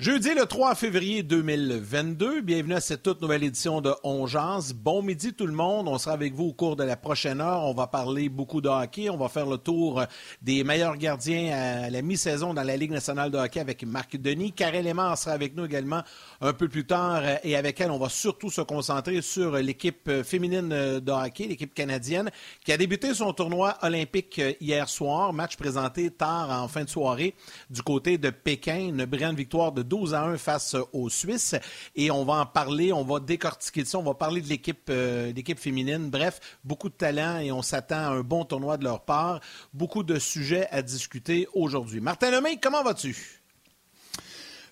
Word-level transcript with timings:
Jeudi 0.00 0.32
le 0.32 0.46
3 0.46 0.76
février 0.76 1.22
2022, 1.22 2.40
bienvenue 2.40 2.72
à 2.72 2.80
cette 2.80 3.02
toute 3.02 3.20
nouvelle 3.20 3.44
édition 3.44 3.82
de 3.82 3.92
Ongeance. 4.02 4.72
Bon 4.72 5.02
midi 5.02 5.34
tout 5.34 5.46
le 5.46 5.52
monde, 5.52 5.88
on 5.88 5.98
sera 5.98 6.14
avec 6.14 6.32
vous 6.32 6.44
au 6.44 6.52
cours 6.54 6.74
de 6.74 6.84
la 6.84 6.96
prochaine 6.96 7.42
heure. 7.42 7.64
On 7.64 7.74
va 7.74 7.86
parler 7.86 8.30
beaucoup 8.30 8.62
de 8.62 8.68
hockey, 8.70 9.10
on 9.10 9.18
va 9.18 9.28
faire 9.28 9.44
le 9.44 9.58
tour 9.58 10.02
des 10.40 10.64
meilleurs 10.64 10.96
gardiens 10.96 11.52
à 11.54 11.90
la 11.90 12.00
mi-saison 12.00 12.54
dans 12.54 12.62
la 12.62 12.78
Ligue 12.78 12.92
nationale 12.92 13.30
de 13.30 13.36
hockey 13.36 13.60
avec 13.60 13.84
Marc 13.84 14.16
Denis. 14.16 14.52
Karel 14.52 14.86
Lemar 14.86 15.18
sera 15.18 15.32
avec 15.32 15.54
nous 15.54 15.66
également 15.66 16.02
un 16.40 16.54
peu 16.54 16.70
plus 16.70 16.86
tard 16.86 17.22
et 17.44 17.54
avec 17.54 17.78
elle, 17.82 17.90
on 17.90 17.98
va 17.98 18.08
surtout 18.08 18.48
se 18.48 18.62
concentrer 18.62 19.20
sur 19.20 19.52
l'équipe 19.58 20.10
féminine 20.22 20.70
de 20.70 21.12
hockey, 21.12 21.46
l'équipe 21.46 21.74
canadienne, 21.74 22.30
qui 22.64 22.72
a 22.72 22.78
débuté 22.78 23.12
son 23.12 23.34
tournoi 23.34 23.76
olympique 23.82 24.40
hier 24.62 24.88
soir, 24.88 25.34
match 25.34 25.58
présenté 25.58 26.10
tard 26.10 26.48
en 26.62 26.68
fin 26.68 26.84
de 26.84 26.88
soirée 26.88 27.34
du 27.68 27.82
côté 27.82 28.16
de 28.16 28.30
Pékin, 28.30 28.78
une 28.78 29.04
brillante 29.04 29.36
victoire 29.36 29.72
de 29.72 29.89
12 29.90 30.14
à 30.14 30.22
1 30.22 30.38
face 30.38 30.76
aux 30.92 31.10
Suisses. 31.10 31.56
Et 31.96 32.10
on 32.10 32.24
va 32.24 32.34
en 32.34 32.46
parler, 32.46 32.92
on 32.92 33.04
va 33.04 33.20
décortiquer 33.20 33.84
ça, 33.84 33.98
on 33.98 34.02
va 34.04 34.14
parler 34.14 34.40
de 34.40 34.48
l'équipe 34.48 34.88
euh, 34.88 35.32
féminine. 35.56 36.08
Bref, 36.08 36.40
beaucoup 36.64 36.88
de 36.88 36.94
talent 36.94 37.40
et 37.40 37.50
on 37.50 37.60
s'attend 37.60 37.96
à 37.96 38.08
un 38.10 38.20
bon 38.20 38.44
tournoi 38.44 38.76
de 38.76 38.84
leur 38.84 39.04
part. 39.04 39.40
Beaucoup 39.74 40.04
de 40.04 40.18
sujets 40.18 40.68
à 40.70 40.80
discuter 40.80 41.48
aujourd'hui. 41.52 42.00
Martin 42.00 42.30
Lemay, 42.30 42.58
comment 42.62 42.84
vas-tu? 42.84 43.39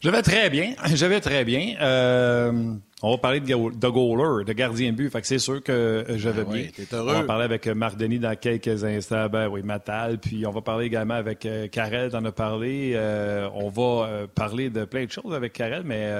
Je 0.00 0.10
vais 0.10 0.22
très 0.22 0.48
bien. 0.50 0.74
Je 0.94 1.06
vais 1.06 1.20
très 1.20 1.44
bien. 1.44 1.74
Euh, 1.80 2.74
on 3.02 3.12
va 3.12 3.18
parler 3.18 3.40
de, 3.40 3.46
de 3.46 3.88
goaler, 3.88 4.44
de 4.44 4.52
gardien 4.52 4.92
de 4.92 4.96
but. 4.96 5.10
Fait 5.10 5.20
que 5.20 5.26
c'est 5.26 5.38
sûr 5.38 5.62
que 5.62 6.04
je 6.08 6.28
vais 6.28 6.44
ah 6.46 6.52
bien. 6.52 6.66
heureux. 6.92 7.14
On 7.14 7.20
va 7.20 7.24
parler 7.24 7.44
avec 7.44 7.66
Marc 7.68 7.96
Denis 7.96 8.18
dans 8.18 8.34
quelques 8.36 8.84
instants. 8.84 9.28
Ben 9.28 9.48
oui, 9.48 9.62
Matal. 9.62 10.18
Puis 10.18 10.46
on 10.46 10.50
va 10.50 10.62
parler 10.62 10.86
également 10.86 11.14
avec 11.14 11.46
euh, 11.46 11.68
Karel, 11.68 12.10
t'en 12.10 12.24
as 12.24 12.32
parlé. 12.32 12.92
Euh, 12.94 13.48
on 13.54 13.68
va 13.68 14.06
euh, 14.06 14.26
parler 14.26 14.70
de 14.70 14.84
plein 14.84 15.04
de 15.04 15.10
choses 15.10 15.32
avec 15.32 15.52
Karel, 15.52 15.82
mais 15.84 16.10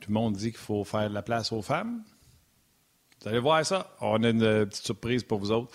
tout 0.00 0.10
le 0.10 0.14
monde 0.14 0.34
dit 0.34 0.50
qu'il 0.50 0.60
faut 0.60 0.84
faire 0.84 1.08
de 1.08 1.14
la 1.14 1.22
place 1.22 1.52
aux 1.52 1.62
femmes. 1.62 2.02
Vous 3.22 3.28
allez 3.28 3.38
voir 3.38 3.64
ça. 3.64 3.94
On 4.00 4.22
a 4.24 4.30
une 4.30 4.66
petite 4.66 4.84
surprise 4.84 5.22
pour 5.22 5.38
vous 5.38 5.52
autres. 5.52 5.70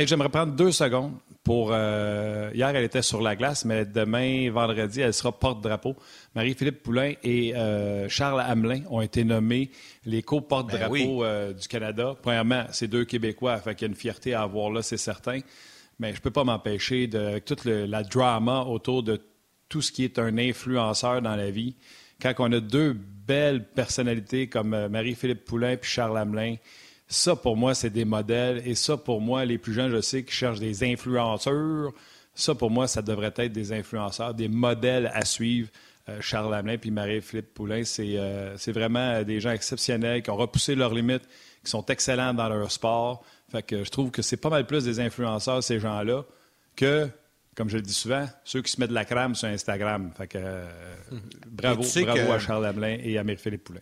J'aimerais 0.00 0.28
prendre 0.28 0.52
deux 0.52 0.70
secondes 0.72 1.14
pour. 1.46 1.70
hier, 1.70 2.68
elle 2.74 2.84
était 2.84 3.02
sur 3.02 3.22
la 3.22 3.36
glace, 3.36 3.64
mais 3.64 3.84
demain, 3.86 4.50
vendredi, 4.50 5.00
elle 5.00 5.14
sera 5.14 5.30
porte-drapeau. 5.30 5.94
Marie-Philippe 6.34 6.82
Poulain 6.82 7.12
et 7.22 7.54
euh, 7.54 8.08
Charles 8.08 8.40
Hamelin 8.40 8.82
ont 8.90 9.00
été 9.00 9.22
nommés 9.22 9.70
les 10.04 10.22
co-porte-drapeaux 10.22 11.20
ben 11.20 11.24
euh, 11.24 11.52
du 11.52 11.68
Canada. 11.68 12.16
Premièrement, 12.20 12.64
c'est 12.72 12.88
deux 12.88 13.04
Québécois, 13.04 13.58
fait 13.58 13.76
qu'il 13.76 13.86
y 13.86 13.88
a 13.88 13.92
une 13.92 13.96
fierté 13.96 14.34
à 14.34 14.42
avoir 14.42 14.70
là, 14.70 14.82
c'est 14.82 14.96
certain. 14.96 15.38
Mais 16.00 16.10
je 16.10 16.16
ne 16.16 16.20
peux 16.20 16.32
pas 16.32 16.42
m'empêcher 16.42 17.06
de, 17.06 17.18
avec 17.18 17.44
toute 17.44 17.64
la 17.64 18.02
drama 18.02 18.62
autour 18.62 19.04
de 19.04 19.20
tout 19.68 19.82
ce 19.82 19.92
qui 19.92 20.04
est 20.04 20.18
un 20.18 20.36
influenceur 20.36 21.22
dans 21.22 21.36
la 21.36 21.50
vie. 21.50 21.76
Quand 22.20 22.34
on 22.38 22.52
a 22.52 22.60
deux 22.60 22.92
belles 22.92 23.64
personnalités 23.64 24.48
comme 24.48 24.74
euh, 24.74 24.88
Marie-Philippe 24.88 25.44
Poulain 25.44 25.72
et 25.72 25.78
Charles 25.82 26.18
Hamelin, 26.18 26.56
ça, 27.08 27.36
pour 27.36 27.56
moi, 27.56 27.74
c'est 27.74 27.90
des 27.90 28.04
modèles. 28.04 28.62
Et 28.66 28.74
ça, 28.74 28.96
pour 28.96 29.20
moi, 29.20 29.44
les 29.44 29.58
plus 29.58 29.72
jeunes, 29.72 29.90
je 29.90 30.00
sais, 30.00 30.24
qui 30.24 30.34
cherchent 30.34 30.60
des 30.60 30.84
influenceurs, 30.84 31.92
ça, 32.34 32.54
pour 32.54 32.70
moi, 32.70 32.86
ça 32.86 33.02
devrait 33.02 33.32
être 33.36 33.52
des 33.52 33.72
influenceurs, 33.72 34.34
des 34.34 34.48
modèles 34.48 35.10
à 35.14 35.24
suivre. 35.24 35.68
Euh, 36.08 36.18
Charles 36.20 36.54
Hamelin 36.54 36.78
puis 36.78 36.90
Marie-Philippe 36.90 37.52
Poulain, 37.54 37.82
euh, 37.98 38.54
c'est 38.56 38.72
vraiment 38.72 39.22
des 39.22 39.40
gens 39.40 39.50
exceptionnels 39.50 40.22
qui 40.22 40.30
ont 40.30 40.36
repoussé 40.36 40.74
leurs 40.74 40.94
limites, 40.94 41.26
qui 41.64 41.70
sont 41.70 41.84
excellents 41.86 42.34
dans 42.34 42.48
leur 42.48 42.70
sport. 42.70 43.24
Fait 43.50 43.62
que 43.62 43.82
je 43.82 43.90
trouve 43.90 44.10
que 44.10 44.22
c'est 44.22 44.36
pas 44.36 44.50
mal 44.50 44.66
plus 44.66 44.84
des 44.84 45.00
influenceurs, 45.00 45.64
ces 45.64 45.80
gens-là, 45.80 46.24
que, 46.76 47.08
comme 47.56 47.68
je 47.68 47.76
le 47.76 47.82
dis 47.82 47.94
souvent, 47.94 48.26
ceux 48.44 48.62
qui 48.62 48.70
se 48.70 48.80
mettent 48.80 48.90
de 48.90 48.94
la 48.94 49.04
crème 49.04 49.34
sur 49.34 49.48
Instagram. 49.48 50.12
Fait 50.16 50.28
que, 50.28 50.38
euh, 50.40 50.68
bravo, 51.48 51.82
bravo 52.02 52.32
à 52.32 52.38
Charles 52.38 52.66
Hamelin 52.66 52.98
et 53.02 53.18
à 53.18 53.24
Marie-Philippe 53.24 53.64
Poulain. 53.64 53.80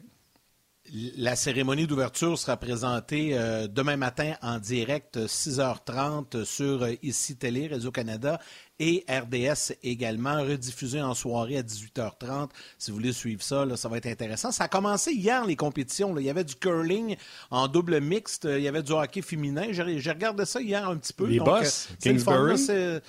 La 0.93 1.35
cérémonie 1.35 1.87
d'ouverture 1.87 2.39
sera 2.39 2.59
présentée 2.59 3.35
demain 3.71 3.97
matin 3.97 4.35
en 4.43 4.59
direct, 4.59 5.17
6h30 5.17 6.45
sur 6.45 6.87
ICI 7.03 7.37
Télé, 7.37 7.69
Radio-Canada 7.69 8.39
et 8.79 9.05
RDS 9.09 9.73
également, 9.83 10.43
rediffusé 10.43 11.01
en 11.01 11.15
soirée 11.15 11.57
à 11.57 11.63
18h30. 11.63 12.51
Si 12.79 12.91
vous 12.91 12.99
voulez 12.99 13.15
suivre 13.15 13.43
ça, 13.43 13.65
ça 13.77 13.89
va 13.89 13.97
être 13.97 14.07
intéressant. 14.07 14.53
Ça 14.53 14.65
a 14.65 14.69
commencé 14.69 15.13
hier, 15.13 15.47
les 15.47 15.57
compétitions. 15.57 16.15
Il 16.19 16.25
y 16.27 16.31
avait 16.31 16.45
du 16.45 16.55
curling 16.55 17.17
en 17.51 17.67
double 17.67 18.01
mixte, 18.01 18.45
il 18.45 18.63
y 18.63 18.69
avait 18.69 18.83
du 18.83 18.93
hockey 18.93 19.23
féminin. 19.23 19.69
J'ai 19.71 20.11
regardé 20.11 20.45
ça 20.45 20.61
hier 20.61 20.87
un 20.87 20.99
petit 20.99 21.15
peu. 21.15 21.27
Les 21.27 21.41
boss, 21.41 21.89
euh, 21.91 21.95
Kingsbury? 22.03 23.01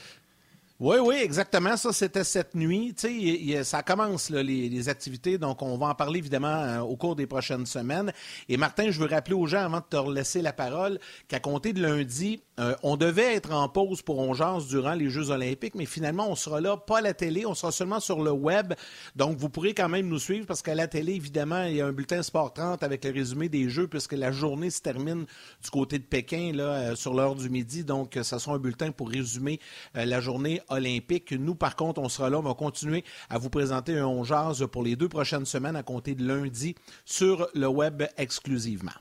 Oui, 0.81 0.97
oui, 1.01 1.15
exactement. 1.23 1.77
Ça, 1.77 1.93
c'était 1.93 2.25
cette 2.25 2.53
nuit. 2.53 2.93
Tu 2.93 3.53
sais, 3.53 3.63
ça 3.63 3.81
commence, 3.81 4.29
les, 4.29 4.89
activités. 4.89 5.37
Donc, 5.37 5.61
on 5.61 5.77
va 5.77 5.87
en 5.87 5.95
parler, 5.95 6.19
évidemment, 6.19 6.47
euh, 6.49 6.79
au 6.81 6.97
cours 6.97 7.15
des 7.15 7.27
prochaines 7.27 7.65
semaines. 7.65 8.11
Et 8.49 8.57
Martin, 8.57 8.91
je 8.91 8.99
veux 8.99 9.07
rappeler 9.07 9.35
aux 9.35 9.45
gens, 9.45 9.61
avant 9.61 9.77
de 9.77 9.85
te 9.89 10.11
laisser 10.11 10.41
la 10.41 10.51
parole, 10.51 10.99
qu'à 11.29 11.39
compter 11.39 11.71
de 11.71 11.81
lundi, 11.81 12.41
euh, 12.59 12.75
on 12.83 12.97
devait 12.97 13.35
être 13.35 13.53
en 13.53 13.69
pause 13.69 14.01
pour 14.01 14.19
Ongeance 14.19 14.67
durant 14.67 14.95
les 14.95 15.09
Jeux 15.09 15.29
olympiques, 15.29 15.75
mais 15.75 15.85
finalement, 15.85 16.29
on 16.29 16.35
sera 16.35 16.59
là, 16.59 16.75
pas 16.75 16.97
à 16.97 17.01
la 17.01 17.13
télé, 17.13 17.45
on 17.45 17.53
sera 17.53 17.71
seulement 17.71 18.01
sur 18.01 18.21
le 18.21 18.31
web. 18.31 18.73
Donc, 19.15 19.37
vous 19.37 19.47
pourrez 19.47 19.73
quand 19.73 19.87
même 19.89 20.09
nous 20.09 20.19
suivre 20.19 20.45
parce 20.45 20.61
qu'à 20.61 20.75
la 20.75 20.89
télé, 20.89 21.13
évidemment, 21.13 21.63
il 21.63 21.77
y 21.77 21.81
a 21.81 21.85
un 21.85 21.93
bulletin 21.93 22.21
Sport 22.21 22.53
30 22.53 22.83
avec 22.83 23.05
le 23.05 23.11
résumé 23.11 23.47
des 23.47 23.69
Jeux 23.69 23.87
puisque 23.87 24.13
la 24.13 24.33
journée 24.33 24.69
se 24.69 24.81
termine 24.81 25.25
du 25.63 25.69
côté 25.69 25.99
de 25.99 26.03
Pékin, 26.03 26.51
là, 26.53 26.63
euh, 26.63 26.95
sur 26.95 27.13
l'heure 27.13 27.35
du 27.35 27.49
midi. 27.49 27.85
Donc, 27.85 28.19
ça 28.23 28.39
sera 28.39 28.55
un 28.55 28.59
bulletin 28.59 28.91
pour 28.91 29.09
résumer 29.09 29.61
la 29.93 30.19
journée 30.19 30.61
olympique. 30.69 31.31
Nous, 31.31 31.55
par 31.55 31.75
contre, 31.75 32.01
on 32.01 32.09
sera 32.09 32.29
là. 32.29 32.39
On 32.39 32.43
va 32.43 32.53
continuer 32.53 33.03
à 33.29 33.37
vous 33.37 33.49
présenter 33.49 33.97
un 33.97 34.05
On 34.05 34.23
pour 34.67 34.83
les 34.83 34.95
deux 34.95 35.09
prochaines 35.09 35.45
semaines 35.45 35.75
à 35.75 35.83
compter 35.83 36.15
de 36.15 36.25
lundi 36.25 36.75
sur 37.05 37.47
le 37.53 37.67
web 37.67 38.03
exclusivement. 38.17 38.91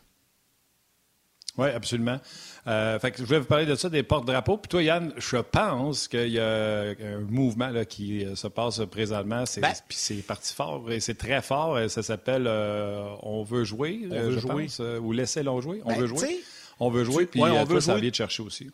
Oui, 1.57 1.69
absolument. 1.69 2.21
Euh, 2.67 2.99
fait 2.99 3.13
que 3.13 3.19
je 3.19 3.25
voulais 3.25 3.39
vous 3.39 3.47
parler 3.47 3.67
de 3.67 3.77
ça, 3.77 3.89
des 3.89 4.03
porte-drapeaux. 4.03 4.57
Puis 4.57 4.69
toi, 4.69 4.83
Yann, 4.83 5.13
je 5.17 5.37
pense 5.37 6.09
qu'il 6.09 6.31
y 6.31 6.41
a 6.41 6.95
un 7.01 7.21
mouvement 7.29 7.69
là, 7.69 7.85
qui 7.85 8.25
euh, 8.25 8.35
se 8.35 8.49
passe 8.49 8.81
présentement. 8.91 9.47
C'est, 9.47 9.61
ben 9.61 9.73
puis 9.89 9.97
c'est 9.97 10.15
parti 10.17 10.53
fort 10.53 10.91
et 10.91 10.99
c'est 10.99 11.15
très 11.15 11.43
fort. 11.43 11.79
Ça 11.89 12.03
s'appelle 12.03 12.47
euh, 12.49 13.07
On 13.23 13.45
veut 13.45 13.63
jouer, 13.63 14.09
on 14.11 14.31
veut 14.31 14.39
jouer. 14.39 14.67
ou 15.01 15.13
Laissez-le 15.13 15.61
jouer. 15.61 15.81
On 15.85 15.91
ben, 15.91 16.01
veut 16.01 16.07
jouer. 16.09 16.41
On 16.81 16.91
veut 16.91 17.05
jouer, 17.05 17.27
puis 17.27 17.41
on 17.41 17.65
veut 17.65 17.81
ça 17.81 17.97
vient 17.97 18.11
de 18.11 18.15
chercher 18.15 18.43
aussi. 18.43 18.71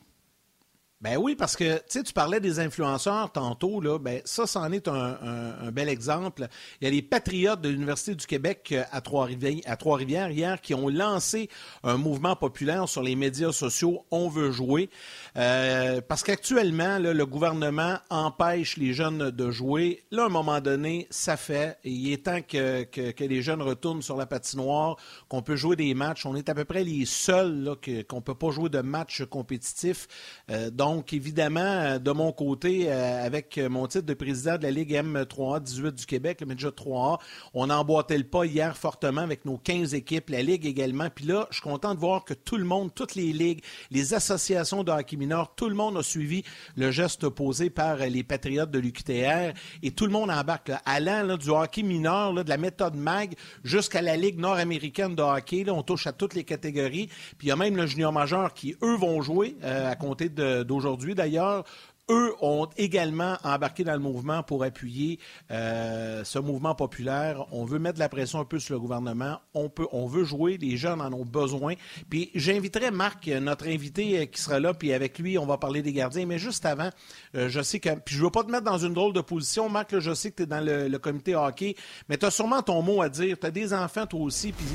Ben 1.02 1.16
oui, 1.16 1.34
parce 1.34 1.56
que 1.56 1.80
tu 1.88 2.12
parlais 2.12 2.40
des 2.40 2.60
influenceurs 2.60 3.32
tantôt, 3.32 3.80
là, 3.80 3.98
ben 3.98 4.20
ça, 4.26 4.46
c'en 4.46 4.70
est 4.70 4.86
un, 4.86 5.70
bel 5.72 5.88
exemple. 5.88 6.46
Il 6.78 6.84
y 6.84 6.88
a 6.88 6.90
les 6.90 7.00
patriotes 7.00 7.62
de 7.62 7.70
l'Université 7.70 8.14
du 8.14 8.26
Québec 8.26 8.68
euh, 8.72 8.84
à 8.92 9.00
Trois-Rivières, 9.00 9.62
à 9.64 9.76
Trois-Rivières 9.76 10.30
hier 10.30 10.60
qui 10.60 10.74
ont 10.74 10.90
lancé 10.90 11.48
un 11.84 11.96
mouvement 11.96 12.36
populaire 12.36 12.86
sur 12.86 13.02
les 13.02 13.16
médias 13.16 13.50
sociaux 13.50 14.04
On 14.10 14.28
veut 14.28 14.50
jouer. 14.50 14.90
Euh, 15.36 16.00
parce 16.06 16.22
qu'actuellement, 16.22 16.98
le 16.98 17.24
gouvernement 17.24 17.98
empêche 18.10 18.76
les 18.76 18.92
jeunes 18.92 19.30
de 19.30 19.50
jouer. 19.50 20.02
Là, 20.10 20.24
à 20.24 20.26
un 20.26 20.30
moment 20.30 20.60
donné, 20.60 21.06
ça 21.10 21.36
fait. 21.36 21.78
il 21.84 22.12
est 22.12 22.24
temps 22.24 22.40
que, 22.42 22.86
les 23.20 23.42
jeunes 23.42 23.62
retournent 23.62 24.02
sur 24.02 24.16
la 24.16 24.26
patinoire, 24.26 24.96
qu'on 25.28 25.42
peut 25.42 25.56
jouer 25.56 25.76
des 25.76 25.94
matchs. 25.94 26.26
On 26.26 26.34
est 26.34 26.48
à 26.48 26.54
peu 26.54 26.64
près 26.64 26.84
les 26.84 27.04
seuls 27.04 27.76
qu'on 28.08 28.16
ne 28.16 28.20
peut 28.20 28.34
pas 28.34 28.50
jouer 28.50 28.68
de 28.68 28.80
matchs 28.80 29.24
compétitifs. 29.24 30.08
Euh, 30.50 30.70
donc, 30.70 31.12
évidemment, 31.12 31.98
de 31.98 32.10
mon 32.10 32.32
côté, 32.32 32.86
euh, 32.90 33.24
avec 33.24 33.58
mon 33.58 33.86
titre 33.86 34.06
de 34.06 34.14
président 34.14 34.56
de 34.56 34.62
la 34.62 34.70
Ligue 34.70 34.92
M3A 34.92 35.60
18 35.62 35.94
du 35.94 36.06
Québec, 36.06 36.40
le 36.40 36.46
Média 36.46 36.70
3A, 36.70 37.18
on 37.54 37.70
a 37.70 37.76
emboîté 37.76 38.16
le 38.18 38.24
pas 38.24 38.44
hier 38.44 38.76
fortement 38.76 39.22
avec 39.22 39.44
nos 39.44 39.58
15 39.58 39.94
équipes, 39.94 40.30
la 40.30 40.42
Ligue 40.42 40.66
également. 40.66 41.08
Puis 41.14 41.26
là, 41.26 41.46
je 41.50 41.56
suis 41.56 41.62
content 41.62 41.94
de 41.94 42.00
voir 42.00 42.24
que 42.24 42.34
tout 42.34 42.56
le 42.56 42.64
monde, 42.64 42.94
toutes 42.94 43.14
les 43.14 43.32
ligues, 43.32 43.62
les 43.90 44.14
associations 44.14 44.82
de 44.82 44.90
hockey 44.90 45.16
tout 45.56 45.68
le 45.68 45.74
monde 45.74 45.96
a 45.96 46.02
suivi 46.02 46.42
le 46.76 46.90
geste 46.90 47.28
posé 47.28 47.70
par 47.70 47.96
les 47.96 48.22
Patriotes 48.22 48.70
de 48.70 48.78
l'UQTR 48.78 49.52
et 49.82 49.90
tout 49.90 50.06
le 50.06 50.12
monde 50.12 50.30
embarque. 50.30 50.72
Allant 50.84 51.36
du 51.36 51.50
hockey 51.50 51.82
mineur, 51.82 52.32
de 52.32 52.48
la 52.48 52.56
méthode 52.56 52.94
MAG 52.94 53.34
jusqu'à 53.64 54.02
la 54.02 54.16
Ligue 54.16 54.38
nord-américaine 54.38 55.14
de 55.14 55.22
hockey, 55.22 55.64
on 55.68 55.82
touche 55.82 56.06
à 56.06 56.12
toutes 56.12 56.34
les 56.34 56.44
catégories. 56.44 57.08
Puis 57.38 57.46
il 57.46 57.48
y 57.48 57.52
a 57.52 57.56
même 57.56 57.76
le 57.76 57.86
junior 57.86 58.12
majeur 58.12 58.54
qui, 58.54 58.76
eux, 58.82 58.96
vont 58.96 59.20
jouer 59.22 59.56
euh, 59.62 59.90
à 59.90 59.96
compter 59.96 60.28
d'aujourd'hui 60.28 61.14
d'ailleurs 61.14 61.64
eux 62.10 62.34
ont 62.40 62.68
également 62.76 63.36
embarqué 63.44 63.84
dans 63.84 63.92
le 63.92 64.00
mouvement 64.00 64.42
pour 64.42 64.64
appuyer 64.64 65.18
euh, 65.50 66.24
ce 66.24 66.38
mouvement 66.38 66.74
populaire. 66.74 67.46
On 67.52 67.64
veut 67.64 67.78
mettre 67.78 67.98
la 67.98 68.08
pression 68.08 68.40
un 68.40 68.44
peu 68.44 68.58
sur 68.58 68.74
le 68.74 68.80
gouvernement. 68.80 69.40
On 69.54 70.06
veut 70.06 70.24
jouer. 70.24 70.58
Les 70.58 70.76
jeunes 70.76 71.00
en 71.00 71.12
ont 71.12 71.24
besoin. 71.24 71.74
Puis 72.08 72.30
j'inviterai 72.34 72.90
Marc, 72.90 73.28
notre 73.28 73.68
invité 73.68 74.18
euh, 74.18 74.24
qui 74.26 74.40
sera 74.40 74.58
là, 74.58 74.74
puis 74.74 74.92
avec 74.92 75.18
lui, 75.18 75.38
on 75.38 75.46
va 75.46 75.56
parler 75.56 75.82
des 75.82 75.92
gardiens. 75.92 76.26
Mais 76.26 76.38
juste 76.38 76.66
avant, 76.66 76.90
euh, 77.36 77.48
je 77.48 77.62
sais 77.62 77.78
que. 77.78 77.90
Puis 77.90 78.16
je 78.16 78.20
ne 78.20 78.24
veux 78.24 78.30
pas 78.30 78.42
te 78.42 78.50
mettre 78.50 78.64
dans 78.64 78.78
une 78.78 78.94
drôle 78.94 79.12
de 79.12 79.20
position, 79.20 79.68
Marc. 79.68 79.98
je 79.98 80.12
sais 80.12 80.30
que 80.30 80.36
tu 80.36 80.42
es 80.42 80.46
dans 80.46 80.64
le, 80.64 80.98
comité 80.98 81.34
hockey, 81.34 81.76
mais 82.08 82.18
tu 82.18 82.26
as 82.26 82.30
sûrement 82.30 82.62
ton 82.62 82.82
mot 82.82 83.00
à 83.00 83.08
dire. 83.08 83.38
Tu 83.38 83.46
as 83.46 83.50
des 83.50 83.72
enfants, 83.72 84.06
toi 84.06 84.20
aussi. 84.20 84.52
Puis 84.52 84.66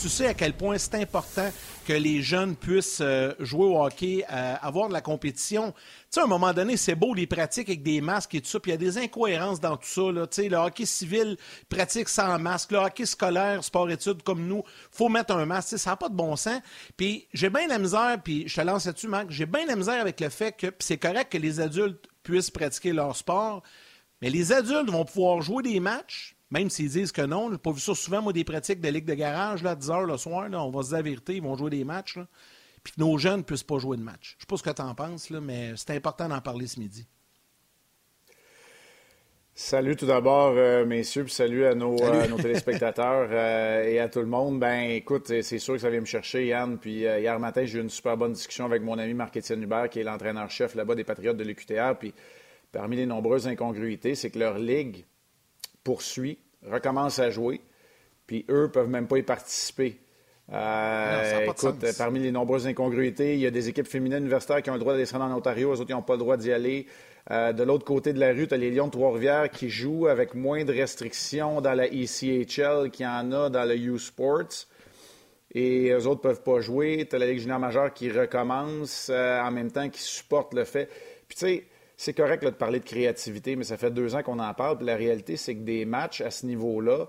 tu 0.00 0.08
sais 0.08 0.26
à 0.26 0.34
quel 0.34 0.54
point 0.54 0.78
c'est 0.78 0.94
important 0.94 1.50
que 1.84 1.92
les 1.92 2.22
jeunes 2.22 2.56
puissent 2.56 3.02
jouer 3.40 3.66
au 3.66 3.82
hockey, 3.82 4.24
avoir 4.28 4.88
de 4.88 4.92
la 4.92 5.00
compétition 5.00 5.74
sais, 6.14 6.20
à 6.20 6.24
un 6.24 6.28
moment 6.28 6.52
donné, 6.52 6.76
c'est 6.76 6.94
beau 6.94 7.12
les 7.12 7.26
pratiques 7.26 7.68
avec 7.68 7.82
des 7.82 8.00
masques 8.00 8.34
et 8.34 8.40
tout 8.40 8.48
ça, 8.48 8.60
puis 8.60 8.70
il 8.70 8.74
y 8.74 8.76
a 8.76 8.78
des 8.78 8.98
incohérences 8.98 9.60
dans 9.60 9.76
tout 9.76 9.88
ça. 9.88 10.12
Là. 10.12 10.26
Tu 10.26 10.42
sais, 10.42 10.48
le 10.48 10.56
hockey 10.56 10.86
civil 10.86 11.36
pratique 11.68 12.08
sans 12.08 12.38
masque, 12.38 12.72
le 12.72 12.78
hockey 12.78 13.04
scolaire, 13.04 13.62
sport-études 13.62 14.22
comme 14.22 14.46
nous, 14.46 14.62
faut 14.90 15.08
mettre 15.08 15.34
un 15.34 15.44
masque. 15.44 15.78
ça 15.78 15.90
n'a 15.90 15.96
pas 15.96 16.08
de 16.08 16.14
bon 16.14 16.36
sens. 16.36 16.60
Puis 16.96 17.26
j'ai 17.34 17.50
bien 17.50 17.66
la 17.66 17.78
misère, 17.78 18.18
puis 18.22 18.44
je 18.46 18.54
te 18.54 18.60
lance 18.60 18.86
là-dessus, 18.86 19.08
Marc, 19.08 19.30
j'ai 19.30 19.46
bien 19.46 19.66
la 19.66 19.76
misère 19.76 20.00
avec 20.00 20.20
le 20.20 20.28
fait 20.28 20.52
que 20.52 20.68
c'est 20.78 20.98
correct 20.98 21.32
que 21.32 21.38
les 21.38 21.60
adultes 21.60 22.06
puissent 22.22 22.50
pratiquer 22.50 22.92
leur 22.92 23.16
sport, 23.16 23.62
mais 24.22 24.30
les 24.30 24.52
adultes 24.52 24.90
vont 24.90 25.04
pouvoir 25.04 25.42
jouer 25.42 25.62
des 25.62 25.80
matchs, 25.80 26.33
même 26.54 26.70
s'ils 26.70 26.88
disent 26.88 27.12
que 27.12 27.22
non. 27.22 27.50
J'ai 27.52 27.58
pas 27.58 27.72
vu 27.72 27.80
ça 27.80 27.94
souvent, 27.94 28.22
moi, 28.22 28.32
des 28.32 28.44
pratiques 28.44 28.80
de 28.80 28.88
ligue 28.88 29.04
de 29.04 29.14
garage, 29.14 29.62
là, 29.62 29.72
à 29.72 29.74
10 29.74 29.90
heures 29.90 30.06
le 30.06 30.16
soir, 30.16 30.48
là, 30.48 30.62
on 30.62 30.70
va 30.70 30.82
se 30.82 30.88
dire 30.88 30.96
la 30.96 31.02
vérité, 31.02 31.36
ils 31.36 31.42
vont 31.42 31.56
jouer 31.56 31.70
des 31.70 31.84
matchs. 31.84 32.16
Là 32.16 32.26
puis 32.84 32.92
que 32.92 33.00
nos 33.00 33.16
jeunes 33.18 33.38
ne 33.38 33.42
puissent 33.42 33.64
pas 33.64 33.78
jouer 33.78 33.96
de 33.96 34.02
match. 34.02 34.32
Je 34.32 34.36
ne 34.36 34.40
sais 34.40 34.46
pas 34.46 34.56
ce 34.58 34.62
que 34.62 34.70
tu 34.70 34.82
en 34.82 34.94
penses, 34.94 35.30
là, 35.30 35.40
mais 35.40 35.72
c'est 35.76 35.90
important 35.92 36.28
d'en 36.28 36.40
parler 36.40 36.66
ce 36.66 36.78
midi. 36.78 37.08
Salut 39.56 39.96
tout 39.96 40.06
d'abord, 40.06 40.54
euh, 40.56 40.84
messieurs, 40.84 41.24
puis 41.24 41.32
salut 41.32 41.64
à 41.64 41.74
nos, 41.74 41.96
euh, 42.02 42.36
téléspectateurs 42.36 43.28
euh, 43.32 43.84
et 43.84 44.00
à 44.00 44.08
tout 44.08 44.18
le 44.18 44.26
monde. 44.26 44.58
Ben, 44.58 44.90
écoute, 44.90 45.28
c'est 45.42 45.58
sûr 45.58 45.74
que 45.74 45.80
ça 45.80 45.90
vient 45.90 46.00
me 46.00 46.06
chercher, 46.06 46.46
Yann. 46.46 46.76
Puis 46.76 47.02
hier 47.02 47.38
matin, 47.38 47.64
j'ai 47.64 47.78
eu 47.78 47.80
une 47.80 47.88
super 47.88 48.16
bonne 48.16 48.32
discussion 48.32 48.66
avec 48.66 48.82
mon 48.82 48.98
ami 48.98 49.14
Marc-Étienne 49.14 49.62
Hubert, 49.62 49.88
qui 49.88 50.00
est 50.00 50.04
l'entraîneur-chef 50.04 50.74
là-bas 50.74 50.96
des 50.96 51.04
Patriotes 51.04 51.36
de 51.36 51.44
l'UQTR. 51.44 51.96
Puis 51.98 52.12
parmi 52.72 52.96
les 52.96 53.06
nombreuses 53.06 53.46
incongruités, 53.46 54.16
c'est 54.16 54.30
que 54.30 54.40
leur 54.40 54.58
ligue 54.58 55.04
poursuit, 55.84 56.38
recommence 56.70 57.18
à 57.18 57.30
jouer, 57.30 57.60
puis 58.26 58.44
eux 58.48 58.70
peuvent 58.72 58.88
même 58.88 59.06
pas 59.06 59.18
y 59.18 59.22
participer. 59.22 59.98
Euh, 60.52 61.46
écoute, 61.46 61.84
parmi 61.96 62.20
les 62.20 62.30
nombreuses 62.30 62.66
incongruités, 62.66 63.34
il 63.34 63.40
y 63.40 63.46
a 63.46 63.50
des 63.50 63.68
équipes 63.68 63.86
féminines 63.86 64.18
universitaires 64.18 64.62
qui 64.62 64.70
ont 64.70 64.74
le 64.74 64.78
droit 64.78 64.92
d'aller 64.92 65.06
se 65.06 65.16
rendre 65.16 65.32
en 65.32 65.38
Ontario, 65.38 65.72
les 65.72 65.80
autres 65.80 65.90
n'ont 65.90 66.02
pas 66.02 66.14
le 66.14 66.18
droit 66.18 66.36
d'y 66.36 66.52
aller. 66.52 66.86
Euh, 67.30 67.54
de 67.54 67.62
l'autre 67.62 67.84
côté 67.86 68.12
de 68.12 68.20
la 68.20 68.32
rue, 68.32 68.46
tu 68.46 68.54
as 68.54 68.58
les 68.58 68.70
Lions 68.70 68.86
de 68.86 68.92
Trois-Rivières 68.92 69.50
qui 69.50 69.70
jouent 69.70 70.08
avec 70.08 70.34
moins 70.34 70.64
de 70.64 70.72
restrictions 70.72 71.62
dans 71.62 71.72
la 71.72 71.86
ECHL 71.86 72.90
qu'il 72.90 73.06
y 73.06 73.08
en 73.08 73.32
a 73.32 73.48
dans 73.48 73.64
le 73.64 73.76
U-Sports. 73.76 74.66
Et 75.54 75.90
eux 75.90 76.06
autres 76.06 76.28
ne 76.28 76.34
peuvent 76.34 76.42
pas 76.42 76.60
jouer. 76.60 77.06
Tu 77.08 77.16
as 77.16 77.18
la 77.18 77.26
Ligue 77.26 77.38
junior 77.38 77.58
majeure 77.58 77.94
qui 77.94 78.10
recommence 78.10 79.08
euh, 79.10 79.40
en 79.40 79.50
même 79.50 79.70
temps, 79.70 79.88
qui 79.88 80.02
supporte 80.02 80.52
le 80.52 80.64
fait. 80.64 80.90
Puis 81.28 81.38
tu 81.38 81.46
sais, 81.46 81.64
c'est 82.04 82.14
correct 82.14 82.44
de 82.44 82.50
parler 82.50 82.80
de 82.80 82.84
créativité, 82.84 83.56
mais 83.56 83.64
ça 83.64 83.76
fait 83.76 83.90
deux 83.90 84.14
ans 84.14 84.22
qu'on 84.22 84.38
en 84.38 84.54
parle. 84.54 84.76
Puis 84.76 84.86
la 84.86 84.96
réalité, 84.96 85.36
c'est 85.36 85.54
que 85.54 85.62
des 85.62 85.84
matchs 85.84 86.20
à 86.20 86.30
ce 86.30 86.46
niveau-là, 86.46 87.08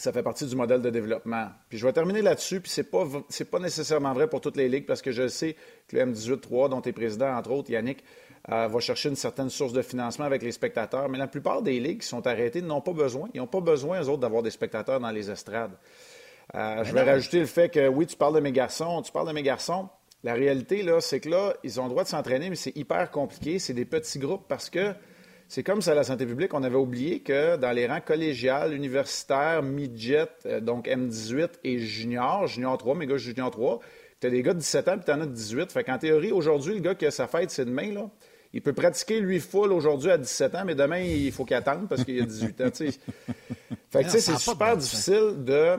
ça 0.00 0.12
fait 0.12 0.22
partie 0.22 0.46
du 0.46 0.56
modèle 0.56 0.82
de 0.82 0.90
développement. 0.90 1.48
Puis 1.68 1.78
je 1.78 1.86
vais 1.86 1.92
terminer 1.92 2.22
là-dessus, 2.22 2.60
puis 2.60 2.70
c'est 2.70 2.90
pas 2.90 3.04
pas 3.50 3.58
nécessairement 3.58 4.12
vrai 4.12 4.28
pour 4.28 4.40
toutes 4.40 4.56
les 4.56 4.68
ligues 4.68 4.86
parce 4.86 5.02
que 5.02 5.12
je 5.12 5.28
sais 5.28 5.56
que 5.86 5.96
le 5.96 6.06
M18-3, 6.06 6.70
dont 6.70 6.80
tu 6.80 6.88
es 6.88 6.92
président, 6.92 7.28
entre 7.36 7.50
autres, 7.50 7.70
Yannick, 7.70 8.02
euh, 8.50 8.68
va 8.68 8.80
chercher 8.80 9.10
une 9.10 9.16
certaine 9.16 9.50
source 9.50 9.74
de 9.74 9.82
financement 9.82 10.24
avec 10.24 10.42
les 10.42 10.52
spectateurs, 10.52 11.08
mais 11.10 11.18
la 11.18 11.26
plupart 11.26 11.60
des 11.60 11.78
ligues 11.78 12.00
qui 12.00 12.06
sont 12.06 12.26
arrêtées 12.26 12.62
n'ont 12.62 12.80
pas 12.80 12.94
besoin. 12.94 13.28
Ils 13.34 13.38
n'ont 13.38 13.46
pas 13.46 13.60
besoin, 13.60 14.02
eux 14.02 14.08
autres, 14.08 14.20
d'avoir 14.20 14.42
des 14.42 14.50
spectateurs 14.50 14.98
dans 14.98 15.10
les 15.10 15.30
estrades. 15.30 15.76
Euh, 16.54 16.82
je 16.82 16.92
vais 16.94 17.02
rajouter 17.02 17.40
le 17.40 17.46
fait 17.46 17.68
que, 17.68 17.86
oui, 17.86 18.06
tu 18.06 18.16
parles 18.16 18.34
de 18.34 18.40
mes 18.40 18.52
garçons, 18.52 19.02
tu 19.02 19.12
parles 19.12 19.28
de 19.28 19.34
mes 19.34 19.42
garçons. 19.42 19.88
La 20.22 20.34
réalité, 20.34 20.82
là, 20.82 21.00
c'est 21.00 21.20
que 21.20 21.30
là, 21.30 21.54
ils 21.64 21.80
ont 21.80 21.84
le 21.84 21.90
droit 21.90 22.04
de 22.04 22.08
s'entraîner, 22.08 22.50
mais 22.50 22.56
c'est 22.56 22.76
hyper 22.76 23.10
compliqué. 23.10 23.58
C'est 23.58 23.72
des 23.72 23.86
petits 23.86 24.18
groupes 24.18 24.44
parce 24.48 24.68
que 24.68 24.92
c'est 25.48 25.62
comme 25.62 25.82
ça 25.82 25.94
la 25.94 26.04
santé 26.04 26.26
publique. 26.26 26.52
On 26.54 26.62
avait 26.62 26.76
oublié 26.76 27.20
que 27.20 27.56
dans 27.56 27.72
les 27.72 27.86
rangs 27.86 28.00
collégiales, 28.00 28.74
universitaires, 28.74 29.62
midget, 29.62 30.28
euh, 30.46 30.60
donc 30.60 30.86
M18 30.86 31.48
et 31.64 31.78
junior, 31.78 32.46
junior 32.46 32.78
3, 32.78 32.94
mais 32.94 33.06
gars 33.06 33.16
junior 33.16 33.50
3, 33.50 33.80
tu 34.20 34.26
as 34.26 34.30
des 34.30 34.42
gars 34.42 34.52
de 34.52 34.58
17 34.58 34.88
ans 34.88 34.96
puis 34.96 35.06
tu 35.06 35.10
en 35.10 35.20
as 35.22 35.26
de 35.26 35.32
18. 35.32 35.72
Fait 35.72 35.84
qu'en 35.84 35.98
théorie, 35.98 36.32
aujourd'hui, 36.32 36.74
le 36.74 36.80
gars 36.80 36.94
qui 36.94 37.06
a 37.06 37.10
sa 37.10 37.26
fête, 37.26 37.50
c'est 37.50 37.64
demain, 37.64 37.92
là. 37.92 38.10
Il 38.52 38.62
peut 38.62 38.72
pratiquer, 38.72 39.20
lui, 39.20 39.40
full 39.40 39.72
aujourd'hui 39.72 40.10
à 40.10 40.18
17 40.18 40.54
ans, 40.56 40.62
mais 40.66 40.74
demain, 40.74 40.98
il 40.98 41.32
faut 41.32 41.44
qu'il 41.44 41.56
attende 41.56 41.88
parce 41.88 42.04
qu'il 42.04 42.20
a 42.20 42.26
18 42.26 42.60
ans, 42.60 42.64
Fait 43.90 44.00
que, 44.00 44.04
tu 44.04 44.10
sais, 44.10 44.20
c'est 44.20 44.38
super 44.38 44.76
difficile 44.76 45.34
de... 45.38 45.76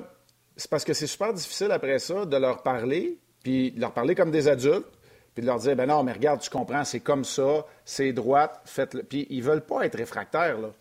C'est 0.57 0.69
parce 0.69 0.83
que 0.83 0.93
c'est 0.93 1.07
super 1.07 1.33
difficile 1.33 1.71
après 1.71 1.99
ça 1.99 2.25
de 2.25 2.37
leur 2.37 2.61
parler, 2.61 3.19
puis 3.43 3.71
de 3.71 3.81
leur 3.81 3.93
parler 3.93 4.15
comme 4.15 4.31
des 4.31 4.47
adultes, 4.47 4.85
puis 5.33 5.41
de 5.41 5.47
leur 5.47 5.59
dire, 5.59 5.75
ben 5.75 5.87
non, 5.87 6.03
mais 6.03 6.13
regarde, 6.13 6.41
tu 6.41 6.49
comprends, 6.49 6.83
c'est 6.83 6.99
comme 6.99 7.23
ça, 7.23 7.65
c'est 7.85 8.11
droite, 8.11 8.61
faites-le. 8.65 9.03
Puis 9.03 9.27
ils 9.29 9.41
veulent 9.41 9.65
pas 9.65 9.85
être 9.85 9.97
réfractaires, 9.97 10.59
là. 10.59 10.71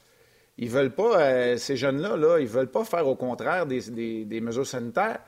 Ils 0.59 0.69
veulent 0.69 0.93
pas, 0.93 1.21
euh, 1.21 1.57
ces 1.57 1.77
jeunes-là, 1.77 2.17
là, 2.17 2.39
ils 2.39 2.47
veulent 2.47 2.71
pas 2.71 2.85
faire 2.85 3.07
au 3.09 3.15
contraire 3.15 3.65
des, 3.65 4.41
mesures 4.43 4.67
sanitaires. 4.67 5.21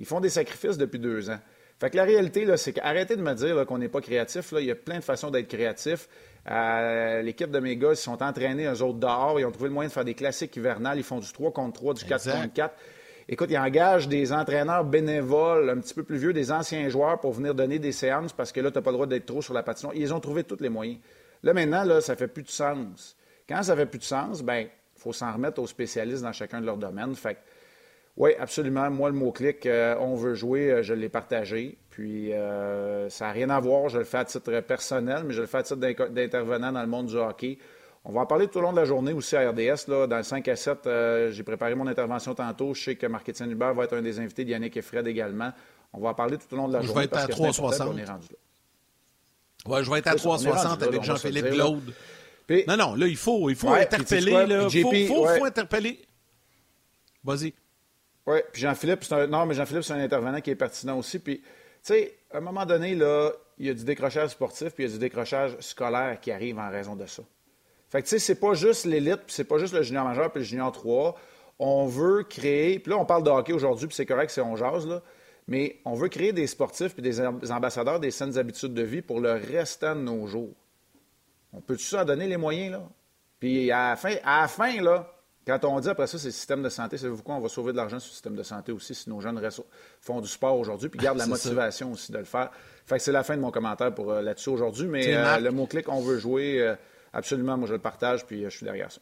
Ils 0.00 0.04
font 0.04 0.18
des 0.18 0.30
sacrifices 0.30 0.78
depuis 0.78 0.98
deux 0.98 1.30
ans. 1.30 1.38
Fait 1.78 1.90
que 1.90 1.96
la 1.96 2.02
réalité, 2.02 2.44
là, 2.44 2.56
c'est 2.56 2.72
qu'arrêtez 2.72 3.14
de 3.14 3.22
me 3.22 3.32
dire 3.34 3.64
qu'on 3.66 3.78
n'est 3.78 3.88
pas 3.88 4.00
créatif. 4.00 4.50
Là. 4.50 4.60
Il 4.60 4.66
y 4.66 4.70
a 4.70 4.74
plein 4.74 4.98
de 4.98 5.04
façons 5.04 5.30
d'être 5.30 5.46
créatif. 5.46 6.08
Euh, 6.50 7.22
l'équipe 7.22 7.50
de 7.50 7.60
mes 7.60 7.76
gars, 7.76 7.90
ils 7.92 7.96
sont 7.96 8.20
entraînés, 8.20 8.66
eux 8.66 8.82
autres, 8.82 8.98
dehors. 8.98 9.38
Ils 9.38 9.44
ont 9.44 9.52
trouvé 9.52 9.68
le 9.68 9.74
moyen 9.74 9.88
de 9.88 9.92
faire 9.92 10.04
des 10.04 10.14
classiques 10.14 10.56
hivernales. 10.56 10.98
Ils 10.98 11.04
font 11.04 11.20
du 11.20 11.32
3 11.32 11.52
contre 11.52 11.74
3, 11.74 11.94
du 11.94 12.04
4 12.04 12.32
contre 12.32 12.52
4. 12.52 12.74
Écoute, 13.32 13.48
ils 13.52 13.58
engagent 13.58 14.08
des 14.08 14.32
entraîneurs 14.32 14.84
bénévoles, 14.84 15.70
un 15.70 15.78
petit 15.78 15.94
peu 15.94 16.02
plus 16.02 16.18
vieux, 16.18 16.32
des 16.32 16.50
anciens 16.50 16.88
joueurs 16.88 17.20
pour 17.20 17.32
venir 17.32 17.54
donner 17.54 17.78
des 17.78 17.92
séances 17.92 18.32
parce 18.32 18.50
que 18.50 18.60
là, 18.60 18.72
tu 18.72 18.78
n'as 18.78 18.82
pas 18.82 18.90
le 18.90 18.96
droit 18.96 19.06
d'être 19.06 19.26
trop 19.26 19.40
sur 19.40 19.54
la 19.54 19.62
patinoire. 19.62 19.94
Ils 19.94 20.12
ont 20.12 20.18
trouvé 20.18 20.42
tous 20.42 20.60
les 20.60 20.68
moyens. 20.68 20.98
Là, 21.44 21.54
maintenant, 21.54 21.84
là, 21.84 22.00
ça 22.00 22.16
fait 22.16 22.26
plus 22.26 22.42
de 22.42 22.50
sens. 22.50 23.16
Quand 23.48 23.62
ça 23.62 23.76
fait 23.76 23.86
plus 23.86 24.00
de 24.00 24.04
sens, 24.04 24.42
ben 24.42 24.62
il 24.62 25.00
faut 25.00 25.12
s'en 25.12 25.32
remettre 25.32 25.62
aux 25.62 25.68
spécialistes 25.68 26.24
dans 26.24 26.32
chacun 26.32 26.60
de 26.60 26.66
leurs 26.66 26.76
domaines. 26.76 27.14
Fait 27.14 27.38
oui, 28.16 28.32
absolument. 28.36 28.90
Moi, 28.90 29.10
le 29.10 29.14
mot-clic, 29.14 29.64
euh, 29.64 29.94
on 30.00 30.16
veut 30.16 30.34
jouer, 30.34 30.72
euh, 30.72 30.82
je 30.82 30.92
l'ai 30.92 31.08
partagé. 31.08 31.78
Puis, 31.88 32.32
euh, 32.32 33.08
ça 33.10 33.26
n'a 33.26 33.30
rien 33.32 33.48
à 33.48 33.60
voir. 33.60 33.88
Je 33.88 33.98
le 33.98 34.04
fais 34.04 34.18
à 34.18 34.24
titre 34.24 34.60
personnel, 34.60 35.22
mais 35.24 35.32
je 35.32 35.42
le 35.42 35.46
fais 35.46 35.58
à 35.58 35.62
titre 35.62 35.78
d'intervenant 36.08 36.72
dans 36.72 36.82
le 36.82 36.88
monde 36.88 37.06
du 37.06 37.16
hockey. 37.16 37.58
On 38.04 38.12
va 38.12 38.22
en 38.22 38.26
parler 38.26 38.48
tout 38.48 38.58
au 38.58 38.62
long 38.62 38.72
de 38.72 38.78
la 38.78 38.86
journée 38.86 39.12
aussi 39.12 39.36
à 39.36 39.50
RDS. 39.50 39.88
Là, 39.88 40.06
dans 40.06 40.16
le 40.16 40.22
5 40.22 40.48
à 40.48 40.56
7, 40.56 40.86
euh, 40.86 41.30
j'ai 41.32 41.42
préparé 41.42 41.74
mon 41.74 41.86
intervention 41.86 42.34
tantôt. 42.34 42.72
Je 42.72 42.82
sais 42.82 42.96
que 42.96 43.06
Marc-Étienne 43.06 43.50
Hubert 43.50 43.74
va 43.74 43.84
être 43.84 43.96
un 43.96 44.02
des 44.02 44.18
invités 44.18 44.44
d'Yannick 44.44 44.76
et 44.76 44.82
Fred 44.82 45.06
également. 45.06 45.52
On 45.92 46.00
va 46.00 46.10
en 46.10 46.14
parler 46.14 46.38
tout 46.38 46.52
au 46.54 46.56
long 46.56 46.68
de 46.68 46.72
la 46.72 46.80
journée. 46.80 46.94
Je 46.94 46.98
vais 46.98 47.04
être 47.04 47.24
à 47.24 47.28
360. 47.28 47.96
Ouais, 49.66 49.84
je 49.84 49.90
vais 49.90 49.98
être 49.98 50.06
à 50.06 50.14
360 50.14 50.82
avec 50.82 51.02
Jean-Philippe 51.02 51.50
Glaude. 51.50 51.94
non, 52.66 52.76
non, 52.76 52.94
là, 52.94 53.06
il 53.06 53.16
faut, 53.16 53.50
il 53.50 53.56
faut 53.56 53.68
interpeller. 53.68 54.46
Il 54.72 55.06
faut, 55.06 55.26
faut, 55.26 55.44
interpeller. 55.44 56.00
Vas-y. 57.22 57.52
Oui, 58.26 58.38
puis 58.52 58.62
Jean-Philippe, 58.62 59.04
c'est 59.04 59.14
un... 59.14 59.26
non, 59.26 59.44
mais 59.44 59.54
Jean-Philippe, 59.54 59.82
c'est 59.82 59.92
un 59.92 60.00
intervenant 60.00 60.40
qui 60.40 60.50
est 60.50 60.54
pertinent 60.54 60.98
aussi. 60.98 61.18
Puis, 61.18 61.38
tu 61.38 61.44
sais, 61.82 62.16
à 62.32 62.38
un 62.38 62.40
moment 62.40 62.64
donné, 62.64 62.94
là, 62.94 63.30
il 63.58 63.66
y 63.66 63.70
a 63.70 63.74
du 63.74 63.84
décrochage 63.84 64.30
sportif, 64.30 64.70
puis 64.72 64.84
il 64.84 64.86
y 64.86 64.90
a 64.90 64.92
du 64.92 64.98
décrochage 64.98 65.56
scolaire 65.60 66.18
qui 66.20 66.30
arrive 66.30 66.58
en 66.58 66.70
raison 66.70 66.96
de 66.96 67.06
ça. 67.06 67.22
Fait 67.90 68.02
que, 68.02 68.06
tu 68.06 68.10
sais, 68.10 68.18
c'est 68.18 68.36
pas 68.36 68.54
juste 68.54 68.86
l'élite, 68.86 69.22
puis 69.26 69.34
c'est 69.34 69.44
pas 69.44 69.58
juste 69.58 69.74
le 69.74 69.82
junior 69.82 70.04
majeur 70.04 70.30
puis 70.30 70.40
le 70.40 70.46
junior 70.46 70.70
3. 70.70 71.16
On 71.58 71.86
veut 71.86 72.22
créer, 72.22 72.78
puis 72.78 72.90
là, 72.90 72.98
on 72.98 73.04
parle 73.04 73.24
de 73.24 73.30
hockey 73.30 73.52
aujourd'hui, 73.52 73.88
puis 73.88 73.96
c'est 73.96 74.06
correct, 74.06 74.30
c'est 74.30 74.40
on 74.40 74.56
jase, 74.56 74.86
là, 74.86 75.02
mais 75.48 75.80
on 75.84 75.94
veut 75.94 76.08
créer 76.08 76.32
des 76.32 76.46
sportifs 76.46 76.94
puis 76.94 77.02
des 77.02 77.20
ambassadeurs 77.20 77.98
des 77.98 78.12
saines 78.12 78.38
habitudes 78.38 78.72
de 78.72 78.82
vie 78.82 79.02
pour 79.02 79.20
le 79.20 79.32
restant 79.32 79.96
de 79.96 80.02
nos 80.02 80.26
jours. 80.26 80.54
On 81.52 81.60
peut-tu 81.60 81.84
ça 81.84 82.04
donner 82.04 82.28
les 82.28 82.36
moyens, 82.36 82.72
là? 82.72 82.88
Puis 83.40 83.72
à 83.72 83.90
la 83.90 83.96
fin, 83.96 84.14
à 84.22 84.42
la 84.42 84.48
fin 84.48 84.80
là, 84.80 85.12
quand 85.46 85.64
on 85.64 85.80
dit 85.80 85.88
après 85.88 86.06
ça, 86.06 86.18
c'est 86.18 86.28
le 86.28 86.32
système 86.32 86.62
de 86.62 86.68
santé, 86.68 86.98
savez-vous 86.98 87.22
quoi? 87.22 87.34
On 87.34 87.40
va 87.40 87.48
sauver 87.48 87.72
de 87.72 87.76
l'argent 87.78 87.98
sur 87.98 88.10
le 88.10 88.12
système 88.12 88.36
de 88.36 88.42
santé 88.42 88.70
aussi 88.70 88.94
si 88.94 89.08
nos 89.08 89.20
jeunes 89.20 89.40
font 90.00 90.20
du 90.20 90.28
sport 90.28 90.56
aujourd'hui, 90.58 90.88
puis 90.88 91.00
gardent 91.00 91.18
la 91.18 91.26
motivation 91.26 91.92
aussi 91.92 92.12
de 92.12 92.18
le 92.18 92.24
faire. 92.24 92.50
Fait 92.86 92.98
que 92.98 93.02
c'est 93.02 93.12
la 93.12 93.24
fin 93.24 93.36
de 93.36 93.40
mon 93.40 93.50
commentaire 93.50 93.92
pour 93.92 94.12
euh, 94.12 94.22
là-dessus 94.22 94.50
aujourd'hui, 94.50 94.86
mais 94.86 95.16
euh, 95.16 95.38
le 95.40 95.50
mot-clic, 95.50 95.88
on 95.88 96.00
veut 96.00 96.18
jouer. 96.18 96.60
Euh, 96.60 96.76
absolument, 97.12 97.56
moi 97.56 97.68
je 97.68 97.74
le 97.74 97.78
partage, 97.80 98.26
puis 98.26 98.44
euh, 98.44 98.50
je 98.50 98.56
suis 98.56 98.64
derrière 98.64 98.90
ça. 98.90 99.00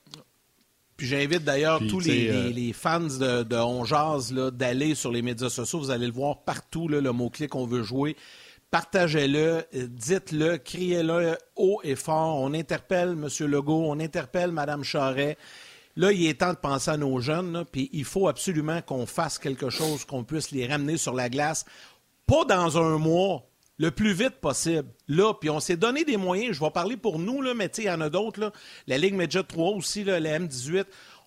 Puis 0.96 1.06
j'invite 1.06 1.44
d'ailleurs 1.44 1.80
tous 1.88 2.08
euh, 2.08 2.50
les, 2.50 2.72
fans 2.72 3.00
de, 3.00 3.44
de 3.44 4.50
d'aller 4.50 4.96
sur 4.96 5.12
les 5.12 5.22
médias 5.22 5.48
sociaux. 5.48 5.78
Vous 5.78 5.90
allez 5.90 6.06
le 6.06 6.12
voir 6.12 6.42
partout, 6.42 6.88
le 6.88 7.00
mot-clic 7.12 7.50
qu'on 7.50 7.66
veut 7.66 7.84
jouer. 7.84 8.16
Partagez-le, 8.70 9.64
euh, 9.74 9.86
dites-le, 9.88 10.58
criez-le 10.58 11.38
haut 11.56 11.80
et 11.84 11.94
fort. 11.94 12.36
On 12.40 12.52
interpelle 12.52 13.10
M. 13.10 13.28
Legault, 13.46 13.84
on 13.86 13.98
interpelle 13.98 14.52
Mme 14.52 14.84
Charret. 14.84 15.38
Là, 15.96 16.12
il 16.12 16.26
est 16.26 16.40
temps 16.40 16.52
de 16.52 16.58
penser 16.58 16.90
à 16.90 16.96
nos 16.96 17.18
jeunes, 17.18 17.64
puis 17.72 17.88
il 17.92 18.04
faut 18.04 18.28
absolument 18.28 18.82
qu'on 18.82 19.06
fasse 19.06 19.38
quelque 19.38 19.70
chose, 19.70 20.04
qu'on 20.04 20.22
puisse 20.22 20.50
les 20.50 20.66
ramener 20.66 20.96
sur 20.96 21.14
la 21.14 21.28
glace. 21.28 21.64
Pas 22.26 22.44
dans 22.44 22.76
un 22.76 22.98
mois, 22.98 23.47
le 23.78 23.90
plus 23.90 24.12
vite 24.12 24.40
possible. 24.40 24.88
Là, 25.06 25.32
puis 25.34 25.50
on 25.50 25.60
s'est 25.60 25.76
donné 25.76 26.04
des 26.04 26.16
moyens. 26.16 26.56
Je 26.56 26.60
vais 26.60 26.70
parler 26.70 26.96
pour 26.96 27.18
nous, 27.18 27.40
là, 27.42 27.54
mais 27.54 27.70
il 27.78 27.84
y 27.84 27.90
en 27.90 28.00
a 28.00 28.10
d'autres. 28.10 28.52
La 28.86 28.98
Ligue 28.98 29.14
Medjet 29.14 29.42
3 29.42 29.70
aussi, 29.70 30.04
là, 30.04 30.20
la 30.20 30.38
M18. 30.38 30.84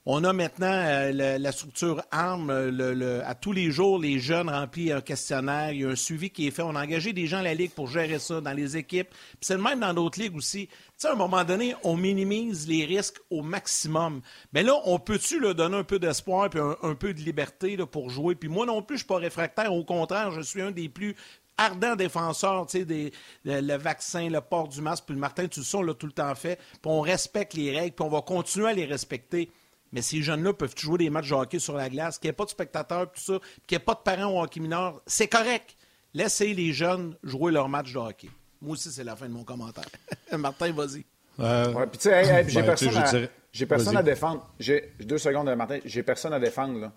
On 0.08 0.24
a 0.24 0.34
maintenant 0.34 0.66
euh, 0.68 1.38
la, 1.38 1.52
structure 1.52 2.02
ARM. 2.10 2.50
Euh, 2.50 3.22
à 3.24 3.36
tous 3.36 3.52
les 3.52 3.70
jours, 3.70 4.00
les 4.00 4.20
jeunes 4.20 4.50
remplissent 4.50 4.94
un 4.94 5.02
questionnaire. 5.02 5.74
Il 5.74 5.82
y 5.82 5.86
a 5.86 5.90
un 5.90 5.96
suivi 5.96 6.32
qui 6.32 6.48
est 6.48 6.52
fait. 6.52 6.64
On 6.64 6.76
a 6.76 6.82
engagé 6.82 7.14
des 7.14 7.28
gens 7.28 7.38
à 7.38 7.44
la 7.44 7.54
Ligue 7.54 7.72
pour 7.72 7.88
gérer 7.88 8.18
ça 8.18 8.42
dans 8.42 8.54
les 8.54 8.78
équipes. 8.78 9.10
Puis 9.10 9.42
c'est 9.42 9.56
le 9.56 9.62
même 9.62 9.80
dans 9.80 9.94
d'autres 9.94 10.20
ligues 10.20 10.36
aussi. 10.36 10.68
Tu 10.68 10.74
sais, 10.98 11.08
à 11.08 11.12
un 11.12 11.16
moment 11.16 11.44
donné, 11.44 11.76
on 11.84 11.98
minimise 11.98 12.68
les 12.68 12.84
risques 12.86 13.20
au 13.30 13.44
maximum. 13.44 14.22
Mais 14.54 14.64
là, 14.64 14.74
on 14.86 14.98
peut-tu 14.98 15.40
leur 15.40 15.54
donner 15.54 15.78
un 15.78 15.84
peu 15.84 16.00
d'espoir 16.00 16.50
et 16.56 16.60
un, 16.60 16.96
peu 16.96 17.14
de 17.14 17.20
liberté 17.20 17.78
pour 17.78 18.10
jouer? 18.10 18.34
Puis 18.34 18.50
moi 18.50 18.66
non 18.66 18.82
plus, 18.82 18.98
je 18.98 19.04
ne 19.04 19.06
suis 19.06 19.08
pas 19.08 19.18
réfractaire. 19.18 19.72
Au 19.72 19.84
contraire, 19.84 20.32
je 20.32 20.42
suis 20.42 20.64
un 20.64 20.72
des 20.72 20.90
plus 20.90 21.16
ardents 21.58 21.96
défenseurs, 21.96 22.66
tu 22.68 22.80
sais, 22.80 22.86
des, 22.86 23.12
le, 23.46 23.78
vaccin, 23.78 24.30
le 24.30 24.42
port 24.42 24.68
du 24.68 24.82
masque, 24.82 25.06
puis 25.06 25.16
le 25.16 25.20
Martin, 25.20 25.48
tu 25.48 25.60
le 25.60 25.66
sais, 25.66 25.78
on 25.78 25.82
l'a 25.82 25.94
tout 25.94 26.08
le 26.08 26.12
temps 26.12 26.34
fait, 26.36 26.58
puis 26.58 26.80
on 26.86 27.02
respecte 27.02 27.54
les 27.54 27.78
règles, 27.78 27.96
puis 27.96 28.06
on 28.06 28.10
va 28.10 28.22
continuer 28.22 28.70
à 28.70 28.74
les 28.74 28.86
respecter. 28.86 29.52
Mais 29.92 30.02
ces 30.02 30.22
jeunes-là 30.22 30.54
peuvent 30.54 30.74
jouer 30.78 30.98
des 30.98 31.10
matchs 31.10 31.30
de 31.30 31.36
hockey 31.36 31.60
sur 31.60 31.76
la 31.76 31.90
glace, 31.90 32.18
qu'il 32.18 32.28
n'y 32.28 32.32
ait 32.32 32.34
pas 32.34 32.46
de 32.46 32.50
spectateurs, 32.50 33.12
tout 33.12 33.22
ça, 33.22 33.40
qu'il 33.68 33.78
n'y 33.78 33.82
ait 33.82 33.86
pas 33.86 33.94
de 33.94 34.00
parents 34.00 34.32
au 34.32 34.42
hockey 34.42 34.60
mineur. 34.60 35.02
C'est 35.06 35.28
correct. 35.28 35.76
Laissez 36.14 36.54
les 36.54 36.74
jeunes 36.74 37.16
jouer 37.24 37.52
leur 37.52 37.68
match 37.68 37.92
de 37.92 37.98
hockey. 37.98 38.30
Moi 38.62 38.74
aussi, 38.74 38.92
c'est 38.92 39.04
la 39.04 39.16
fin 39.16 39.28
de 39.28 39.34
mon 39.34 39.44
commentaire. 39.44 39.86
Martin, 40.38 40.72
vas-y. 40.72 41.06
Euh, 41.40 41.86
puis 41.88 41.98
tu 41.98 42.10
sais, 42.10 42.46
j'ai 42.48 42.64
personne, 42.64 42.98
à, 42.98 43.66
personne 43.68 43.98
à 43.98 44.04
défendre. 44.04 44.50
J'ai 44.60 44.94
deux 45.00 45.18
secondes, 45.18 45.54
Martin. 45.56 45.80
J'ai 45.84 46.04
personne 46.04 46.34
à 46.34 46.40
défendre, 46.40 46.80
là. 46.80 46.94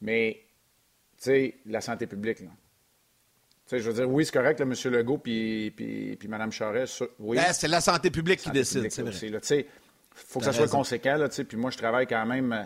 Mais, 0.00 0.44
tu 1.16 1.24
sais, 1.24 1.54
la 1.66 1.80
santé 1.80 2.06
publique, 2.06 2.40
là. 2.40 2.50
Je 3.70 3.76
veux 3.78 3.92
dire, 3.92 4.10
oui, 4.10 4.24
c'est 4.24 4.32
correct, 4.32 4.60
là, 4.60 4.66
M. 4.66 4.92
Legault 4.92 5.18
puis, 5.18 5.72
puis, 5.76 6.16
puis 6.16 6.28
Mme 6.28 6.50
Charest. 6.50 7.04
Oui. 7.18 7.36
Ben, 7.36 7.52
c'est 7.52 7.68
la 7.68 7.80
santé 7.80 8.10
publique 8.10 8.40
qui 8.40 8.50
décide, 8.50 8.90
c'est 8.90 9.02
vrai. 9.02 9.12
Tu 9.12 9.38
sais, 9.42 9.66
faut 10.14 10.38
que 10.38 10.44
ça 10.46 10.52
soit 10.52 10.68
conséquent. 10.68 11.16
Là, 11.16 11.28
puis 11.28 11.56
moi, 11.56 11.70
je 11.70 11.76
travaille 11.76 12.06
quand 12.06 12.24
même 12.26 12.52
euh, 12.52 12.64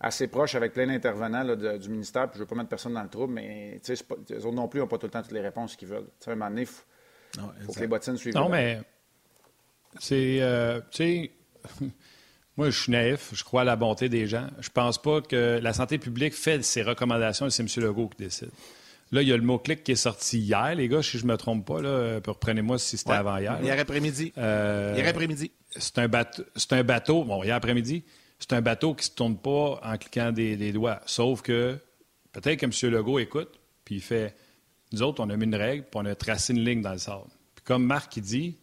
assez 0.00 0.26
proche 0.26 0.54
avec 0.54 0.72
plein 0.72 0.86
d'intervenants 0.86 1.44
du 1.56 1.88
ministère. 1.88 2.28
Puis 2.28 2.34
je 2.34 2.38
ne 2.38 2.44
veux 2.44 2.48
pas 2.48 2.56
mettre 2.56 2.68
personne 2.68 2.94
dans 2.94 3.02
le 3.02 3.08
trouble, 3.08 3.34
mais 3.34 3.80
les 3.88 4.44
autres 4.44 4.52
non 4.52 4.68
plus 4.68 4.80
n'ont 4.80 4.88
pas 4.88 4.98
tout 4.98 5.06
le 5.06 5.12
temps 5.12 5.22
toutes 5.22 5.32
les 5.32 5.40
réponses 5.40 5.76
qu'ils 5.76 5.88
veulent. 5.88 6.08
à 6.26 6.30
un 6.30 6.34
moment 6.34 6.50
donné, 6.50 6.62
il 6.62 7.64
faut, 7.64 7.72
que 7.72 7.80
les 7.80 7.86
bottines 7.86 8.16
suivent. 8.16 8.34
Non, 8.34 8.48
mais 8.48 8.80
c'est. 9.98 10.38
Euh, 10.40 10.80
tu 10.90 10.96
sais. 10.96 11.30
Moi, 12.58 12.68
je 12.68 12.82
suis 12.82 12.92
naïf, 12.92 13.30
je 13.32 13.42
crois 13.44 13.62
à 13.62 13.64
la 13.64 13.76
bonté 13.76 14.10
des 14.10 14.26
gens. 14.26 14.46
Je 14.60 14.68
pense 14.68 15.00
pas 15.00 15.22
que 15.22 15.58
la 15.62 15.72
santé 15.72 15.96
publique 15.96 16.34
fait 16.34 16.62
ses 16.62 16.82
recommandations 16.82 17.46
et 17.46 17.50
c'est 17.50 17.62
M. 17.62 17.68
Legault 17.82 18.08
qui 18.08 18.24
décide. 18.24 18.50
Là, 19.12 19.22
il 19.22 19.28
y 19.28 19.32
a 19.32 19.36
le 19.36 19.42
mot-clic 19.42 19.84
qui 19.84 19.92
est 19.92 19.96
sorti 19.96 20.40
hier, 20.40 20.74
les 20.74 20.88
gars, 20.88 21.02
si 21.02 21.18
je 21.18 21.26
ne 21.26 21.32
me 21.32 21.36
trompe 21.36 21.66
pas. 21.66 21.82
Là, 21.82 22.20
reprenez-moi 22.26 22.78
si 22.78 22.96
c'était 22.96 23.12
avant 23.12 23.36
hier. 23.36 23.58
Hier 23.62 23.78
après-midi. 23.78 24.32
Euh, 24.38 24.94
hier 24.96 25.06
après-midi 25.06 25.52
c'est 25.76 25.98
un, 25.98 26.08
bateau, 26.08 26.42
c'est 26.56 26.72
un 26.72 26.82
bateau, 26.82 27.24
bon, 27.24 27.42
hier 27.42 27.54
après-midi, 27.54 28.04
c'est 28.38 28.52
un 28.52 28.60
bateau 28.60 28.94
qui 28.94 29.04
ne 29.04 29.10
se 29.10 29.14
tourne 29.14 29.36
pas 29.36 29.80
en 29.82 29.96
cliquant 29.96 30.32
des, 30.32 30.72
doigts. 30.72 31.00
Sauf 31.06 31.42
que 31.42 31.78
peut-être 32.32 32.60
que 32.60 32.66
M. 32.66 32.92
Legault 32.92 33.18
écoute, 33.18 33.60
puis 33.84 33.96
il 33.96 34.00
fait 34.00 34.34
Nous 34.92 35.02
autres, 35.02 35.22
on 35.22 35.30
a 35.30 35.36
mis 35.36 35.44
une 35.44 35.54
règle, 35.54 35.84
puis 35.84 36.00
on 36.02 36.04
a 36.04 36.14
tracé 36.14 36.52
une 36.52 36.64
ligne 36.64 36.82
dans 36.82 36.92
le 36.92 36.98
sable. 36.98 37.30
Puis 37.54 37.64
comme 37.64 37.84
Marc 37.84 38.16
il 38.16 38.22
dit, 38.22 38.56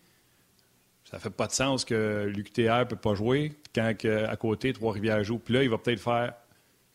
ça 1.09 1.17
fait 1.17 1.29
pas 1.29 1.47
de 1.47 1.53
sens 1.53 1.85
que 1.85 2.25
l'UQTR 2.27 2.79
ne 2.79 2.83
peut 2.83 2.95
pas 2.95 3.15
jouer 3.15 3.53
quand 3.73 3.93
à 4.05 4.35
côté, 4.35 4.73
Trois-Rivières 4.73 5.23
joue. 5.23 5.39
Puis 5.39 5.53
là, 5.53 5.63
il 5.63 5.69
va 5.69 5.77
peut-être 5.77 6.01
faire 6.01 6.33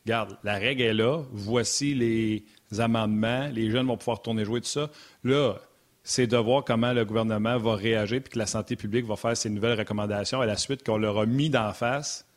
Regarde, 0.05 0.37
la 0.43 0.59
règle 0.59 0.83
est 0.83 0.93
là, 0.93 1.23
voici 1.31 1.95
les 1.95 2.45
amendements, 2.79 3.47
les 3.51 3.69
jeunes 3.69 3.87
vont 3.87 3.97
pouvoir 3.97 4.21
tourner 4.21 4.45
jouer 4.45 4.61
tout 4.61 4.67
ça. 4.67 4.89
Là, 5.23 5.55
c'est 6.03 6.27
de 6.27 6.37
voir 6.37 6.63
comment 6.63 6.93
le 6.93 7.03
gouvernement 7.03 7.57
va 7.57 7.75
réagir 7.75 8.21
puis 8.21 8.33
que 8.33 8.39
la 8.39 8.45
santé 8.45 8.75
publique 8.75 9.05
va 9.05 9.15
faire 9.15 9.35
ses 9.35 9.49
nouvelles 9.49 9.77
recommandations 9.77 10.39
à 10.39 10.45
la 10.45 10.55
suite 10.55 10.85
qu'on 10.85 10.97
leur 10.97 11.17
a 11.17 11.25
mis 11.25 11.49
d'en 11.49 11.73
face, 11.73 12.27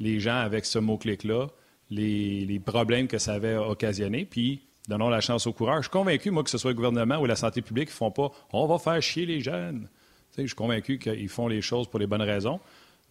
les 0.00 0.18
gens 0.18 0.36
avec 0.36 0.66
ce 0.66 0.80
mot-clic-là, 0.80 1.46
les, 1.90 2.60
problèmes 2.64 3.06
que 3.06 3.18
ça 3.18 3.34
avait 3.34 3.54
occasionné. 3.54 4.24
Puis, 4.24 4.62
donnons 4.88 5.08
la 5.08 5.20
chance 5.20 5.46
au 5.46 5.52
coureur. 5.52 5.76
Je 5.76 5.82
suis 5.82 5.90
convaincu, 5.90 6.32
moi, 6.32 6.42
que 6.42 6.50
ce 6.50 6.58
soit 6.58 6.72
le 6.72 6.76
gouvernement 6.76 7.18
ou 7.18 7.26
la 7.26 7.36
santé 7.36 7.62
publique 7.62 7.88
qui 7.88 7.94
ne 7.94 7.98
font 7.98 8.10
pas 8.10 8.32
on 8.52 8.66
va 8.66 8.78
faire 8.78 9.00
chier 9.00 9.24
les 9.24 9.40
jeunes. 9.40 9.88
je 10.36 10.42
suis 10.42 10.54
convaincu 10.56 10.98
qu'ils 10.98 11.28
font 11.28 11.46
les 11.46 11.62
choses 11.62 11.86
pour 11.88 12.00
les 12.00 12.08
bonnes 12.08 12.22
raisons. 12.22 12.58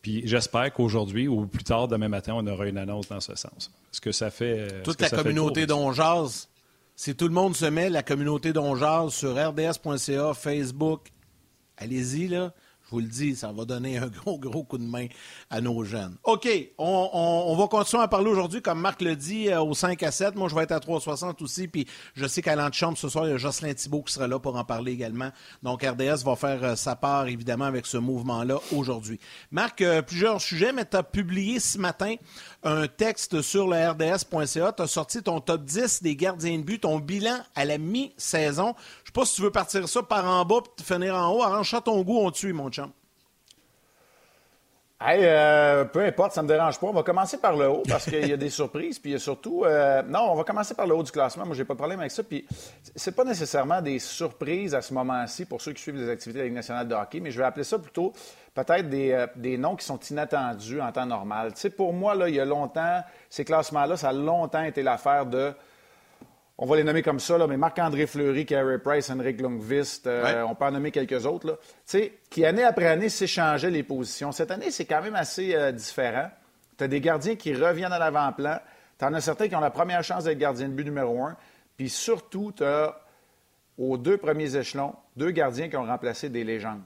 Puis 0.01 0.23
j'espère 0.25 0.73
qu'aujourd'hui 0.73 1.29
ou 1.29 1.47
plus 1.47 1.63
tard, 1.63 1.87
demain 1.87 2.09
matin, 2.09 2.33
on 2.35 2.45
aura 2.45 2.67
une 2.67 2.77
annonce 2.77 3.07
dans 3.07 3.21
ce 3.21 3.33
sens. 3.35 3.71
Est-ce 3.93 4.01
que 4.01 4.11
ça 4.11 4.29
fait. 4.29 4.83
Toute 4.83 5.01
la 5.01 5.09
communauté 5.09 5.65
dont 5.65 5.93
jase 5.93 6.49
si 6.95 7.15
tout 7.15 7.27
le 7.27 7.33
monde 7.33 7.55
se 7.55 7.65
met, 7.65 7.89
la 7.89 8.03
communauté 8.03 8.53
d'Ongeal 8.53 9.11
sur 9.11 9.35
rds.ca, 9.35 10.33
Facebook, 10.33 11.11
allez-y, 11.77 12.27
là. 12.27 12.53
Je 12.95 13.01
vous 13.01 13.07
le 13.07 13.11
dis, 13.11 13.35
ça 13.35 13.51
va 13.51 13.65
donner 13.65 13.97
un 13.97 14.07
gros, 14.23 14.39
gros 14.39 14.63
coup 14.63 14.77
de 14.77 14.83
main 14.85 15.07
à 15.49 15.59
nos 15.59 15.83
jeunes. 15.83 16.15
OK, 16.23 16.47
on, 16.77 17.53
va 17.57 17.67
continuer 17.67 18.01
à 18.01 18.07
parler 18.07 18.29
aujourd'hui, 18.29 18.61
comme 18.61 18.79
Marc 18.79 19.01
le 19.01 19.17
dit, 19.17 19.49
euh, 19.49 19.61
au 19.61 19.73
5 19.73 20.01
à 20.01 20.11
7. 20.11 20.35
Moi, 20.35 20.47
je 20.47 20.55
vais 20.55 20.63
être 20.63 20.71
à 20.71 20.79
360 20.79 21.41
aussi. 21.41 21.67
Puis 21.67 21.85
je 22.13 22.25
sais 22.25 22.41
qu'à 22.41 22.55
l'antichambre 22.55 22.97
ce 22.97 23.09
soir, 23.09 23.27
il 23.27 23.31
y 23.31 23.33
a 23.33 23.37
Jocelyn 23.37 23.73
Thibault 23.73 24.03
qui 24.03 24.13
sera 24.13 24.29
là 24.29 24.39
pour 24.39 24.55
en 24.55 24.63
parler 24.63 24.93
également. 24.93 25.29
Donc, 25.61 25.83
RDS 25.83 26.23
va 26.23 26.37
faire 26.37 26.63
euh, 26.63 26.75
sa 26.77 26.95
part, 26.95 27.27
évidemment, 27.27 27.65
avec 27.65 27.85
ce 27.85 27.97
mouvement-là 27.97 28.59
aujourd'hui. 28.73 29.19
Marc, 29.51 29.81
euh, 29.81 30.01
plusieurs 30.01 30.39
sujets, 30.39 30.71
mais 30.71 30.85
tu 30.85 30.95
as 30.95 31.03
publié 31.03 31.59
ce 31.59 31.77
matin 31.77 32.15
un 32.63 32.87
texte 32.87 33.41
sur 33.41 33.67
le 33.67 33.75
RDS.ca. 33.75 34.71
Tu 34.71 34.83
as 34.83 34.87
sorti 34.87 35.21
ton 35.21 35.41
top 35.41 35.65
10 35.65 36.01
des 36.01 36.15
gardiens 36.15 36.57
de 36.57 36.63
but, 36.63 36.79
ton 36.79 36.99
bilan 36.99 37.39
à 37.55 37.65
la 37.65 37.77
mi-saison 37.77 38.73
pas 39.15 39.25
si 39.25 39.35
tu 39.35 39.43
veux 39.43 39.51
partir 39.51 39.87
ça 39.87 40.03
par 40.03 40.25
en 40.25 40.43
bas 40.43 40.59
et 40.77 40.83
finir 40.83 41.15
en 41.15 41.33
haut. 41.33 41.41
Arrange 41.41 41.73
ton 41.85 42.01
goût, 42.01 42.19
on 42.19 42.31
tue, 42.31 42.51
mon 42.51 42.69
chum. 42.69 42.84
Hey, 45.01 45.19
euh, 45.23 45.83
peu 45.83 46.05
importe, 46.05 46.31
ça 46.31 46.41
ne 46.41 46.47
me 46.47 46.53
dérange 46.53 46.79
pas. 46.79 46.87
On 46.87 46.93
va 46.93 47.03
commencer 47.03 47.37
par 47.37 47.57
le 47.57 47.67
haut 47.67 47.83
parce 47.85 48.05
qu'il 48.05 48.25
y 48.27 48.31
a 48.31 48.37
des 48.37 48.49
surprises. 48.61 48.97
Puis 48.97 49.09
il 49.09 49.13
y 49.13 49.15
a 49.17 49.19
surtout. 49.19 49.65
Euh, 49.65 50.01
non, 50.03 50.31
on 50.31 50.35
va 50.35 50.45
commencer 50.45 50.73
par 50.73 50.87
le 50.87 50.95
haut 50.95 51.03
du 51.03 51.11
classement. 51.11 51.45
Moi, 51.45 51.53
j'ai 51.53 51.65
pas 51.65 51.73
de 51.73 51.79
problème 51.79 51.99
avec 51.99 52.11
ça. 52.11 52.23
Puis 52.23 52.47
c'est 52.95 53.13
pas 53.13 53.25
nécessairement 53.25 53.81
des 53.81 53.99
surprises 53.99 54.73
à 54.73 54.81
ce 54.81 54.93
moment-ci 54.93 55.45
pour 55.45 55.61
ceux 55.61 55.73
qui 55.73 55.81
suivent 55.81 55.97
les 55.97 56.09
activités 56.09 56.39
de 56.39 56.43
la 56.43 56.45
Ligue 56.45 56.55
nationale 56.55 56.87
de 56.87 56.95
hockey, 56.95 57.19
mais 57.19 57.31
je 57.31 57.37
vais 57.37 57.43
appeler 57.43 57.65
ça 57.65 57.77
plutôt 57.77 58.13
peut-être 58.53 58.89
des, 58.89 59.11
euh, 59.11 59.27
des 59.35 59.57
noms 59.57 59.75
qui 59.75 59.85
sont 59.85 59.99
inattendus 59.99 60.79
en 60.79 60.93
temps 60.93 61.05
normal. 61.05 61.53
Tu 61.53 61.59
sais, 61.59 61.69
pour 61.69 61.91
moi, 61.91 62.15
là, 62.15 62.29
il 62.29 62.35
y 62.35 62.39
a 62.39 62.45
longtemps, 62.45 63.03
ces 63.29 63.43
classements-là, 63.43 63.97
ça 63.97 64.09
a 64.09 64.13
longtemps 64.13 64.63
été 64.63 64.81
l'affaire 64.81 65.25
de 65.25 65.53
on 66.57 66.65
va 66.65 66.77
les 66.77 66.83
nommer 66.83 67.01
comme 67.01 67.19
ça, 67.19 67.37
là, 67.37 67.47
mais 67.47 67.57
Marc-André 67.57 68.07
Fleury, 68.07 68.45
Carey 68.45 68.79
Price, 68.79 69.09
Henrik 69.09 69.41
Lundqvist, 69.41 70.07
euh, 70.07 70.43
on 70.43 70.55
peut 70.55 70.65
en 70.65 70.71
nommer 70.71 70.91
quelques 70.91 71.25
autres, 71.25 71.47
là, 71.47 71.99
qui 72.29 72.45
année 72.45 72.63
après 72.63 72.87
année 72.87 73.09
s'échangeaient 73.09 73.71
les 73.71 73.83
positions. 73.83 74.31
Cette 74.31 74.51
année, 74.51 74.71
c'est 74.71 74.85
quand 74.85 75.01
même 75.01 75.15
assez 75.15 75.53
euh, 75.53 75.71
différent. 75.73 76.29
Tu 76.77 76.83
as 76.85 76.87
des 76.87 77.01
gardiens 77.01 77.35
qui 77.35 77.53
reviennent 77.53 77.91
à 77.91 77.99
l'avant-plan. 77.99 78.59
Tu 78.97 79.05
en 79.05 79.13
as 79.13 79.21
certains 79.21 79.49
qui 79.49 79.55
ont 79.55 79.61
la 79.61 79.69
première 79.69 80.03
chance 80.03 80.23
d'être 80.23 80.37
gardien 80.37 80.69
de 80.69 80.73
but 80.73 80.85
numéro 80.85 81.21
un. 81.23 81.35
Puis 81.75 81.89
surtout, 81.89 82.53
tu 82.55 82.63
as 82.63 83.01
aux 83.77 83.97
deux 83.97 84.17
premiers 84.17 84.55
échelons 84.55 84.95
deux 85.17 85.31
gardiens 85.31 85.67
qui 85.67 85.75
ont 85.75 85.85
remplacé 85.85 86.29
des 86.29 86.45
légendes. 86.45 86.81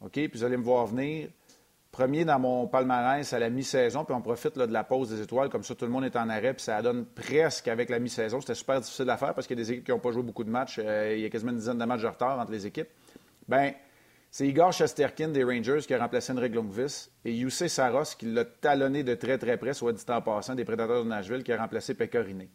OK? 0.00 0.12
Puis 0.12 0.30
vous 0.32 0.44
allez 0.44 0.56
me 0.56 0.64
voir 0.64 0.86
venir 0.86 1.28
premier 1.98 2.24
dans 2.24 2.38
mon 2.38 2.68
palmarès 2.68 3.32
à 3.32 3.40
la 3.40 3.50
mi-saison, 3.50 4.04
puis 4.04 4.14
on 4.14 4.20
profite 4.20 4.56
de 4.56 4.72
la 4.72 4.84
pause 4.84 5.10
des 5.10 5.20
étoiles, 5.20 5.48
comme 5.48 5.64
ça 5.64 5.74
tout 5.74 5.84
le 5.84 5.90
monde 5.90 6.04
est 6.04 6.14
en 6.14 6.28
arrêt, 6.28 6.54
puis 6.54 6.62
ça 6.62 6.80
donne 6.80 7.04
presque 7.04 7.66
avec 7.66 7.90
la 7.90 7.98
mi-saison. 7.98 8.40
C'était 8.40 8.54
super 8.54 8.80
difficile 8.80 9.10
à 9.10 9.16
faire 9.16 9.34
parce 9.34 9.48
qu'il 9.48 9.58
y 9.58 9.60
a 9.60 9.64
des 9.64 9.72
équipes 9.72 9.84
qui 9.86 9.90
n'ont 9.90 9.98
pas 9.98 10.12
joué 10.12 10.22
beaucoup 10.22 10.44
de 10.44 10.50
matchs. 10.50 10.78
Euh, 10.78 11.14
il 11.16 11.22
y 11.22 11.24
a 11.24 11.28
quasiment 11.28 11.50
une 11.50 11.58
dizaine 11.58 11.76
de 11.78 11.84
matchs 11.84 12.02
de 12.02 12.06
retard 12.06 12.38
entre 12.38 12.52
les 12.52 12.64
équipes. 12.68 12.86
Ben, 13.48 13.72
c'est 14.30 14.46
Igor 14.46 14.72
Chesterkin 14.72 15.30
des 15.30 15.42
Rangers 15.42 15.80
qui 15.84 15.92
a 15.92 15.98
remplacé 15.98 16.32
Henrik 16.32 16.54
Lundqvist 16.54 17.10
et 17.24 17.34
Youssef 17.34 17.66
Saros 17.66 18.14
qui 18.16 18.26
l'a 18.26 18.44
talonné 18.44 19.02
de 19.02 19.16
très 19.16 19.36
très 19.36 19.56
près, 19.56 19.74
soit 19.74 19.92
dit 19.92 20.04
en 20.08 20.22
passant, 20.22 20.54
des 20.54 20.64
Prédateurs 20.64 21.02
de 21.02 21.08
Nashville 21.08 21.42
qui 21.42 21.52
a 21.52 21.60
remplacé 21.60 21.94
Pecorine. 21.94 22.46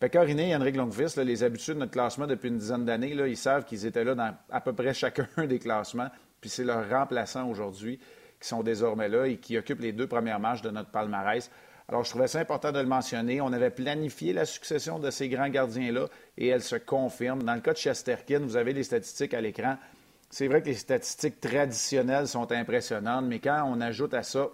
Pecorine 0.00 0.40
et 0.40 0.56
Henrik 0.56 0.74
Lundqvist, 0.74 1.18
les 1.18 1.44
habitués 1.44 1.74
de 1.74 1.78
notre 1.78 1.92
classement 1.92 2.26
depuis 2.26 2.48
une 2.48 2.58
dizaine 2.58 2.84
d'années, 2.84 3.12
ils 3.12 3.36
savent 3.36 3.64
qu'ils 3.64 3.86
étaient 3.86 4.02
là 4.02 4.16
dans 4.16 4.34
à 4.50 4.60
peu 4.60 4.72
près 4.72 4.92
chacun 4.92 5.28
des 5.46 5.60
classements, 5.60 6.08
puis 6.40 6.50
c'est 6.50 6.64
leur 6.64 6.90
remplaçant 6.90 7.48
aujourd'hui 7.48 8.00
qui 8.40 8.48
sont 8.48 8.62
désormais 8.62 9.08
là 9.08 9.26
et 9.26 9.36
qui 9.36 9.58
occupent 9.58 9.80
les 9.80 9.92
deux 9.92 10.06
premières 10.06 10.40
marches 10.40 10.62
de 10.62 10.70
notre 10.70 10.90
palmarès. 10.90 11.50
Alors, 11.88 12.04
je 12.04 12.10
trouvais 12.10 12.28
ça 12.28 12.38
important 12.38 12.72
de 12.72 12.78
le 12.78 12.86
mentionner. 12.86 13.40
On 13.40 13.52
avait 13.52 13.70
planifié 13.70 14.32
la 14.32 14.46
succession 14.46 14.98
de 14.98 15.10
ces 15.10 15.28
grands 15.28 15.48
gardiens-là 15.48 16.06
et 16.38 16.46
elle 16.46 16.62
se 16.62 16.76
confirme. 16.76 17.42
Dans 17.42 17.54
le 17.54 17.60
cas 17.60 17.72
de 17.72 17.78
Chesterkin, 17.78 18.38
vous 18.40 18.56
avez 18.56 18.72
les 18.72 18.84
statistiques 18.84 19.34
à 19.34 19.40
l'écran. 19.40 19.76
C'est 20.30 20.46
vrai 20.46 20.62
que 20.62 20.66
les 20.66 20.74
statistiques 20.74 21.40
traditionnelles 21.40 22.28
sont 22.28 22.50
impressionnantes, 22.52 23.24
mais 23.26 23.40
quand 23.40 23.64
on 23.66 23.80
ajoute 23.80 24.14
à 24.14 24.22
ça 24.22 24.48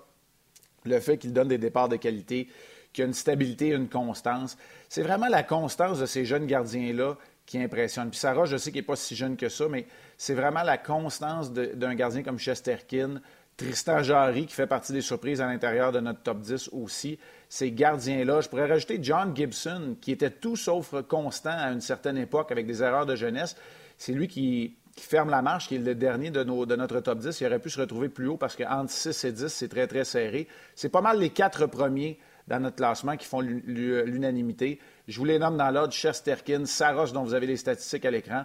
le 0.84 0.98
fait 1.00 1.18
qu'il 1.18 1.34
donne 1.34 1.48
des 1.48 1.58
départs 1.58 1.90
de 1.90 1.96
qualité, 1.96 2.48
qu'il 2.92 3.02
y 3.02 3.04
a 3.04 3.08
une 3.08 3.14
stabilité, 3.14 3.68
une 3.68 3.90
constance, 3.90 4.56
c'est 4.88 5.02
vraiment 5.02 5.28
la 5.28 5.42
constance 5.42 6.00
de 6.00 6.06
ces 6.06 6.24
jeunes 6.24 6.46
gardiens-là 6.46 7.16
qui 7.44 7.58
impressionne. 7.58 8.08
Puis 8.08 8.18
Sarah, 8.18 8.46
je 8.46 8.56
sais 8.56 8.72
qu'il 8.72 8.80
n'est 8.80 8.86
pas 8.86 8.96
si 8.96 9.14
jeune 9.14 9.36
que 9.36 9.50
ça, 9.50 9.68
mais 9.68 9.86
c'est 10.16 10.34
vraiment 10.34 10.62
la 10.62 10.78
constance 10.78 11.52
d'un 11.52 11.94
gardien 11.94 12.22
comme 12.22 12.38
Chesterkin, 12.38 13.20
Tristan 13.56 14.02
Jarry, 14.02 14.46
qui 14.46 14.54
fait 14.54 14.66
partie 14.66 14.92
des 14.92 15.00
surprises 15.00 15.40
à 15.40 15.46
l'intérieur 15.46 15.90
de 15.90 16.00
notre 16.00 16.22
top 16.22 16.40
10 16.40 16.70
aussi. 16.72 17.18
Ces 17.48 17.72
gardiens-là, 17.72 18.42
je 18.42 18.48
pourrais 18.48 18.66
rajouter 18.66 18.98
John 19.00 19.34
Gibson, 19.34 19.96
qui 20.00 20.12
était 20.12 20.30
tout 20.30 20.56
sauf 20.56 20.94
constant 21.08 21.56
à 21.56 21.72
une 21.72 21.80
certaine 21.80 22.18
époque 22.18 22.52
avec 22.52 22.66
des 22.66 22.82
erreurs 22.82 23.06
de 23.06 23.16
jeunesse. 23.16 23.56
c'est 23.96 24.12
lui 24.12 24.28
qui, 24.28 24.76
ferme 24.98 25.30
la 25.30 25.42
marche, 25.42 25.68
qui 25.68 25.76
est 25.76 25.78
le 25.78 25.94
dernier 25.94 26.30
de, 26.30 26.42
notre 26.42 27.00
top 27.00 27.18
10. 27.18 27.40
Il 27.40 27.46
aurait 27.46 27.58
pu 27.58 27.70
se 27.70 27.80
retrouver 27.80 28.08
plus 28.08 28.28
haut 28.28 28.36
parce 28.36 28.56
qu'entre 28.56 28.90
6 28.90 29.24
et 29.24 29.32
10, 29.32 29.48
c'est 29.48 29.68
très, 29.68 29.86
très 29.86 30.04
serré. 30.04 30.48
C'est 30.74 30.88
pas 30.88 31.00
mal 31.00 31.18
les 31.18 31.30
quatre 31.30 31.66
premiers 31.66 32.18
dans 32.48 32.60
notre 32.60 32.76
classement 32.76 33.16
qui 33.16 33.26
font 33.26 33.40
l'unanimité. 33.40 34.80
Je 35.08 35.18
vous 35.18 35.24
les 35.24 35.38
nomme 35.38 35.56
dans 35.56 35.70
l'ordre 35.70 35.92
Chesterkin, 35.92 36.64
Saros, 36.64 37.12
dont 37.12 37.24
vous 37.24 37.34
avez 37.34 37.46
les 37.46 37.56
statistiques 37.56 38.04
à 38.04 38.10
l'écran, 38.10 38.44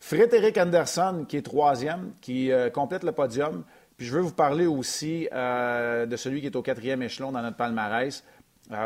Frédéric 0.00 0.56
Anderson, 0.58 1.24
qui 1.28 1.38
est 1.38 1.42
troisième, 1.42 2.12
qui 2.20 2.52
euh, 2.52 2.70
complète 2.70 3.02
le 3.02 3.12
podium. 3.12 3.64
Puis 3.98 4.06
je 4.06 4.12
veux 4.12 4.20
vous 4.20 4.32
parler 4.32 4.66
aussi 4.66 5.28
euh, 5.32 6.06
de 6.06 6.16
celui 6.16 6.40
qui 6.40 6.46
est 6.46 6.56
au 6.56 6.62
quatrième 6.62 7.02
échelon 7.02 7.32
dans 7.32 7.42
notre 7.42 7.56
palmarès. 7.56 8.24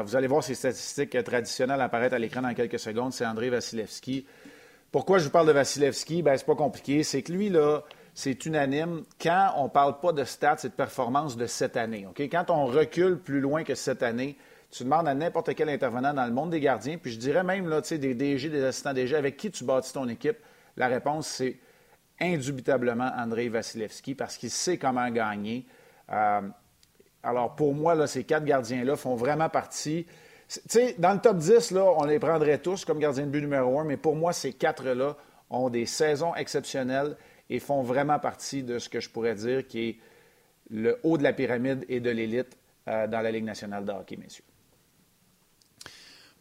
Vous 0.04 0.16
allez 0.16 0.26
voir 0.26 0.42
ces 0.42 0.54
statistiques 0.54 1.22
traditionnelles 1.22 1.80
apparaître 1.80 2.14
à 2.14 2.18
l'écran 2.18 2.40
dans 2.40 2.54
quelques 2.54 2.78
secondes. 2.78 3.12
C'est 3.12 3.26
André 3.26 3.50
Vasilevski. 3.50 4.24
Pourquoi 4.90 5.18
je 5.18 5.24
vous 5.24 5.30
parle 5.30 5.48
de 5.48 5.52
Vasilevski? 5.52 6.22
Ben, 6.22 6.36
c'est 6.36 6.46
pas 6.46 6.54
compliqué. 6.54 7.02
C'est 7.02 7.20
que 7.20 7.30
lui, 7.30 7.50
là, 7.50 7.82
c'est 8.14 8.46
unanime. 8.46 9.02
Quand 9.20 9.52
on 9.56 9.64
ne 9.64 9.68
parle 9.68 10.00
pas 10.00 10.12
de 10.12 10.24
stats 10.24 10.58
et 10.64 10.68
de 10.68 10.72
performance 10.72 11.36
de 11.36 11.46
cette 11.46 11.76
année, 11.76 12.06
OK? 12.06 12.20
Quand 12.20 12.48
on 12.48 12.64
recule 12.64 13.18
plus 13.18 13.40
loin 13.40 13.64
que 13.64 13.74
cette 13.74 14.02
année, 14.02 14.38
tu 14.70 14.84
demandes 14.84 15.08
à 15.08 15.14
n'importe 15.14 15.54
quel 15.54 15.68
intervenant 15.68 16.14
dans 16.14 16.24
le 16.24 16.32
monde 16.32 16.50
des 16.50 16.60
gardiens, 16.60 16.96
puis 16.96 17.12
je 17.12 17.18
dirais 17.18 17.42
même 17.42 17.68
là, 17.68 17.82
des 17.82 18.14
DG, 18.14 18.48
des 18.48 18.64
assistants 18.64 18.94
DG, 18.94 19.14
avec 19.14 19.36
qui 19.36 19.50
tu 19.50 19.64
bâtis 19.64 19.92
ton 19.92 20.08
équipe, 20.08 20.38
la 20.78 20.88
réponse, 20.88 21.26
c'est 21.26 21.58
indubitablement 22.20 23.10
Andrei 23.16 23.48
Vasilevski 23.48 24.14
parce 24.14 24.36
qu'il 24.36 24.50
sait 24.50 24.78
comment 24.78 25.08
gagner. 25.10 25.66
Euh, 26.10 26.42
alors, 27.22 27.54
pour 27.54 27.74
moi, 27.74 27.94
là, 27.94 28.06
ces 28.06 28.24
quatre 28.24 28.44
gardiens-là 28.44 28.96
font 28.96 29.14
vraiment 29.14 29.48
partie. 29.48 30.06
sais, 30.48 30.94
dans 30.98 31.12
le 31.12 31.20
top 31.20 31.38
10, 31.38 31.70
là, 31.72 31.84
on 31.96 32.04
les 32.04 32.18
prendrait 32.18 32.58
tous 32.58 32.84
comme 32.84 32.98
gardiens 32.98 33.26
de 33.26 33.30
but 33.30 33.40
numéro 33.40 33.78
un, 33.78 33.84
mais 33.84 33.96
pour 33.96 34.16
moi, 34.16 34.32
ces 34.32 34.52
quatre-là 34.52 35.16
ont 35.50 35.68
des 35.68 35.86
saisons 35.86 36.34
exceptionnelles 36.34 37.16
et 37.48 37.60
font 37.60 37.82
vraiment 37.82 38.18
partie 38.18 38.62
de 38.62 38.78
ce 38.78 38.88
que 38.88 39.00
je 39.00 39.10
pourrais 39.10 39.34
dire 39.34 39.66
qui 39.66 39.88
est 39.88 39.98
le 40.70 40.98
haut 41.02 41.18
de 41.18 41.22
la 41.22 41.32
pyramide 41.32 41.84
et 41.88 42.00
de 42.00 42.10
l'élite 42.10 42.56
euh, 42.88 43.06
dans 43.06 43.20
la 43.20 43.30
Ligue 43.30 43.44
nationale 43.44 43.84
de 43.84 43.92
hockey, 43.92 44.16
messieurs. 44.16 44.44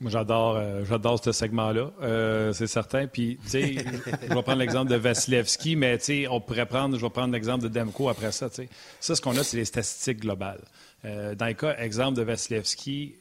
Moi, 0.01 0.09
j'adore, 0.09 0.55
euh, 0.57 0.83
j'adore 0.83 1.23
ce 1.23 1.31
segment-là, 1.31 1.91
euh, 2.01 2.53
c'est 2.53 2.65
certain. 2.65 3.05
Puis, 3.05 3.37
tu 3.43 3.49
sais, 3.49 3.75
je 4.27 4.33
vais 4.33 4.41
prendre 4.41 4.55
l'exemple 4.55 4.89
de 4.89 4.95
Vasilevski, 4.95 5.75
mais 5.75 5.99
tu 5.99 6.05
sais, 6.05 6.27
on 6.27 6.41
pourrait 6.41 6.65
prendre, 6.65 6.97
je 6.97 7.01
vais 7.01 7.09
prendre 7.11 7.31
l'exemple 7.31 7.63
de 7.63 7.67
Demko 7.67 8.09
après 8.09 8.31
ça. 8.31 8.49
Tu 8.49 8.63
sais, 8.63 8.69
ça, 8.99 9.15
ce 9.15 9.21
qu'on 9.21 9.37
a, 9.37 9.43
c'est 9.43 9.57
les 9.57 9.65
statistiques 9.65 10.21
globales. 10.21 10.63
Euh, 11.05 11.35
dans 11.35 11.45
le 11.45 11.53
cas, 11.53 11.77
exemple 11.77 12.17
de 12.17 12.23
Vasilevski, 12.23 13.13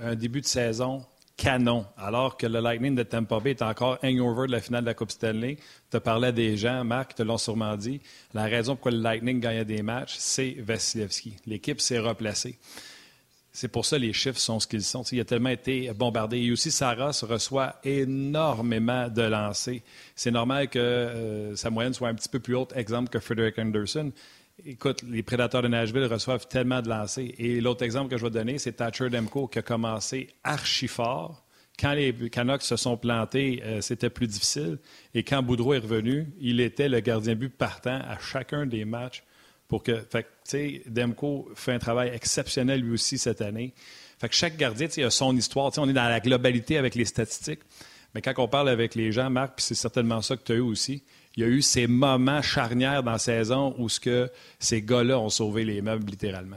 un 0.00 0.14
début 0.14 0.40
de 0.40 0.46
saison 0.46 1.04
canon, 1.36 1.86
alors 1.96 2.36
que 2.36 2.46
le 2.46 2.60
Lightning 2.60 2.94
de 2.94 3.02
Tampa 3.02 3.40
Bay 3.40 3.50
est 3.50 3.62
encore 3.62 3.98
hangover 4.04 4.46
de 4.46 4.52
la 4.52 4.60
finale 4.60 4.82
de 4.82 4.86
la 4.86 4.94
Coupe 4.94 5.10
Stanley. 5.10 5.56
Tu 5.90 5.96
as 5.96 6.00
parlé 6.00 6.28
à 6.28 6.32
des 6.32 6.56
gens, 6.56 6.84
Marc, 6.84 7.16
te 7.16 7.22
l'ont 7.24 7.38
sûrement 7.38 7.76
dit. 7.76 8.00
La 8.32 8.44
raison 8.44 8.74
pourquoi 8.74 8.92
le 8.92 8.98
Lightning 8.98 9.40
gagnait 9.40 9.64
des 9.64 9.82
matchs, 9.82 10.14
c'est 10.18 10.56
Vasilevski. 10.60 11.34
L'équipe 11.46 11.80
s'est 11.80 11.98
replacée. 11.98 12.58
C'est 13.60 13.66
pour 13.66 13.84
ça 13.84 13.98
les 13.98 14.12
chiffres 14.12 14.38
sont 14.38 14.60
ce 14.60 14.68
qu'ils 14.68 14.84
sont. 14.84 15.02
il 15.02 15.18
a 15.18 15.24
tellement 15.24 15.48
été 15.48 15.90
bombardé. 15.92 16.38
Et 16.38 16.52
aussi, 16.52 16.70
Sarah 16.70 17.10
reçoit 17.22 17.74
énormément 17.82 19.08
de 19.08 19.22
lancers. 19.22 19.80
C'est 20.14 20.30
normal 20.30 20.68
que 20.68 20.78
euh, 20.78 21.56
sa 21.56 21.68
moyenne 21.68 21.92
soit 21.92 22.06
un 22.06 22.14
petit 22.14 22.28
peu 22.28 22.38
plus 22.38 22.54
haute, 22.54 22.72
exemple 22.76 23.08
que 23.08 23.18
Frederick 23.18 23.58
Anderson. 23.58 24.12
Écoute, 24.64 25.02
les 25.02 25.24
prédateurs 25.24 25.62
de 25.62 25.66
Nashville 25.66 26.04
reçoivent 26.04 26.46
tellement 26.46 26.82
de 26.82 26.88
lancers. 26.88 27.32
Et 27.36 27.60
l'autre 27.60 27.82
exemple 27.82 28.08
que 28.10 28.16
je 28.16 28.22
vais 28.22 28.30
donner, 28.30 28.58
c'est 28.58 28.74
Thatcher 28.74 29.10
Demko 29.10 29.48
qui 29.48 29.58
a 29.58 29.62
commencé 29.62 30.28
archi 30.44 30.86
fort. 30.86 31.44
Quand 31.80 31.94
les 31.94 32.14
Canucks 32.30 32.62
se 32.62 32.76
sont 32.76 32.96
plantés, 32.96 33.60
euh, 33.64 33.80
c'était 33.80 34.08
plus 34.08 34.28
difficile. 34.28 34.78
Et 35.14 35.24
quand 35.24 35.42
Boudreau 35.42 35.74
est 35.74 35.78
revenu, 35.78 36.28
il 36.40 36.60
était 36.60 36.88
le 36.88 37.00
gardien 37.00 37.34
but 37.34 37.52
partant 37.52 37.98
à 38.08 38.20
chacun 38.20 38.66
des 38.66 38.84
matchs 38.84 39.24
pour 39.66 39.82
que, 39.82 40.04
sais, 40.50 40.82
Demko 40.86 41.48
fait 41.54 41.72
un 41.72 41.78
travail 41.78 42.10
exceptionnel 42.14 42.80
lui 42.80 42.94
aussi 42.94 43.18
cette 43.18 43.40
année. 43.40 43.74
Fait 44.18 44.28
que 44.28 44.34
chaque 44.34 44.56
gardien, 44.56 44.88
a 45.04 45.10
son 45.10 45.36
histoire. 45.36 45.72
on 45.78 45.88
est 45.88 45.92
dans 45.92 46.08
la 46.08 46.20
globalité 46.20 46.76
avec 46.76 46.94
les 46.94 47.04
statistiques. 47.04 47.60
Mais 48.14 48.22
quand 48.22 48.32
on 48.38 48.48
parle 48.48 48.68
avec 48.68 48.94
les 48.94 49.12
gens, 49.12 49.30
Marc, 49.30 49.56
puis 49.56 49.64
c'est 49.64 49.74
certainement 49.74 50.22
ça 50.22 50.36
que 50.36 50.42
tu 50.42 50.52
as 50.52 50.56
eu 50.56 50.60
aussi, 50.60 51.04
il 51.36 51.42
y 51.42 51.44
a 51.44 51.48
eu 51.48 51.62
ces 51.62 51.86
moments 51.86 52.42
charnières 52.42 53.02
dans 53.02 53.12
la 53.12 53.18
saison 53.18 53.74
où 53.78 53.88
ce 53.88 54.00
que 54.00 54.30
ces 54.58 54.82
gars-là 54.82 55.18
ont 55.18 55.28
sauvé 55.28 55.64
les 55.64 55.82
meubles 55.82 56.10
littéralement. 56.10 56.56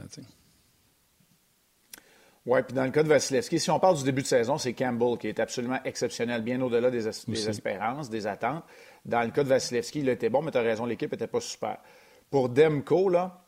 Oui, 2.46 2.60
puis 2.66 2.74
dans 2.74 2.84
le 2.84 2.90
cas 2.90 3.04
de 3.04 3.08
Vasilevski, 3.08 3.60
si 3.60 3.70
on 3.70 3.78
parle 3.78 3.98
du 3.98 4.02
début 4.02 4.22
de 4.22 4.26
saison, 4.26 4.58
c'est 4.58 4.72
Campbell 4.72 5.18
qui 5.18 5.28
est 5.28 5.38
absolument 5.38 5.78
exceptionnel, 5.84 6.42
bien 6.42 6.60
au-delà 6.60 6.90
des, 6.90 7.04
des, 7.28 7.48
espérances, 7.48 8.10
des 8.10 8.26
attentes. 8.26 8.64
Dans 9.04 9.22
le 9.22 9.30
cas 9.30 9.44
de 9.44 9.48
Vasilevski, 9.48 10.00
il 10.00 10.08
était 10.08 10.30
bon, 10.30 10.42
mais 10.42 10.50
tu 10.50 10.58
as 10.58 10.62
raison, 10.62 10.84
l'équipe 10.84 11.12
n'était 11.12 11.28
pas 11.28 11.40
super 11.40 11.78
pour 12.32 12.48
Demko, 12.48 13.10
là, 13.10 13.41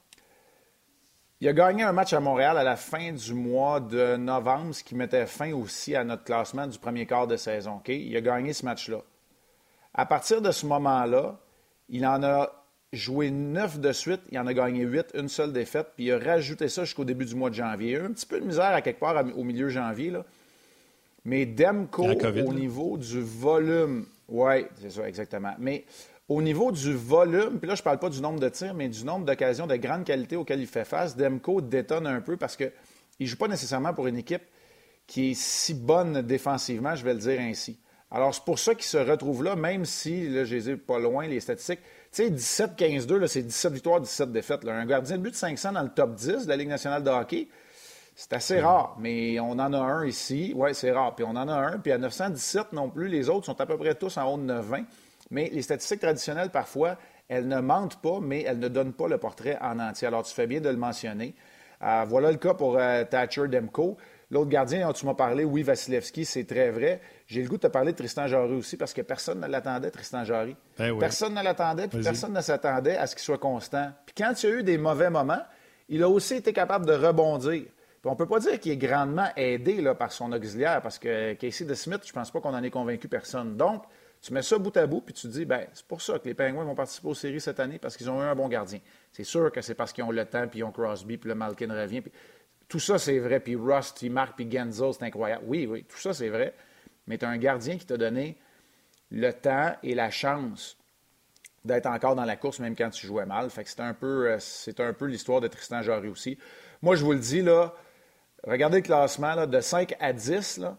il 1.44 1.48
a 1.48 1.52
gagné 1.52 1.82
un 1.82 1.92
match 1.92 2.14
à 2.14 2.20
Montréal 2.20 2.56
à 2.56 2.64
la 2.64 2.74
fin 2.74 3.12
du 3.12 3.34
mois 3.34 3.78
de 3.78 4.16
novembre, 4.16 4.74
ce 4.74 4.82
qui 4.82 4.94
mettait 4.94 5.26
fin 5.26 5.52
aussi 5.52 5.94
à 5.94 6.02
notre 6.02 6.24
classement 6.24 6.66
du 6.66 6.78
premier 6.78 7.04
quart 7.04 7.26
de 7.26 7.36
saison. 7.36 7.82
Il 7.86 8.16
a 8.16 8.22
gagné 8.22 8.54
ce 8.54 8.64
match-là. 8.64 9.02
À 9.92 10.06
partir 10.06 10.40
de 10.40 10.50
ce 10.50 10.64
moment-là, 10.64 11.38
il 11.90 12.06
en 12.06 12.22
a 12.22 12.50
joué 12.94 13.30
neuf 13.30 13.78
de 13.78 13.92
suite, 13.92 14.22
il 14.32 14.38
en 14.38 14.46
a 14.46 14.54
gagné 14.54 14.84
huit, 14.84 15.08
une 15.12 15.28
seule 15.28 15.52
défaite, 15.52 15.88
puis 15.94 16.06
il 16.06 16.12
a 16.12 16.18
rajouté 16.18 16.70
ça 16.70 16.84
jusqu'au 16.84 17.04
début 17.04 17.26
du 17.26 17.34
mois 17.34 17.50
de 17.50 17.56
janvier. 17.56 17.90
Il 17.90 17.96
a 17.96 17.98
eu 17.98 18.06
un 18.06 18.12
petit 18.12 18.24
peu 18.24 18.40
de 18.40 18.46
misère 18.46 18.72
à 18.72 18.80
quelque 18.80 19.00
part 19.00 19.22
au 19.36 19.44
milieu 19.44 19.68
janvier. 19.68 20.12
Là. 20.12 20.24
Mais 21.26 21.44
Demko, 21.44 22.06
au 22.06 22.54
niveau 22.54 22.96
du 22.96 23.20
volume, 23.20 24.06
oui, 24.30 24.64
c'est 24.80 24.92
ça, 24.92 25.06
exactement. 25.06 25.52
Mais 25.58 25.84
au 26.28 26.40
niveau 26.40 26.72
du 26.72 26.94
volume, 26.94 27.58
puis 27.58 27.68
là, 27.68 27.74
je 27.74 27.82
ne 27.82 27.84
parle 27.84 27.98
pas 27.98 28.08
du 28.08 28.20
nombre 28.20 28.40
de 28.40 28.48
tirs, 28.48 28.74
mais 28.74 28.88
du 28.88 29.04
nombre 29.04 29.26
d'occasions 29.26 29.66
de 29.66 29.76
grande 29.76 30.04
qualité 30.04 30.36
auxquelles 30.36 30.60
il 30.60 30.66
fait 30.66 30.84
face, 30.84 31.16
Demko 31.16 31.60
détonne 31.60 32.06
un 32.06 32.20
peu 32.20 32.36
parce 32.36 32.56
qu'il 32.56 32.72
ne 33.20 33.26
joue 33.26 33.36
pas 33.36 33.48
nécessairement 33.48 33.92
pour 33.92 34.06
une 34.06 34.16
équipe 34.16 34.42
qui 35.06 35.32
est 35.32 35.34
si 35.34 35.74
bonne 35.74 36.22
défensivement, 36.22 36.94
je 36.94 37.04
vais 37.04 37.12
le 37.12 37.20
dire 37.20 37.40
ainsi. 37.40 37.78
Alors, 38.10 38.34
c'est 38.34 38.44
pour 38.44 38.58
ça 38.58 38.74
qu'il 38.74 38.84
se 38.84 38.96
retrouve 38.96 39.42
là, 39.42 39.56
même 39.56 39.84
si, 39.84 40.28
là, 40.28 40.44
je 40.44 40.54
les 40.54 40.70
ai 40.70 40.76
pas 40.76 40.98
loin, 40.98 41.26
les 41.26 41.40
statistiques. 41.40 41.80
Tu 42.12 42.22
sais, 42.22 42.30
17-15-2, 42.30 43.26
c'est 43.26 43.42
17 43.42 43.72
victoires, 43.72 44.00
17 44.00 44.30
défaites. 44.30 44.66
Un 44.66 44.86
gardien 44.86 45.18
de 45.18 45.22
but 45.22 45.30
de 45.30 45.36
500 45.36 45.72
dans 45.72 45.82
le 45.82 45.88
top 45.88 46.14
10 46.14 46.44
de 46.44 46.48
la 46.48 46.56
Ligue 46.56 46.68
nationale 46.68 47.02
de 47.02 47.10
hockey, 47.10 47.48
c'est 48.14 48.32
assez 48.32 48.60
rare, 48.60 48.96
mais 49.00 49.40
on 49.40 49.52
en 49.52 49.72
a 49.72 49.78
un 49.78 50.06
ici. 50.06 50.52
Oui, 50.54 50.70
c'est 50.74 50.92
rare. 50.92 51.16
Puis 51.16 51.24
on 51.24 51.30
en 51.30 51.48
a 51.48 51.54
un. 51.54 51.78
Puis 51.78 51.90
à 51.90 51.98
917 51.98 52.72
non 52.72 52.88
plus, 52.88 53.08
les 53.08 53.28
autres 53.28 53.46
sont 53.46 53.60
à 53.60 53.66
peu 53.66 53.76
près 53.76 53.96
tous 53.96 54.16
en 54.16 54.32
haut 54.32 54.38
de 54.38 54.44
920. 54.44 54.84
Mais 55.30 55.50
les 55.52 55.62
statistiques 55.62 56.00
traditionnelles, 56.00 56.50
parfois, 56.50 56.96
elles 57.28 57.48
ne 57.48 57.60
mentent 57.60 58.00
pas, 58.00 58.20
mais 58.20 58.42
elles 58.42 58.58
ne 58.58 58.68
donnent 58.68 58.92
pas 58.92 59.08
le 59.08 59.18
portrait 59.18 59.58
en 59.60 59.78
entier. 59.78 60.06
Alors, 60.06 60.22
tu 60.24 60.34
fais 60.34 60.46
bien 60.46 60.60
de 60.60 60.68
le 60.68 60.76
mentionner. 60.76 61.34
Euh, 61.82 62.04
voilà 62.06 62.30
le 62.30 62.38
cas 62.38 62.54
pour 62.54 62.78
euh, 62.78 63.04
Thatcher 63.04 63.48
Demko. 63.48 63.96
L'autre 64.30 64.48
gardien 64.48 64.86
dont 64.86 64.92
tu 64.92 65.06
m'as 65.06 65.14
parlé, 65.14 65.44
oui, 65.44 65.62
Vasilevski, 65.62 66.24
c'est 66.24 66.44
très 66.44 66.70
vrai. 66.70 67.00
J'ai 67.26 67.42
le 67.42 67.48
goût 67.48 67.56
de 67.56 67.62
te 67.62 67.66
parler 67.66 67.92
de 67.92 67.96
Tristan 67.96 68.26
Jarry 68.26 68.54
aussi 68.54 68.76
parce 68.76 68.92
que 68.92 69.02
personne 69.02 69.40
ne 69.40 69.46
l'attendait, 69.46 69.90
Tristan 69.90 70.24
Jarry. 70.24 70.56
Ben 70.78 70.98
personne 70.98 71.34
ne 71.34 71.42
l'attendait, 71.42 71.88
puis 71.88 72.02
personne 72.02 72.32
ne 72.32 72.40
s'attendait 72.40 72.96
à 72.96 73.06
ce 73.06 73.14
qu'il 73.14 73.22
soit 73.22 73.38
constant. 73.38 73.90
Puis 74.06 74.14
quand 74.16 74.42
il 74.42 74.48
y 74.48 74.52
a 74.52 74.56
eu 74.56 74.62
des 74.62 74.78
mauvais 74.78 75.10
moments, 75.10 75.42
il 75.88 76.02
a 76.02 76.08
aussi 76.08 76.34
été 76.34 76.52
capable 76.52 76.86
de 76.86 76.94
rebondir. 76.94 77.62
Puis 77.62 78.10
on 78.10 78.12
ne 78.12 78.16
peut 78.16 78.26
pas 78.26 78.40
dire 78.40 78.58
qu'il 78.58 78.72
est 78.72 78.76
grandement 78.76 79.28
aidé 79.36 79.80
là, 79.80 79.94
par 79.94 80.10
son 80.10 80.32
auxiliaire 80.32 80.80
parce 80.82 80.98
que 80.98 81.34
Casey 81.34 81.64
DeSmith, 81.64 82.00
je 82.04 82.10
ne 82.10 82.14
pense 82.14 82.30
pas 82.30 82.40
qu'on 82.40 82.54
en 82.54 82.62
ait 82.62 82.70
convaincu 82.70 83.08
personne. 83.08 83.56
Donc, 83.56 83.84
tu 84.24 84.32
mets 84.32 84.40
ça 84.40 84.56
bout 84.56 84.74
à 84.78 84.86
bout, 84.86 85.02
puis 85.02 85.12
tu 85.12 85.28
te 85.28 85.32
dis, 85.32 85.44
ben, 85.44 85.66
c'est 85.74 85.84
pour 85.84 86.00
ça 86.00 86.18
que 86.18 86.26
les 86.26 86.32
Penguins 86.32 86.64
vont 86.64 86.74
participer 86.74 87.08
aux 87.08 87.14
séries 87.14 87.42
cette 87.42 87.60
année, 87.60 87.78
parce 87.78 87.94
qu'ils 87.94 88.08
ont 88.08 88.22
eu 88.22 88.24
un 88.24 88.34
bon 88.34 88.48
gardien. 88.48 88.80
C'est 89.12 89.22
sûr 89.22 89.52
que 89.52 89.60
c'est 89.60 89.74
parce 89.74 89.92
qu'ils 89.92 90.02
ont 90.02 90.10
le 90.10 90.24
temps, 90.24 90.48
puis 90.48 90.60
ils 90.60 90.64
ont 90.64 90.72
Crosby, 90.72 91.18
puis 91.18 91.28
le 91.28 91.34
Malkin 91.34 91.70
revient. 91.70 92.00
Puis... 92.00 92.10
Tout 92.66 92.78
ça, 92.78 92.98
c'est 92.98 93.18
vrai. 93.18 93.38
Puis 93.38 93.54
Rust, 93.54 93.98
puis 93.98 94.08
Mark, 94.08 94.32
puis 94.34 94.50
Genzo, 94.50 94.94
c'est 94.94 95.04
incroyable. 95.04 95.44
Oui, 95.46 95.66
oui, 95.66 95.84
tout 95.84 95.98
ça, 95.98 96.14
c'est 96.14 96.30
vrai. 96.30 96.54
Mais 97.06 97.18
tu 97.18 97.26
as 97.26 97.28
un 97.28 97.36
gardien 97.36 97.76
qui 97.76 97.84
t'a 97.84 97.98
donné 97.98 98.38
le 99.10 99.30
temps 99.30 99.76
et 99.82 99.94
la 99.94 100.10
chance 100.10 100.78
d'être 101.66 101.84
encore 101.84 102.14
dans 102.14 102.24
la 102.24 102.36
course, 102.36 102.60
même 102.60 102.74
quand 102.74 102.88
tu 102.88 103.06
jouais 103.06 103.26
mal. 103.26 103.50
Fait 103.50 103.62
que 103.64 103.68
c'est 103.68 103.80
un 103.80 103.92
peu, 103.92 104.30
euh, 104.30 104.92
peu 104.94 105.04
l'histoire 105.04 105.42
de 105.42 105.48
Tristan 105.48 105.82
Jarry 105.82 106.08
aussi. 106.08 106.38
Moi, 106.80 106.96
je 106.96 107.04
vous 107.04 107.12
le 107.12 107.18
dis, 107.18 107.42
là, 107.42 107.74
regardez 108.42 108.78
le 108.78 108.82
classement, 108.84 109.34
là, 109.34 109.46
de 109.46 109.60
5 109.60 109.94
à 110.00 110.14
10, 110.14 110.58
là, 110.58 110.78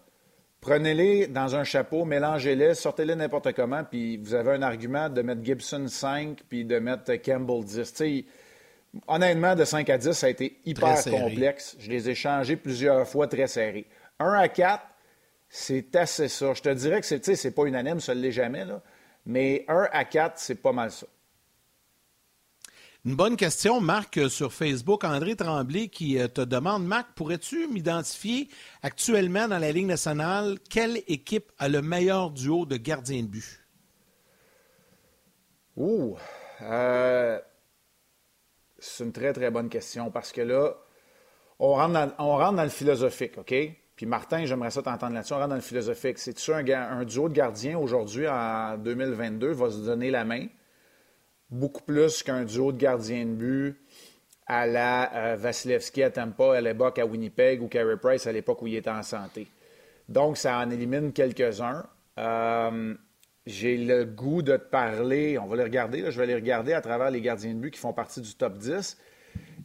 Prenez-les 0.66 1.28
dans 1.28 1.56
un 1.56 1.64
chapeau, 1.64 2.06
mélangez-les, 2.06 2.74
sortez-les 2.74 3.16
n'importe 3.16 3.54
comment, 3.54 3.84
puis 3.84 4.18
vous 4.18 4.34
avez 4.34 4.54
un 4.54 4.64
argument 4.64 5.10
de 5.10 5.22
mettre 5.22 5.44
Gibson 5.44 5.86
5 5.88 6.40
puis 6.50 6.66
de 6.66 6.80
mettre 6.80 7.14
Campbell 7.18 7.64
10. 7.64 8.26
honnêtement, 9.08 9.54
de 9.54 9.64
5 9.64 9.88
à 9.92 10.00
10, 10.00 10.14
ça 10.14 10.26
a 10.26 10.30
été 10.32 10.58
hyper 10.66 11.04
complexe. 11.04 11.76
Je 11.78 11.92
les 11.92 12.10
ai 12.10 12.16
changés 12.16 12.56
plusieurs 12.56 13.08
fois 13.08 13.28
très 13.28 13.46
serrés. 13.46 13.86
1 14.18 14.34
à 14.34 14.48
4, 14.48 14.84
c'est 15.50 15.96
assez 15.96 16.28
ça. 16.30 16.56
Je 16.56 16.64
te 16.64 16.70
dirais 16.70 17.00
que 17.00 17.06
c'est, 17.06 17.36
c'est 17.36 17.52
pas 17.52 17.66
unanime, 17.66 18.00
ça 18.00 18.16
ne 18.16 18.22
l'est 18.22 18.32
jamais, 18.32 18.66
là, 18.66 18.82
mais 19.28 19.66
1 19.68 19.90
à 19.92 20.04
4, 20.04 20.34
c'est 20.40 20.56
pas 20.56 20.72
mal 20.72 20.90
ça. 20.90 21.06
Une 23.06 23.16
bonne 23.16 23.38
question, 23.38 23.82
Marc, 23.82 24.18
euh, 24.18 24.30
sur 24.30 24.52
Facebook. 24.52 25.04
André 25.04 25.36
Tremblay 25.36 25.90
qui 25.90 26.18
euh, 26.18 26.28
te 26.28 26.42
demande, 26.42 26.88
Marc, 26.88 27.10
pourrais-tu 27.14 27.68
m'identifier 27.68 28.50
actuellement 28.82 29.48
dans 29.48 29.60
la 29.60 29.72
Ligue 29.72 29.86
nationale? 29.86 30.58
Quelle 30.72 30.98
équipe 31.08 31.52
a 31.60 31.70
le 31.70 31.84
meilleur 31.84 32.32
duo 32.32 32.66
de 32.66 32.78
gardiens 32.78 33.22
de 33.22 33.28
but? 33.28 33.62
Ouh! 35.78 36.18
Euh, 36.64 37.40
c'est 38.80 39.04
une 39.04 39.12
très, 39.12 39.34
très 39.34 39.52
bonne 39.52 39.70
question 39.70 40.10
parce 40.10 40.32
que 40.32 40.42
là, 40.42 40.74
on 41.60 41.76
rentre 41.76 41.94
dans, 42.54 42.64
le 42.64 42.70
philosophique, 42.70 43.38
OK? 43.38 43.54
Puis 43.96 44.08
Martin, 44.08 44.46
j'aimerais 44.46 44.72
ça 44.72 44.82
t'entendre 44.82 45.14
là-dessus. 45.14 45.34
On 45.34 45.38
rentre 45.38 45.50
dans 45.50 45.56
le 45.56 45.62
philosophique. 45.62 46.18
C'est-tu 46.18 46.54
un, 46.54 46.66
un, 46.68 47.06
duo 47.06 47.30
de 47.30 47.36
gardiens 47.36 47.78
aujourd'hui, 47.78 48.28
en 48.28 48.80
2022, 48.80 49.52
va 49.52 49.70
se 49.70 49.86
donner 49.86 50.10
la 50.10 50.26
main? 50.26 50.48
Beaucoup 51.50 51.84
plus 51.84 52.24
qu'un 52.24 52.44
duo 52.44 52.72
de 52.72 52.78
gardiens 52.78 53.26
de 53.26 53.32
but 53.32 53.76
à 54.48 54.66
la 54.68 55.14
euh, 55.14 55.36
Vasilevski 55.36 56.04
à 56.04 56.10
Tampa, 56.10 56.56
à 56.56 56.62
l'époque 56.62 57.00
à 57.00 57.06
Winnipeg 57.06 57.62
ou 57.62 57.68
Carey 57.68 57.98
Price 57.98 58.28
à 58.28 58.32
l'époque 58.32 58.62
où 58.62 58.68
il 58.68 58.76
était 58.76 58.90
en 58.90 59.04
santé. 59.04 59.48
Donc, 60.08 60.38
ça 60.38 60.60
en 60.60 60.70
élimine 60.70 61.14
quelques-uns. 61.14 61.86
Euh, 62.18 62.96
j'ai 63.46 63.78
le 63.78 64.06
goût 64.06 64.42
de 64.42 64.58
te 64.58 64.64
parler, 64.64 65.38
on 65.38 65.46
va 65.46 65.56
les 65.56 65.64
regarder, 65.64 66.12
je 66.12 66.20
vais 66.20 66.26
les 66.26 66.36
regarder 66.36 66.74
à 66.74 66.82
travers 66.82 67.12
les 67.12 67.22
gardiens 67.22 67.54
de 67.54 67.60
but 67.60 67.72
qui 67.72 67.80
font 67.80 67.94
partie 67.94 68.22
du 68.22 68.34
top 68.34 68.58
10. 68.58 68.98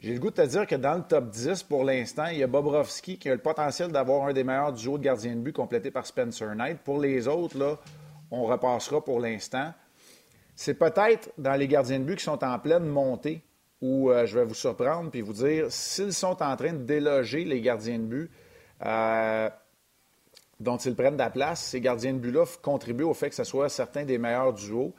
J'ai 0.00 0.14
le 0.14 0.18
goût 0.18 0.30
de 0.30 0.36
te 0.36 0.46
dire 0.46 0.66
que 0.66 0.74
dans 0.74 0.94
le 0.94 1.02
top 1.02 1.30
10, 1.30 1.62
pour 1.64 1.84
l'instant, 1.84 2.26
il 2.26 2.38
y 2.38 2.42
a 2.42 2.46
Bobrovski 2.46 3.18
qui 3.18 3.28
a 3.28 3.34
le 3.34 3.40
potentiel 3.40 3.92
d'avoir 3.92 4.26
un 4.26 4.32
des 4.32 4.44
meilleurs 4.44 4.72
duos 4.72 4.98
de 4.98 5.04
gardiens 5.04 5.34
de 5.34 5.40
but 5.40 5.52
complété 5.52 5.90
par 5.90 6.06
Spencer 6.06 6.54
Knight. 6.54 6.78
Pour 6.78 7.00
les 7.00 7.28
autres, 7.28 7.58
là, 7.58 7.78
on 8.30 8.44
repassera 8.44 9.04
pour 9.04 9.20
l'instant. 9.20 9.72
C'est 10.62 10.74
peut-être 10.74 11.32
dans 11.38 11.54
les 11.54 11.66
gardiens 11.66 12.00
de 12.00 12.04
but 12.04 12.16
qui 12.16 12.24
sont 12.24 12.44
en 12.44 12.58
pleine 12.58 12.84
montée 12.84 13.40
où 13.80 14.10
euh, 14.10 14.26
je 14.26 14.38
vais 14.38 14.44
vous 14.44 14.52
surprendre 14.52 15.10
puis 15.10 15.22
vous 15.22 15.32
dire 15.32 15.72
s'ils 15.72 16.12
sont 16.12 16.42
en 16.42 16.54
train 16.54 16.74
de 16.74 16.84
déloger 16.84 17.46
les 17.46 17.62
gardiens 17.62 17.98
de 17.98 18.04
but 18.04 18.30
euh, 18.84 19.48
dont 20.60 20.76
ils 20.76 20.94
prennent 20.94 21.14
de 21.14 21.18
la 21.18 21.30
place, 21.30 21.62
ces 21.62 21.80
gardiens 21.80 22.12
de 22.12 22.18
but-là 22.18 22.44
contribuent 22.60 23.04
au 23.04 23.14
fait 23.14 23.30
que 23.30 23.36
ce 23.36 23.44
soit 23.44 23.70
certains 23.70 24.04
des 24.04 24.18
meilleurs 24.18 24.52
duos. 24.52 24.92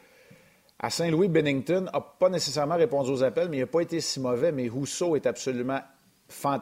À 0.80 0.90
Saint-Louis, 0.90 1.28
Bennington 1.28 1.82
n'a 1.94 2.02
pas 2.02 2.30
nécessairement 2.30 2.78
répondu 2.78 3.12
aux 3.12 3.22
appels, 3.22 3.48
mais 3.48 3.58
il 3.58 3.62
n'a 3.62 3.68
pas 3.68 3.82
été 3.82 4.02
si 4.02 4.20
mauvais. 4.20 4.52
Mais 4.52 4.68
Rousseau 4.68 5.16
est 5.16 5.28
absolument 5.28 5.82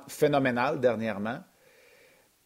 phénoménal 0.10 0.82
dernièrement. 0.82 1.40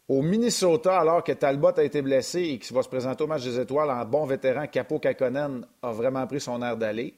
Au 0.08 0.20
Minnesota, 0.20 0.98
alors 0.98 1.24
que 1.24 1.32
Talbot 1.32 1.78
a 1.78 1.82
été 1.82 2.02
blessé 2.02 2.40
et 2.40 2.58
qu'il 2.58 2.76
va 2.76 2.82
se 2.82 2.88
présenter 2.88 3.24
au 3.24 3.26
match 3.26 3.42
des 3.42 3.58
étoiles 3.58 3.90
en 3.90 4.04
bon 4.04 4.26
vétéran, 4.26 4.66
Capo 4.66 4.98
Kakonen 4.98 5.66
a 5.82 5.92
vraiment 5.92 6.26
pris 6.26 6.40
son 6.40 6.60
air 6.62 6.76
d'aller. 6.76 7.16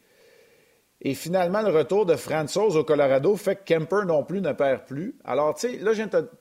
Et 1.01 1.14
finalement, 1.14 1.62
le 1.62 1.77
retour 1.77 2.07
de 2.07 2.14
Franzos 2.16 2.77
au 2.77 2.85
Colorado 2.85 3.37
fait 3.37 3.57
que 3.57 3.75
Kemper 3.75 4.07
non 4.07 4.22
plus 4.22 4.40
ne 4.40 4.53
perd 4.53 4.87
plus. 4.87 5.16
Alors, 5.25 5.55
tu 5.55 5.68
sais, 5.68 5.79
là, 5.79 5.92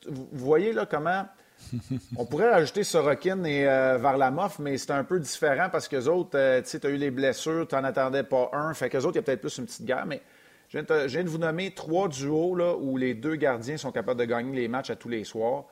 vous 0.07 0.27
voyez 0.31 0.71
là 0.71 0.85
comment 0.85 1.25
on 2.17 2.25
pourrait 2.25 2.51
rajouter 2.51 2.83
Sorokin 2.83 3.43
et 3.43 3.67
euh, 3.67 3.97
Varlamov, 3.97 4.57
mais 4.59 4.77
c'est 4.77 4.91
un 4.91 5.03
peu 5.03 5.19
différent 5.19 5.69
parce 5.71 5.87
que 5.87 6.07
autres, 6.07 6.37
euh, 6.37 6.61
tu 6.61 6.69
sais, 6.69 6.79
tu 6.79 6.87
as 6.87 6.89
eu 6.91 6.97
les 6.97 7.11
blessures, 7.11 7.67
tu 7.67 7.75
n'en 7.75 7.83
attendais 7.83 8.23
pas 8.23 8.49
un. 8.53 8.73
Fait 8.73 8.89
qu'eux 8.89 8.99
autres, 8.99 9.13
il 9.13 9.15
y 9.15 9.19
a 9.19 9.23
peut-être 9.23 9.41
plus 9.41 9.57
une 9.57 9.65
petite 9.65 9.85
guerre, 9.85 10.05
mais 10.05 10.21
je 10.69 10.79
viens, 10.79 11.23
de 11.23 11.29
vous 11.29 11.37
nommer 11.37 11.71
trois 11.71 12.07
duos 12.07 12.55
là, 12.55 12.75
où 12.75 12.97
les 12.97 13.13
deux 13.13 13.35
gardiens 13.35 13.77
sont 13.77 13.91
capables 13.91 14.19
de 14.19 14.25
gagner 14.25 14.55
les 14.55 14.67
matchs 14.67 14.89
à 14.89 14.95
tous 14.95 15.09
les 15.09 15.23
soirs. 15.23 15.65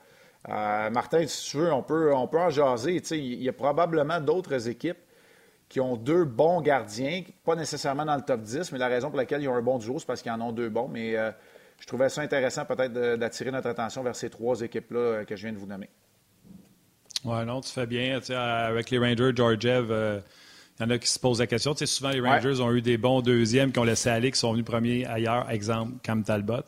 Euh, 0.50 0.90
Martin, 0.90 1.26
si 1.28 1.52
tu 1.52 1.58
veux, 1.58 1.72
on 1.72 1.84
peut, 1.84 2.14
on 2.14 2.28
peut 2.28 2.40
en 2.40 2.50
jaser. 2.50 3.02
Il 3.12 3.44
y 3.44 3.50
a 3.50 3.54
probablement 3.54 4.20
d'autres 4.20 4.68
équipes 4.68 4.98
qui 5.70 5.80
ont 5.80 5.96
deux 5.96 6.26
bons 6.26 6.62
gardiens, 6.62 7.24
pas 7.44 7.56
nécessairement 7.56 8.06
dans 8.06 8.16
le 8.16 8.22
top 8.22 8.42
10, 8.42 8.72
mais 8.72 8.78
la 8.78 8.88
raison 8.88 9.10
pour 9.10 9.18
laquelle 9.18 9.42
ils 9.42 9.48
ont 9.48 9.56
un 9.56 9.62
bon 9.62 9.80
duo, 9.80 9.98
c'est 9.98 10.06
parce 10.06 10.22
qu'ils 10.22 10.32
en 10.32 10.42
ont 10.42 10.52
deux 10.52 10.70
bons. 10.70 10.88
Mais 10.88 11.16
je 11.84 11.88
trouvais 11.88 12.08
ça 12.08 12.22
intéressant 12.22 12.64
peut-être 12.64 12.94
d'attirer 13.18 13.52
notre 13.52 13.68
attention 13.68 14.04
vers 14.04 14.16
ces 14.16 14.30
trois 14.30 14.62
équipes-là 14.62 15.00
euh, 15.00 15.26
que 15.26 15.36
je 15.36 15.44
viens 15.44 15.52
de 15.52 15.58
vous 15.58 15.66
nommer. 15.66 15.90
Oui, 17.26 17.46
non, 17.46 17.60
tu 17.60 17.72
fais 17.72 17.86
bien. 17.86 18.22
avec 18.30 18.90
les 18.90 18.98
Rangers, 18.98 19.32
Georgiev, 19.36 19.92
euh, 19.92 20.22
il 20.80 20.84
y 20.84 20.86
en 20.86 20.90
a 20.92 20.98
qui 20.98 21.10
se 21.10 21.20
posent 21.20 21.40
la 21.40 21.48
question. 21.48 21.76
Souvent, 21.76 22.12
les 22.12 22.22
Rangers 22.22 22.62
ont 22.62 22.72
eu 22.72 22.82
des 22.82 22.98
bons 22.98 23.22
deuxièmes 23.22 23.74
qui 23.74 23.80
ont 23.80 23.84
laissé 23.84 24.10
aller, 24.10 24.32
qui 24.32 24.40
sont 24.40 24.54
venus 24.54 24.64
premiers 24.64 25.06
ailleurs. 25.06 25.50
Exemple, 25.50 25.94
Cam 26.04 26.24
Talbot. 26.24 26.64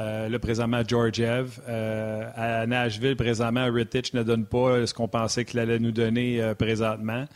Euh, 0.00 0.28
là, 0.28 0.38
présentement, 0.38 0.82
Georgiev. 0.86 1.60
à 1.68 2.66
Nashville, 2.66 3.16
présentement, 3.16 3.70
Rittich 3.70 4.14
ne 4.14 4.22
donne 4.22 4.46
pas 4.46 4.86
ce 4.86 4.94
qu'on 4.94 5.08
pensait 5.08 5.44
qu'il 5.44 5.60
allait 5.60 5.78
nous 5.78 5.92
donner 5.92 6.52
présentement. 6.58 7.26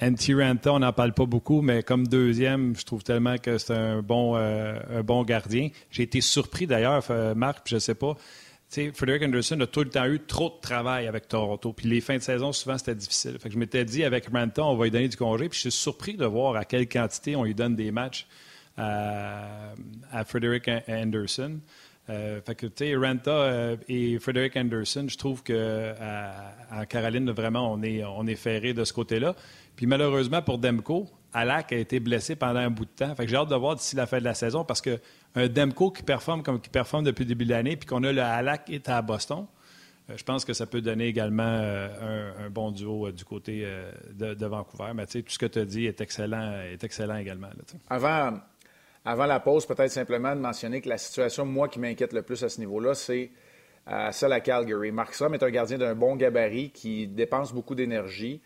Antti 0.00 0.34
Ranta, 0.34 0.72
on 0.72 0.80
n'en 0.80 0.92
parle 0.92 1.12
pas 1.12 1.26
beaucoup, 1.26 1.62
mais 1.62 1.82
comme 1.82 2.06
deuxième, 2.08 2.74
je 2.76 2.84
trouve 2.84 3.04
tellement 3.04 3.38
que 3.38 3.58
c'est 3.58 3.74
un 3.74 4.02
bon, 4.02 4.34
euh, 4.36 5.24
gardien. 5.24 5.68
J'ai 5.90 6.02
été 6.02 6.20
surpris 6.20 6.66
d'ailleurs, 6.66 7.04
euh, 7.10 7.34
Marc, 7.34 7.68
je 7.68 7.76
ne 7.76 7.80
sais 7.80 7.94
pas. 7.94 8.16
Frederick 8.92 9.22
Anderson 9.22 9.60
a 9.60 9.68
tout 9.68 9.84
le 9.84 9.90
temps 9.90 10.06
eu 10.06 10.18
trop 10.18 10.48
de 10.48 10.60
travail 10.60 11.06
avec 11.06 11.28
Toronto. 11.28 11.72
Puis 11.72 11.88
les 11.88 12.00
fins 12.00 12.16
de 12.16 12.22
saison, 12.22 12.50
souvent, 12.50 12.76
c'était 12.76 12.96
difficile. 12.96 13.38
Je 13.48 13.56
m'étais 13.56 13.84
dit, 13.84 14.02
avec 14.02 14.26
Ranta, 14.26 14.64
on 14.64 14.74
va 14.74 14.84
lui 14.84 14.90
donner 14.90 15.06
du 15.06 15.16
congé. 15.16 15.48
Puis 15.48 15.58
je 15.58 15.68
suis 15.68 15.70
surpris 15.70 16.16
de 16.16 16.26
voir 16.26 16.56
à 16.56 16.64
quelle 16.64 16.88
quantité 16.88 17.36
on 17.36 17.44
lui 17.44 17.54
donne 17.54 17.76
des 17.76 17.92
matchs 17.92 18.26
à, 18.76 19.74
à 20.10 20.24
Frederick 20.24 20.68
Anderson. 20.88 21.60
Euh, 22.10 22.40
fait 22.42 22.54
que, 22.54 22.96
Ranta 22.96 23.76
et 23.88 24.18
Frederick 24.18 24.56
Anderson, 24.56 25.06
je 25.08 25.16
trouve 25.16 25.42
qu'en 25.42 26.84
Caroline, 26.88 27.30
vraiment, 27.30 27.72
on 27.72 27.82
est, 27.82 28.04
on 28.04 28.26
est 28.26 28.34
ferré 28.34 28.74
de 28.74 28.84
ce 28.84 28.92
côté-là. 28.92 29.34
Puis 29.76 29.86
malheureusement 29.86 30.42
pour 30.42 30.58
Demko, 30.58 31.06
Alak 31.32 31.72
a 31.72 31.76
été 31.76 31.98
blessé 32.00 32.36
pendant 32.36 32.60
un 32.60 32.70
bout 32.70 32.84
de 32.84 32.90
temps. 32.90 33.14
Fait 33.14 33.24
que 33.24 33.30
j'ai 33.30 33.36
hâte 33.36 33.48
de 33.48 33.56
voir 33.56 33.74
d'ici 33.74 33.96
la 33.96 34.06
fin 34.06 34.18
de 34.18 34.24
la 34.24 34.34
saison 34.34 34.64
parce 34.64 34.80
qu'un 34.80 35.48
Demko 35.48 35.90
qui 35.90 36.02
performe 36.02 36.42
comme 36.42 36.60
qui 36.60 36.70
performe 36.70 37.04
depuis 37.04 37.24
le 37.24 37.28
début 37.28 37.44
de 37.44 37.50
l'année, 37.50 37.76
puis 37.76 37.86
qu'on 37.86 38.04
a 38.04 38.12
le 38.12 38.22
Alak 38.22 38.70
est 38.70 38.88
à 38.88 39.02
Boston, 39.02 39.46
euh, 40.10 40.14
je 40.16 40.24
pense 40.24 40.44
que 40.44 40.52
ça 40.52 40.66
peut 40.66 40.80
donner 40.80 41.06
également 41.06 41.42
euh, 41.44 42.46
un, 42.46 42.50
bon 42.50 42.70
duo 42.70 43.06
euh, 43.06 43.12
du 43.12 43.24
côté 43.24 43.66
de, 44.12 44.46
Vancouver. 44.46 44.92
Mais 44.94 45.06
tu 45.06 45.12
sais, 45.12 45.22
tout 45.22 45.32
ce 45.32 45.38
que 45.38 45.46
tu 45.46 45.58
as 45.58 45.64
dit 45.64 45.86
est 45.86 46.00
excellent, 46.00 46.60
est 46.60 46.82
excellent 46.84 47.16
également. 47.16 47.48
avant, 47.88 48.38
avant 49.04 49.26
la 49.26 49.40
pause, 49.40 49.66
peut-être 49.66 49.90
simplement 49.90 50.34
de 50.34 50.40
mentionner 50.40 50.80
que 50.80 50.88
la 50.88 50.98
situation, 50.98 51.44
moi, 51.44 51.68
qui 51.68 51.78
m'inquiète 51.78 52.12
le 52.12 52.22
plus 52.22 52.42
à 52.42 52.48
ce 52.48 52.58
niveau-là, 52.60 52.94
c'est 52.94 53.30
celle 54.12 54.32
à 54.32 54.40
Calgary. 54.40 54.92
Markstrom 54.92 55.34
est 55.34 55.42
un 55.42 55.50
gardien 55.50 55.78
d'un 55.78 55.94
bon 55.94 56.16
gabarit 56.16 56.70
qui 56.70 57.06
dépense 57.06 57.52
beaucoup 57.52 57.74
d'énergie. 57.74 58.40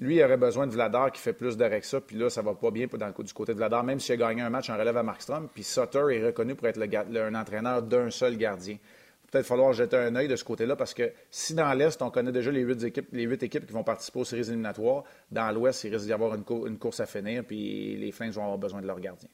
Lui, 0.00 0.16
il 0.16 0.24
aurait 0.24 0.36
besoin 0.36 0.66
de 0.66 0.72
Vladar 0.72 1.12
qui 1.12 1.20
fait 1.20 1.32
plus 1.32 1.56
d'arrêts 1.56 1.80
que 1.80 1.86
ça. 1.86 2.00
Puis 2.00 2.16
là, 2.16 2.28
ça 2.28 2.42
va 2.42 2.54
pas 2.54 2.72
bien 2.72 2.88
du 2.88 3.32
côté 3.32 3.52
de 3.52 3.58
Vladar, 3.58 3.84
même 3.84 4.00
s'il 4.00 4.14
a 4.14 4.16
gagné 4.16 4.42
un 4.42 4.50
match 4.50 4.68
en 4.68 4.76
relève 4.76 4.96
à 4.96 5.04
Markstrom. 5.04 5.48
Puis 5.48 5.62
Sutter 5.62 6.04
est 6.10 6.26
reconnu 6.26 6.56
pour 6.56 6.66
être 6.66 6.76
le, 6.76 7.22
un 7.22 7.34
entraîneur 7.36 7.82
d'un 7.82 8.10
seul 8.10 8.36
gardien. 8.36 8.78
Peut-être 9.30 9.46
falloir 9.46 9.72
jeter 9.72 9.96
un 9.96 10.16
œil 10.16 10.26
de 10.26 10.34
ce 10.34 10.42
côté-là 10.42 10.74
parce 10.74 10.92
que 10.92 11.12
si 11.30 11.54
dans 11.54 11.72
l'Est, 11.72 12.02
on 12.02 12.10
connaît 12.10 12.32
déjà 12.32 12.50
les 12.50 12.62
huit 12.62 12.82
équipes, 12.82 13.14
équipes 13.14 13.66
qui 13.66 13.72
vont 13.72 13.84
participer 13.84 14.18
aux 14.18 14.24
séries 14.24 14.48
éliminatoires, 14.48 15.04
dans 15.30 15.50
l'Ouest, 15.52 15.84
il 15.84 15.94
risque 15.94 16.06
d'y 16.06 16.12
avoir 16.12 16.34
une, 16.34 16.78
course 16.78 17.00
à 17.00 17.06
finir, 17.06 17.44
puis 17.44 17.96
les 17.96 18.10
Flames 18.10 18.30
vont 18.30 18.42
avoir 18.42 18.58
besoin 18.58 18.82
de 18.82 18.86
leur 18.86 19.00
gardien. 19.00 19.28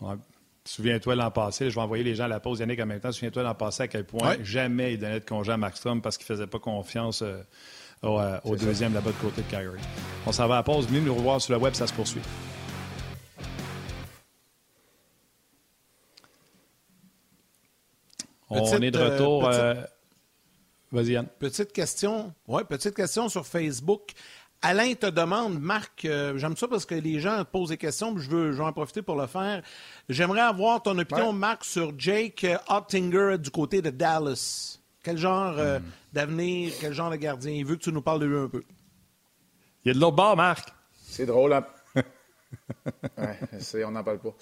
Ouais. 0.00 0.14
Souviens-toi 0.64 1.14
l'an 1.14 1.30
passé, 1.30 1.70
je 1.70 1.76
vais 1.76 1.80
envoyer 1.80 2.02
les 2.02 2.16
gens 2.16 2.24
à 2.24 2.28
la 2.28 2.40
pause, 2.40 2.58
Yannick, 2.58 2.80
en 2.80 2.86
même 2.86 3.00
temps. 3.00 3.12
Souviens-toi 3.12 3.44
l'an 3.44 3.54
passé 3.54 3.84
à 3.84 3.88
quel 3.88 4.04
point 4.04 4.36
jamais 4.42 4.94
il 4.94 4.98
donnait 4.98 5.20
de 5.20 5.24
congé 5.24 5.52
à 5.52 5.56
Markstrom 5.56 6.02
parce 6.02 6.18
qu'il 6.18 6.24
ne 6.24 6.36
faisait 6.36 6.46
pas 6.48 6.58
confiance. 6.58 7.22
Euh, 7.22 8.38
au, 8.44 8.56
deuxième 8.56 8.94
là-bas 8.94 9.10
de 9.10 9.16
côté 9.16 9.42
de 9.42 9.50
Calgary. 9.50 9.80
On 10.26 10.32
s'en 10.32 10.46
va 10.46 10.54
à 10.54 10.58
la 10.58 10.62
pause. 10.62 10.86
Venez 10.86 11.00
nous 11.00 11.14
revoir 11.14 11.40
sur 11.40 11.54
le 11.54 11.60
web, 11.60 11.74
ça 11.74 11.86
se 11.86 11.92
poursuit. 11.92 12.20
on 18.48 18.80
est 18.80 18.90
de 18.90 18.98
euh, 18.98 19.10
retour. 19.10 19.48
Euh, 19.48 19.74
vas-y, 20.92 21.12
Yann. 21.12 21.26
Petite 21.38 21.72
question. 21.72 22.32
Oui, 22.46 22.62
petite 22.68 22.94
question 22.94 23.28
sur 23.28 23.46
Facebook. 23.46 24.12
Alain 24.62 24.94
te 24.94 25.06
demande, 25.06 25.60
Marc, 25.60 26.04
euh, 26.04 26.36
j'aime 26.38 26.56
ça 26.56 26.66
parce 26.66 26.86
que 26.86 26.94
les 26.94 27.20
gens 27.20 27.44
posent 27.44 27.68
des 27.68 27.76
questions, 27.76 28.16
je 28.18 28.28
veux, 28.28 28.52
je 28.52 28.62
en 28.62 28.72
profiter 28.72 29.02
pour 29.02 29.16
le 29.16 29.26
faire. 29.26 29.62
J'aimerais 30.08 30.40
avoir 30.40 30.82
ton 30.82 30.98
opinion, 30.98 31.32
Marc, 31.32 31.64
sur 31.64 31.92
Jake 31.98 32.46
Ottinger 32.68 33.36
du 33.38 33.50
côté 33.50 33.82
de 33.82 33.90
Dallas. 33.90 34.78
Quel 35.02 35.18
genre 35.18 35.54
euh, 35.58 35.78
hmm. 35.78 35.84
d'avenir, 36.12 36.72
quel 36.80 36.92
genre 36.92 37.10
de 37.10 37.16
gardien? 37.16 37.52
Il 37.52 37.64
veut 37.64 37.76
que 37.76 37.82
tu 37.82 37.92
nous 37.92 38.02
parles 38.02 38.20
de 38.20 38.26
lui 38.26 38.38
un 38.38 38.48
peu? 38.48 38.64
Il 39.84 39.88
y 39.88 39.90
a 39.92 39.94
de 39.94 40.00
l'autre 40.00 40.16
bord, 40.16 40.36
Marc. 40.36 40.68
C'est 41.00 41.26
drôle, 41.26 41.52
hein? 41.52 41.64
on 43.86 43.90
n'en 43.90 44.02
parle 44.02 44.18
pas. 44.18 44.34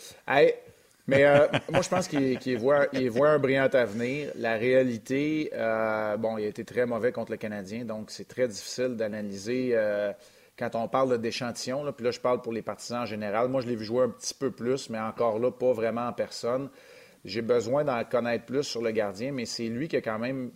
Mais 1.07 1.25
euh, 1.25 1.47
moi, 1.71 1.83
je 1.83 1.89
pense 1.89 2.09
qu'il 2.09 2.59
voit, 2.59 2.89
un 2.93 3.39
brillant 3.39 3.69
avenir. 3.73 4.31
La 4.37 4.57
réalité, 4.57 5.51
euh, 5.53 6.17
bon, 6.17 6.39
il 6.39 6.45
a 6.45 6.49
été 6.49 6.65
très 6.65 6.87
mauvais 6.87 7.13
contre 7.13 7.33
le 7.33 7.39
Canadien, 7.39 7.85
donc 7.85 8.11
c'est 8.11 8.29
très 8.29 8.49
difficile 8.49 8.97
d'analyser 8.97 9.77
quand 10.59 10.75
on 10.75 10.89
parle 10.89 11.19
d'échantillons. 11.21 11.91
Puis 11.93 12.05
là, 12.05 12.11
je 12.11 12.21
parle 12.21 12.41
pour 12.41 12.53
les 12.53 12.63
partisans 12.63 13.03
en 13.03 13.07
général. 13.07 13.49
Moi, 13.49 13.61
je 13.61 13.67
l'ai 13.67 13.77
vu 13.77 13.85
jouer 13.85 14.05
un 14.05 14.09
petit 14.09 14.35
peu 14.35 14.51
plus, 14.51 14.91
mais 14.91 14.99
encore 14.99 15.39
là, 15.39 15.51
pas 15.51 15.73
vraiment 15.73 16.07
en 16.07 16.13
personne. 16.13 16.71
J'ai 17.25 17.43
besoin 17.43 17.85
d'en 17.85 18.05
connaître 18.05 18.45
plus 18.45 18.63
sur 18.63 18.83
le 18.83 18.91
gardien, 18.91 19.33
mais 19.33 19.47
c'est 19.47 19.69
lui 19.69 19.89
qui 19.89 19.97
a 19.97 20.03
quand 20.03 20.19
même, 20.19 20.53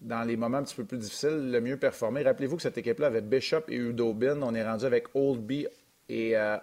dans 0.00 0.22
les 0.22 0.36
moments 0.36 0.58
un 0.58 0.64
petit 0.64 0.74
peu 0.74 0.84
plus 0.84 0.98
difficiles, 0.98 1.50
le 1.50 1.60
mieux 1.60 1.76
performé. 1.76 2.22
Rappelez-vous 2.22 2.56
que 2.56 2.62
cette 2.62 2.78
équipe-là 2.78 3.06
avait 3.06 3.20
Bishop 3.20 3.62
et 3.68 3.76
Udobin. 3.76 4.42
On 4.42 4.54
est 4.54 4.64
rendu 4.64 4.84
avec 4.84 5.06
Oldby 5.14 5.68
et 6.08 6.36
euh, 6.36 6.56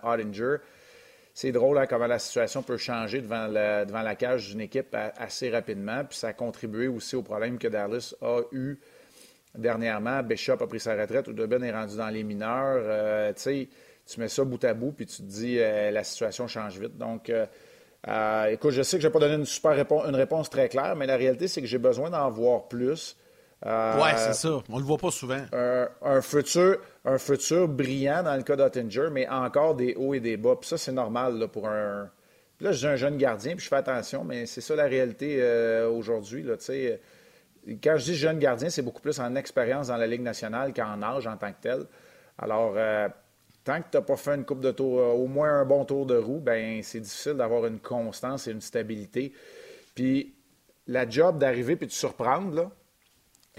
C'est 1.42 1.54
drôle 1.54 1.78
hein, 1.78 1.86
comment 1.88 2.06
la 2.06 2.20
situation 2.20 2.62
peut 2.64 2.76
changer 2.76 3.22
devant 3.22 3.48
la, 3.48 4.16
cage 4.16 4.50
d'une 4.50 4.60
équipe 4.60 4.94
assez 5.16 5.50
rapidement. 5.50 6.04
Puis 6.04 6.18
ça 6.18 6.28
a 6.28 6.34
contribué 6.34 6.90
aussi 6.90 7.16
au 7.16 7.22
problème 7.22 7.58
que 7.58 7.70
Dallas 7.70 8.14
a 8.22 8.42
eu 8.52 8.78
dernièrement. 9.58 10.22
Bishop 10.22 10.62
a 10.62 10.68
pris 10.68 10.82
sa 10.82 10.98
retraite. 10.98 11.28
Udobin 11.28 11.62
est 11.62 11.72
rendu 11.72 11.96
dans 11.96 12.10
les 12.10 12.24
mineurs. 12.24 12.82
Euh, 12.84 13.32
tu 13.34 14.20
mets 14.20 14.28
ça 14.28 14.44
bout 14.44 14.62
à 14.66 14.74
bout, 14.74 14.92
puis 14.92 15.06
tu 15.06 15.22
te 15.22 15.28
dis 15.28 15.56
la 15.56 16.04
situation 16.04 16.46
change 16.50 16.78
vite. 16.78 16.98
Donc, 16.98 17.32
écoute, 17.32 18.72
je 18.72 18.82
sais 18.82 18.98
que 18.98 19.04
je 19.04 19.08
n'ai 19.08 19.14
pas 19.14 19.20
donné 19.20 19.36
une 19.36 19.46
super 19.46 19.78
réponse, 19.78 20.10
une 20.10 20.16
réponse 20.18 20.50
très 20.50 20.68
claire, 20.68 20.98
mais 20.98 21.06
la 21.06 21.16
réalité, 21.16 21.48
c'est 21.48 21.62
que 21.62 21.68
j'ai 21.68 21.78
besoin 21.78 22.10
d'en 22.10 22.30
voir 22.30 22.68
plus. 22.68 23.16
Euh, 23.66 24.02
ouais, 24.02 24.16
c'est 24.16 24.34
ça. 24.34 24.62
On 24.70 24.78
le 24.78 24.84
voit 24.84 24.98
pas 24.98 25.12
souvent. 25.12 25.42
Un, 26.02 26.22
futur, 26.22 26.78
un 27.06 27.18
futur 27.18 27.68
brillant 27.68 28.24
dans 28.24 28.36
le 28.36 28.44
cas 28.44 28.56
d'Ottinger, 28.56 29.10
mais 29.12 29.28
encore 29.28 29.76
des 29.76 29.96
hauts 29.96 30.14
et 30.14 30.20
des 30.20 30.38
bas. 30.38 30.56
Puis 30.60 30.70
ça, 30.70 30.78
c'est 30.78 30.92
normal 30.92 31.48
pour 31.52 31.68
un. 31.68 32.10
là, 32.62 32.72
j'ai 32.72 32.88
un 32.88 32.96
jeune 32.96 33.18
gardien, 33.18 33.56
puis 33.56 33.64
je 33.64 33.70
fais 33.70 33.76
attention, 33.76 34.24
mais 34.24 34.46
c'est 34.46 34.62
ça 34.62 34.76
la 34.76 34.86
réalité 34.86 35.40
euh, 35.42 35.90
aujourd'hui. 35.90 36.46
Quand 37.84 37.98
je 37.98 38.04
dis 38.04 38.16
jeune 38.16 38.40
gardien, 38.40 38.70
c'est 38.70 38.82
beaucoup 38.82 39.02
plus 39.02 39.20
en 39.20 39.36
expérience 39.36 39.88
dans 39.88 39.98
la 39.98 40.08
Ligue 40.08 40.22
nationale 40.22 40.74
qu'en 40.74 41.02
âge 41.02 41.28
en 41.28 41.36
tant 41.36 41.52
que 41.52 41.62
tel. 41.62 41.86
Alors, 42.38 42.76
euh, 42.78 43.10
tant 43.66 43.82
que 43.82 43.88
tu 43.92 43.98
n'as 43.98 44.04
pas 44.04 44.16
fait 44.16 44.36
une 44.36 44.46
coupe 44.46 44.62
de 44.62 44.72
tour, 44.72 44.94
au 44.94 45.28
moins 45.28 45.60
un 45.60 45.66
bon 45.66 45.84
tour 45.84 46.06
de 46.06 46.16
roue, 46.16 46.40
ben 46.40 46.82
c'est 46.82 47.02
difficile 47.02 47.34
d'avoir 47.34 47.66
une 47.66 47.80
constance 47.80 48.48
et 48.48 48.52
une 48.52 48.62
stabilité. 48.62 49.34
Puis 49.96 50.34
la 50.88 51.08
job 51.08 51.38
d'arriver 51.38 51.76
puis 51.76 51.88
de 51.88 51.92
surprendre, 51.92 52.56
là, 52.56 52.72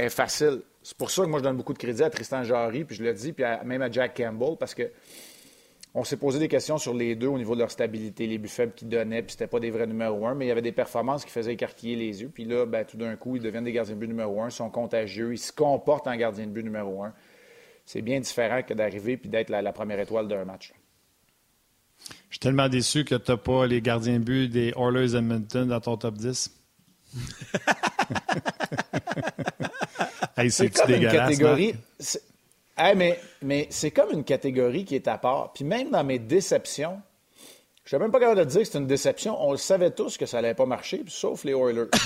est 0.05 0.11
facile. 0.11 0.63
C'est 0.83 0.97
pour 0.97 1.11
ça 1.11 1.23
que 1.23 1.29
moi, 1.29 1.39
je 1.39 1.45
donne 1.45 1.57
beaucoup 1.57 1.73
de 1.73 1.79
crédit 1.79 2.03
à 2.03 2.11
Tristan 2.11 2.43
Jarry, 2.43 2.85
puis 2.85 2.97
je 2.97 3.05
le 3.05 3.13
dis, 3.13 3.33
puis 3.33 3.45
même 3.65 3.83
à 3.83 3.91
Jack 3.91 4.17
Campbell, 4.17 4.57
parce 4.59 4.75
que 4.75 4.91
on 5.95 6.05
s'est 6.05 6.17
posé 6.17 6.39
des 6.39 6.49
questions 6.49 6.79
sur 6.79 6.95
les 6.95 7.17
deux 7.17 7.27
au 7.27 7.37
niveau 7.37 7.55
de 7.55 7.61
leur 7.61 7.71
stabilité, 7.71 8.27
les 8.27 8.39
buts 8.39 8.49
faibles 8.49 8.73
qu'ils 8.73 8.89
donnaient, 8.89 9.23
puis 9.23 9.33
c'était 9.33 9.49
pas 9.49 9.59
des 9.59 9.71
vrais 9.71 9.87
numéro 9.87 10.27
un, 10.27 10.35
mais 10.35 10.45
il 10.45 10.49
y 10.49 10.53
avait 10.53 10.63
des 10.63 10.73
performances 10.73 11.25
qui 11.25 11.33
faisaient 11.33 11.55
écarquiller 11.55 11.97
les 11.97 12.23
yeux. 12.23 12.31
Puis 12.33 12.45
là, 12.45 12.65
ben, 12.65 12.85
tout 12.85 12.97
d'un 12.97 13.17
coup, 13.17 13.37
ils 13.37 13.43
deviennent 13.43 13.65
des 13.65 13.73
gardiens 13.73 13.95
de 13.95 14.01
but 14.01 14.07
numéro 14.07 14.41
un, 14.41 14.49
ils 14.49 14.53
sont 14.53 14.71
contagieux, 14.71 15.33
ils 15.33 15.39
se 15.39 15.53
comportent 15.53 16.07
en 16.07 16.15
gardien 16.15 16.47
de 16.47 16.53
but 16.53 16.63
numéro 16.63 17.03
un. 17.03 17.13
C'est 17.85 18.03
bien 18.03 18.21
différent 18.21 18.63
que 18.63 18.73
d'arriver 18.73 19.17
puis 19.17 19.29
d'être 19.29 19.51
la, 19.51 19.73
première 19.73 19.99
étoile 19.99 20.29
d'un 20.29 20.45
match. 20.45 20.73
Je 22.29 22.35
suis 22.35 22.39
tellement 22.39 22.69
déçu 22.69 23.05
que 23.05 23.17
tu 23.17 23.31
n'as 23.31 23.37
pas 23.37 23.67
les 23.67 23.83
gardiens 23.83 24.21
de 24.21 24.25
but 24.25 24.49
des 24.49 24.73
Oilers 24.77 25.17
Edmonton 25.17 25.67
dans 25.67 25.81
ton 25.81 25.97
top 25.97 26.15
10. 26.15 26.57
c'est 30.49 30.71
comme 30.71 30.91
une 30.91 31.09
catégorie. 31.09 31.75
mais, 32.97 33.21
mais 33.43 33.67
c'est 33.71 33.91
comme 33.91 34.11
une 34.13 34.25
catégorie 34.25 34.85
qui 34.85 34.95
est 34.95 35.09
à 35.09 35.19
part. 35.19 35.53
Puis 35.53 35.65
même 35.65 35.91
dans 35.91 36.05
mes 36.05 36.19
déceptions, 36.19 37.01
je 37.85 37.97
ne 37.97 37.99
suis 37.99 38.03
même 38.03 38.13
pas 38.13 38.21
capable 38.21 38.41
de 38.41 38.45
dire 38.45 38.61
que 38.61 38.67
c'est 38.67 38.79
une 38.79 38.87
déception. 38.87 39.37
On 39.41 39.51
le 39.53 39.59
savait 39.59 39.91
tous 39.91 40.17
que 40.17 40.27
ça 40.27 40.41
n'allait 40.41 40.55
pas 40.55 40.67
marcher, 40.67 41.03
sauf 41.09 41.45
les 41.45 41.53
Oilers. 41.53 41.91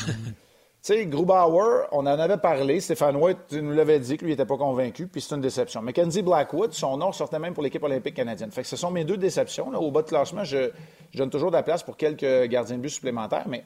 Tu 0.84 0.92
sais, 0.92 1.06
Grubauer, 1.06 1.86
on 1.92 2.00
en 2.00 2.06
avait 2.06 2.36
parlé. 2.36 2.78
Stéphane 2.78 3.16
White 3.16 3.52
nous 3.52 3.72
l'avait 3.72 3.98
dit 3.98 4.18
qu'il 4.18 4.28
n'était 4.28 4.44
pas 4.44 4.58
convaincu, 4.58 5.06
puis 5.06 5.22
c'est 5.22 5.34
une 5.34 5.40
déception. 5.40 5.80
Mackenzie 5.80 6.20
Blackwood, 6.20 6.74
son 6.74 6.98
nom 6.98 7.10
sortait 7.10 7.38
même 7.38 7.54
pour 7.54 7.62
l'équipe 7.62 7.82
olympique 7.82 8.14
canadienne. 8.14 8.50
Fait 8.50 8.60
que 8.60 8.68
ce 8.68 8.76
sont 8.76 8.90
mes 8.90 9.02
deux 9.02 9.16
déceptions. 9.16 9.68
Au 9.68 9.90
bas 9.90 10.02
de 10.02 10.08
classement, 10.08 10.44
je, 10.44 10.68
je, 11.10 11.16
donne 11.16 11.30
toujours 11.30 11.50
de 11.50 11.56
la 11.56 11.62
place 11.62 11.82
pour 11.82 11.96
quelques 11.96 12.50
gardiens 12.50 12.76
de 12.76 12.82
but 12.82 12.90
supplémentaires, 12.90 13.46
mais 13.48 13.64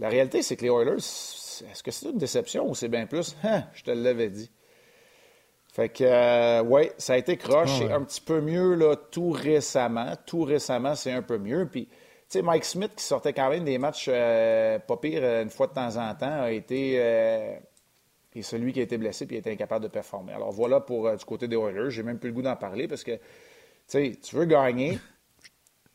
la 0.00 0.08
réalité, 0.08 0.42
c'est 0.42 0.56
que 0.56 0.62
les 0.64 0.68
Oilers, 0.68 1.00
est-ce 1.62 1.82
que 1.82 1.90
c'est 1.90 2.10
une 2.10 2.18
déception 2.18 2.68
ou 2.68 2.74
c'est 2.74 2.88
bien 2.88 3.06
plus? 3.06 3.36
Hein, 3.44 3.64
je 3.74 3.82
te 3.84 3.90
l'avais 3.90 4.30
dit? 4.30 4.50
Fait 5.72 5.90
que, 5.90 6.04
euh, 6.04 6.62
ouais, 6.62 6.92
ça 6.96 7.12
a 7.12 7.16
été 7.18 7.36
croche. 7.36 7.78
C'est 7.78 7.92
un 7.92 8.02
petit 8.02 8.20
peu 8.20 8.40
mieux, 8.40 8.74
là, 8.74 8.96
tout 8.96 9.30
récemment. 9.30 10.12
Tout 10.24 10.42
récemment, 10.42 10.94
c'est 10.94 11.12
un 11.12 11.20
peu 11.20 11.36
mieux. 11.36 11.68
Puis, 11.70 11.86
tu 11.86 11.92
sais, 12.28 12.42
Mike 12.42 12.64
Smith, 12.64 12.92
qui 12.96 13.04
sortait 13.04 13.34
quand 13.34 13.50
même 13.50 13.64
des 13.64 13.76
matchs 13.76 14.08
euh, 14.08 14.78
pas 14.78 14.96
pire 14.96 15.20
euh, 15.22 15.42
une 15.42 15.50
fois 15.50 15.66
de 15.66 15.74
temps 15.74 15.96
en 15.96 16.14
temps, 16.14 16.42
a 16.42 16.50
été. 16.50 16.94
et 16.94 18.42
celui 18.42 18.72
qui 18.72 18.80
a 18.80 18.84
été 18.84 18.96
blessé 18.96 19.26
puis 19.26 19.36
a 19.36 19.38
été 19.40 19.50
incapable 19.52 19.84
de 19.84 19.90
performer. 19.90 20.32
Alors, 20.32 20.50
voilà 20.50 20.80
pour 20.80 21.14
du 21.14 21.24
côté 21.26 21.46
des 21.46 21.56
Oilers. 21.56 21.90
J'ai 21.90 22.02
même 22.02 22.18
plus 22.18 22.30
le 22.30 22.34
goût 22.34 22.42
d'en 22.42 22.56
parler 22.56 22.88
parce 22.88 23.04
que, 23.04 23.12
tu 23.12 23.20
sais, 23.86 24.12
tu 24.22 24.34
veux 24.34 24.46
gagner. 24.46 24.98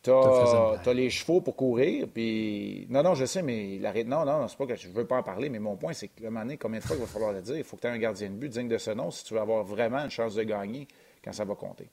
Tu 0.03 0.09
as, 0.09 0.93
les 0.93 1.11
chevaux 1.11 1.41
pour 1.41 1.55
courir, 1.55 2.07
puis... 2.11 2.87
Non, 2.89 3.03
non, 3.03 3.13
je 3.13 3.25
sais, 3.25 3.43
mais 3.43 3.77
la... 3.79 3.93
Non, 4.03 4.25
non, 4.25 4.47
c'est 4.47 4.57
pas 4.57 4.65
que 4.65 4.75
je 4.75 4.87
veux 4.87 5.05
pas 5.05 5.17
en 5.17 5.23
parler, 5.23 5.49
mais 5.49 5.59
mon 5.59 5.75
point, 5.75 5.93
c'est 5.93 6.07
que, 6.07 6.23
le 6.23 6.29
moment 6.29 6.41
donné, 6.41 6.57
combien 6.57 6.79
de 6.79 6.83
fois 6.83 6.95
il 6.95 7.01
va 7.01 7.05
falloir 7.05 7.31
le 7.31 7.41
dire? 7.41 7.57
Il 7.57 7.63
faut 7.63 7.75
que 7.75 7.81
tu 7.81 7.87
aies 7.87 7.91
un 7.91 7.99
gardien 7.99 8.29
de 8.29 8.35
but 8.35 8.49
digne 8.49 8.67
de 8.67 8.79
ce 8.79 8.91
nom 8.91 9.11
si 9.11 9.23
tu 9.23 9.35
veux 9.35 9.39
avoir 9.39 9.63
vraiment 9.63 9.99
une 9.99 10.09
chance 10.09 10.33
de 10.33 10.41
gagner 10.41 10.87
quand 11.23 11.33
ça 11.33 11.45
va 11.45 11.53
compter. 11.53 11.87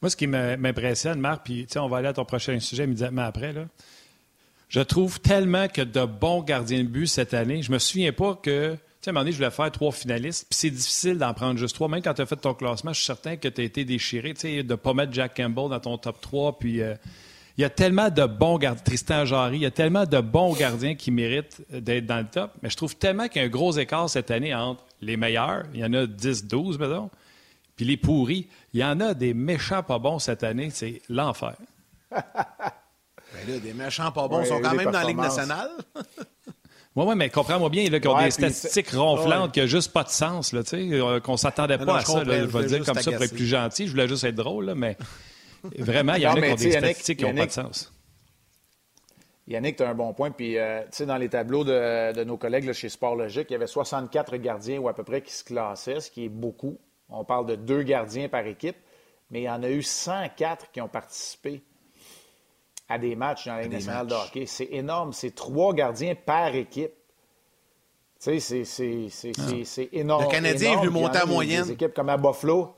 Moi, 0.00 0.08
ce 0.08 0.16
qui 0.16 0.26
m'impressionne, 0.26 1.20
Marc, 1.20 1.44
puis 1.44 1.66
on 1.76 1.88
va 1.88 1.98
aller 1.98 2.08
à 2.08 2.12
ton 2.14 2.24
prochain 2.24 2.58
sujet 2.58 2.84
immédiatement 2.84 3.22
après, 3.22 3.52
là. 3.52 3.66
Je 4.68 4.80
trouve 4.80 5.20
tellement 5.20 5.68
que 5.68 5.82
de 5.82 6.06
bons 6.06 6.42
gardiens 6.42 6.82
de 6.82 6.88
but 6.88 7.06
cette 7.06 7.34
année. 7.34 7.60
Je 7.60 7.70
me 7.70 7.78
souviens 7.78 8.12
pas 8.12 8.34
que 8.34 8.78
sais, 9.02 9.08
à 9.08 9.10
un 9.10 9.12
moment 9.12 9.20
donné, 9.22 9.32
je 9.32 9.36
voulais 9.36 9.50
faire 9.50 9.70
trois 9.70 9.92
finalistes, 9.92 10.46
puis 10.48 10.58
c'est 10.58 10.70
difficile 10.70 11.18
d'en 11.18 11.34
prendre 11.34 11.58
juste 11.58 11.74
trois. 11.74 11.88
Même 11.88 12.02
quand 12.02 12.14
tu 12.14 12.22
as 12.22 12.26
fait 12.26 12.36
ton 12.36 12.54
classement, 12.54 12.92
je 12.92 12.98
suis 12.98 13.06
certain 13.06 13.36
que 13.36 13.48
tu 13.48 13.60
as 13.60 13.64
été 13.64 13.84
déchiré, 13.84 14.34
tu 14.34 14.40
sais, 14.40 14.62
de 14.62 14.70
ne 14.70 14.76
pas 14.76 14.94
mettre 14.94 15.12
Jack 15.12 15.36
Campbell 15.36 15.68
dans 15.70 15.80
ton 15.80 15.98
top 15.98 16.20
3. 16.20 16.58
Puis 16.58 16.80
euh, 16.80 16.94
il 17.58 17.62
y 17.62 17.64
a 17.64 17.70
tellement 17.70 18.10
de 18.10 18.24
bons 18.24 18.58
gardiens, 18.58 18.82
Tristan 18.84 19.24
Jarry, 19.24 19.58
il 19.58 19.62
y 19.62 19.66
a 19.66 19.70
tellement 19.70 20.06
de 20.06 20.20
bons 20.20 20.54
gardiens 20.54 20.94
qui 20.94 21.10
méritent 21.10 21.62
d'être 21.70 22.06
dans 22.06 22.18
le 22.18 22.26
top. 22.26 22.52
Mais 22.62 22.70
je 22.70 22.76
trouve 22.76 22.96
tellement 22.96 23.28
qu'il 23.28 23.42
y 23.42 23.44
a 23.44 23.48
un 23.48 23.50
gros 23.50 23.72
écart 23.72 24.08
cette 24.08 24.30
année 24.30 24.54
entre 24.54 24.84
les 25.00 25.16
meilleurs, 25.16 25.64
il 25.74 25.80
y 25.80 25.84
en 25.84 25.92
a 25.92 26.06
10, 26.06 26.46
12, 26.46 26.78
mettons, 26.78 27.10
puis 27.74 27.84
les 27.84 27.96
pourris. 27.96 28.48
Il 28.72 28.80
y 28.80 28.84
en 28.84 29.00
a 29.00 29.14
des 29.14 29.34
méchants 29.34 29.82
pas 29.82 29.98
bons 29.98 30.20
cette 30.20 30.44
année, 30.44 30.70
c'est 30.70 31.02
l'enfer. 31.08 31.56
Ben 33.34 33.54
là, 33.54 33.58
des 33.60 33.72
méchants 33.72 34.12
pas 34.12 34.28
bons 34.28 34.44
sont 34.44 34.60
quand 34.60 34.74
même 34.74 34.90
dans 34.90 35.00
la 35.00 35.04
Ligue 35.04 35.16
nationale. 35.16 35.70
Oui, 36.94 37.04
oui, 37.08 37.14
mais 37.16 37.30
comprends-moi 37.30 37.70
bien, 37.70 37.88
là, 37.88 38.00
qu'ils 38.00 38.10
ont 38.10 38.20
des 38.20 38.30
statistiques 38.30 38.90
ronflantes 38.90 39.52
qui 39.52 39.60
n'ont 39.60 39.66
juste 39.66 39.92
pas 39.92 40.04
de 40.04 40.10
sens, 40.10 40.52
là, 40.52 40.62
tu 40.62 40.70
sais, 40.70 41.00
euh, 41.00 41.20
qu'on 41.20 41.38
s'attendait 41.38 41.78
pas 41.78 41.98
à 41.98 42.04
ça. 42.04 42.22
je 42.24 42.30
vais 42.30 42.40
le 42.40 42.66
dire 42.66 42.84
comme 42.84 42.98
ça 42.98 43.12
pour 43.12 43.22
être 43.22 43.34
plus 43.34 43.46
gentil. 43.46 43.86
Je 43.86 43.92
voulais 43.92 44.08
juste 44.08 44.24
être 44.24 44.34
drôle, 44.34 44.66
là, 44.66 44.74
mais 44.74 44.98
vraiment, 45.78 46.14
il 46.14 46.22
y 46.22 46.26
en 46.26 46.34
a 46.34 46.40
qui 46.40 46.52
ont 46.52 46.54
des 46.54 46.72
statistiques 46.72 47.18
qui 47.20 47.24
n'ont 47.24 47.34
pas 47.34 47.46
de 47.46 47.52
sens. 47.52 47.92
Yannick, 49.48 49.76
tu 49.76 49.82
as 49.82 49.88
un 49.88 49.94
bon 49.94 50.12
point. 50.12 50.30
Puis, 50.30 50.58
euh, 50.58 50.82
tu 50.82 50.88
sais, 50.92 51.06
dans 51.06 51.16
les 51.16 51.28
tableaux 51.28 51.64
de, 51.64 52.24
nos 52.24 52.36
collègues 52.36 52.64
là, 52.64 52.72
chez 52.72 52.88
Sport 52.88 53.16
Logique, 53.16 53.46
il 53.50 53.54
y 53.54 53.56
avait 53.56 53.66
64 53.66 54.36
gardiens 54.36 54.78
ou 54.78 54.88
à 54.88 54.94
peu 54.94 55.02
près 55.02 55.22
qui 55.22 55.32
se 55.32 55.44
classaient, 55.44 56.00
ce 56.00 56.10
qui 56.10 56.26
est 56.26 56.28
beaucoup. 56.28 56.78
On 57.08 57.24
parle 57.24 57.46
de 57.46 57.56
deux 57.56 57.82
gardiens 57.82 58.28
par 58.28 58.46
équipe, 58.46 58.76
mais 59.30 59.40
il 59.40 59.44
y 59.44 59.50
en 59.50 59.62
a 59.62 59.70
eu 59.70 59.82
104 59.82 60.70
qui 60.70 60.80
ont 60.80 60.88
participé 60.88 61.62
à 62.88 62.98
des 62.98 63.16
matchs 63.16 63.46
dans 63.46 63.56
la 63.56 63.62
Ligue 63.62 63.72
nationale 63.72 64.06
de 64.06 64.14
hockey. 64.14 64.46
C'est 64.46 64.68
énorme. 64.70 65.12
C'est 65.12 65.34
trois 65.34 65.72
gardiens 65.72 66.14
par 66.14 66.54
équipe. 66.54 66.92
Tu 68.20 68.38
sais, 68.40 68.64
c'est 68.64 69.32
ah. 69.38 69.82
énorme. 69.92 70.24
Le 70.24 70.30
Canadien 70.30 70.72
est 70.72 70.76
venu 70.76 70.90
monter 70.90 71.18
à 71.18 71.26
moyenne. 71.26 71.64
Des 71.64 71.72
équipes 71.72 71.94
comme 71.94 72.08
à 72.08 72.16
Buffalo. 72.16 72.74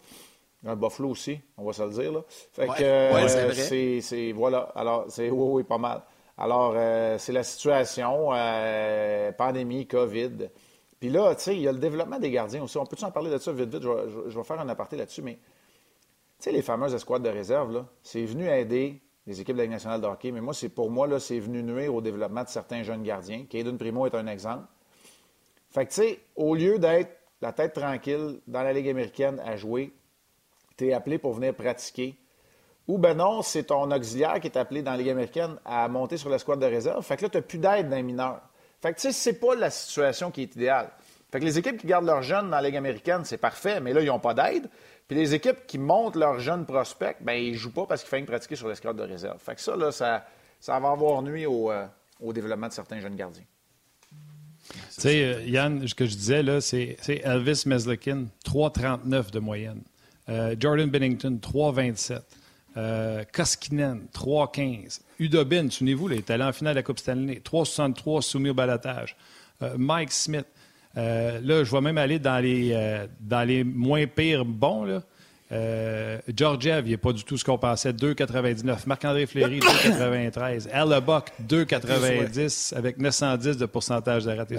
Un 0.67 0.77
Buffalo 0.77 1.11
aussi, 1.11 1.39
on 1.59 1.65
va 1.65 1.73
se 1.75 1.83
le 1.83 1.91
dire. 1.91 2.13
Là. 2.13 2.21
Fait 2.53 2.67
que 2.67 2.83
euh, 2.83 4.01
c'est 4.01 4.33
Voilà. 4.33 4.73
Alors, 4.75 5.05
c'est 5.09 5.29
oui, 5.29 5.49
oui, 5.53 5.63
pas 5.65 5.77
mal. 5.77 6.03
Alors, 6.39 6.73
euh, 6.75 7.19
c'est 7.19 7.33
la 7.33 7.43
situation, 7.43 8.31
euh, 8.33 9.31
pandémie, 9.33 9.87
COVID. 9.87 10.49
Puis 10.99 11.11
là, 11.11 11.35
tu 11.35 11.43
sais, 11.43 11.55
il 11.55 11.61
y 11.61 11.69
a 11.69 11.73
le 11.73 11.79
développement 11.79 12.19
des 12.19 12.31
gardiens 12.31 12.63
aussi. 12.63 12.79
On 12.79 12.87
peut-tu 12.87 13.05
en 13.05 13.11
parler 13.11 13.31
de 13.31 13.39
ça 13.39 13.53
vite, 13.53 13.69
vite? 13.69 13.83
Je 13.83 13.89
vais, 13.89 14.31
je 14.31 14.39
vais 14.39 14.45
faire 14.45 14.59
un 14.59 14.69
aparté 14.69 14.97
là-dessus, 14.97 15.23
mais 15.23 15.35
tu 15.35 15.41
sais, 16.39 16.53
les 16.53 16.63
fameuses 16.63 16.95
escouades 16.95 17.23
de 17.23 17.29
réserve, 17.29 17.73
là, 17.73 17.87
c'est 18.03 18.25
venu 18.25 18.49
aider 18.49 19.04
les 19.27 19.41
équipes 19.41 19.55
de 19.55 19.59
la 19.59 19.65
Ligue 19.65 19.73
nationale 19.73 20.01
de 20.01 20.07
hockey. 20.07 20.33
Mais 20.33 20.41
moi, 20.41 20.55
pour 20.75 20.91
moi, 20.91 21.07
là, 21.07 21.19
c'est 21.19 21.39
venu 21.39 21.63
nuire 21.63 21.95
au 21.95 22.01
développement 22.01 22.45
de 22.45 22.49
certains 22.49 22.83
jeunes 22.83 23.03
gardiens. 23.03 23.45
Caden 23.49 23.79
Primo 23.79 24.07
est 24.07 24.15
un 24.15 24.27
exemple. 24.27 24.67
Fait 25.71 25.87
tu 25.87 25.95
sais, 25.95 26.21
au 26.37 26.55
lieu 26.55 26.79
d'être 26.79 27.11
la 27.41 27.53
tête 27.53 27.75
tranquille 27.75 28.41
dans 28.47 28.63
la 28.63 28.73
Ligue 28.73 28.89
américaine 28.89 29.41
à 29.45 29.57
jouer, 29.57 29.93
tu 30.77 30.89
es 30.89 30.93
appelé 30.93 31.19
pour 31.19 31.35
venir 31.35 31.55
pratiquer. 31.55 32.17
Ou 32.87 32.99
ben 32.99 33.15
non, 33.15 33.43
c'est 33.43 33.65
ton 33.65 33.91
auxiliaire 33.91 34.41
qui 34.41 34.47
est 34.47 34.59
appelé 34.59 34.83
dans 34.83 34.93
la 34.93 34.99
Ligue 34.99 35.11
américaine 35.11 35.57
à 35.65 35.89
monter 35.89 36.17
sur 36.17 36.29
la 36.29 36.39
squad 36.39 36.61
de 36.61 36.67
réserve. 36.67 37.03
Fait 37.03 37.21
là, 37.21 37.29
tu 37.29 37.39
n'as 37.39 37.43
plus 37.43 37.59
d'aide 37.59 37.89
d'un 37.89 38.03
mineur. 38.03 38.41
Fait 38.81 38.93
que, 38.93 39.01
tu 39.01 39.03
sais, 39.03 39.13
c'est 39.13 39.41
pas 39.41 39.55
la 39.55 39.71
situation 39.71 40.31
qui 40.31 40.43
est 40.43 40.55
idéale. 40.55 40.91
Fait 41.35 41.41
que 41.41 41.47
les 41.47 41.59
équipes 41.59 41.79
qui 41.79 41.89
gardent 41.89 42.07
leurs 42.07 42.23
jeunes 42.23 42.49
dans 42.49 42.61
la 42.61 42.63
Ligue 42.63 42.77
américaine, 42.77 43.23
c'est 43.25 43.39
parfait, 43.39 43.81
mais 43.81 43.93
là, 43.93 44.01
ils 44.03 44.07
n'ont 44.07 44.21
pas 44.21 44.35
d'aide. 44.35 44.71
Puis 45.09 45.17
les 45.17 45.35
équipes 45.35 45.67
qui 45.67 45.79
montent 45.79 46.15
leurs 46.15 46.39
jeunes 46.39 46.65
prospects, 46.65 47.17
ben 47.23 47.33
ils 47.33 47.55
ne 47.55 47.59
jouent 47.59 47.73
pas 47.73 47.87
parce 47.87 48.03
qu'il 48.03 48.11
fallait 48.11 48.23
pratiquer 48.23 48.55
sur 48.55 48.69
l'escadre 48.69 49.05
de 49.05 49.13
réserve. 49.13 49.41
Fait 49.41 49.57
que 49.57 49.61
ça, 49.61 49.75
là, 49.75 49.91
ça, 49.91 50.25
ça 50.61 50.79
va 50.79 50.91
avoir 50.93 51.23
nuit 51.23 51.45
au, 51.45 51.73
euh, 51.73 51.87
au 52.21 52.33
développement 52.33 52.69
de 52.69 52.73
certains 52.73 53.01
jeunes 53.01 53.17
gardiens. 53.17 53.43
Tu 54.71 54.77
sais, 54.91 55.25
euh, 55.25 55.43
Yann, 55.43 55.85
ce 55.89 55.97
que 55.97 56.07
je 56.07 56.15
disais, 56.15 56.45
là, 56.45 56.61
c'est 56.61 56.99
Elvis 57.25 57.65
Meslikin, 57.67 58.27
3,39 58.47 59.33
de 59.33 59.41
moyenne. 59.41 59.83
Euh, 60.29 60.55
Jordan 60.57 60.89
Bennington, 60.89 61.41
3,27. 61.43 62.21
Euh, 62.77 63.25
Koskinen, 63.33 64.07
3,15. 64.15 65.01
Udobin, 65.19 65.69
souvenez-vous, 65.69 66.11
il 66.11 66.19
est 66.19 66.31
allé 66.31 66.45
en 66.45 66.53
finale 66.53 66.75
de 66.75 66.79
la 66.79 66.85
Coupe 66.85 67.01
Stanley, 67.01 67.43
3,63 67.45 68.23
soumis 68.23 68.51
au 68.51 68.55
balatage. 68.55 69.17
Mike 69.79 70.13
Smith, 70.13 70.47
euh, 70.97 71.41
là, 71.43 71.65
je 71.65 71.71
vais 71.71 71.81
même 71.81 71.99
aller 71.99 72.19
dans 72.19 72.39
les, 72.39 72.71
euh, 72.73 73.07
dans 73.21 73.47
les 73.47 73.65
moins 73.65 74.07
pires 74.07 74.45
bons. 74.45 74.85
Là. 74.85 75.03
Euh, 75.53 76.19
Georgiev, 76.35 76.87
il 76.87 76.91
n'est 76.91 76.97
pas 76.97 77.13
du 77.13 77.25
tout 77.25 77.37
ce 77.37 77.45
qu'on 77.45 77.59
pensait. 77.59 77.93
2,99. 77.93 78.87
Marc-André 78.87 79.27
Fleury, 79.27 79.61
2,93. 79.61 81.01
Buck, 81.01 81.33
2,90 81.47 82.75
avec 82.77 82.99
910 82.99 83.57
de 83.57 83.67
pourcentage 83.67 84.25
de 84.25 84.33
raté 84.33 84.57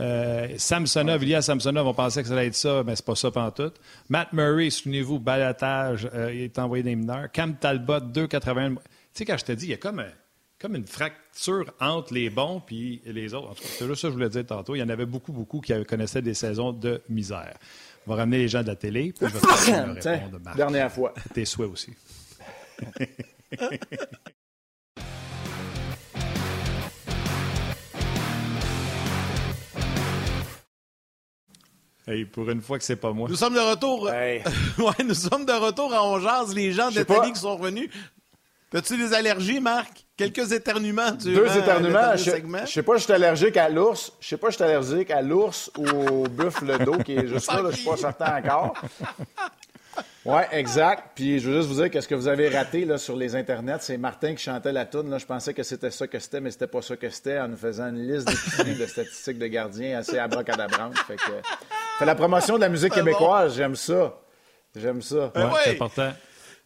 Euh, 0.00 0.48
Samsonov, 0.58 1.22
Ilya 1.22 1.40
Samsonov, 1.40 1.86
on 1.86 1.94
pensait 1.94 2.22
que 2.22 2.28
ça 2.28 2.34
allait 2.34 2.48
être 2.48 2.56
ça, 2.56 2.82
mais 2.84 2.96
c'est 2.96 3.04
pas 3.04 3.14
ça 3.14 3.30
tout. 3.54 3.70
Matt 4.08 4.32
Murray, 4.32 4.68
souvenez-vous, 4.70 5.20
balatage, 5.20 6.08
euh, 6.12 6.34
il 6.34 6.42
est 6.42 6.58
envoyé 6.58 6.82
des 6.82 6.96
mineurs. 6.96 7.30
Cam 7.32 7.54
Talbot, 7.54 8.00
2,81. 8.00 8.74
Tu 8.74 8.80
sais, 9.12 9.24
quand 9.24 9.38
je 9.38 9.44
te 9.44 9.52
dis, 9.52 9.66
il 9.66 9.70
y 9.70 9.74
a 9.74 9.76
comme, 9.76 10.02
comme 10.64 10.76
une 10.76 10.86
fracture 10.86 11.74
entre 11.78 12.14
les 12.14 12.30
bons 12.30 12.62
et 12.70 13.12
les 13.12 13.34
autres. 13.34 13.50
En 13.50 13.54
tout 13.54 13.62
cas, 13.62 13.68
c'est 13.78 13.86
juste 13.86 14.00
ça 14.00 14.08
que 14.08 14.12
je 14.12 14.16
voulais 14.16 14.30
dire 14.30 14.46
tantôt. 14.46 14.74
Il 14.74 14.78
y 14.78 14.82
en 14.82 14.88
avait 14.88 15.04
beaucoup, 15.04 15.30
beaucoup 15.30 15.60
qui 15.60 15.74
connaissaient 15.84 16.22
des 16.22 16.32
saisons 16.32 16.72
de 16.72 17.02
misère. 17.10 17.58
On 18.06 18.12
va 18.12 18.16
ramener 18.16 18.38
les 18.38 18.48
gens 18.48 18.62
de 18.62 18.68
la 18.68 18.74
télé, 18.74 19.12
puis 19.12 19.28
je 19.28 19.34
vais 19.34 19.40
te 20.00 20.08
répondre. 20.08 20.40
Dernière 20.56 20.90
fois. 20.90 21.12
Tes 21.34 21.44
souhaits 21.44 21.70
aussi. 21.70 21.92
Hey, 32.06 32.26
pour 32.26 32.50
une 32.50 32.60
fois 32.60 32.76
que 32.76 32.84
c'est 32.84 32.96
pas 32.96 33.14
moi. 33.14 33.30
Nous 33.30 33.36
sommes 33.36 33.54
de 33.54 33.60
retour. 33.60 34.02
ouais, 34.04 34.42
nous 35.06 35.14
sommes 35.14 35.46
de 35.46 35.52
retour 35.52 35.90
à 35.94 36.04
Ongeance, 36.04 36.54
les 36.54 36.70
gens 36.70 36.90
de 36.90 37.02
télé 37.02 37.32
qui 37.32 37.40
sont 37.40 37.56
revenus. 37.56 37.88
As-tu 38.74 38.98
des 38.98 39.14
allergies, 39.14 39.58
Marc? 39.58 40.03
Quelques 40.16 40.52
éternuements 40.52 41.10
Deux 41.12 41.56
éternuements. 41.56 42.16
Je, 42.16 42.30
je 42.66 42.70
sais 42.70 42.82
pas, 42.82 42.96
je 42.96 43.02
suis 43.02 43.12
allergique 43.12 43.56
à 43.56 43.68
l'ours. 43.68 44.12
Je 44.20 44.28
sais 44.28 44.36
pas, 44.36 44.50
je 44.50 44.54
suis 44.54 44.64
allergique 44.64 45.10
à 45.10 45.22
l'ours 45.22 45.70
ou 45.76 45.88
au 45.88 46.22
buffle 46.28 46.84
d'eau 46.84 46.98
qui 46.98 47.16
est 47.16 47.26
juste 47.26 47.52
là, 47.52 47.62
là 47.62 47.70
je 47.70 47.76
suis 47.76 47.84
pas 47.84 47.96
certain 47.96 48.38
encore. 48.38 48.74
Oui, 50.24 50.40
exact. 50.52 51.10
Puis 51.14 51.38
je 51.38 51.50
veux 51.50 51.56
juste 51.58 51.68
vous 51.68 51.82
dire 51.82 51.90
que 51.90 52.00
ce 52.00 52.08
que 52.08 52.14
vous 52.14 52.28
avez 52.28 52.48
raté 52.48 52.84
là, 52.84 52.96
sur 52.96 53.14
les 53.14 53.36
internets, 53.36 53.78
c'est 53.80 53.98
Martin 53.98 54.34
qui 54.34 54.42
chantait 54.42 54.72
la 54.72 54.86
toune. 54.86 55.10
Là. 55.10 55.18
Je 55.18 55.26
pensais 55.26 55.52
que 55.52 55.62
c'était 55.62 55.90
ça 55.90 56.06
que 56.06 56.18
c'était, 56.18 56.40
mais 56.40 56.50
c'était 56.50 56.66
pas 56.66 56.80
ça 56.80 56.96
que 56.96 57.10
c'était 57.10 57.38
en 57.38 57.48
nous 57.48 57.56
faisant 57.56 57.88
une 57.90 58.08
liste 58.08 58.28
de 58.28 58.86
statistiques 58.86 59.38
de 59.38 59.46
gardiens 59.46 59.98
assez 59.98 60.18
abracadabrante. 60.18 60.96
Fait 61.00 61.16
que 61.16 61.22
fait 61.98 62.06
la 62.06 62.14
promotion 62.14 62.56
de 62.56 62.62
la 62.62 62.68
musique 62.68 62.94
québécoise, 62.94 63.56
j'aime 63.56 63.76
ça. 63.76 64.18
J'aime 64.74 65.02
ça. 65.02 65.30
Ben 65.34 65.50
ouais, 65.50 65.60
c'est 65.64 65.70
important. 65.72 66.12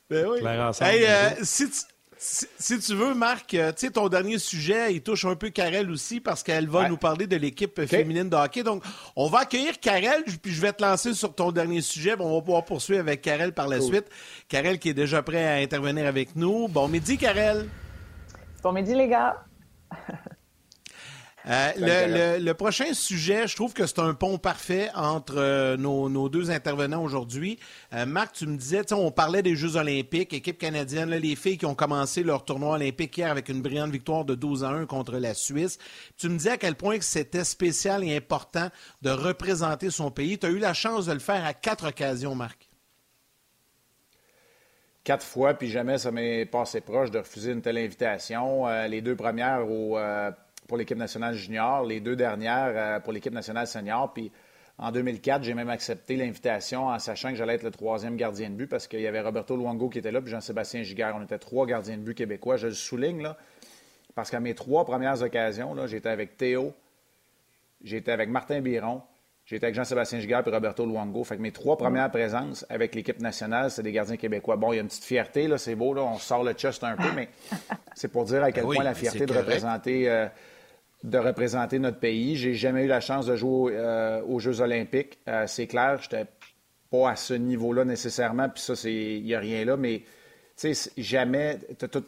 Ben 0.08 0.26
oui. 0.26 0.38
Hey, 0.80 1.04
euh, 1.04 1.30
si 1.42 1.68
tu 1.68 1.80
si, 2.18 2.78
tu 2.80 2.94
veux, 2.94 3.14
Marc, 3.14 3.54
euh, 3.54 3.70
tu 3.72 3.86
sais, 3.86 3.92
ton 3.92 4.08
dernier 4.08 4.38
sujet, 4.38 4.92
il 4.92 5.02
touche 5.02 5.24
un 5.24 5.36
peu 5.36 5.50
Karel 5.50 5.90
aussi 5.90 6.20
parce 6.20 6.42
qu'elle 6.42 6.68
va 6.68 6.88
nous 6.88 6.96
parler 6.96 7.26
de 7.26 7.36
l'équipe 7.36 7.84
féminine 7.86 8.28
de 8.28 8.36
hockey. 8.36 8.62
Donc, 8.62 8.82
on 9.14 9.28
va 9.28 9.40
accueillir 9.40 9.78
Karel, 9.78 10.24
puis 10.42 10.52
je 10.52 10.60
vais 10.60 10.72
te 10.72 10.82
lancer 10.82 11.14
sur 11.14 11.34
ton 11.34 11.52
dernier 11.52 11.80
sujet. 11.80 12.16
on 12.18 12.34
va 12.34 12.42
pouvoir 12.42 12.64
poursuivre 12.64 13.00
avec 13.00 13.22
Karel 13.22 13.52
par 13.52 13.68
la 13.68 13.80
suite. 13.80 14.06
Karel 14.48 14.78
qui 14.78 14.88
est 14.88 14.94
déjà 14.94 15.22
prêt 15.22 15.46
à 15.46 15.62
intervenir 15.62 16.06
avec 16.06 16.34
nous. 16.34 16.68
Bon 16.68 16.88
midi, 16.88 17.16
Karel. 17.18 17.68
Bon 18.62 18.72
midi, 18.72 18.94
les 18.94 19.08
gars. 19.08 19.44
Euh, 21.48 22.38
le, 22.38 22.52
prochain 22.52 22.92
sujet, 22.92 23.46
je 23.46 23.56
trouve 23.56 23.72
que 23.72 23.86
c'est 23.86 24.00
un 24.00 24.12
pont 24.12 24.36
parfait 24.36 24.90
entre 24.94 25.36
euh, 25.38 25.76
nos, 25.78 26.28
deux 26.28 26.50
intervenants 26.50 27.02
aujourd'hui. 27.02 27.58
Euh, 27.94 28.04
Marc, 28.04 28.34
tu 28.34 28.46
me 28.46 28.56
disais, 28.56 28.92
on 28.92 29.10
parlait 29.10 29.42
des 29.42 29.56
Jeux 29.56 29.76
olympiques, 29.76 30.34
équipe 30.34 30.58
canadienne, 30.58 31.10
les 31.10 31.36
filles 31.36 31.56
qui 31.56 31.64
ont 31.64 31.74
commencé 31.74 32.22
leur 32.22 32.44
tournoi 32.44 32.74
olympique 32.74 33.16
hier 33.16 33.30
avec 33.30 33.48
une 33.48 33.62
brillante 33.62 33.90
victoire 33.90 34.26
de 34.26 34.34
12 34.34 34.64
à 34.64 34.68
1 34.68 34.86
contre 34.86 35.16
la 35.16 35.32
Suisse. 35.32 35.78
Tu 36.18 36.28
me 36.28 36.36
disais 36.36 36.50
à 36.50 36.58
quel 36.58 36.74
point 36.74 36.98
c'était 37.00 37.44
spécial 37.44 38.04
et 38.04 38.14
important 38.14 38.68
de 39.00 39.10
représenter 39.10 39.88
son 39.90 40.10
pays. 40.10 40.38
Tu 40.38 40.46
as 40.46 40.50
eu 40.50 40.58
la 40.58 40.74
chance 40.74 41.06
de 41.06 41.12
le 41.12 41.18
faire 41.18 41.46
à 41.46 41.54
quatre 41.54 41.88
occasions, 41.88 42.34
Marc. 42.34 42.68
Quatre 45.02 45.24
fois, 45.24 45.54
puis 45.54 45.70
jamais 45.70 45.96
ça 45.96 46.10
m'est 46.10 46.44
passé 46.44 46.82
proche 46.82 47.10
de 47.10 47.18
refuser 47.18 47.52
une 47.52 47.62
telle 47.62 47.78
invitation. 47.78 48.66
les 48.86 49.00
deux 49.00 49.16
premières 49.16 49.66
au 49.66 49.96
pour 50.68 50.76
l'équipe 50.76 50.98
nationale 50.98 51.34
junior, 51.34 51.84
les 51.84 51.98
deux 51.98 52.14
dernières 52.14 52.72
euh, 52.76 53.00
pour 53.00 53.12
l'équipe 53.12 53.32
nationale 53.32 53.66
senior. 53.66 54.12
Puis 54.12 54.30
en 54.76 54.92
2004, 54.92 55.42
j'ai 55.42 55.54
même 55.54 55.70
accepté 55.70 56.14
l'invitation 56.14 56.86
en 56.86 56.98
sachant 57.00 57.30
que 57.30 57.34
j'allais 57.34 57.54
être 57.54 57.64
le 57.64 57.72
troisième 57.72 58.16
gardien 58.16 58.50
de 58.50 58.54
but 58.54 58.68
parce 58.68 58.86
qu'il 58.86 59.00
y 59.00 59.06
avait 59.08 59.20
Roberto 59.20 59.56
Luongo 59.56 59.88
qui 59.88 59.98
était 59.98 60.12
là, 60.12 60.20
puis 60.20 60.30
Jean-Sébastien 60.30 60.82
Giguère. 60.84 61.16
On 61.16 61.24
était 61.24 61.38
trois 61.38 61.66
gardiens 61.66 61.96
de 61.96 62.02
but 62.02 62.14
québécois. 62.14 62.58
Je 62.58 62.68
le 62.68 62.74
souligne, 62.74 63.22
là, 63.22 63.36
parce 64.14 64.30
qu'à 64.30 64.40
mes 64.40 64.54
trois 64.54 64.84
premières 64.84 65.20
occasions, 65.22 65.74
j'étais 65.86 66.10
avec 66.10 66.36
Théo, 66.36 66.74
j'étais 67.82 68.12
avec 68.12 68.28
Martin 68.28 68.60
Biron, 68.60 69.00
j'étais 69.46 69.64
avec 69.64 69.74
Jean-Sébastien 69.74 70.20
Giguère 70.20 70.46
et 70.46 70.50
Roberto 70.50 70.84
Luongo. 70.84 71.24
Fait 71.24 71.38
que 71.38 71.42
mes 71.42 71.50
trois 71.50 71.78
premières 71.78 72.10
présences 72.10 72.66
avec 72.68 72.94
l'équipe 72.94 73.20
nationale, 73.20 73.70
c'est 73.70 73.82
des 73.82 73.92
gardiens 73.92 74.18
québécois. 74.18 74.56
Bon, 74.56 74.72
il 74.72 74.76
y 74.76 74.78
a 74.78 74.82
une 74.82 74.88
petite 74.88 75.04
fierté, 75.04 75.48
là, 75.48 75.56
c'est 75.56 75.74
beau, 75.74 75.94
là, 75.94 76.02
on 76.02 76.18
sort 76.18 76.44
le 76.44 76.52
chest 76.52 76.84
un 76.84 76.94
peu, 76.94 77.10
mais 77.16 77.30
c'est 77.94 78.08
pour 78.08 78.26
dire 78.26 78.44
à 78.44 78.52
quel 78.52 78.64
ben 78.64 78.74
point 78.74 78.84
la 78.84 78.94
fierté 78.94 79.24
de 79.24 79.32
représenter 79.32 80.08
euh, 80.08 80.28
de 81.04 81.18
représenter 81.18 81.78
notre 81.78 81.98
pays. 81.98 82.36
J'ai 82.36 82.54
jamais 82.54 82.84
eu 82.84 82.88
la 82.88 83.00
chance 83.00 83.26
de 83.26 83.36
jouer 83.36 83.74
euh, 83.76 84.22
aux 84.22 84.38
Jeux 84.38 84.60
olympiques. 84.60 85.18
Euh, 85.28 85.46
c'est 85.46 85.66
clair, 85.66 85.98
je 86.00 86.16
n'étais 86.16 86.30
pas 86.90 87.10
à 87.10 87.16
ce 87.16 87.34
niveau-là 87.34 87.84
nécessairement, 87.84 88.48
puis 88.48 88.62
ça, 88.62 88.74
il 88.88 89.22
n'y 89.22 89.34
a 89.34 89.38
rien 89.38 89.64
là, 89.64 89.76
mais 89.76 90.02
tu 90.56 90.74
sais, 90.74 90.90
jamais, 90.96 91.58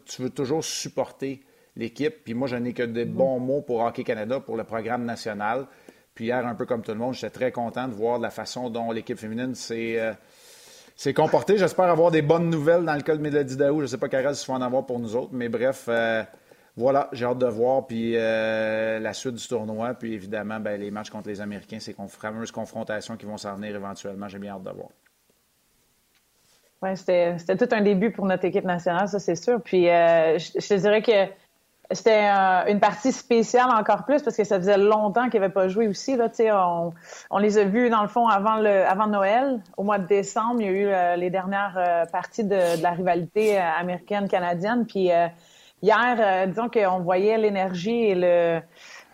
tu 0.07 0.23
veux 0.23 0.31
toujours 0.31 0.65
supporter 0.65 1.43
l'équipe, 1.77 2.25
puis 2.25 2.35
moi, 2.35 2.49
je 2.49 2.57
n'ai 2.57 2.73
que 2.73 2.83
des 2.83 3.05
mm-hmm. 3.05 3.09
bons 3.09 3.39
mots 3.39 3.63
pour 3.63 3.81
Hockey 3.81 4.03
Canada, 4.03 4.41
pour 4.41 4.57
le 4.57 4.65
programme 4.65 5.05
national. 5.05 5.67
Puis 6.15 6.27
hier, 6.27 6.45
un 6.45 6.55
peu 6.55 6.67
comme 6.67 6.83
tout 6.83 6.91
le 6.91 6.99
monde, 6.99 7.15
j'étais 7.15 7.31
très 7.31 7.53
content 7.53 7.87
de 7.87 7.95
voir 7.95 8.19
la 8.19 8.31
façon 8.31 8.69
dont 8.69 8.91
l'équipe 8.91 9.19
féminine 9.19 9.55
s'est 9.55 10.01
euh, 10.01 11.13
comportée. 11.13 11.57
J'espère 11.59 11.87
avoir 11.87 12.11
des 12.11 12.23
bonnes 12.23 12.51
nouvelles 12.51 12.85
dans 12.85 12.97
le 12.97 13.03
cas 13.03 13.15
de 13.15 13.23
Mélodie 13.23 13.57
Daou. 13.57 13.79
Je 13.79 13.83
ne 13.83 13.87
sais 13.87 13.99
pas, 13.99 14.09
Karel, 14.09 14.35
si 14.35 14.45
tu 14.45 14.51
vas 14.51 14.59
en 14.59 14.63
avoir 14.63 14.85
pour 14.85 14.99
nous 14.99 15.15
autres, 15.15 15.31
mais 15.33 15.49
bref, 15.49 15.89
voilà, 16.81 17.09
j'ai 17.13 17.27
hâte 17.27 17.39
de 17.39 17.47
voir. 17.47 17.87
Puis 17.87 18.15
euh, 18.17 18.99
la 18.99 19.13
suite 19.13 19.35
du 19.35 19.47
tournoi, 19.47 19.95
puis 19.95 20.15
évidemment, 20.15 20.59
ben, 20.59 20.81
les 20.81 20.91
matchs 20.91 21.11
contre 21.11 21.29
les 21.29 21.41
Américains, 21.41 21.79
ces 21.79 21.95
fameuses 22.09 22.51
confrontations 22.51 23.17
qui 23.17 23.27
vont 23.27 23.37
s'en 23.37 23.55
venir 23.55 23.77
éventuellement. 23.77 24.29
J'ai 24.29 24.39
bien 24.39 24.55
hâte 24.55 24.65
de 24.65 24.71
voir. 24.71 24.89
Oui, 26.83 26.97
c'était 26.97 27.37
tout 27.37 27.69
un 27.73 27.83
début 27.83 28.11
pour 28.11 28.25
notre 28.25 28.47
équipe 28.47 28.65
nationale, 28.65 29.07
ça 29.07 29.19
c'est 29.19 29.37
sûr. 29.37 29.61
Puis 29.63 29.91
euh, 29.91 30.39
je, 30.39 30.67
te 30.67 30.75
dirais 30.75 31.03
que 31.03 31.31
c'était 31.91 32.25
une 32.69 32.81
partie 32.81 33.13
spéciale 33.13 33.69
encore 33.71 34.07
plus 34.07 34.23
parce 34.23 34.35
que 34.35 34.45
ça 34.45 34.57
faisait 34.57 34.79
longtemps 34.79 35.29
qu'ils 35.29 35.43
n'avaient 35.43 35.53
pas 35.53 35.69
joué 35.69 35.87
aussi. 35.87 36.17
Là, 36.17 36.31
on, 37.31 37.39
les 37.39 37.59
a 37.59 37.65
vus 37.65 37.91
dans 37.91 38.01
le 38.01 38.09
fond 38.09 38.27
avant 38.27 39.07
Noël. 39.07 39.61
Au 39.77 39.83
mois 39.83 39.99
de 39.99 40.07
décembre, 40.07 40.63
il 40.63 40.65
y 40.65 40.69
a 40.69 40.73
eu 40.73 40.87
euh, 40.87 41.17
les 41.17 41.29
dernières 41.29 42.07
parties 42.11 42.45
de, 42.45 42.79
de, 42.79 42.83
la 42.83 42.93
rivalité 42.93 43.59
américaine-canadienne. 43.59 44.87
Puis 44.87 45.11
hier, 45.83 46.17
euh, 46.19 46.47
disons 46.47 46.69
qu'on 46.69 47.01
voyait 47.01 47.39
l'énergie 47.39 48.05
et 48.05 48.15
le, 48.15 48.61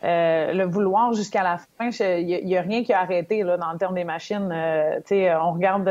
euh, 0.05 0.52
le 0.52 0.64
vouloir 0.64 1.12
jusqu'à 1.12 1.42
la 1.42 1.59
fin. 1.59 1.90
Il 2.00 2.46
n'y 2.46 2.57
a, 2.57 2.62
rien 2.62 2.83
qui 2.85 2.92
a 2.92 3.00
arrêté 3.00 3.42
là, 3.42 3.57
dans 3.57 3.72
le 3.72 3.79
terme 3.79 3.94
des 3.94 4.05
machines. 4.05 4.50
Euh, 4.52 5.00
on 5.40 5.52
regarde, 5.52 5.90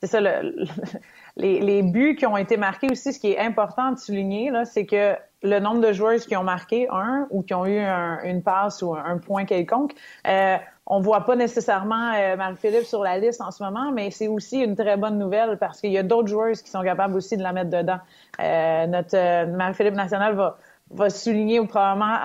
c'est 0.00 0.08
ça, 0.08 0.20
le, 0.20 0.66
les, 1.36 1.60
les, 1.60 1.82
buts 1.82 2.16
qui 2.16 2.26
ont 2.26 2.36
été 2.36 2.56
marqués 2.56 2.88
aussi, 2.90 3.12
ce 3.12 3.20
qui 3.20 3.32
est 3.32 3.38
important 3.38 3.92
de 3.92 3.98
souligner, 3.98 4.50
c'est 4.64 4.86
que 4.86 5.16
le 5.42 5.60
nombre 5.60 5.80
de 5.80 5.92
joueurs 5.92 6.18
qui 6.18 6.36
ont 6.36 6.42
marqué 6.42 6.88
un 6.90 7.26
ou 7.30 7.42
qui 7.42 7.54
ont 7.54 7.66
eu 7.66 7.78
une 8.24 8.42
passe 8.42 8.82
ou 8.82 8.94
un, 8.94 9.18
point 9.18 9.44
quelconque, 9.44 9.94
euh, 10.26 10.56
on 10.90 11.00
voit 11.00 11.24
pas 11.26 11.36
nécessairement 11.36 12.12
euh, 12.14 12.36
Marie-Philippe 12.36 12.84
sur 12.84 13.02
la 13.02 13.18
liste 13.18 13.40
en 13.40 13.50
ce 13.50 13.62
moment, 13.62 13.92
mais 13.92 14.10
c'est 14.10 14.26
aussi 14.26 14.60
une 14.60 14.74
très 14.74 14.96
bonne 14.96 15.18
nouvelle 15.18 15.58
parce 15.58 15.80
qu'il 15.80 15.92
y 15.92 15.98
a 15.98 16.02
d'autres 16.02 16.28
joueurs 16.28 16.52
qui 16.52 16.70
sont 16.70 16.82
capables 16.82 17.14
aussi 17.14 17.36
de 17.36 17.42
la 17.42 17.52
mettre 17.52 17.70
dedans. 17.70 17.98
Euh, 18.40 18.86
notre 18.86 19.16
euh, 19.16 19.46
Marie-Philippe 19.46 19.94
national 19.94 20.34
va, 20.34 20.56
va 20.90 21.10
souligner 21.10 21.60
ou 21.60 21.66
probablement 21.66 22.16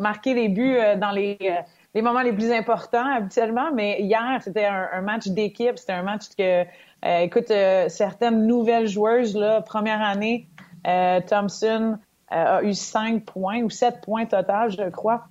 marquer 0.00 0.34
les 0.34 0.48
buts 0.48 0.76
dans 0.98 1.12
les 1.12 1.38
les 1.92 2.02
moments 2.02 2.22
les 2.22 2.32
plus 2.32 2.52
importants 2.52 3.16
habituellement, 3.16 3.70
mais 3.74 4.00
hier, 4.00 4.38
c'était 4.42 4.64
un, 4.64 5.00
match 5.00 5.26
d'équipe, 5.26 5.76
c'était 5.76 5.92
un 5.92 6.04
match 6.04 6.26
que, 6.38 6.62
écoute, 7.02 7.52
certaines 7.88 8.46
nouvelles 8.46 8.86
joueuses, 8.86 9.34
là, 9.34 9.60
première 9.60 10.00
année, 10.00 10.46
Thompson, 11.26 11.98
euh, 11.98 12.09
a 12.30 12.62
eu 12.62 12.74
cinq 12.74 13.24
points 13.24 13.62
ou 13.62 13.70
sept 13.70 14.00
points 14.02 14.26
total, 14.26 14.70
je 14.70 14.88
crois. 14.90 15.24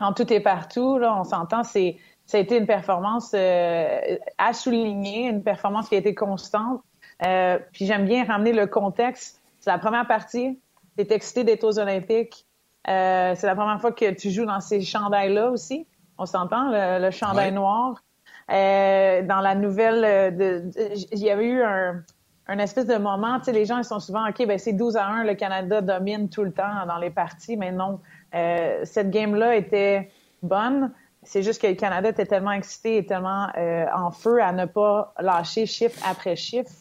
En 0.00 0.12
tout 0.12 0.30
et 0.32 0.40
partout, 0.40 0.98
là, 0.98 1.16
on 1.16 1.24
s'entend, 1.24 1.62
c'est 1.62 1.96
ça 2.26 2.38
a 2.38 2.40
été 2.40 2.56
une 2.56 2.66
performance 2.66 3.32
euh, 3.34 4.16
à 4.38 4.52
souligner, 4.52 5.28
une 5.28 5.42
performance 5.42 5.88
qui 5.88 5.96
a 5.96 5.98
été 5.98 6.14
constante. 6.14 6.80
Euh, 7.26 7.58
puis 7.72 7.86
j'aime 7.86 8.04
bien 8.04 8.24
ramener 8.24 8.52
le 8.52 8.66
contexte. 8.66 9.42
C'est 9.60 9.70
la 9.70 9.78
première 9.78 10.06
partie. 10.06 10.58
Tu 10.96 11.04
es 11.04 11.12
excité 11.12 11.44
d'être 11.44 11.64
aux 11.64 11.78
Olympiques. 11.78 12.46
Euh, 12.88 13.34
c'est 13.36 13.46
la 13.46 13.54
première 13.54 13.80
fois 13.80 13.92
que 13.92 14.12
tu 14.12 14.30
joues 14.30 14.46
dans 14.46 14.60
ces 14.60 14.80
chandails-là 14.80 15.50
aussi. 15.50 15.86
On 16.18 16.26
s'entend, 16.26 16.70
le, 16.70 17.10
chandail 17.10 17.52
noir. 17.52 18.02
Euh, 18.50 19.22
dans 19.22 19.40
la 19.40 19.54
nouvelle, 19.54 20.34
il 21.12 21.18
y 21.18 21.30
avait 21.30 21.46
eu 21.46 21.62
un, 21.62 22.02
un 22.48 22.58
espèce 22.58 22.86
de 22.86 22.96
moment, 22.96 23.38
tu 23.38 23.46
sais, 23.46 23.52
les 23.52 23.64
gens, 23.64 23.78
ils 23.78 23.84
sont 23.84 24.00
souvent, 24.00 24.28
OK, 24.28 24.46
ben 24.46 24.58
c'est 24.58 24.72
12 24.72 24.96
à 24.96 25.06
1, 25.06 25.24
le 25.24 25.34
Canada 25.34 25.80
domine 25.80 26.28
tout 26.28 26.42
le 26.42 26.52
temps 26.52 26.86
dans 26.86 26.98
les 26.98 27.10
parties, 27.10 27.56
mais 27.56 27.70
non. 27.70 28.00
Euh, 28.34 28.80
cette 28.84 29.10
game-là 29.10 29.56
était 29.56 30.10
bonne. 30.42 30.92
C'est 31.22 31.42
juste 31.42 31.62
que 31.62 31.68
le 31.68 31.74
Canada 31.74 32.08
était 32.08 32.26
tellement 32.26 32.50
excité 32.50 32.96
et 32.96 33.06
tellement 33.06 33.46
euh, 33.56 33.86
en 33.94 34.10
feu 34.10 34.42
à 34.42 34.52
ne 34.52 34.64
pas 34.64 35.14
lâcher 35.20 35.66
chiffre 35.66 36.00
après 36.04 36.34
chiffre 36.34 36.72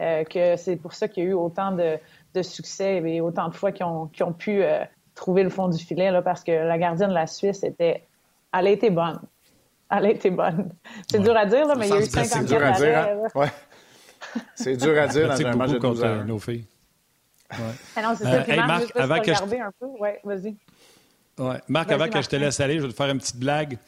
euh, 0.00 0.22
que 0.22 0.54
c'est 0.56 0.76
pour 0.76 0.92
ça 0.92 1.08
qu'il 1.08 1.24
y 1.24 1.26
a 1.26 1.30
eu 1.30 1.32
autant 1.32 1.72
de, 1.72 1.98
de, 2.34 2.42
succès 2.42 3.02
et 3.04 3.20
autant 3.20 3.48
de 3.48 3.54
fois 3.54 3.72
qu'ils 3.72 3.86
ont, 3.86 4.08
ont, 4.20 4.32
pu 4.32 4.62
trouver 5.16 5.42
le 5.42 5.50
fond 5.50 5.66
du 5.66 5.84
filet, 5.84 6.12
là, 6.12 6.22
parce 6.22 6.44
que 6.44 6.52
la 6.52 6.78
gardienne 6.78 7.08
de 7.08 7.14
la 7.14 7.26
Suisse 7.26 7.64
était, 7.64 8.04
elle 8.56 8.66
a 8.68 8.70
été 8.70 8.90
bonne. 8.90 9.18
Elle 9.90 10.06
a 10.06 10.10
été 10.10 10.30
bonne. 10.30 10.70
C'est 11.10 11.18
dur 11.18 11.36
à 11.36 11.46
dire, 11.46 11.66
là, 11.66 11.74
mais 11.76 11.88
il 11.88 11.94
y 11.94 11.96
a 11.96 12.00
eu 12.00 12.04
54 12.04 12.28
C'est 12.28 12.44
dur 12.44 12.64
à 12.64 12.72
dire. 12.72 12.98
Hein? 12.98 13.28
Ouais. 13.34 13.48
C'est 14.54 14.76
dur 14.76 15.00
à 15.00 15.06
dire 15.06 15.28
dans 15.28 15.46
un 15.46 15.56
match 15.56 15.70
de 15.70 15.78
12 15.78 16.04
heures. 16.04 16.24
nos 16.24 16.38
filles. 16.38 16.64
Ouais. 17.52 17.58
Ah 17.96 18.02
non, 18.02 18.14
c'est 18.16 18.24
ça. 18.24 18.44
Euh, 18.46 18.66
Marc, 18.66 18.92
avant 18.94 19.20
que 19.20 19.32
je... 19.32 19.60
un 19.60 19.72
peu. 19.80 19.86
Ouais, 19.98 20.20
vas-y. 20.22 20.54
Ouais. 21.38 21.56
Marc, 21.68 21.90
avant 21.90 22.08
que 22.08 22.20
je 22.20 22.28
te 22.28 22.36
laisse 22.36 22.60
aller, 22.60 22.76
je 22.78 22.82
vais 22.82 22.88
te 22.88 22.94
faire 22.94 23.08
une 23.08 23.18
petite 23.18 23.38
blague. 23.38 23.78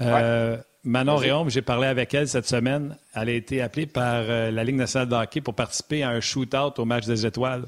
Euh, 0.00 0.58
Manon 0.84 1.16
Réaume, 1.16 1.48
j'ai 1.48 1.62
parlé 1.62 1.86
avec 1.86 2.12
elle 2.14 2.28
cette 2.28 2.46
semaine. 2.46 2.96
Elle 3.14 3.28
a 3.28 3.32
été 3.32 3.62
appelée 3.62 3.86
par 3.86 4.24
euh, 4.28 4.50
la 4.50 4.64
Ligue 4.64 4.76
nationale 4.76 5.08
de 5.08 5.14
hockey 5.14 5.40
pour 5.40 5.54
participer 5.54 6.02
à 6.02 6.10
un 6.10 6.20
shootout 6.20 6.78
au 6.78 6.84
match 6.84 7.06
des 7.06 7.24
étoiles. 7.24 7.64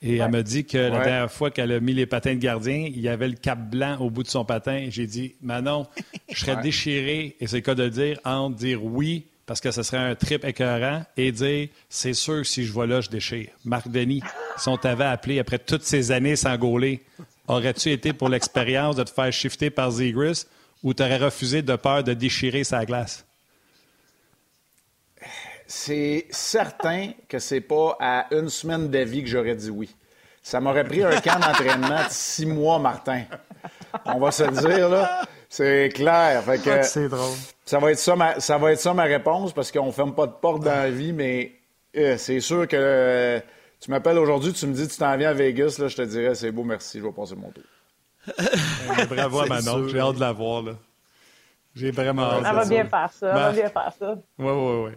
Et 0.00 0.18
elle 0.18 0.30
m'a 0.30 0.42
dit 0.42 0.66
que 0.66 0.76
la 0.76 1.02
dernière 1.02 1.32
fois 1.32 1.50
qu'elle 1.50 1.72
a 1.72 1.80
mis 1.80 1.94
les 1.94 2.04
patins 2.04 2.34
de 2.34 2.38
gardien, 2.38 2.76
il 2.76 3.00
y 3.00 3.08
avait 3.08 3.28
le 3.28 3.36
cap 3.36 3.58
blanc 3.58 3.96
au 4.00 4.10
bout 4.10 4.22
de 4.22 4.28
son 4.28 4.44
patin. 4.44 4.86
J'ai 4.90 5.06
dit, 5.06 5.34
Manon, 5.40 5.86
je 6.28 6.40
serais 6.40 6.56
déchiré, 6.56 7.36
et 7.40 7.46
c'est 7.46 7.56
le 7.56 7.62
cas 7.62 7.74
de 7.74 7.84
le 7.84 7.90
dire, 7.90 8.20
entre 8.24 8.54
dire 8.54 8.84
oui, 8.84 9.26
parce 9.46 9.60
que 9.60 9.70
ce 9.70 9.82
serait 9.82 9.98
un 9.98 10.14
trip 10.14 10.44
écœurant, 10.44 11.04
et 11.16 11.32
dire, 11.32 11.68
c'est 11.88 12.14
sûr 12.14 12.42
que 12.42 12.44
si 12.44 12.64
je 12.64 12.72
vois 12.72 12.86
là, 12.86 13.00
je 13.00 13.10
déchire. 13.10 13.48
Marc 13.64 13.88
Denis, 13.88 14.22
si 14.56 14.68
on 14.68 14.76
t'avait 14.76 15.04
appelé 15.04 15.38
après 15.38 15.58
toutes 15.58 15.84
ces 15.84 16.12
années 16.12 16.36
sans 16.36 16.56
gauler, 16.56 17.02
aurais-tu 17.48 17.90
été 17.90 18.12
pour 18.12 18.28
l'expérience 18.28 18.96
de 18.96 19.02
te 19.02 19.10
faire 19.10 19.32
shifter 19.32 19.70
par 19.70 19.90
Zegris 19.90 20.44
ou 20.82 20.94
t'aurais 20.94 21.18
refusé 21.18 21.62
de 21.62 21.76
peur 21.76 22.04
de 22.04 22.14
déchirer 22.14 22.64
sa 22.64 22.84
glace? 22.84 23.24
c'est 25.66 26.26
certain 26.30 27.10
que 27.28 27.38
c'est 27.38 27.60
pas 27.60 27.96
à 28.00 28.26
une 28.30 28.48
semaine 28.48 28.88
d'avis 28.88 29.22
que 29.22 29.28
j'aurais 29.28 29.56
dit 29.56 29.70
oui. 29.70 29.94
Ça 30.42 30.60
m'aurait 30.60 30.84
pris 30.84 31.02
un 31.02 31.20
camp 31.20 31.38
d'entraînement 31.40 32.04
de 32.04 32.10
six 32.10 32.44
mois, 32.44 32.78
Martin. 32.78 33.22
On 34.04 34.18
va 34.18 34.30
se 34.30 34.42
le 34.42 34.50
dire, 34.50 34.88
là. 34.90 35.22
C'est 35.48 35.90
clair. 35.94 36.42
c'est 36.82 37.08
drôle. 37.08 37.32
Ça 37.64 37.78
va, 37.78 37.92
être 37.92 37.98
ça, 37.98 38.14
ma, 38.14 38.40
ça 38.40 38.58
va 38.58 38.72
être 38.72 38.80
ça 38.80 38.92
ma 38.92 39.04
réponse 39.04 39.52
parce 39.52 39.72
qu'on 39.72 39.90
ferme 39.90 40.14
pas 40.14 40.26
de 40.26 40.32
porte 40.32 40.62
dans 40.62 40.70
la 40.70 40.90
vie, 40.90 41.12
mais 41.12 41.52
euh, 41.96 42.16
c'est 42.18 42.40
sûr 42.40 42.68
que 42.68 42.76
euh, 42.78 43.40
tu 43.80 43.90
m'appelles 43.90 44.18
aujourd'hui, 44.18 44.52
tu 44.52 44.66
me 44.66 44.74
dis 44.74 44.86
tu 44.86 44.98
t'en 44.98 45.16
viens 45.16 45.30
à 45.30 45.32
Vegas, 45.32 45.76
là, 45.78 45.88
je 45.88 45.96
te 45.96 46.02
dirais 46.02 46.34
c'est 46.34 46.52
beau, 46.52 46.62
merci, 46.62 46.98
je 46.98 47.04
vais 47.04 47.12
passer 47.12 47.34
mon 47.36 47.50
tour. 47.50 47.64
bravo 49.08 49.40
à 49.40 49.46
Manon, 49.46 49.88
j'ai 49.88 49.98
hâte 49.98 50.16
de 50.16 50.20
la 50.20 50.32
voir. 50.32 50.62
Là. 50.62 50.72
J'ai 51.74 51.90
vraiment 51.90 52.22
hâte. 52.22 52.44
Elle 52.46 52.54
va 52.54 52.64
bien 52.64 52.84
faire 52.84 53.10
ça. 53.12 53.28
Elle 53.28 53.34
va 53.34 53.52
bien 53.52 53.68
faire 53.68 53.92
ça. 53.98 54.18
Oui, 54.38 54.52
oui, 54.52 54.84
oui. 54.86 54.92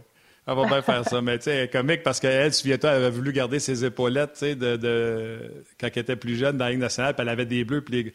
Elle 0.47 0.55
va 0.55 0.65
bien 0.65 0.81
faire 0.81 1.07
ça. 1.07 1.21
Mais 1.21 1.37
tu 1.37 1.45
sais, 1.45 1.69
comique 1.71 2.03
parce 2.03 2.19
qu'elle, 2.19 2.53
souviens-toi, 2.53 2.91
elle 2.91 3.03
avait 3.03 3.09
voulu 3.09 3.33
garder 3.33 3.59
ses 3.59 3.83
épaulettes, 3.83 4.33
tu 4.33 4.39
sais, 4.39 4.55
de, 4.55 4.77
de, 4.77 5.65
quand 5.79 5.87
elle 5.93 6.01
était 6.01 6.15
plus 6.15 6.37
jeune 6.37 6.57
dans 6.57 6.65
la 6.65 6.71
Ligue 6.71 6.79
nationale, 6.79 7.13
puis 7.13 7.21
elle 7.21 7.29
avait 7.29 7.45
des 7.45 7.65
bleus, 7.65 7.81
puis 7.81 8.13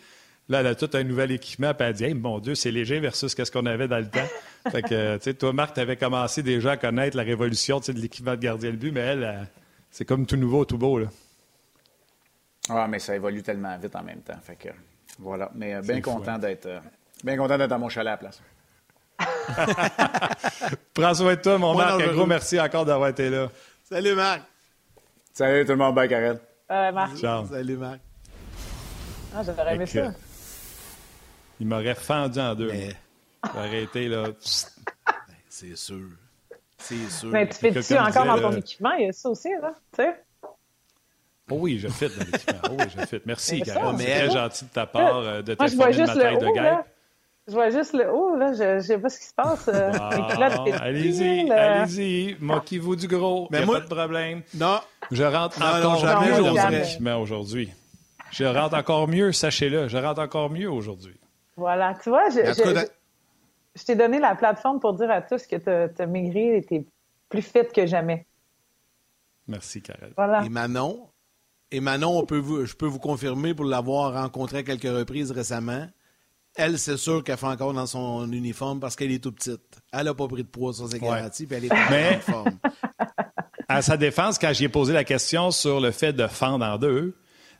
là, 0.48 0.60
elle 0.60 0.66
a 0.66 0.74
tout 0.74 0.90
un 0.94 1.04
nouvel 1.04 1.32
équipement, 1.32 1.74
puis 1.74 1.86
elle 1.86 1.94
dit, 1.94 2.04
hey, 2.04 2.14
mon 2.14 2.38
Dieu, 2.38 2.54
c'est 2.54 2.70
léger 2.70 3.00
versus 3.00 3.34
ce 3.36 3.50
qu'on 3.50 3.66
avait 3.66 3.88
dans 3.88 3.98
le 3.98 4.08
temps. 4.08 4.28
fait 4.70 4.82
que, 4.82 5.16
tu 5.16 5.24
sais, 5.24 5.34
toi, 5.34 5.52
Marc, 5.52 5.74
tu 5.74 5.80
avais 5.80 5.96
commencé 5.96 6.42
déjà 6.42 6.72
à 6.72 6.76
connaître 6.76 7.16
la 7.16 7.22
révolution, 7.22 7.80
de 7.80 7.92
l'équipement 7.92 8.32
de 8.32 8.40
gardien 8.40 8.70
de 8.70 8.76
but, 8.76 8.92
mais 8.92 9.00
elle, 9.00 9.48
c'est 9.90 10.04
comme 10.04 10.26
tout 10.26 10.36
nouveau, 10.36 10.64
tout 10.64 10.78
beau, 10.78 10.98
là. 10.98 11.06
Ah, 12.68 12.86
mais 12.88 12.98
ça 12.98 13.14
évolue 13.14 13.42
tellement 13.42 13.76
vite 13.78 13.94
en 13.96 14.02
même 14.02 14.20
temps. 14.20 14.38
Fait 14.42 14.56
que, 14.56 14.68
voilà. 15.18 15.50
Mais 15.54 15.74
euh, 15.74 15.82
bien 15.82 16.00
content 16.00 16.38
d'être, 16.38 16.66
euh, 16.66 16.78
bien 17.24 17.36
content 17.36 17.58
d'être 17.58 17.70
dans 17.70 17.78
mon 17.78 17.88
chalet 17.88 18.08
à 18.08 18.12
la 18.12 18.16
place. 18.18 18.40
Prends 20.94 21.14
soin 21.14 21.34
de 21.34 21.40
toi, 21.40 21.58
mon 21.58 21.74
Marc. 21.74 22.00
Un 22.00 22.12
gros 22.12 22.26
merci 22.26 22.60
encore 22.60 22.84
d'avoir 22.84 23.08
été 23.08 23.30
là. 23.30 23.48
Salut, 23.84 24.14
Marc. 24.14 24.42
Salut 25.32 25.64
tout 25.64 25.72
le 25.72 25.78
monde. 25.78 25.94
Bye, 25.94 26.08
Karel. 26.08 26.38
Euh, 26.70 26.92
Marc. 26.92 27.16
Ciao. 27.16 27.46
Salut, 27.46 27.76
Marc. 27.76 28.00
Ah, 29.34 29.42
j'aurais 29.44 29.74
aimé 29.74 29.86
ça. 29.86 30.12
Il 31.60 31.66
m'aurait 31.66 31.94
fendu 31.94 32.40
en 32.40 32.54
deux. 32.54 32.70
Mais... 32.72 32.94
aurait 33.56 33.84
été 33.84 34.08
là. 34.08 34.26
Ben, 35.06 35.34
c'est 35.48 35.76
sûr. 35.76 36.08
C'est 36.78 37.10
sûr. 37.10 37.28
Mais 37.28 37.48
tu 37.48 37.54
fais-tu 37.54 37.98
encore 37.98 38.24
dans 38.24 38.40
ton 38.40 38.56
équipement? 38.56 38.92
Il 38.92 39.06
y 39.06 39.08
a 39.08 39.12
ça 39.12 39.28
aussi, 39.28 39.50
là. 39.60 39.74
Tu 39.92 40.02
sais? 40.02 40.14
Oh 41.50 41.56
oui, 41.58 41.78
je 41.78 41.88
fit 41.88 42.06
dans 42.08 42.24
l'équipement. 42.24 42.60
Oh 42.70 42.76
oui, 42.78 42.84
je 42.96 43.06
fit. 43.06 43.22
Merci, 43.26 43.60
Karel. 43.62 43.96
C'est 43.98 44.04
très 44.04 44.30
gentil 44.30 44.64
de 44.64 44.70
ta 44.70 44.86
part 44.86 45.18
euh, 45.18 45.42
de 45.42 45.54
t'informer 45.54 45.92
de 45.92 46.00
ma 46.00 46.14
taille 46.14 46.38
de 46.38 46.54
guêpe. 46.54 46.86
Je 47.48 47.52
vois 47.52 47.70
juste 47.70 47.92
le 47.92 48.08
haut, 48.10 48.36
là. 48.36 48.52
Je 48.52 48.76
ne 48.76 48.80
sais 48.80 48.98
pas 48.98 49.08
ce 49.08 49.18
qui 49.18 49.26
se 49.26 49.34
passe. 49.34 49.68
Euh, 49.68 49.92
allez-y, 50.80 51.50
allez-y. 51.50 52.36
Moquez-vous 52.40 52.96
du 52.96 53.08
gros. 53.08 53.48
Mais 53.50 53.64
moi... 53.66 53.80
pas 53.80 53.84
de 53.84 53.94
problème. 53.94 54.42
Non. 54.54 54.80
Je 55.10 55.24
rentre 55.24 55.60
encore 55.60 55.98
jamais 55.98 56.30
mieux 56.30 57.16
aujourd'hui. 57.18 57.70
Je 58.30 58.44
rentre 58.44 58.76
encore 58.76 59.08
mieux, 59.08 59.32
sachez-le. 59.32 59.88
Je 59.88 59.96
rentre 59.96 60.20
encore 60.20 60.50
mieux 60.50 60.70
aujourd'hui. 60.70 61.16
Voilà. 61.56 61.94
Tu 62.02 62.08
vois, 62.08 62.30
je, 62.30 62.40
je, 63.74 63.84
t'ai 63.84 63.94
donné 63.94 64.18
la 64.18 64.34
plateforme 64.34 64.80
pour 64.80 64.94
dire 64.94 65.10
à 65.10 65.22
tous 65.22 65.46
que 65.46 65.56
tu 65.56 66.02
as 66.02 66.06
maigri 66.06 66.48
et 66.48 66.64
tu 66.64 66.74
es 66.76 66.86
plus 67.28 67.42
fit 67.42 67.66
que 67.74 67.86
jamais. 67.86 68.26
Merci, 69.46 69.82
Karel. 69.82 70.12
Voilà. 70.16 70.44
Et 70.44 70.48
Manon, 70.48 71.08
et 71.70 71.80
Manon 71.80 72.18
on 72.18 72.24
peut 72.24 72.38
vous, 72.38 72.64
je 72.64 72.74
peux 72.74 72.86
vous 72.86 72.98
confirmer 72.98 73.54
pour 73.54 73.64
l'avoir 73.64 74.14
rencontré 74.14 74.58
à 74.58 74.62
quelques 74.62 74.82
reprises 74.84 75.30
récemment 75.30 75.86
elle, 76.54 76.78
c'est 76.78 76.96
sûr 76.96 77.24
qu'elle 77.24 77.38
fait 77.38 77.46
encore 77.46 77.72
dans 77.72 77.86
son 77.86 78.30
uniforme 78.30 78.80
parce 78.80 78.96
qu'elle 78.96 79.10
est 79.10 79.22
tout 79.22 79.32
petite. 79.32 79.80
Elle 79.92 80.04
n'a 80.04 80.14
pas 80.14 80.28
pris 80.28 80.42
de 80.42 80.48
poids 80.48 80.72
sur 80.72 80.88
ses 80.88 80.98
garanties, 80.98 81.46
puis 81.46 81.56
elle 81.56 81.64
est 81.64 81.72
en 81.72 82.20
forme. 82.20 82.58
À 83.68 83.80
sa 83.80 83.96
défense, 83.96 84.38
quand 84.38 84.52
j'ai 84.52 84.68
posé 84.68 84.92
la 84.92 85.04
question 85.04 85.50
sur 85.50 85.80
le 85.80 85.92
fait 85.92 86.12
de 86.12 86.26
fendre 86.26 86.64
en 86.64 86.76
deux, 86.76 87.16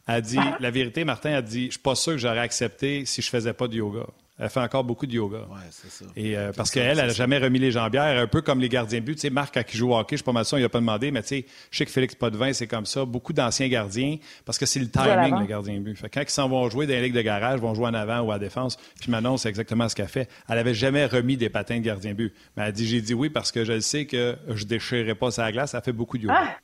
elle 0.06 0.22
dit 0.22 0.38
La 0.60 0.70
vérité, 0.70 1.04
Martin 1.04 1.34
a 1.34 1.42
dit 1.42 1.66
Je 1.66 1.72
suis 1.72 1.80
pas 1.80 1.94
sûr 1.94 2.12
que 2.12 2.18
j'aurais 2.18 2.38
accepté 2.38 3.04
si 3.06 3.22
je 3.22 3.28
faisais 3.28 3.52
pas 3.52 3.68
de 3.68 3.76
yoga. 3.76 4.06
Elle 4.38 4.48
fait 4.48 4.60
encore 4.60 4.82
beaucoup 4.82 5.06
de 5.06 5.12
yoga. 5.12 5.46
Oui, 5.50 5.60
c'est 5.70 5.90
ça. 5.90 6.04
Et, 6.16 6.36
euh, 6.36 6.52
parce 6.56 6.70
qu'elle, 6.70 6.98
elle 6.98 7.06
n'a 7.06 7.12
jamais 7.12 7.38
remis 7.38 7.60
les 7.60 7.70
jambières, 7.70 8.20
un 8.20 8.26
peu 8.26 8.40
comme 8.40 8.60
les 8.60 8.68
gardiens 8.68 8.98
de 8.98 9.04
but. 9.04 9.14
Tu 9.14 9.20
sais, 9.20 9.30
Marc, 9.30 9.54
quand 9.54 9.62
il 9.72 9.76
joue 9.76 9.92
au 9.92 9.96
hockey, 9.96 10.16
je 10.16 10.22
suis 10.22 10.24
pas 10.24 10.32
mal 10.32 10.44
sûr, 10.44 10.58
il 10.58 10.62
n'a 10.62 10.68
pas 10.68 10.80
demandé, 10.80 11.12
mais 11.12 11.22
tu 11.22 11.28
sais, 11.28 11.46
je 11.70 11.78
sais 11.78 11.84
que 11.84 11.92
Félix 11.92 12.14
Potvin, 12.16 12.52
c'est 12.52 12.66
comme 12.66 12.86
ça. 12.86 13.04
Beaucoup 13.04 13.32
d'anciens 13.32 13.68
gardiens, 13.68 14.16
parce 14.44 14.58
que 14.58 14.66
c'est 14.66 14.80
le 14.80 14.88
timing, 14.88 15.38
le 15.38 15.46
gardien 15.46 15.74
de 15.74 15.80
but. 15.80 15.96
Fait 15.96 16.08
quand 16.08 16.22
ils 16.22 16.30
s'en 16.30 16.48
vont 16.48 16.68
jouer 16.70 16.86
dans 16.86 16.94
les 16.94 17.02
ligues 17.02 17.14
de 17.14 17.20
garage, 17.20 17.58
ils 17.58 17.62
vont 17.62 17.74
jouer 17.74 17.86
en 17.86 17.94
avant 17.94 18.20
ou 18.22 18.32
à 18.32 18.40
défense. 18.40 18.78
Puis 19.00 19.10
Manon, 19.10 19.36
c'est 19.36 19.48
exactement 19.48 19.88
ce 19.88 19.94
qu'elle 19.94 20.08
fait. 20.08 20.28
Elle 20.48 20.58
avait 20.58 20.74
jamais 20.74 21.06
remis 21.06 21.36
des 21.36 21.50
patins 21.50 21.76
de 21.78 21.84
gardien 21.84 22.10
de 22.10 22.16
but. 22.16 22.34
Mais 22.56 22.64
elle 22.64 22.72
dit, 22.72 22.88
j'ai 22.88 23.02
dit 23.02 23.14
oui 23.14 23.28
parce 23.30 23.52
que 23.52 23.64
je 23.64 23.78
sais 23.78 24.06
que 24.06 24.36
je 24.48 24.64
déchirerai 24.64 25.14
pas 25.14 25.30
sa 25.30 25.52
glace. 25.52 25.74
Elle 25.74 25.82
fait 25.82 25.92
beaucoup 25.92 26.18
de 26.18 26.24
yoga. 26.24 26.58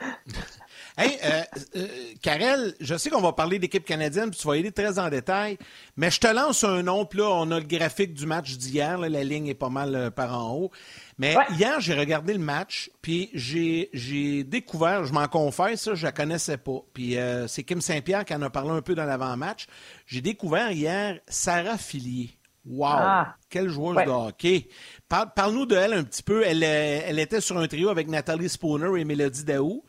Ah! 0.00 0.18
Hey, 0.96 1.18
euh, 1.24 1.42
euh, 1.74 1.88
Karel, 2.22 2.72
je 2.78 2.94
sais 2.96 3.10
qu'on 3.10 3.20
va 3.20 3.32
parler 3.32 3.58
d'équipe 3.58 3.84
canadienne, 3.84 4.30
puis 4.30 4.38
tu 4.38 4.46
vas 4.46 4.56
y 4.56 4.60
aller 4.60 4.70
très 4.70 5.00
en 5.00 5.08
détail, 5.08 5.58
mais 5.96 6.08
je 6.08 6.20
te 6.20 6.28
lance 6.28 6.62
un 6.62 6.84
nom, 6.84 7.04
puis 7.04 7.18
là, 7.18 7.30
on 7.30 7.50
a 7.50 7.58
le 7.58 7.66
graphique 7.66 8.14
du 8.14 8.26
match 8.26 8.56
d'hier, 8.56 8.98
la 8.98 9.24
ligne 9.24 9.48
est 9.48 9.54
pas 9.54 9.70
mal 9.70 9.96
euh, 9.96 10.10
par 10.10 10.38
en 10.38 10.52
haut. 10.54 10.70
Mais 11.18 11.34
hier, 11.58 11.80
j'ai 11.80 11.94
regardé 11.94 12.32
le 12.32 12.38
match, 12.38 12.92
puis 13.02 13.30
j'ai 13.32 14.44
découvert, 14.44 15.04
je 15.04 15.12
m'en 15.12 15.26
confesse, 15.26 15.82
ça, 15.82 15.94
je 15.96 16.04
la 16.04 16.12
connaissais 16.12 16.58
pas. 16.58 16.78
Puis 16.92 17.16
c'est 17.46 17.62
Kim 17.62 17.80
Saint-Pierre 17.80 18.24
qui 18.24 18.34
en 18.34 18.42
a 18.42 18.50
parlé 18.50 18.70
un 18.70 18.82
peu 18.82 18.96
dans 18.96 19.04
l'avant-match. 19.04 19.66
J'ai 20.06 20.20
découvert 20.20 20.72
hier 20.72 21.20
Sarah 21.28 21.78
Fillier. 21.78 22.30
Wow! 22.66 22.88
Ah. 22.88 23.36
Quelle 23.48 23.68
joueuse 23.68 23.96
de 24.04 24.10
hockey! 24.10 24.68
Parle-nous 25.08 25.66
de 25.66 25.76
elle 25.76 25.92
un 25.92 26.02
petit 26.02 26.22
peu. 26.22 26.42
Elle, 26.44 26.64
elle 26.64 27.18
était 27.20 27.40
sur 27.40 27.58
un 27.58 27.68
trio 27.68 27.90
avec 27.90 28.08
Nathalie 28.08 28.48
Spooner 28.48 29.00
et 29.00 29.04
Mélodie 29.04 29.44
Daou. 29.44 29.84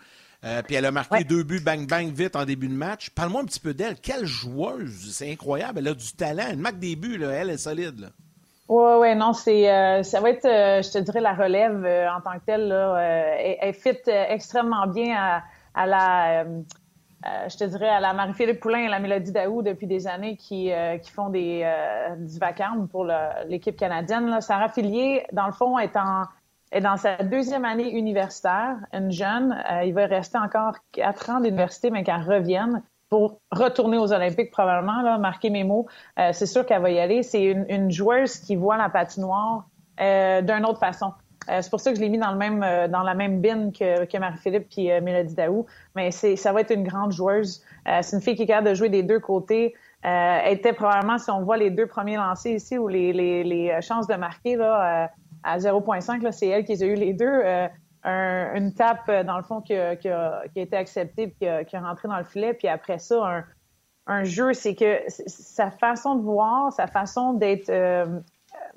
Euh, 0.45 0.61
puis 0.61 0.75
elle 0.75 0.85
a 0.85 0.91
marqué 0.91 1.23
deux 1.23 1.43
buts 1.43 1.59
bang-bang 1.59 2.11
vite 2.11 2.35
en 2.35 2.45
début 2.45 2.67
de 2.67 2.73
match. 2.73 3.09
Parle-moi 3.09 3.41
un 3.41 3.45
petit 3.45 3.59
peu 3.59 3.73
d'elle. 3.73 3.95
Quelle 3.99 4.25
joueuse! 4.25 5.11
C'est 5.11 5.31
incroyable. 5.31 5.79
Elle 5.79 5.87
a 5.87 5.93
du 5.93 6.11
talent. 6.13 6.43
Elle 6.51 6.57
marque 6.57 6.77
des 6.77 6.95
buts. 6.95 7.17
Là. 7.17 7.31
Elle 7.31 7.49
est 7.49 7.57
solide. 7.57 8.11
Oui, 8.67 8.93
oui, 8.99 9.15
non, 9.15 9.33
c'est 9.33 9.71
euh, 9.71 10.01
ça 10.01 10.19
va 10.21 10.31
être, 10.31 10.45
euh, 10.45 10.81
je 10.81 10.91
te 10.91 10.97
dirais, 10.97 11.21
la 11.21 11.33
relève 11.33 11.85
en 12.11 12.21
tant 12.21 12.37
que 12.39 12.45
telle. 12.45 12.67
Là, 12.67 12.97
elle, 13.61 13.73
fit 13.73 13.97
extrêmement 14.07 14.87
bien 14.87 15.41
à, 15.75 15.85
la, 15.85 16.45
je 17.47 17.57
te 17.57 17.63
dirais, 17.63 17.89
à 17.89 17.99
la 17.99 18.13
Marie-Philippe 18.13 18.59
Poulain 18.59 18.85
et 18.85 18.87
la 18.87 18.99
Mélodie 18.99 19.31
Daou 19.31 19.61
depuis 19.61 19.85
des 19.85 20.07
années 20.07 20.35
qui, 20.35 20.71
qui 21.03 21.11
font 21.11 21.29
des, 21.29 21.71
du 22.17 22.39
vacarme 22.39 22.87
pour 22.87 23.07
l'équipe 23.47 23.77
canadienne. 23.77 24.31
Là. 24.31 24.41
Sarah 24.41 24.69
Fillier, 24.69 25.27
dans 25.31 25.45
le 25.45 25.53
fond, 25.53 25.77
est 25.77 25.95
en 25.95 26.23
est 26.71 26.81
dans 26.81 26.97
sa 26.97 27.17
deuxième 27.17 27.65
année 27.65 27.91
universitaire, 27.91 28.77
une 28.93 29.11
jeune. 29.11 29.55
Euh, 29.71 29.83
il 29.83 29.93
va 29.93 30.05
rester 30.07 30.37
encore 30.37 30.75
quatre 30.91 31.29
ans 31.29 31.39
d'université, 31.39 31.89
mais 31.89 32.03
qu'elle 32.03 32.21
revienne 32.21 32.81
pour 33.09 33.39
retourner 33.51 33.97
aux 33.97 34.11
Olympiques 34.11 34.51
probablement, 34.51 35.01
là, 35.01 35.17
marquer 35.17 35.49
mes 35.49 35.63
mots. 35.63 35.85
Euh, 36.19 36.31
c'est 36.33 36.47
sûr 36.47 36.65
qu'elle 36.65 36.81
va 36.81 36.89
y 36.89 36.99
aller. 36.99 37.23
C'est 37.23 37.43
une, 37.43 37.91
joueuse 37.91 38.37
qui 38.37 38.55
voit 38.55 38.77
la 38.77 38.89
patinoire 38.89 39.67
euh, 40.01 40.41
d'une 40.41 40.65
autre 40.65 40.79
façon. 40.79 41.13
c'est 41.47 41.69
pour 41.69 41.79
ça 41.79 41.91
que 41.91 41.97
je 41.97 42.01
l'ai 42.01 42.09
mis 42.09 42.17
dans 42.17 42.31
le 42.31 42.37
même 42.37 42.59
dans 42.89 43.03
la 43.03 43.13
même 43.13 43.39
bin 43.39 43.71
que, 43.71 44.05
que 44.05 44.17
Marie-Philippe 44.17 44.67
et 44.77 44.99
Mélodie 44.99 45.35
Daou. 45.35 45.67
Mais 45.95 46.09
c'est 46.09 46.35
ça 46.35 46.51
va 46.51 46.61
être 46.61 46.73
une 46.73 46.83
grande 46.83 47.11
joueuse. 47.11 47.63
c'est 48.01 48.15
une 48.15 48.21
fille 48.21 48.35
qui 48.35 48.43
est 48.43 48.47
capable 48.47 48.69
de 48.69 48.73
jouer 48.73 48.89
des 48.89 49.03
deux 49.03 49.19
côtés. 49.19 49.75
elle 50.01 50.53
était 50.53 50.73
probablement, 50.73 51.19
si 51.19 51.29
on 51.29 51.43
voit 51.43 51.57
les 51.57 51.69
deux 51.69 51.85
premiers 51.85 52.17
lancers 52.17 52.55
ici 52.55 52.79
ou 52.79 52.87
les, 52.87 53.13
les, 53.13 53.43
les 53.43 53.81
chances 53.81 54.07
de 54.07 54.15
marquer, 54.15 54.55
là, 54.55 55.11
à 55.45 55.57
0,5, 55.59 56.31
c'est 56.31 56.47
elle 56.47 56.65
qui 56.65 56.81
a 56.83 56.85
eu 56.85 56.95
les 56.95 57.13
deux. 57.13 57.41
Euh, 58.05 58.53
une 58.53 58.73
tape, 58.73 59.09
euh, 59.09 59.23
dans 59.23 59.37
le 59.37 59.43
fond, 59.43 59.61
qui 59.61 59.73
a, 59.73 59.95
qui 59.95 60.09
a, 60.09 60.43
été 60.55 60.77
acceptée 60.77 61.27
puis 61.27 61.37
qui 61.39 61.47
a, 61.47 61.63
qui 61.63 61.75
rentré 61.75 62.07
dans 62.07 62.17
le 62.17 62.23
filet. 62.23 62.53
Puis 62.53 62.67
après 62.67 62.99
ça, 62.99 63.15
un, 63.25 63.43
un 64.05 64.23
jeu, 64.23 64.53
c'est 64.53 64.75
que 64.75 64.99
sa 65.07 65.71
façon 65.71 66.15
de 66.15 66.21
voir, 66.21 66.71
sa 66.71 66.85
façon 66.85 67.33
d'être, 67.33 67.69
euh, 67.69 68.19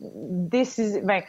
décision. 0.01 1.03
Ben, 1.05 1.23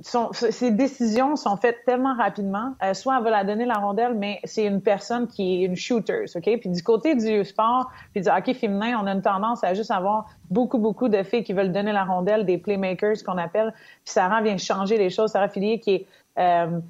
ces 0.00 0.70
décisions 0.70 1.36
sont 1.36 1.56
faites 1.56 1.84
tellement 1.86 2.14
rapidement. 2.14 2.74
Euh, 2.82 2.94
soit 2.94 3.16
elle 3.16 3.24
va 3.24 3.30
la 3.30 3.44
donner 3.44 3.64
la 3.64 3.74
rondelle, 3.74 4.14
mais 4.14 4.40
c'est 4.44 4.64
une 4.64 4.80
personne 4.80 5.28
qui 5.28 5.62
est 5.62 5.66
une 5.66 5.76
shooter, 5.76 6.24
OK? 6.34 6.58
Puis 6.60 6.68
du 6.68 6.82
côté 6.82 7.14
du 7.14 7.44
sport, 7.44 7.90
puis 8.12 8.22
du 8.22 8.28
hockey 8.28 8.54
féminin, 8.54 8.98
on 9.02 9.06
a 9.06 9.12
une 9.12 9.22
tendance 9.22 9.62
à 9.64 9.74
juste 9.74 9.90
avoir 9.90 10.26
beaucoup, 10.50 10.78
beaucoup 10.78 11.08
de 11.08 11.22
filles 11.22 11.44
qui 11.44 11.52
veulent 11.52 11.72
donner 11.72 11.92
la 11.92 12.04
rondelle, 12.04 12.44
des 12.44 12.58
playmakers 12.58 13.22
qu'on 13.24 13.38
appelle. 13.38 13.72
Puis 14.04 14.12
Sarah 14.12 14.42
vient 14.42 14.56
changer 14.58 14.98
les 14.98 15.10
choses. 15.10 15.30
Sarah 15.30 15.48
Filier 15.48 15.78
qui 15.78 15.94
est... 15.94 16.06
Euh, 16.38 16.80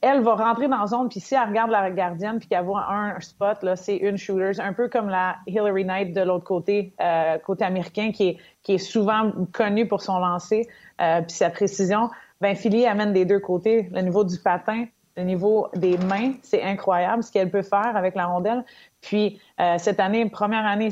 elle 0.00 0.22
va 0.22 0.34
rentrer 0.34 0.68
dans 0.68 0.78
la 0.78 0.86
zone, 0.86 1.08
puis 1.08 1.20
si 1.20 1.34
elle 1.34 1.48
regarde 1.48 1.70
la 1.70 1.90
gardienne, 1.90 2.38
puis 2.38 2.48
qu'elle 2.48 2.64
voit 2.64 2.86
un 2.90 3.20
spot, 3.20 3.62
là, 3.62 3.76
c'est 3.76 3.96
une 3.96 4.16
shooter, 4.16 4.60
un 4.60 4.72
peu 4.72 4.88
comme 4.88 5.08
la 5.08 5.36
Hillary 5.46 5.84
Knight 5.84 6.12
de 6.12 6.20
l'autre 6.22 6.44
côté, 6.44 6.92
euh, 7.00 7.38
côté 7.38 7.64
américain, 7.64 8.10
qui 8.12 8.28
est, 8.28 8.38
qui 8.62 8.74
est 8.74 8.78
souvent 8.78 9.32
connue 9.52 9.86
pour 9.86 10.02
son 10.02 10.18
lancer, 10.18 10.68
euh, 11.00 11.20
puis 11.22 11.32
sa 11.32 11.50
précision. 11.50 12.10
Ben, 12.40 12.56
Philly 12.56 12.86
amène 12.86 13.12
des 13.12 13.24
deux 13.24 13.40
côtés, 13.40 13.88
le 13.92 14.00
niveau 14.00 14.24
du 14.24 14.38
patin, 14.38 14.86
le 15.16 15.22
niveau 15.22 15.68
des 15.74 15.96
mains, 15.96 16.32
c'est 16.42 16.62
incroyable 16.62 17.22
ce 17.22 17.30
qu'elle 17.30 17.50
peut 17.50 17.62
faire 17.62 17.96
avec 17.96 18.14
la 18.14 18.26
rondelle. 18.26 18.64
Puis 19.00 19.40
euh, 19.60 19.76
cette 19.78 20.00
année, 20.00 20.28
première 20.28 20.66
année 20.66 20.90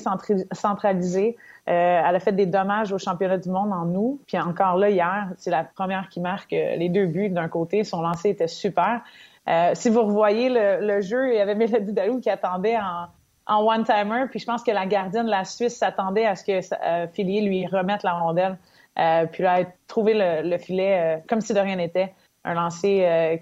centralisée, 0.53 1.37
euh, 1.69 2.03
elle 2.07 2.17
a 2.17 2.21
fait 2.21 2.33
des 2.33 2.47
dommages 2.47 2.93
au 2.93 2.99
championnat 2.99 3.39
du 3.39 3.49
monde 3.49 3.73
en 3.73 3.87
août. 3.95 4.21
Puis 4.27 4.39
encore 4.39 4.77
là, 4.77 4.91
hier, 4.91 5.29
c'est 5.39 5.51
la 5.51 5.65
première 5.65 6.09
qui 6.09 6.21
marque 6.21 6.53
euh, 6.53 6.77
les 6.77 6.89
deux 6.89 7.07
buts 7.07 7.31
d'un 7.31 7.49
côté. 7.49 7.83
Son 7.85 8.01
lancer 8.01 8.31
était 8.31 8.49
super. 8.49 9.01
si 9.75 9.91
vous 9.91 10.03
revoyez 10.03 10.49
le, 10.51 11.01
jeu, 11.01 11.33
il 11.33 11.37
y 11.37 11.41
avait 11.41 11.57
Mélodie 11.57 11.93
Dalou 11.93 12.21
qui 12.21 12.31
attendait 12.31 12.79
en, 12.79 13.09
one-timer. 13.49 14.27
Puis 14.31 14.39
je 14.39 14.47
pense 14.47 14.63
que 14.63 14.71
la 14.71 14.87
gardienne 14.87 15.27
de 15.27 15.31
la 15.31 15.45
Suisse 15.45 15.77
s'attendait 15.77 16.27
à 16.27 16.37
ce 16.37 16.45
que 16.45 16.61
euh, 16.85 17.07
lui 17.41 17.67
remette 17.67 18.05
la 18.05 18.13
rondelle. 18.13 18.57
puis 19.33 19.43
là, 19.43 19.59
elle 19.59 19.67
a 19.67 19.71
trouvé 19.89 20.15
le, 20.15 20.59
filet 20.59 21.23
comme 21.29 21.41
si 21.41 21.53
de 21.55 21.59
rien 21.59 21.77
n'était. 21.77 22.15
Un 22.45 22.55
lancer 22.55 23.39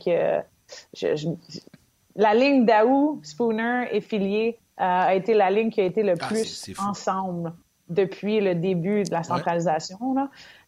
la 2.16 2.34
ligne 2.34 2.64
Daou, 2.64 3.20
Spooner 3.22 3.88
et 3.92 4.00
Filier 4.00 4.58
euh, 4.80 4.84
a 4.84 5.14
été 5.14 5.34
la 5.34 5.50
ligne 5.50 5.70
qui 5.70 5.80
a 5.80 5.84
été 5.84 6.02
le 6.02 6.14
ah, 6.20 6.26
plus 6.26 6.70
ensemble 6.78 7.52
depuis 7.88 8.40
le 8.40 8.54
début 8.54 9.02
de 9.02 9.10
la 9.10 9.22
centralisation. 9.22 9.98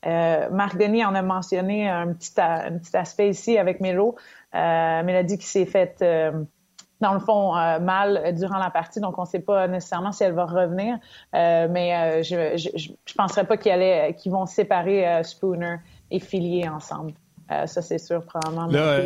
Euh, 0.07 0.51
Marc 0.51 0.77
Denis 0.77 1.05
en 1.05 1.15
a 1.15 1.23
mentionné 1.23 1.89
un 1.89 2.13
petit, 2.13 2.33
un 2.39 2.79
petit 2.79 2.97
aspect 2.97 3.31
ici 3.31 3.59
avec 3.59 3.81
Mélo. 3.81 4.17
Euh, 4.55 5.03
Mélodie 5.05 5.39
qui 5.39 5.47
s'est 5.47 5.67
faite, 5.67 6.05
dans 7.01 7.15
le 7.15 7.21
fond, 7.21 7.53
mal 7.81 8.35
durant 8.35 8.59
la 8.59 8.71
partie, 8.71 8.99
donc 9.01 9.19
on 9.19 9.23
ne 9.23 9.27
sait 9.27 9.41
pas 9.41 9.69
nécessairement 9.69 10.11
si 10.11 10.25
elle 10.25 10.35
va 10.35 10.47
revenir. 10.47 10.99
mais 11.33 12.25
je 12.25 12.35
ne 12.35 13.15
penserais 13.17 13.47
pas 13.47 13.57
qu'ils 13.57 14.33
vont 14.33 14.47
séparer 14.47 15.23
Spooner 15.23 15.77
et 16.11 16.19
Filier 16.19 16.69
ensemble. 16.69 17.13
ça, 17.49 17.83
c'est 17.83 17.99
sûr, 17.99 18.25
probablement. 18.25 18.67
Là, 18.67 18.99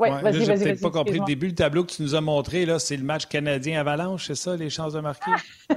j'ai 0.00 0.04
oui, 0.04 0.22
vas-y, 0.22 0.44
vas-y. 0.44 0.64
peut-être 0.64 0.80
pas 0.80 0.90
compris 0.90 1.18
le 1.18 1.24
début. 1.24 1.48
Le 1.48 1.54
tableau 1.54 1.84
que 1.84 1.92
tu 1.92 2.02
nous 2.02 2.14
as 2.14 2.20
montré, 2.20 2.66
là, 2.66 2.78
c'est 2.78 2.96
le 2.96 3.04
match 3.04 3.26
canadien-Avalanche, 3.26 4.26
c'est 4.26 4.34
ça, 4.34 4.56
les 4.56 4.70
chances 4.70 4.94
de 4.94 5.00
marquer? 5.00 5.30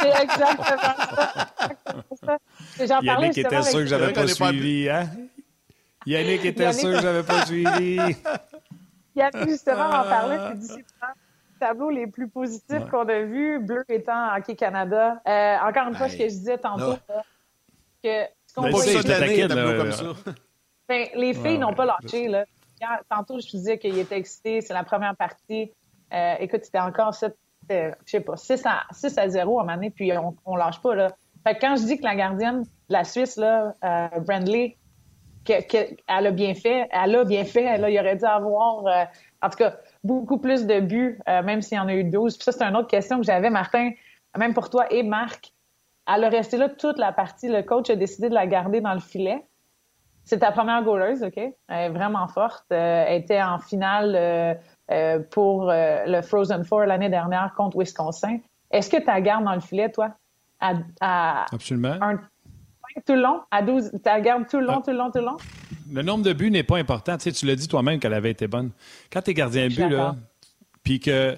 c'est 0.00 0.22
exactement 0.22 0.64
ça. 2.24 2.38
Yannick 3.02 3.38
était 3.38 3.62
sûr 3.62 3.80
que 3.80 3.86
j'avais 3.86 4.12
pas 4.12 4.26
suivi, 4.26 4.88
hein? 4.90 5.08
Yannick 6.06 6.44
était 6.44 6.72
sûr 6.72 6.92
que 6.96 7.00
j'avais 7.00 7.22
pas 7.22 7.46
suivi. 7.46 7.96
Yannick, 9.14 9.48
justement, 9.48 9.86
en 9.86 10.02
parlait, 10.02 10.38
tu 10.52 10.58
dis 10.58 10.76
les 10.76 10.84
tableaux 11.60 11.90
les 11.90 12.08
plus 12.08 12.28
positifs 12.28 12.86
qu'on 12.90 13.08
a 13.08 13.20
vus, 13.20 13.60
bleu 13.60 13.84
étant 13.88 14.34
Hockey 14.36 14.56
Canada. 14.56 15.22
Euh, 15.28 15.56
encore 15.58 15.86
une 15.88 15.94
fois, 15.94 16.08
ce 16.08 16.16
que 16.16 16.24
je 16.24 16.28
disais 16.28 16.58
tantôt, 16.58 16.96
que 18.02 18.24
ce 18.46 18.54
qu'on 18.54 18.68
voit... 18.68 18.82
C'est 18.82 19.46
comme 19.46 19.92
ça. 19.92 20.32
Les 21.14 21.34
filles 21.34 21.58
n'ont 21.58 21.74
pas 21.74 21.84
lâché. 21.84 22.28
Là. 22.28 22.44
Tantôt, 23.08 23.38
je 23.38 23.46
te 23.46 23.56
disais 23.56 23.78
qu'il 23.78 23.98
était 23.98 24.16
excité, 24.16 24.60
c'est 24.60 24.74
la 24.74 24.84
première 24.84 25.16
partie. 25.16 25.72
Euh, 26.12 26.34
écoute, 26.40 26.64
c'était 26.64 26.80
encore 26.80 27.14
7, 27.14 27.34
je 27.70 27.92
sais 28.04 28.20
pas, 28.20 28.36
6 28.36 28.62
à, 28.66 28.82
6 28.90 29.18
à 29.18 29.28
0 29.28 29.58
à 29.58 29.62
un 29.62 29.64
moment 29.64 29.76
donné, 29.76 29.90
puis 29.90 30.12
on, 30.16 30.36
on 30.44 30.56
lâche 30.56 30.80
pas. 30.80 30.94
Là. 30.94 31.08
Fait 31.46 31.58
quand 31.58 31.76
je 31.76 31.84
dis 31.84 31.98
que 31.98 32.04
la 32.04 32.14
gardienne 32.14 32.62
de 32.62 32.68
la 32.88 33.04
Suisse, 33.04 33.36
là, 33.36 33.74
euh, 33.84 34.20
Brandley, 34.20 34.76
elle 35.48 36.26
a 36.26 36.30
bien 36.30 36.54
fait, 36.54 36.88
elle 36.90 37.16
a 37.16 37.24
bien 37.24 37.44
fait, 37.44 37.64
elle, 37.64 37.86
il 37.88 37.98
aurait 37.98 38.16
dû 38.16 38.24
avoir, 38.24 38.86
euh, 38.86 39.04
en 39.40 39.48
tout 39.48 39.58
cas, 39.58 39.76
beaucoup 40.04 40.38
plus 40.38 40.66
de 40.66 40.80
buts, 40.80 41.18
même 41.26 41.62
s'il 41.62 41.78
y 41.78 41.80
en 41.80 41.88
a 41.88 41.94
eu 41.94 42.04
12. 42.04 42.36
Puis 42.36 42.44
ça, 42.44 42.52
c'est 42.52 42.62
une 42.62 42.76
autre 42.76 42.88
question 42.88 43.18
que 43.18 43.24
j'avais, 43.24 43.50
Martin, 43.50 43.90
même 44.36 44.54
pour 44.54 44.70
toi 44.70 44.92
et 44.92 45.02
Marc. 45.02 45.52
Elle 46.06 46.24
a 46.24 46.28
resté 46.28 46.56
là 46.56 46.68
toute 46.68 46.98
la 46.98 47.12
partie. 47.12 47.48
Le 47.48 47.62
coach 47.62 47.90
a 47.90 47.96
décidé 47.96 48.28
de 48.28 48.34
la 48.34 48.46
garder 48.46 48.80
dans 48.80 48.94
le 48.94 49.00
filet. 49.00 49.44
C'est 50.24 50.38
ta 50.38 50.52
première 50.52 50.82
goaleuse, 50.82 51.22
OK? 51.22 51.36
Elle 51.36 51.54
est 51.68 51.88
vraiment 51.88 52.28
forte. 52.28 52.64
Euh, 52.72 53.04
elle 53.06 53.22
était 53.22 53.42
en 53.42 53.58
finale 53.58 54.14
euh, 54.14 54.54
euh, 54.90 55.18
pour 55.30 55.66
le 55.70 56.22
Frozen 56.22 56.64
Four 56.64 56.82
l'année 56.82 57.08
dernière 57.08 57.52
contre 57.56 57.78
Wisconsin. 57.78 58.38
Est-ce 58.70 58.88
que 58.88 58.98
tu 58.98 59.06
la 59.06 59.20
gardes 59.20 59.44
dans 59.44 59.54
le 59.54 59.60
filet, 59.60 59.90
toi? 59.90 60.10
Absolument. 60.60 61.98
tout 63.04 63.14
le 63.14 63.22
long? 63.22 63.40
À 63.50 63.62
12, 63.62 63.90
tu 63.92 63.98
la 64.04 64.20
gardes 64.20 64.48
tout 64.48 64.60
le 64.60 64.66
long, 64.66 64.78
ah. 64.78 64.82
tout 64.84 64.90
le 64.92 64.96
long, 64.96 65.10
tout 65.10 65.18
le 65.18 65.24
long? 65.24 65.36
Le 65.92 66.02
nombre 66.02 66.24
de 66.24 66.32
buts 66.32 66.50
n'est 66.50 66.62
pas 66.62 66.78
important. 66.78 67.16
Tu, 67.16 67.24
sais, 67.24 67.32
tu 67.32 67.46
l'as 67.46 67.56
dit 67.56 67.68
toi-même 67.68 67.98
qu'elle 67.98 68.14
avait 68.14 68.30
été 68.30 68.46
bonne. 68.46 68.70
Quand 69.12 69.22
tu 69.22 69.32
es 69.32 69.34
gardien 69.34 69.68
de 69.68 69.74
but, 69.74 69.88
là, 69.88 70.14
puis 70.84 71.00
que 71.00 71.36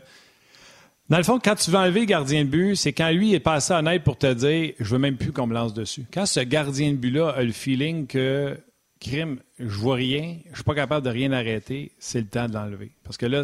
dans 1.11 1.18
le 1.18 1.22
fond, 1.22 1.39
quand 1.43 1.55
tu 1.55 1.70
veux 1.70 1.78
enlever 1.78 2.07
gardien 2.07 2.45
de 2.45 2.51
but, 2.51 2.76
c'est 2.76 2.93
quand 2.93 3.11
lui 3.11 3.35
est 3.35 3.41
passé 3.41 3.74
honnête 3.74 4.05
pour 4.05 4.16
te 4.16 4.32
dire 4.32 4.72
je 4.78 4.91
veux 4.91 4.99
même 4.99 5.16
plus 5.16 5.32
qu'on 5.32 5.47
me 5.47 5.55
lance 5.55 5.74
dessus. 5.74 6.07
Quand 6.12 6.26
ce 6.26 6.41
gardien 6.41 6.93
de 6.93 6.97
but-là 6.97 7.30
a 7.30 7.43
le 7.43 7.53
feeling 7.53 8.07
que 8.07 8.59
crime, 9.01 9.38
je 9.59 9.76
vois 9.76 9.97
rien, 9.97 10.38
je 10.51 10.57
suis 10.57 10.64
pas 10.64 10.74
capable 10.74 11.05
de 11.05 11.11
rien 11.11 11.32
arrêter, 11.32 11.92
c'est 11.99 12.20
le 12.20 12.26
temps 12.26 12.49
de 12.49 12.55
l'enlever. 12.55 12.92
Parce 13.05 13.16
que 13.16 13.26
là, 13.26 13.42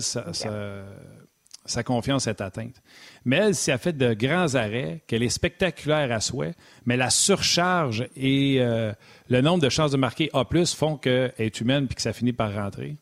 sa 1.67 1.83
confiance 1.83 2.27
est 2.27 2.41
atteinte. 2.41 2.83
Mais 3.25 3.37
elle, 3.37 3.55
si 3.55 3.71
elle 3.71 3.79
fait 3.79 3.97
de 3.97 4.15
grands 4.15 4.55
arrêts, 4.55 5.03
qu'elle 5.07 5.23
est 5.23 5.29
spectaculaire 5.29 6.11
à 6.13 6.21
souhait, 6.21 6.55
mais 6.87 6.97
la 6.97 7.11
surcharge 7.11 8.09
et 8.17 8.57
euh, 8.61 8.93
le 9.29 9.41
nombre 9.41 9.63
de 9.63 9.69
chances 9.69 9.91
de 9.91 9.97
marquer 9.97 10.31
A+, 10.33 10.45
font 10.67 10.97
qu'elle 10.97 11.33
est 11.39 11.61
humaine 11.61 11.87
puis 11.87 11.97
que 11.97 12.03
ça 12.03 12.13
finit 12.13 12.33
par 12.33 12.55
rentrer. 12.55 12.97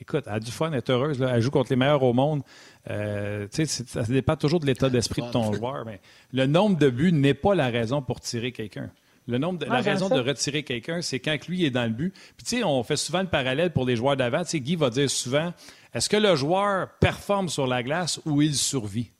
Écoute, 0.00 0.24
elle 0.26 0.34
a 0.34 0.40
du 0.40 0.50
fun, 0.50 0.70
elle 0.70 0.78
est 0.78 0.90
heureuse. 0.90 1.22
Elle 1.22 1.40
joue 1.40 1.50
contre 1.50 1.70
les 1.70 1.76
meilleurs 1.76 2.02
au 2.02 2.12
monde. 2.12 2.42
Euh, 2.90 3.46
ça 3.50 4.02
dépend 4.02 4.36
toujours 4.36 4.60
de 4.60 4.66
l'état 4.66 4.90
d'esprit 4.90 5.22
de 5.22 5.30
ton 5.30 5.52
joueur. 5.52 5.84
Mais 5.86 6.00
le 6.32 6.46
nombre 6.46 6.76
de 6.76 6.90
buts 6.90 7.12
n'est 7.12 7.34
pas 7.34 7.54
la 7.54 7.68
raison 7.68 8.02
pour 8.02 8.20
tirer 8.20 8.52
quelqu'un. 8.52 8.90
Le 9.26 9.38
nombre 9.38 9.58
de, 9.58 9.64
la 9.64 9.80
raison 9.80 10.10
de 10.10 10.20
retirer 10.20 10.64
quelqu'un, 10.64 11.00
c'est 11.00 11.18
quand 11.18 11.36
lui 11.48 11.64
est 11.64 11.70
dans 11.70 11.84
le 11.84 11.90
but. 11.94 12.12
Puis 12.36 12.44
tu 12.44 12.56
sais, 12.58 12.64
on 12.64 12.82
fait 12.82 12.96
souvent 12.96 13.22
le 13.22 13.28
parallèle 13.28 13.72
pour 13.72 13.86
les 13.86 13.96
joueurs 13.96 14.16
d'avant. 14.16 14.42
Tu 14.42 14.50
sais, 14.50 14.60
Guy 14.60 14.76
va 14.76 14.90
dire 14.90 15.08
souvent, 15.08 15.54
est-ce 15.94 16.08
que 16.08 16.16
le 16.16 16.36
joueur 16.36 16.88
performe 17.00 17.48
sur 17.48 17.66
la 17.66 17.82
glace 17.82 18.20
ou 18.26 18.42
il 18.42 18.54
survit? 18.54 19.10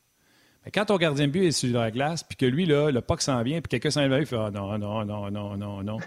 Mais 0.64 0.70
quand 0.70 0.86
ton 0.86 0.96
gardien 0.96 1.26
de 1.26 1.32
but 1.32 1.44
est 1.44 1.52
sur 1.52 1.72
la 1.72 1.90
glace, 1.90 2.22
puis 2.22 2.36
que 2.36 2.46
lui, 2.46 2.66
là, 2.66 2.90
le 2.90 3.00
puck 3.00 3.22
s'en 3.22 3.42
vient, 3.42 3.60
puis 3.60 3.68
quelqu'un 3.68 3.90
s'en 3.90 4.06
va, 4.08 4.18
il 4.18 4.26
fait 4.26 4.36
ah, 4.36 4.50
non, 4.50 4.78
non, 4.78 5.04
non, 5.04 5.30
non, 5.30 5.56
non, 5.56 5.82
non. 5.82 5.98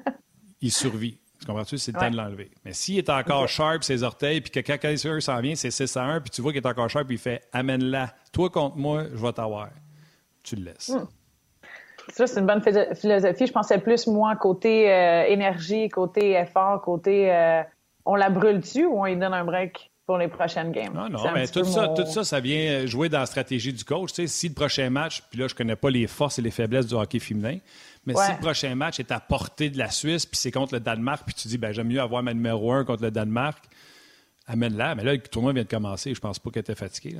il 0.60 0.72
survit. 0.72 1.18
Tu 1.40 1.46
comprends-tu? 1.46 1.76
C'est 1.76 1.92
le 1.92 2.00
temps 2.00 2.10
de 2.10 2.16
l'enlever. 2.16 2.50
Mais 2.64 2.72
s'il 2.72 2.96
est 2.96 3.10
encore 3.10 3.48
sharp, 3.48 3.82
ses 3.82 4.02
orteils, 4.02 4.40
puis 4.40 4.50
que 4.50 4.60
quand 4.60 4.78
quelqu'un 4.78 5.20
s'en 5.20 5.40
vient, 5.40 5.54
c'est 5.54 5.70
6 5.70 5.96
à 5.96 6.04
1, 6.04 6.20
puis 6.20 6.30
tu 6.30 6.40
vois 6.40 6.52
qu'il 6.52 6.62
est 6.62 6.66
encore 6.66 6.88
sharp, 6.88 7.06
puis 7.06 7.16
il 7.16 7.20
fait 7.20 7.42
amène-la. 7.52 8.14
Toi 8.32 8.48
contre 8.48 8.76
moi, 8.76 9.04
je 9.12 9.20
vais 9.20 9.32
t'avoir. 9.32 9.68
Tu 10.42 10.56
le 10.56 10.64
laisses. 10.64 10.90
Hmm. 10.90 11.06
Ça, 12.12 12.26
c'est 12.26 12.40
une 12.40 12.46
bonne 12.46 12.62
philosophie. 12.62 13.46
Je 13.46 13.52
pensais 13.52 13.78
plus, 13.78 14.06
moi, 14.06 14.36
côté 14.36 14.92
euh, 14.92 15.24
énergie, 15.26 15.88
côté 15.88 16.32
effort, 16.32 16.82
côté 16.82 17.32
euh, 17.32 17.62
on 18.04 18.14
la 18.14 18.30
brûle-tu 18.30 18.84
ou 18.84 19.00
on 19.00 19.06
lui 19.06 19.16
donne 19.16 19.32
un 19.32 19.44
break 19.44 19.90
pour 20.06 20.18
les 20.18 20.28
prochaines 20.28 20.70
games? 20.70 20.92
Non, 20.92 21.08
non, 21.08 21.32
mais 21.32 21.46
tout 21.46 21.64
ça, 21.64 21.88
tout 21.88 22.04
ça, 22.04 22.24
ça 22.24 22.40
vient 22.40 22.84
jouer 22.84 23.08
dans 23.08 23.20
la 23.20 23.26
stratégie 23.26 23.72
du 23.72 23.84
coach. 23.84 24.12
Tu 24.12 24.22
sais, 24.22 24.26
si 24.26 24.48
le 24.48 24.54
prochain 24.54 24.90
match, 24.90 25.22
puis 25.30 25.40
là, 25.40 25.48
je 25.48 25.54
connais 25.54 25.76
pas 25.76 25.88
les 25.88 26.06
forces 26.06 26.38
et 26.38 26.42
les 26.42 26.50
faiblesses 26.50 26.86
du 26.86 26.94
hockey 26.94 27.18
féminin, 27.18 27.58
mais 28.04 28.14
si 28.14 28.32
le 28.32 28.38
prochain 28.38 28.74
match 28.74 29.00
est 29.00 29.10
à 29.10 29.20
portée 29.20 29.70
de 29.70 29.78
la 29.78 29.90
Suisse, 29.90 30.26
puis 30.26 30.36
c'est 30.36 30.50
contre 30.50 30.74
le 30.74 30.80
Danemark, 30.80 31.22
puis 31.24 31.34
tu 31.34 31.48
dis, 31.48 31.56
ben 31.56 31.72
j'aime 31.72 31.88
mieux 31.88 32.02
avoir 32.02 32.22
ma 32.22 32.34
numéro 32.34 32.72
un 32.72 32.84
contre 32.84 33.02
le 33.02 33.10
Danemark, 33.10 33.64
amène-la. 34.46 34.94
Mais 34.94 35.04
là, 35.04 35.12
le 35.14 35.20
tournoi 35.20 35.54
vient 35.54 35.62
de 35.62 35.68
commencer. 35.68 36.14
Je 36.14 36.20
pense 36.20 36.38
pas 36.38 36.50
qu'elle 36.50 36.60
était 36.60 36.74
fatiguée. 36.74 37.16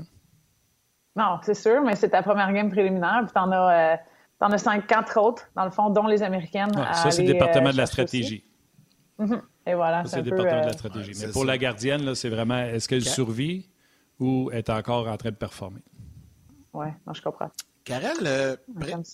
Non, 1.17 1.39
c'est 1.43 1.55
sûr, 1.55 1.81
mais 1.81 1.95
c'est 1.95 2.11
ta 2.11 2.23
première 2.23 2.53
game 2.53 2.71
préliminaire, 2.71 3.23
puis 3.23 3.33
t'en 3.33 3.51
as... 3.51 3.95
Euh, 3.95 3.97
T'en 4.45 4.53
as 4.53 4.59
cinq, 4.59 4.87
quatre 4.87 5.19
autres, 5.19 5.49
dans 5.57 5.65
le 5.65 5.71
fond, 5.71 5.89
dont 5.89 6.07
les 6.07 6.23
Américaines. 6.23 6.71
ça, 6.93 7.11
c'est 7.11 7.23
le 7.23 7.33
département 7.33 7.71
de 7.71 7.79
la 7.79 7.87
stratégie. 7.87 8.45
Mm-hmm. 9.19 9.41
Et 9.69 9.73
voilà. 9.73 10.05
c'est 10.05 10.17
le 10.17 10.23
département 10.25 10.61
de 10.61 10.67
la 10.67 10.69
euh, 10.69 10.73
stratégie. 10.73 11.13
Mais 11.19 11.33
pour 11.33 11.47
la 11.47 11.57
gardienne, 11.57 12.05
là, 12.05 12.15
c'est 12.15 12.29
vraiment 12.29 12.59
est-ce 12.59 12.87
qu'elle 12.87 13.07
survit 13.07 13.71
ou 14.21 14.51
est 14.53 14.69
encore 14.69 15.09
en 15.09 15.17
train 15.17 15.31
de 15.31 15.37
performer? 15.37 15.81
Oui, 16.75 16.89
je 17.15 17.23
comprends. 17.23 17.49
Karel, 17.85 18.17
euh, 18.23 18.57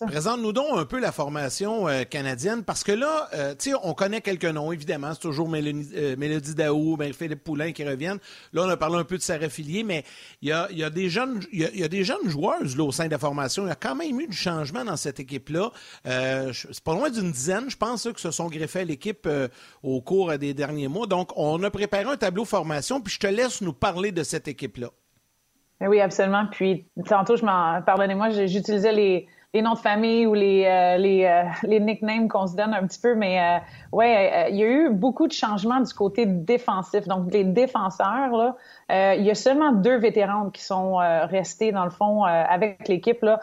présente-nous 0.07 0.53
donc 0.53 0.79
un 0.79 0.85
peu 0.85 1.01
la 1.01 1.11
formation 1.11 1.89
euh, 1.89 2.05
canadienne, 2.05 2.62
parce 2.62 2.85
que 2.85 2.93
là, 2.93 3.29
euh, 3.35 3.53
tu 3.59 3.71
sais, 3.71 3.77
on 3.83 3.95
connaît 3.95 4.21
quelques 4.21 4.45
noms, 4.45 4.71
évidemment. 4.71 5.12
C'est 5.12 5.23
toujours 5.23 5.49
Mélodie, 5.49 6.55
Daou, 6.55 6.97
ben, 6.97 7.12
Philippe 7.12 7.43
Poulain 7.43 7.73
qui 7.73 7.83
reviennent. 7.85 8.21
Là, 8.53 8.62
on 8.62 8.68
a 8.68 8.77
parlé 8.77 8.99
un 8.99 9.05
peu 9.05 9.16
de 9.16 9.23
sa 9.23 9.35
affiliée, 9.35 9.83
mais 9.83 10.05
il 10.41 10.51
y 10.51 10.53
a, 10.53 10.71
y 10.71 10.85
a, 10.85 10.91
des 10.91 11.11
jeunes 11.11 11.41
il 11.51 11.62
y 11.62 11.83
a, 11.83 11.89
des 11.89 12.05
jeunes 12.05 12.29
joueuses 12.29 12.77
là, 12.77 12.85
au 12.85 12.93
sein 12.93 13.07
de 13.07 13.11
la 13.11 13.18
formation. 13.18 13.64
Il 13.64 13.71
y 13.71 13.73
a 13.73 13.77
quand 13.77 13.97
même 13.97 14.21
eu 14.21 14.29
du 14.29 14.37
changement 14.37 14.85
dans 14.85 14.97
cette 14.97 15.18
équipe-là. 15.18 15.73
c'est 16.05 16.85
pas 16.85 16.95
loin 16.95 17.11
d'une 17.11 17.33
dizaine, 17.33 17.68
je 17.71 17.77
pense, 17.77 18.09
que 18.12 18.21
se 18.21 18.31
sont 18.31 18.47
greffés 18.47 18.81
à 18.81 18.85
l'équipe 18.85 19.29
au 19.83 20.01
cours 20.01 20.39
des 20.39 20.55
derniers 20.55 20.89
mois. 20.89 21.09
Donc, 21.09 21.33
on 21.35 21.61
a 21.64 21.71
préparé 21.71 22.05
un 22.05 22.16
tableau 22.16 22.45
formation, 22.45 23.01
puis 23.01 23.14
je 23.14 23.18
te 23.18 23.27
laisse 23.27 23.62
nous 23.62 23.73
parler 23.73 24.12
de 24.12 24.23
cette 24.23 24.47
équipe-là. 24.47 24.91
Oui, 25.81 26.01
absolument. 26.01 26.47
Puis 26.51 26.87
tantôt, 27.09 27.37
je 27.37 27.45
m'en 27.45 27.81
pardonnez-moi, 27.83 28.31
j'utilisais 28.31 28.93
les, 28.93 29.28
les 29.55 29.62
noms 29.62 29.74
de 29.74 29.78
famille 29.78 30.26
ou 30.26 30.35
les 30.35 30.64
euh, 30.66 30.97
les, 30.97 31.24
euh, 31.24 31.45
les 31.62 31.81
nicknames 31.81 32.28
qu'on 32.28 32.47
se 32.47 32.55
donne 32.55 32.74
un 32.74 32.87
petit 32.87 33.01
peu, 33.01 33.14
mais 33.14 33.41
euh, 33.41 33.59
ouais, 33.93 34.51
il 34.51 34.57
y 34.57 34.62
a 34.62 34.66
eu 34.66 34.91
beaucoup 34.91 35.26
de 35.26 35.33
changements 35.33 35.81
du 35.81 35.93
côté 35.93 36.26
défensif. 36.26 37.07
Donc 37.09 37.33
les 37.33 37.45
défenseurs 37.45 38.31
là, 38.31 39.14
il 39.16 39.24
y 39.24 39.31
a 39.31 39.35
seulement 39.35 39.72
deux 39.72 39.97
vétérans 39.97 40.51
qui 40.51 40.62
sont 40.62 40.97
restés 40.97 41.72
dans 41.72 41.85
le 41.85 41.91
fond 41.91 42.24
avec 42.24 42.89
l'équipe 42.89 43.22
là, 43.22 43.41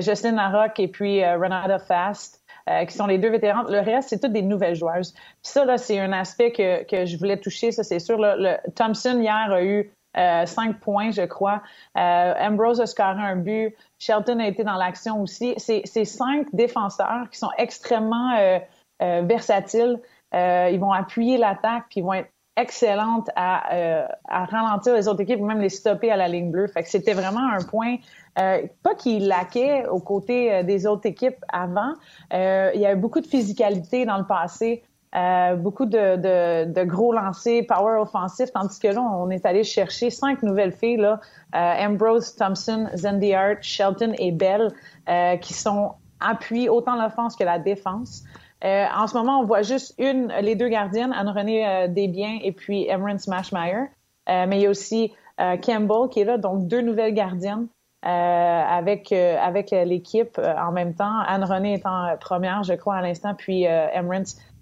Justin 0.00 0.32
Larocque 0.32 0.78
et 0.80 0.88
puis 0.88 1.24
Renata 1.24 1.78
Fast. 1.78 2.42
qui 2.86 2.94
sont 2.94 3.06
les 3.06 3.18
deux 3.18 3.30
vétérans. 3.30 3.62
Le 3.62 3.80
reste, 3.80 4.10
c'est 4.10 4.20
toutes 4.20 4.32
des 4.32 4.42
nouvelles 4.42 4.74
joueuses. 4.74 5.12
Puis 5.12 5.52
ça, 5.52 5.64
là, 5.64 5.78
c'est 5.78 5.98
un 5.98 6.12
aspect 6.12 6.52
que, 6.52 6.84
que 6.84 7.06
je 7.06 7.16
voulais 7.16 7.38
toucher, 7.38 7.72
ça, 7.72 7.82
c'est 7.82 7.98
sûr. 8.00 8.18
Là. 8.18 8.36
Le, 8.36 8.56
Thompson, 8.72 9.18
hier, 9.20 9.52
a 9.52 9.62
eu 9.62 9.78
euh, 9.80 9.97
cinq 10.46 10.80
points, 10.80 11.10
je 11.10 11.22
crois. 11.22 11.62
Euh, 11.96 12.34
Ambrose 12.40 12.80
a 12.80 12.86
scoré 12.86 13.22
un 13.22 13.36
but. 13.36 13.74
Shelton 13.98 14.40
a 14.40 14.46
été 14.46 14.64
dans 14.64 14.74
l'action 14.74 15.22
aussi. 15.22 15.54
C'est 15.58 16.04
cinq 16.04 16.46
défenseurs 16.52 17.28
qui 17.30 17.38
sont 17.38 17.50
extrêmement 17.58 18.36
euh, 18.36 19.22
versatiles. 19.22 20.00
ils 20.32 20.78
vont 20.78 20.92
appuyer 20.92 21.38
l'attaque, 21.38 21.84
puis 21.90 22.00
ils 22.00 22.04
vont 22.04 22.14
être 22.14 22.30
excellentes 22.56 23.30
à, 23.36 24.08
ralentir 24.28 24.94
les 24.94 25.06
autres 25.06 25.20
équipes, 25.20 25.40
même 25.40 25.60
les 25.60 25.68
stopper 25.68 26.10
à 26.10 26.16
la 26.16 26.26
ligne 26.26 26.50
bleue. 26.50 26.66
C'était 26.84 27.12
vraiment 27.12 27.48
un 27.52 27.62
point, 27.62 27.98
pas 28.34 28.94
qu'il 28.96 29.28
laquait 29.28 29.86
aux 29.86 30.00
côtés 30.00 30.64
des 30.64 30.84
autres 30.84 31.06
équipes 31.06 31.44
avant. 31.52 31.92
il 32.32 32.80
y 32.80 32.84
a 32.86 32.92
eu 32.92 32.96
beaucoup 32.96 33.20
de 33.20 33.28
physicalité 33.28 34.04
dans 34.06 34.18
le 34.18 34.26
passé. 34.26 34.82
Euh, 35.14 35.56
beaucoup 35.56 35.86
de, 35.86 36.84
gros 36.84 37.12
lancers, 37.12 37.62
power 37.66 37.98
offensif, 38.00 38.50
tandis 38.52 38.78
que 38.78 38.88
là, 38.88 39.00
on 39.00 39.30
est 39.30 39.46
allé 39.46 39.64
chercher 39.64 40.10
cinq 40.10 40.42
nouvelles 40.42 40.72
filles, 40.72 40.98
là, 40.98 41.20
euh, 41.54 41.86
Ambrose, 41.86 42.34
Thompson, 42.36 42.88
Zendy 42.94 43.32
Hart, 43.32 43.62
Shelton 43.62 44.12
et 44.18 44.32
Bell, 44.32 44.70
euh, 45.08 45.36
qui 45.36 45.54
sont 45.54 45.92
appuyées 46.20 46.68
autant 46.68 46.96
l'offense 46.96 47.36
que 47.36 47.44
la 47.44 47.58
défense. 47.58 48.24
en 48.62 49.06
ce 49.06 49.16
moment, 49.16 49.40
on 49.40 49.44
voit 49.44 49.62
juste 49.62 49.94
une, 49.98 50.32
les 50.42 50.56
deux 50.56 50.68
gardiennes, 50.68 51.12
Anne-Renée 51.12 51.86
Desbiens 51.88 52.38
et 52.42 52.52
puis 52.52 52.86
Emerald 52.88 53.20
Smashmeyer. 53.20 53.84
mais 54.26 54.58
il 54.58 54.60
y 54.62 54.66
a 54.66 54.70
aussi 54.70 55.12
Campbell 55.38 56.08
qui 56.10 56.20
est 56.20 56.24
là, 56.24 56.38
donc 56.38 56.66
deux 56.66 56.80
nouvelles 56.80 57.14
gardiennes. 57.14 57.68
avec 58.02 59.12
avec 59.12 59.70
l'équipe 59.70 60.38
en 60.38 60.72
même 60.72 60.94
temps. 60.94 61.20
Anne-Renée 61.28 61.74
étant 61.74 62.16
première, 62.20 62.64
je 62.64 62.74
crois, 62.74 62.96
à 62.96 63.00
l'instant, 63.00 63.34
puis 63.36 63.68
euh, 63.68 63.86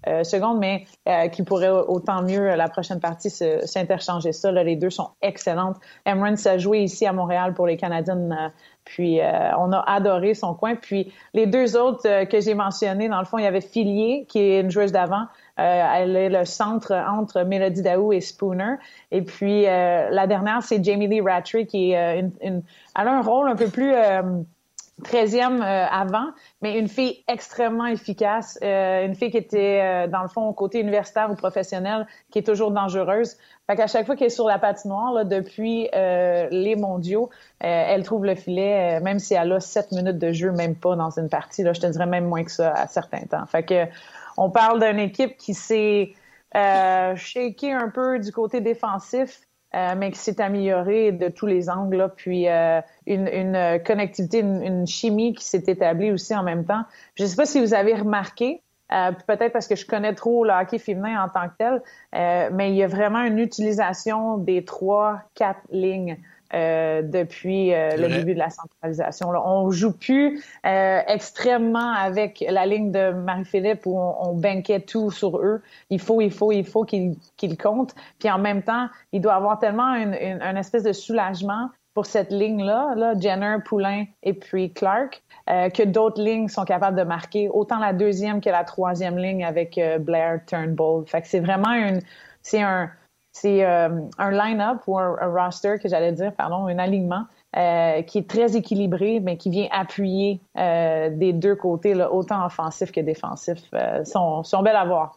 euh, 0.07 0.23
seconde, 0.23 0.59
mais 0.59 0.85
euh, 1.07 1.27
qui 1.27 1.43
pourrait 1.43 1.69
autant 1.69 2.21
mieux 2.21 2.55
la 2.55 2.69
prochaine 2.69 2.99
partie 2.99 3.29
s'interchanger 3.29 4.31
ça. 4.31 4.51
Les 4.51 4.75
deux 4.75 4.89
sont 4.89 5.09
excellentes. 5.21 5.77
Emrance 6.05 6.45
a 6.45 6.57
joué 6.57 6.79
ici 6.79 7.05
à 7.05 7.13
Montréal 7.13 7.53
pour 7.53 7.67
les 7.67 7.77
Canadiennes, 7.77 8.35
euh, 8.39 8.49
puis 8.85 9.19
on 9.57 9.73
a 9.73 9.79
adoré 9.85 10.33
son 10.33 10.53
coin. 10.53 10.75
Puis 10.75 11.11
les 11.33 11.45
deux 11.45 11.75
autres 11.75 12.23
que 12.23 12.39
j'ai 12.39 12.53
mentionnés, 12.53 13.09
dans 13.09 13.19
le 13.19 13.25
fond, 13.25 13.37
il 13.37 13.43
y 13.43 13.47
avait 13.47 13.59
Filier, 13.59 14.25
qui 14.29 14.39
est 14.39 14.61
une 14.61 14.71
joueuse 14.71 14.93
d'avant. 14.93 15.25
elle 15.57 16.15
est 16.15 16.29
le 16.29 16.45
centre 16.45 16.93
entre 16.93 17.41
Melody 17.41 17.81
Daou 17.81 18.13
et 18.13 18.21
Spooner. 18.21 18.75
Et 19.11 19.23
puis 19.23 19.63
la 19.63 20.25
dernière, 20.25 20.63
c'est 20.63 20.81
Jamie 20.81 21.07
Lee 21.07 21.19
Rattray, 21.19 21.65
qui 21.65 21.91
est 21.91 22.21
une, 22.41 22.61
elle 22.97 23.07
a 23.09 23.11
un 23.11 23.21
rôle 23.21 23.49
un 23.49 23.57
peu 23.57 23.67
plus 23.67 23.93
13e 25.03 25.61
euh, 25.61 25.85
avant, 25.91 26.27
mais 26.61 26.79
une 26.79 26.87
fille 26.87 27.23
extrêmement 27.27 27.85
efficace, 27.85 28.57
euh, 28.63 29.05
une 29.05 29.15
fille 29.15 29.29
qui 29.29 29.37
était, 29.37 29.81
euh, 29.81 30.07
dans 30.07 30.21
le 30.23 30.27
fond, 30.27 30.51
côté 30.53 30.79
universitaire 30.79 31.29
ou 31.31 31.35
professionnel, 31.35 32.07
qui 32.31 32.39
est 32.39 32.43
toujours 32.43 32.71
dangereuse. 32.71 33.37
Fait 33.67 33.75
qu'à 33.75 33.87
chaque 33.87 34.05
fois 34.05 34.15
qu'elle 34.15 34.27
est 34.27 34.31
sur 34.31 34.47
la 34.47 34.57
patinoire, 34.57 35.13
là, 35.13 35.23
depuis 35.23 35.89
les 35.93 36.75
mondiaux, 36.77 37.29
elle 37.59 38.03
trouve 38.03 38.23
le 38.23 38.35
filet, 38.35 39.01
même 39.01 39.19
si 39.19 39.33
elle 39.33 39.51
a 39.51 39.59
7 39.59 39.91
minutes 39.91 40.17
de 40.17 40.31
jeu, 40.31 40.51
même 40.51 40.75
pas 40.75 40.95
dans 40.95 41.11
une 41.11 41.27
partie. 41.27 41.63
Là, 41.63 41.73
je 41.73 41.81
te 41.81 41.87
dirais 41.87 42.05
même 42.05 42.25
moins 42.25 42.45
que 42.45 42.51
ça 42.51 42.71
à 42.71 42.87
certains 42.87 43.25
temps. 43.25 43.45
Fait 43.45 43.63
que 43.63 43.85
on 44.37 44.49
parle 44.49 44.79
d'une 44.79 44.99
équipe 44.99 45.35
qui 45.35 45.53
s'est 45.53 46.13
euh, 46.55 47.15
un 47.63 47.89
peu 47.89 48.19
du 48.19 48.31
côté 48.31 48.61
défensif, 48.61 49.41
euh, 49.77 49.93
mais 49.95 50.09
qui 50.09 50.17
s'est 50.17 50.41
améliorée 50.41 51.11
de 51.11 51.27
tous 51.27 51.45
les 51.45 51.69
angles. 51.69 52.11
Puis 52.15 52.49
euh, 52.49 52.81
une, 53.05 53.27
une, 53.27 53.79
connectivité, 53.85 54.39
une, 54.39 54.87
chimie 54.87 55.33
qui 55.33 55.45
s'est 55.45 55.65
établie 55.67 56.11
aussi 56.11 56.35
en 56.35 56.41
même 56.41 56.65
temps. 56.65 56.81
Je 57.13 57.23
ne 57.23 57.27
sais 57.27 57.35
pas 57.35 57.45
si 57.45 57.59
vous 57.59 57.75
avez 57.75 57.93
remarqué, 57.93 58.63
euh, 58.91 59.11
peut-être 59.27 59.53
parce 59.53 59.67
que 59.67 59.75
je 59.75 59.85
connais 59.85 60.15
trop 60.15 60.45
le 60.45 60.51
hockey 60.51 60.79
féminin 60.79 61.23
en 61.23 61.29
tant 61.29 61.47
que 61.49 61.53
tel, 61.59 62.51
mais 62.53 62.71
il 62.71 62.75
y 62.75 62.83
a 62.83 62.87
vraiment 62.87 63.21
une 63.21 63.37
utilisation 63.37 64.37
des 64.37 64.65
trois, 64.65 65.21
quatre 65.35 65.61
lignes. 65.69 66.17
Euh, 66.53 67.01
depuis 67.01 67.73
euh, 67.73 67.97
le 67.97 68.07
début 68.07 68.33
de 68.33 68.39
la 68.39 68.49
centralisation. 68.49 69.31
Là. 69.31 69.41
On 69.45 69.69
joue 69.69 69.91
plus 69.91 70.41
euh, 70.65 71.01
extrêmement 71.05 71.91
avec 71.91 72.41
la 72.49 72.65
ligne 72.65 72.89
de 72.89 73.11
Marie-Philippe 73.11 73.85
où 73.85 73.99
on, 73.99 74.29
on 74.29 74.79
tout 74.87 75.11
sur 75.11 75.39
eux. 75.39 75.61
Il 75.89 75.99
faut, 75.99 76.21
il 76.21 76.31
faut, 76.31 76.53
il 76.53 76.65
faut 76.65 76.85
qu'ils 76.85 77.17
qu 77.35 77.57
comptent. 77.57 77.93
Puis 78.19 78.31
en 78.31 78.37
même 78.37 78.63
temps, 78.63 78.87
il 79.11 79.19
doit 79.19 79.33
avoir 79.33 79.59
tellement 79.59 79.93
une, 79.93 80.13
une, 80.13 80.55
espèce 80.55 80.83
de 80.83 80.93
soulagement 80.93 81.69
pour 81.93 82.05
cette 82.05 82.31
ligne-là, 82.31 82.93
là, 82.95 83.13
Jenner, 83.19 83.57
Poulain 83.65 84.05
et 84.23 84.33
puis 84.33 84.71
Clark, 84.71 85.21
que 85.47 85.83
d'autres 85.83 86.21
lignes 86.21 86.47
sont 86.47 86.63
capables 86.63 86.97
de 86.97 87.03
marquer, 87.03 87.49
autant 87.49 87.79
la 87.79 87.91
deuxième 87.91 88.39
que 88.39 88.49
la 88.49 88.63
troisième 88.63 89.17
ligne 89.17 89.43
avec 89.43 89.79
Blair, 89.99 90.41
Turnbull. 90.45 91.05
Fait 91.07 91.23
que 91.23 91.27
c'est 91.27 91.39
vraiment 91.39 91.73
une, 91.73 91.99
c'est 92.41 92.61
un, 92.61 92.91
c'est 93.41 93.63
euh, 93.63 93.89
un 94.17 94.31
line-up 94.31 94.79
ou 94.87 94.97
un, 94.97 95.15
roster 95.27 95.75
que 95.81 95.87
j'allais 95.87 96.11
dire, 96.11 96.33
pardon, 96.33 96.67
un 96.67 96.79
alignement 96.79 97.25
euh, 97.55 98.01
qui 98.01 98.19
est 98.19 98.29
très 98.29 98.55
équilibré, 98.55 99.19
mais 99.19 99.37
qui 99.37 99.49
vient 99.49 99.67
appuyer 99.71 100.41
euh, 100.57 101.09
des 101.11 101.33
deux 101.33 101.55
côtés, 101.55 101.93
là, 101.93 102.11
autant 102.11 102.45
offensif 102.45 102.91
que 102.91 102.99
défensif. 102.99 103.59
sont, 104.05 104.43
sont 104.43 104.63
belles 104.63 104.75
à 104.75 104.85
voir. 104.85 105.15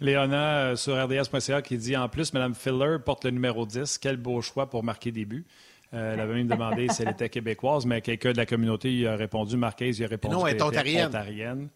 Léona 0.00 0.76
sur 0.76 0.94
RDS.ca 0.94 1.60
qui 1.60 1.76
dit 1.76 1.96
en 1.96 2.08
plus, 2.08 2.32
Mme 2.32 2.54
Filler 2.54 2.98
porte 3.04 3.24
le 3.24 3.32
numéro 3.32 3.66
10. 3.66 3.98
Quel 3.98 4.16
beau 4.16 4.40
choix 4.40 4.70
pour 4.70 4.84
marquer 4.84 5.10
des 5.10 5.24
buts. 5.24 5.46
elle 5.92 6.20
avait 6.20 6.34
même 6.34 6.46
demandé 6.46 6.88
si 6.90 7.02
elle 7.02 7.08
était 7.08 7.28
québécoise, 7.28 7.84
mais 7.84 8.00
quelqu'un 8.00 8.32
de 8.32 8.36
la 8.36 8.46
communauté 8.46 8.92
il 8.92 9.06
a 9.08 9.16
répondu, 9.16 9.56
Marquez, 9.56 9.88
il 9.88 10.04
a 10.04 10.08
répondu 10.08 10.34
non, 10.34 10.46
elle 10.46 10.56
est 10.56 10.62
ontarienne. 10.62 11.08
Ontarienne, 11.08 11.68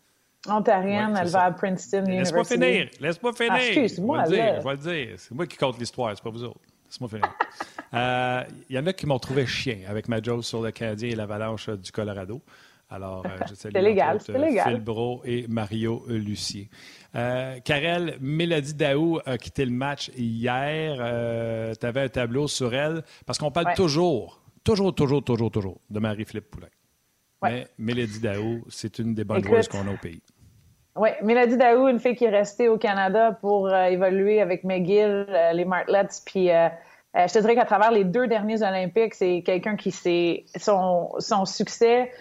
elle 0.49 1.28
va 1.28 1.45
à 1.45 1.51
Princeton 1.53 2.05
University. 2.05 2.18
Laisse-moi 2.18 2.45
finir. 2.45 2.90
Laisse-moi 3.01 3.32
finir. 3.32 3.53
Ah, 3.55 3.64
excuse-moi. 3.64 4.24
Je 4.24 4.30
vais 4.30 4.36
le 4.36 4.43
dire. 4.43 4.61
Je 4.61 4.68
vais 4.68 4.72
le 4.72 5.07
dire. 5.07 5.14
C'est 5.18 5.34
moi 5.34 5.47
qui 5.47 5.57
compte 5.57 5.78
l'histoire, 5.78 6.12
c'est 6.14 6.22
pas 6.22 6.30
vous 6.30 6.45
autres. 6.45 6.61
Laisse-moi 6.86 7.09
finir. 7.09 7.34
Il 7.93 7.99
euh, 7.99 8.43
y 8.70 8.78
en 8.78 8.86
a 8.86 8.93
qui 8.93 9.07
m'ont 9.07 9.18
trouvé 9.18 9.47
chien 9.47 9.78
avec 9.88 10.09
ma 10.09 10.20
joke 10.20 10.45
sur 10.45 10.62
le 10.62 10.70
Canadien 10.70 11.11
et 11.11 11.14
l'avalanche 11.14 11.68
du 11.68 11.93
Colorado. 11.93 12.43
Alors, 12.93 13.24
euh, 13.24 13.38
je 13.49 13.55
salue 13.55 13.74
légal, 13.74 14.20
c'est 14.20 14.38
légal. 14.38 14.68
Phil 14.68 14.80
Bro 14.80 15.22
et 15.24 15.47
Mario 15.49 16.05
Lucier. 16.09 16.68
Euh, 17.14 17.59
Karel, 17.64 18.18
Mélodie 18.20 18.74
Daou 18.74 19.18
a 19.24 19.38
quitté 19.38 19.64
le 19.64 19.70
match 19.70 20.11
hier. 20.16 20.97
Euh, 21.01 21.74
tu 21.78 21.86
avais 21.86 22.03
un 22.03 22.09
tableau 22.09 22.49
sur 22.49 22.74
elle 22.74 23.03
parce 23.24 23.38
qu'on 23.38 23.51
parle 23.51 23.74
toujours, 23.74 24.43
toujours, 24.62 24.95
toujours, 24.95 25.24
toujours, 25.24 25.51
toujours 25.51 25.80
de 25.88 26.01
Marie-Philippe 26.01 26.51
Poulain. 26.51 26.68
Mais 27.43 27.66
Mélodie 27.78 28.20
Daou, 28.20 28.62
c'est 28.68 28.99
une 28.99 29.14
des 29.14 29.24
bonnes 29.24 29.43
joueuses 29.43 29.68
qu'on 29.68 29.88
a 29.88 29.93
au 29.93 29.97
pays. 29.97 30.22
Oui, 30.95 31.09
Mélodie 31.22 31.57
Daou, 31.57 31.88
une 31.88 31.99
fille 31.99 32.14
qui 32.14 32.26
est 32.26 32.30
restée 32.30 32.68
au 32.68 32.76
Canada 32.76 33.32
pour 33.40 33.68
euh, 33.68 33.84
évoluer 33.84 34.43
avec 34.43 34.62
McGill, 34.62 35.26
euh, 35.26 35.53
les 35.53 35.64
Martlets, 35.64 36.20
puis 36.26 36.51
euh, 36.51 36.68
je 37.14 37.32
te 37.32 37.38
dirais 37.38 37.55
qu'à 37.55 37.64
travers 37.64 37.90
les 37.90 38.05
deux 38.05 38.26
derniers 38.26 38.62
Olympiques, 38.62 39.14
c'est 39.14 39.43
quelqu'un 39.43 39.76
qui 39.76 39.90
s'est 39.90 40.45
son, 40.57 41.11
son 41.18 41.47
succès 41.47 42.12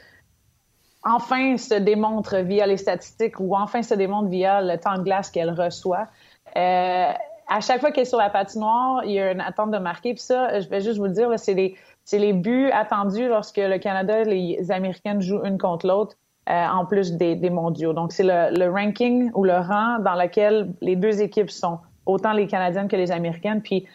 enfin 1.03 1.57
se 1.57 1.73
démontre 1.73 2.37
via 2.37 2.65
les 2.65 2.77
statistiques 2.77 3.39
ou 3.39 3.55
enfin 3.55 3.81
se 3.81 3.93
démontre 3.93 4.29
via 4.29 4.61
le 4.61 4.77
temps 4.77 4.97
de 4.97 5.03
glace 5.03 5.31
qu'elle 5.31 5.51
reçoit. 5.51 6.07
à 6.55 7.59
chaque 7.59 7.81
fois 7.81 7.91
qu'elle 7.91 8.03
est 8.03 8.05
sur 8.05 8.19
la 8.19 8.29
patinoire, 8.29 9.03
il 9.03 9.11
y 9.11 9.19
a 9.19 9.31
une 9.31 9.41
attente 9.41 9.71
de 9.71 9.79
marquer. 9.79 10.13
Puis 10.13 10.23
ça, 10.23 10.59
je 10.59 10.69
vais 10.69 10.79
juste 10.79 10.97
vous 10.99 11.05
le 11.05 11.11
dire, 11.11 11.27
c'est 11.37 11.55
les, 11.55 11.75
les 12.13 12.33
buts 12.33 12.69
attendus 12.71 13.27
lorsque 13.27 13.57
le 13.57 13.79
Canada 13.79 14.19
et 14.19 14.25
les 14.25 14.71
Américaines 14.71 15.21
jouent 15.21 15.43
une 15.43 15.57
contre 15.57 15.87
l'autre. 15.87 16.15
Euh, 16.49 16.65
en 16.67 16.85
plus 16.85 17.13
des, 17.13 17.49
mondiaux. 17.51 17.93
Donc, 17.93 18.11
c'est 18.11 18.23
le, 18.23 18.67
ranking 18.67 19.29
ou 19.35 19.43
le 19.43 19.53
rang 19.53 19.99
dans 19.99 20.15
lequel 20.15 20.73
les 20.81 20.95
deux 20.95 21.21
équipes 21.21 21.51
sont, 21.51 21.77
autant 22.07 22.33
les 22.33 22.47
Canadiennes 22.47 22.87
que 22.87 22.95
les 22.95 23.11
Américaines. 23.11 23.61
Puis, 23.61 23.85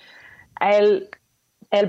elle, 0.60 1.08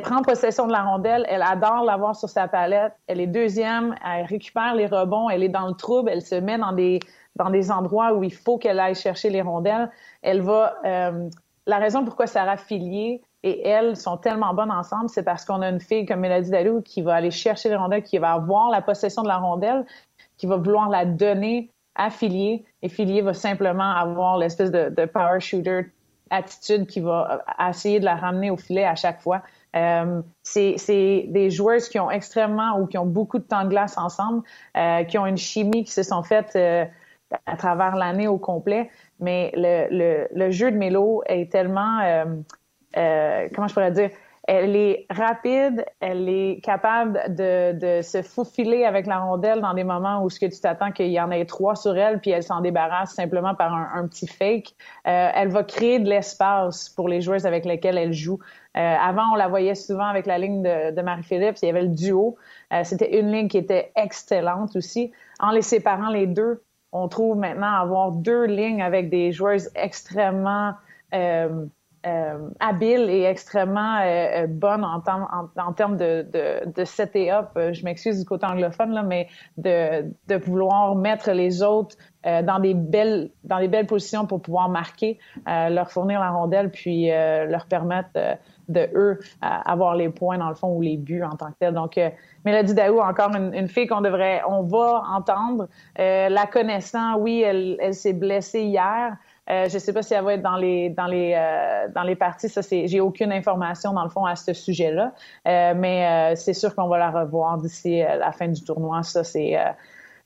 prend 0.02 0.24
possession 0.24 0.66
de 0.66 0.72
la 0.72 0.82
rondelle, 0.82 1.28
elle 1.30 1.44
adore 1.44 1.84
l'avoir 1.84 2.16
sur 2.16 2.28
sa 2.28 2.48
palette, 2.48 2.94
elle 3.06 3.22
est 3.22 3.28
deuxième, 3.28 3.94
elle 4.04 4.26
récupère 4.26 4.74
les 4.74 4.88
rebonds, 4.88 5.30
elle 5.30 5.44
est 5.44 5.50
dans 5.50 5.68
le 5.68 5.76
trouble, 5.76 6.10
elle 6.10 6.24
se 6.24 6.36
met 6.36 6.58
dans 6.58 6.74
des 6.74 7.00
dans 7.36 7.52
des 7.52 7.70
endroits 7.70 8.14
où 8.14 8.24
il 8.24 8.34
faut 8.34 8.58
qu'elle 8.58 8.80
aille 8.80 8.96
chercher 8.96 9.30
les 9.30 9.44
rondelles. 9.44 9.92
Elle 10.24 10.42
va 10.42 10.76
euh, 10.86 11.30
la 11.68 11.78
raison 11.78 12.04
pourquoi 12.04 12.26
Sarah 12.26 12.58
Filier 12.58 13.22
et 13.44 13.68
elle 13.68 13.96
sont 13.96 14.18
tellement 14.18 14.56
bonnes 14.56 14.72
ensemble, 14.72 15.10
c'est 15.10 15.22
parce 15.22 15.46
qu'on 15.46 15.62
a 15.62 15.70
une 15.70 15.80
fille 15.80 16.08
comme 16.08 16.22
Mélodie 16.22 16.50
Dalou 16.50 16.82
qui 16.82 17.04
va 17.04 17.14
aller 17.14 17.30
chercher 17.30 17.70
les 17.70 17.76
rondelles, 17.76 18.02
qui 18.02 18.18
va 18.18 18.34
avoir 18.34 18.72
la 18.72 18.82
possession 18.82 19.22
de 19.22 19.28
la 19.28 19.38
rondelle, 19.38 19.86
qui 20.38 20.46
va 20.48 20.58
vouloir 20.58 20.90
la 20.90 21.06
donner 21.06 21.72
à 21.96 22.10
Filier, 22.10 22.66
et 22.82 22.90
Filier 22.90 23.22
va 23.22 23.34
simplement 23.34 23.92
avoir 23.92 24.38
l'espèce 24.38 24.72
de, 24.72 24.90
de 24.90 25.06
power 25.06 25.40
shooter 25.40 25.92
attitude 26.30 26.88
qui 26.88 27.00
va 27.00 27.44
essayer 27.70 28.00
de 28.00 28.06
la 28.06 28.16
ramener 28.16 28.52
au 28.52 28.58
filet 28.58 28.84
à 28.84 28.96
chaque 28.96 29.22
fois. 29.22 29.42
Euh, 29.76 30.22
c'est 30.44 31.26
des 31.28 31.50
joueuses 31.50 31.90
qui 31.90 32.00
ont 32.00 32.10
extrêmement 32.10 32.80
ou 32.80 32.88
qui 32.88 32.98
ont 32.98 33.06
beaucoup 33.06 33.40
de 33.40 33.44
temps 33.44 33.64
de 33.64 33.70
glace 33.70 33.98
ensemble, 33.98 34.44
euh, 34.76 35.04
qui 35.04 35.18
ont 35.18 35.26
une 35.26 35.38
chimie 35.38 35.84
qui 35.84 35.92
se 35.92 36.04
sont 36.04 36.24
faites 36.24 36.56
euh, 36.56 36.86
à 37.46 37.58
travers 37.58 37.96
l'année 37.96 38.28
au 38.28 38.38
complet. 38.38 38.90
Mais 39.20 39.52
le, 39.56 39.88
le, 39.92 40.28
le, 40.34 40.52
jeu 40.52 40.72
de 40.72 40.78
Mélo 40.78 41.24
est 41.26 41.52
tellement, 41.52 42.00
euh, 42.02 42.26
euh, 42.98 43.48
comment 43.54 43.68
je 43.68 43.74
pourrais 43.74 43.92
dire, 43.92 44.12
elle 44.48 44.78
est 44.78 45.06
rapide, 45.10 45.86
elle 46.00 46.30
est 46.30 46.62
capable 46.64 47.22
de, 47.36 47.74
de, 47.74 48.02
se 48.02 48.22
faufiler 48.22 48.86
avec 48.86 49.06
la 49.06 49.20
rondelle 49.20 49.60
dans 49.60 49.74
des 49.74 49.84
moments 49.84 50.24
où 50.24 50.30
ce 50.30 50.40
que 50.40 50.46
tu 50.46 50.60
t'attends 50.62 50.92
qu'il 50.92 51.10
y 51.10 51.20
en 51.20 51.30
ait 51.32 51.46
trois 51.46 51.76
sur 51.76 51.98
elle, 51.98 52.20
puis 52.22 52.32
elle 52.32 52.44
s'en 52.44 52.62
débarrasse 52.62 53.14
simplement 53.14 53.56
par 53.56 53.74
un, 53.74 54.08
petit 54.08 54.26
fake. 54.26 54.74
Euh, 55.06 55.30
elle 55.36 55.50
va 55.50 55.64
créer 55.64 56.00
de 56.00 56.10
l'espace 56.10 56.88
pour 56.88 57.10
les 57.10 57.20
joueuses 57.20 57.46
avec 57.46 57.66
lesquelles 57.66 57.98
elle 57.98 58.14
joue. 58.14 58.40
Euh, 58.78 58.80
avant, 58.80 59.34
on 59.34 59.36
la 59.36 59.50
voyait 59.50 59.76
souvent 59.76 60.06
avec 60.06 60.26
la 60.26 60.38
ligne 60.38 60.64
de, 60.64 60.96
de 60.96 61.02
Marie-Philippe, 61.02 61.58
il 61.62 61.66
y 61.66 61.70
avait 61.70 61.82
le 61.82 61.90
duo. 61.90 62.38
Euh, 62.72 62.86
C'était 62.86 63.20
une 63.20 63.30
ligne 63.32 63.50
qui 63.50 63.58
était 63.58 63.92
excellente 63.98 64.78
aussi. 64.78 65.12
En 65.40 65.52
les 65.52 65.62
séparant 65.62 66.10
les 66.10 66.26
deux, 66.26 66.64
on 66.94 67.10
trouve 67.10 67.38
maintenant 67.38 67.74
avoir 67.74 68.12
deux 68.12 68.46
lignes 68.46 68.82
avec 68.82 69.10
des 69.10 69.34
joueuses 69.34 69.70
extrêmement 69.76 70.74
euh, 71.14 71.66
euh, 72.06 72.50
habile 72.60 73.10
et 73.10 73.24
extrêmement 73.24 73.98
euh, 73.98 74.44
euh 74.44 74.48
bonne 74.48 74.84
en, 74.84 75.02
en, 75.08 75.50
en, 75.58 75.74
termes 75.74 75.98
de, 75.98 76.26
de, 76.32 76.70
de 76.70 76.86
set 76.86 77.16
et 77.16 77.32
up. 77.32 77.50
Euh, 77.58 77.74
je 77.74 77.84
m'excuse 77.84 78.20
du 78.20 78.26
côté 78.26 78.46
anglophone, 78.46 78.92
là, 78.92 79.04
mais 79.04 79.28
de, 79.58 80.06
de 80.28 80.36
vouloir 80.36 80.96
mettre 80.96 81.32
les 81.32 81.64
autres 81.64 81.96
euh, 82.26 82.44
dans 82.44 82.60
des 82.60 82.74
belles 82.74 83.32
dans 83.44 83.60
des 83.60 83.68
belles 83.68 83.88
positions 83.88 84.26
pour 84.26 84.42
pouvoir 84.42 84.70
marquer, 84.70 85.18
euh, 85.48 85.70
leur 85.70 85.92
fournir 85.92 86.20
la 86.20 86.30
rondelle, 86.30 86.72
puis 86.72 87.08
leur 87.08 87.66
permettre 87.66 88.10
de 88.68 88.90
eux 88.94 89.20
avoir 89.42 89.96
les 89.96 90.10
points 90.10 90.38
dans 90.38 90.50
le 90.50 90.56
fond 90.56 90.76
ou 90.76 90.82
les 90.82 90.98
buts 90.98 91.24
en 91.24 91.36
tant 91.36 91.48
que 91.48 91.58
tel. 91.60 91.74
Donc, 91.74 92.00
Mélodie 92.44 92.74
Daou, 92.74 93.00
encore 93.00 93.34
une, 93.36 93.54
une 93.54 93.68
fille 93.70 93.88
qu'on 93.88 94.02
devrait, 94.02 94.42
on 94.48 94.64
va 94.64 95.04
entendre. 95.10 95.68
la 95.98 96.46
connaissant, 96.52 97.18
oui, 97.18 97.42
elle, 97.42 97.78
elle 97.80 97.94
s'est 97.94 98.14
blessée 98.14 98.64
hier. 98.64 99.16
Euh, 99.50 99.70
je 99.70 99.76
ne 99.76 99.80
sais 99.80 99.94
pas 99.94 100.04
si 100.04 100.14
elle 100.14 100.24
va 100.24 100.34
être 100.34 100.42
dans 100.42 100.58
les 100.58 100.90
dans 100.90 101.08
les 101.08 101.34
euh, 101.36 101.88
dans 101.94 102.04
les 102.04 102.16
parties. 102.16 102.50
Ça, 102.50 102.62
c'est 102.62 102.88
j'ai 102.88 103.00
aucune 103.00 103.32
information 103.32 103.94
dans 103.94 104.04
le 104.04 104.10
fond 104.10 104.26
à 104.26 104.36
ce 104.36 104.54
sujet-là. 104.54 105.14
Euh, 105.48 105.74
mais 105.76 106.36
c'est 106.36 106.54
sûr 106.54 106.76
qu'on 106.76 106.88
va 106.88 106.98
la 106.98 107.12
revoir 107.12 107.58
d'ici 107.58 108.00
la 108.00 108.32
fin 108.32 108.48
du 108.48 108.64
tournoi. 108.64 109.04
Ça, 109.04 109.24
c'est 109.24 109.58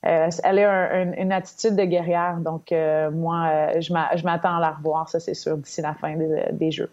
elle 0.02 0.58
a 0.58 0.92
un, 0.92 1.12
une 1.12 1.32
attitude 1.32 1.76
de 1.76 1.84
guerrière. 1.84 2.38
Donc 2.38 2.72
moi, 2.72 3.80
je 3.80 4.24
m'attends 4.24 4.56
à 4.56 4.60
la 4.60 4.70
revoir. 4.72 5.08
Ça, 5.08 5.20
c'est 5.20 5.34
sûr 5.34 5.56
d'ici 5.56 5.82
la 5.82 5.94
fin 5.94 6.16
des 6.52 6.70
jeux. 6.72 6.90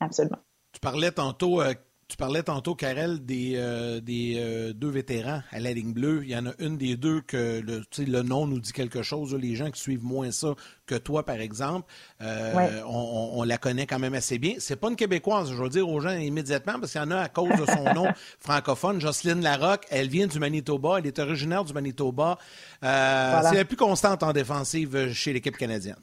Absolument. 0.00 0.38
Tu 0.72 0.80
parlais 0.80 1.12
tantôt 1.12 1.60
tu 2.12 2.18
parlais 2.18 2.42
tantôt, 2.42 2.74
Karel, 2.74 3.24
des, 3.24 3.54
euh, 3.56 3.98
des 4.02 4.34
euh, 4.36 4.74
deux 4.74 4.90
vétérans 4.90 5.40
à 5.50 5.60
la 5.60 5.72
ligne 5.72 5.94
bleue. 5.94 6.20
Il 6.24 6.28
y 6.28 6.36
en 6.36 6.44
a 6.44 6.50
une 6.58 6.76
des 6.76 6.94
deux 6.94 7.22
que 7.22 7.62
le, 7.64 7.82
le 8.04 8.22
nom 8.22 8.46
nous 8.46 8.60
dit 8.60 8.72
quelque 8.72 9.02
chose. 9.02 9.34
les 9.34 9.54
gens 9.54 9.70
qui 9.70 9.80
suivent 9.80 10.04
moins 10.04 10.30
ça 10.30 10.54
que 10.84 10.94
toi, 10.94 11.24
par 11.24 11.36
exemple, 11.36 11.90
euh, 12.20 12.54
ouais. 12.54 12.82
on, 12.86 13.30
on, 13.40 13.42
la 13.44 13.56
connaît 13.56 13.86
quand 13.86 13.98
même 13.98 14.12
assez 14.12 14.38
bien. 14.38 14.56
C'est 14.58 14.76
pas 14.76 14.90
une 14.90 14.96
Québécoise, 14.96 15.52
je 15.52 15.62
veux 15.62 15.70
dire 15.70 15.88
aux 15.88 16.00
gens 16.00 16.10
immédiatement, 16.10 16.74
parce 16.78 16.92
qu'il 16.92 17.00
y 17.00 17.04
en 17.04 17.10
a 17.12 17.16
à 17.16 17.28
cause 17.30 17.58
de 17.58 17.64
son 17.64 17.94
nom 17.94 18.08
francophone. 18.38 19.00
Jocelyne 19.00 19.40
Larocque, 19.40 19.86
elle 19.88 20.08
vient 20.08 20.26
du 20.26 20.38
Manitoba. 20.38 20.98
Elle 20.98 21.06
est 21.06 21.18
originaire 21.18 21.64
du 21.64 21.72
Manitoba. 21.72 22.36
Voilà. 22.82 23.48
C'est 23.48 23.56
la 23.56 23.64
plus 23.64 23.78
constante 23.78 24.22
en 24.22 24.34
défensive 24.34 25.14
chez 25.14 25.32
l'équipe 25.32 25.56
canadienne. 25.56 25.96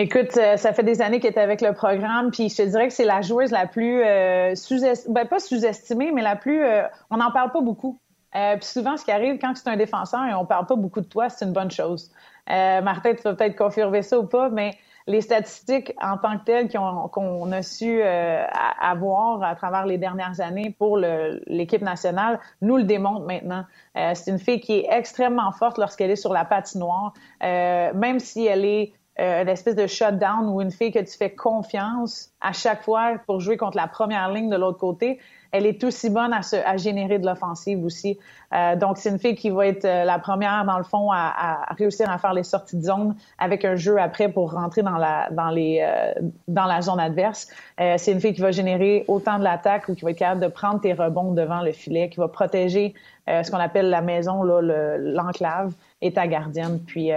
Écoute, 0.00 0.36
euh, 0.36 0.56
ça 0.56 0.72
fait 0.72 0.84
des 0.84 1.02
années 1.02 1.18
qu'elle 1.18 1.34
est 1.34 1.38
avec 1.38 1.60
le 1.60 1.72
programme, 1.72 2.30
puis 2.30 2.48
je 2.48 2.56
te 2.56 2.62
dirais 2.62 2.86
que 2.86 2.94
c'est 2.94 3.04
la 3.04 3.20
joueuse 3.20 3.50
la 3.50 3.66
plus 3.66 4.00
euh, 4.04 4.54
sous-estimée, 4.54 5.12
ben, 5.12 5.26
pas 5.26 5.40
sous-estimée, 5.40 6.12
mais 6.12 6.22
la 6.22 6.36
plus, 6.36 6.62
euh, 6.62 6.84
on 7.10 7.16
n'en 7.16 7.32
parle 7.32 7.50
pas 7.50 7.60
beaucoup. 7.60 7.98
Euh, 8.36 8.56
puis 8.56 8.66
souvent, 8.66 8.96
ce 8.96 9.04
qui 9.04 9.10
arrive 9.10 9.38
quand 9.40 9.56
c'est 9.56 9.68
un 9.68 9.76
défenseur 9.76 10.24
et 10.26 10.34
on 10.34 10.46
parle 10.46 10.66
pas 10.66 10.76
beaucoup 10.76 11.00
de 11.00 11.06
toi, 11.06 11.28
c'est 11.28 11.44
une 11.44 11.52
bonne 11.52 11.72
chose. 11.72 12.12
Euh, 12.48 12.80
Martin, 12.80 13.14
tu 13.14 13.22
vas 13.22 13.34
peut-être 13.34 13.56
confirmer 13.56 14.02
ça 14.02 14.20
ou 14.20 14.26
pas, 14.26 14.48
mais 14.50 14.78
les 15.08 15.22
statistiques 15.22 15.94
en 16.00 16.18
tant 16.18 16.38
que 16.38 16.44
telles 16.44 16.68
qu'on 16.70 17.50
a 17.52 17.62
su 17.62 18.00
euh, 18.02 18.44
avoir 18.78 19.42
à 19.42 19.54
travers 19.56 19.86
les 19.86 19.96
dernières 19.96 20.40
années 20.40 20.76
pour 20.78 20.98
l'équipe 20.98 21.80
nationale 21.80 22.38
nous 22.60 22.76
le 22.76 22.84
démontrent 22.84 23.26
maintenant. 23.26 23.64
Euh, 23.96 24.12
c'est 24.14 24.30
une 24.30 24.38
fille 24.38 24.60
qui 24.60 24.80
est 24.80 24.86
extrêmement 24.90 25.50
forte 25.50 25.78
lorsqu'elle 25.78 26.10
est 26.10 26.16
sur 26.16 26.32
la 26.32 26.44
patinoire, 26.44 27.14
euh, 27.42 27.92
même 27.94 28.20
si 28.20 28.46
elle 28.46 28.66
est 28.66 28.92
euh, 29.20 29.42
une 29.42 29.48
espèce 29.48 29.74
de 29.74 29.86
shutdown 29.86 30.48
ou 30.48 30.60
une 30.60 30.70
fille 30.70 30.92
que 30.92 30.98
tu 30.98 31.16
fais 31.16 31.30
confiance 31.30 32.30
à 32.40 32.52
chaque 32.52 32.82
fois 32.82 33.14
pour 33.26 33.40
jouer 33.40 33.56
contre 33.56 33.76
la 33.76 33.88
première 33.88 34.32
ligne 34.32 34.48
de 34.48 34.56
l'autre 34.56 34.78
côté, 34.78 35.18
elle 35.50 35.66
est 35.66 35.82
aussi 35.84 36.10
bonne 36.10 36.32
à, 36.32 36.42
se, 36.42 36.56
à 36.56 36.76
générer 36.76 37.18
de 37.18 37.26
l'offensive 37.26 37.84
aussi. 37.84 38.18
Euh, 38.52 38.76
donc, 38.76 38.98
c'est 38.98 39.08
une 39.08 39.18
fille 39.18 39.34
qui 39.34 39.50
va 39.50 39.66
être 39.66 39.84
euh, 39.84 40.04
la 40.04 40.18
première, 40.18 40.64
dans 40.64 40.78
le 40.78 40.84
fond, 40.84 41.10
à, 41.10 41.66
à, 41.68 41.74
réussir 41.74 42.10
à 42.10 42.18
faire 42.18 42.34
les 42.34 42.42
sorties 42.42 42.76
de 42.76 42.82
zone 42.82 43.14
avec 43.38 43.64
un 43.64 43.76
jeu 43.76 43.98
après 43.98 44.28
pour 44.28 44.52
rentrer 44.52 44.82
dans 44.82 44.96
la, 44.96 45.28
dans 45.30 45.50
les, 45.50 45.80
euh, 45.82 46.12
dans 46.48 46.66
la 46.66 46.82
zone 46.82 47.00
adverse. 47.00 47.48
Euh, 47.80 47.94
c'est 47.98 48.12
une 48.12 48.20
fille 48.20 48.34
qui 48.34 48.40
va 48.40 48.50
générer 48.50 49.04
autant 49.08 49.38
de 49.38 49.44
l'attaque 49.44 49.88
ou 49.88 49.94
qui 49.94 50.04
va 50.04 50.10
être 50.10 50.18
capable 50.18 50.42
de 50.42 50.48
prendre 50.48 50.80
tes 50.80 50.92
rebonds 50.92 51.32
devant 51.32 51.62
le 51.62 51.72
filet, 51.72 52.08
qui 52.08 52.18
va 52.18 52.28
protéger 52.28 52.94
euh, 53.28 53.42
ce 53.42 53.50
qu'on 53.50 53.58
appelle 53.58 53.90
la 53.90 54.02
maison, 54.02 54.42
l'enclave, 54.42 55.72
et 56.00 56.12
ta 56.12 56.26
gardienne. 56.26 56.78
Puis, 56.86 57.10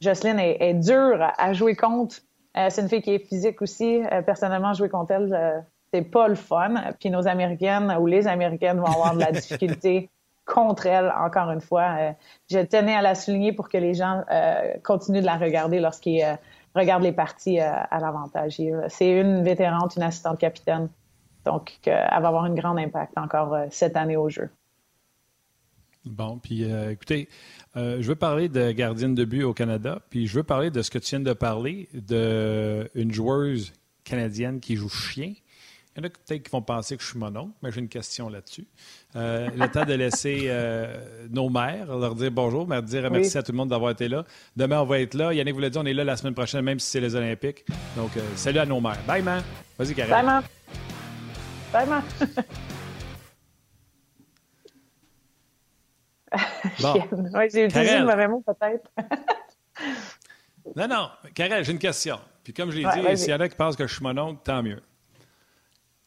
Jocelyne 0.00 0.38
est, 0.38 0.56
est 0.60 0.74
dure 0.74 1.32
à 1.36 1.52
jouer 1.52 1.74
contre. 1.74 2.16
Euh, 2.56 2.68
c'est 2.70 2.82
une 2.82 2.88
fille 2.88 3.02
qui 3.02 3.14
est 3.14 3.26
physique 3.26 3.60
aussi. 3.62 4.02
Euh, 4.12 4.22
personnellement, 4.22 4.72
jouer 4.74 4.88
contre 4.88 5.12
elle, 5.12 5.34
euh, 5.34 5.60
c'est 5.92 6.02
pas 6.02 6.28
le 6.28 6.34
fun. 6.34 6.74
Puis 7.00 7.10
nos 7.10 7.26
Américaines 7.26 7.96
ou 8.00 8.06
les 8.06 8.26
Américaines 8.26 8.78
vont 8.78 8.86
avoir 8.86 9.14
de 9.14 9.20
la 9.20 9.32
difficulté 9.32 10.10
contre 10.46 10.86
elle, 10.86 11.12
encore 11.18 11.50
une 11.50 11.60
fois. 11.60 12.14
je 12.50 12.58
tenais 12.58 12.94
à 12.94 13.00
la 13.00 13.14
souligner 13.14 13.52
pour 13.52 13.70
que 13.70 13.78
les 13.78 13.94
gens 13.94 14.22
continuent 14.82 15.22
de 15.22 15.26
la 15.26 15.38
regarder 15.38 15.80
lorsqu'ils 15.80 16.22
regardent 16.74 17.02
les 17.02 17.12
parties 17.12 17.60
à 17.60 17.98
l'avantage. 17.98 18.60
C'est 18.88 19.10
une 19.10 19.42
vétérante, 19.42 19.96
une 19.96 20.02
assistante 20.02 20.38
capitaine. 20.38 20.90
Donc, 21.46 21.72
elle 21.86 21.94
va 21.94 22.28
avoir 22.28 22.44
un 22.44 22.54
grand 22.54 22.76
impact 22.76 23.16
encore 23.16 23.56
cette 23.70 23.96
année 23.96 24.18
au 24.18 24.28
jeu. 24.28 24.50
Bon, 26.04 26.38
puis 26.38 26.64
écoutez, 26.90 27.28
euh, 27.76 27.98
je 28.00 28.08
veux 28.08 28.14
parler 28.14 28.48
de 28.48 28.72
gardienne 28.72 29.14
de 29.14 29.24
but 29.24 29.42
au 29.42 29.54
Canada, 29.54 30.00
puis 30.10 30.26
je 30.26 30.34
veux 30.36 30.42
parler 30.42 30.70
de 30.70 30.82
ce 30.82 30.90
que 30.90 30.98
tu 30.98 31.10
viens 31.10 31.20
de 31.20 31.32
parler, 31.32 31.88
d'une 31.92 33.12
joueuse 33.12 33.72
canadienne 34.04 34.60
qui 34.60 34.76
joue 34.76 34.88
chien. 34.88 35.34
Il 35.96 36.00
y 36.00 36.06
en 36.06 36.06
a 36.08 36.10
peut-être 36.10 36.42
qui 36.42 36.50
vont 36.50 36.62
penser 36.62 36.96
que 36.96 37.02
je 37.04 37.08
suis 37.08 37.18
monon, 37.18 37.52
mais 37.62 37.70
j'ai 37.70 37.80
une 37.80 37.88
question 37.88 38.28
là-dessus. 38.28 38.66
Euh, 39.14 39.48
le 39.56 39.68
temps 39.68 39.84
de 39.84 39.94
laisser 39.94 40.46
euh, 40.46 41.26
nos 41.30 41.48
mères 41.48 41.86
leur 41.86 42.16
dire 42.16 42.32
bonjour, 42.32 42.66
mais 42.66 42.82
dire 42.82 43.08
merci 43.10 43.32
oui. 43.32 43.38
à 43.38 43.42
tout 43.44 43.52
le 43.52 43.58
monde 43.58 43.68
d'avoir 43.68 43.92
été 43.92 44.08
là. 44.08 44.24
Demain, 44.56 44.80
on 44.80 44.86
va 44.86 45.00
être 45.00 45.14
là. 45.14 45.32
Yannick 45.32 45.54
vous 45.54 45.60
l'a 45.60 45.70
dit, 45.70 45.78
on 45.78 45.86
est 45.86 45.94
là 45.94 46.02
la 46.02 46.16
semaine 46.16 46.34
prochaine, 46.34 46.62
même 46.62 46.80
si 46.80 46.90
c'est 46.90 47.00
les 47.00 47.14
Olympiques. 47.14 47.64
Donc, 47.96 48.16
euh, 48.16 48.20
salut 48.34 48.58
à 48.58 48.66
nos 48.66 48.80
mères. 48.80 48.98
Bye, 49.06 49.22
man. 49.22 49.42
Vas-y, 49.78 49.94
Karine. 49.94 50.12
Bye, 50.12 50.24
man. 50.24 50.42
Bye, 51.72 51.88
man. 51.88 52.02
Bon. 56.80 56.94
oui, 57.34 57.48
j'ai 57.52 57.64
utilisé 57.64 57.98
le 57.98 58.06
mauvais 58.06 58.28
mot, 58.28 58.42
peut-être. 58.46 58.90
non, 60.76 60.88
non. 60.88 61.10
Karel, 61.34 61.64
j'ai 61.64 61.72
une 61.72 61.78
question. 61.78 62.18
Puis 62.42 62.52
comme 62.52 62.70
je 62.70 62.78
l'ai 62.78 62.86
ouais, 62.86 63.14
dit, 63.14 63.22
s'il 63.22 63.30
y 63.30 63.34
en 63.34 63.40
a 63.40 63.48
qui 63.48 63.56
pensent 63.56 63.76
que 63.76 63.86
je 63.86 63.94
suis 63.94 64.02
mon 64.02 64.16
oncle, 64.18 64.40
tant 64.44 64.62
mieux. 64.62 64.80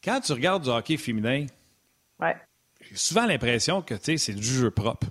Quand 0.02 0.20
tu 0.20 0.32
regardes 0.32 0.64
du 0.64 0.70
hockey 0.70 0.96
féminin, 0.96 1.46
ouais. 2.20 2.36
j'ai 2.80 2.96
souvent 2.96 3.26
l'impression 3.26 3.82
que 3.82 3.94
c'est 4.00 4.32
du 4.32 4.42
jeu 4.42 4.70
propre. 4.70 5.08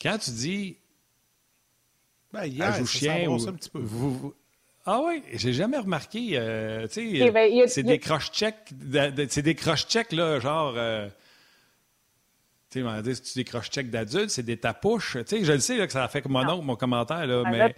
Quand 0.00 0.18
tu 0.18 0.30
dis 0.30 0.78
ben, 2.32 2.44
hier, 2.44 2.74
joue 2.74 2.86
chien 2.86 3.26
ou, 3.28 3.48
un 3.48 3.52
petit 3.54 3.70
peu. 3.70 3.78
Vous, 3.78 4.14
vous, 4.14 4.34
ah 4.84 5.00
oui, 5.04 5.22
j'ai 5.32 5.52
jamais 5.52 5.78
remarqué. 5.78 6.30
Euh, 6.34 6.86
tu 6.88 7.18
sais, 7.18 7.30
ben, 7.30 7.66
c'est 7.66 7.82
des 7.82 7.98
cross-checks, 7.98 8.72
c'est 9.28 9.42
des 9.42 9.54
cross-checks 9.54 10.12
là, 10.12 10.40
genre. 10.40 10.74
Euh, 10.76 11.08
tu 12.70 12.82
sais, 12.82 13.14
si 13.14 13.22
tu 13.22 13.38
des 13.38 13.44
cross-checks 13.44 13.90
d'adultes, 13.90 14.30
c'est 14.30 14.42
des 14.42 14.58
tapouches. 14.58 15.16
Tu 15.26 15.38
sais, 15.38 15.44
je 15.44 15.52
le 15.52 15.58
sais 15.58 15.76
là, 15.76 15.86
que 15.86 15.92
ça 15.92 16.04
a 16.04 16.08
fait 16.08 16.20
que 16.20 16.28
mon 16.28 16.46
oncle, 16.46 16.64
mon 16.64 16.76
commentaire, 16.76 17.26
là, 17.26 17.42
mais. 17.50 17.58
Là, 17.58 17.70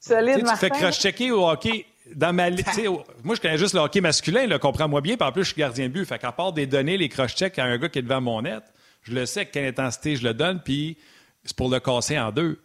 solide, 0.00 0.44
tu 0.46 0.56
fais 0.56 0.70
cross-checker 0.70 1.30
au 1.30 1.48
hockey. 1.48 1.86
dans 2.14 2.34
ma 2.34 2.50
moi, 2.50 3.34
je 3.34 3.40
connais 3.40 3.56
juste 3.56 3.74
le 3.74 3.80
hockey 3.80 4.00
masculin, 4.02 4.46
le 4.46 4.58
comprends-moi 4.58 5.00
bien, 5.00 5.16
puis 5.16 5.26
en 5.26 5.32
plus, 5.32 5.44
je 5.44 5.52
suis 5.52 5.58
gardien 5.58 5.88
de 5.88 5.92
but. 5.92 6.04
Fait 6.04 6.18
qu'à 6.18 6.32
part 6.32 6.52
des 6.52 6.66
données, 6.66 6.98
les 6.98 7.08
cross-checks 7.08 7.58
à 7.58 7.64
un 7.64 7.78
gars 7.78 7.88
qui 7.88 8.00
est 8.00 8.02
devant 8.02 8.20
mon 8.20 8.42
net, 8.42 8.62
je 9.02 9.12
le 9.12 9.24
sais 9.24 9.46
quelle 9.46 9.66
intensité 9.66 10.16
je 10.16 10.24
le 10.24 10.34
donne, 10.34 10.60
puis 10.62 10.98
c'est 11.44 11.56
pour 11.56 11.70
le 11.70 11.80
casser 11.80 12.18
en 12.18 12.30
deux. 12.30 12.60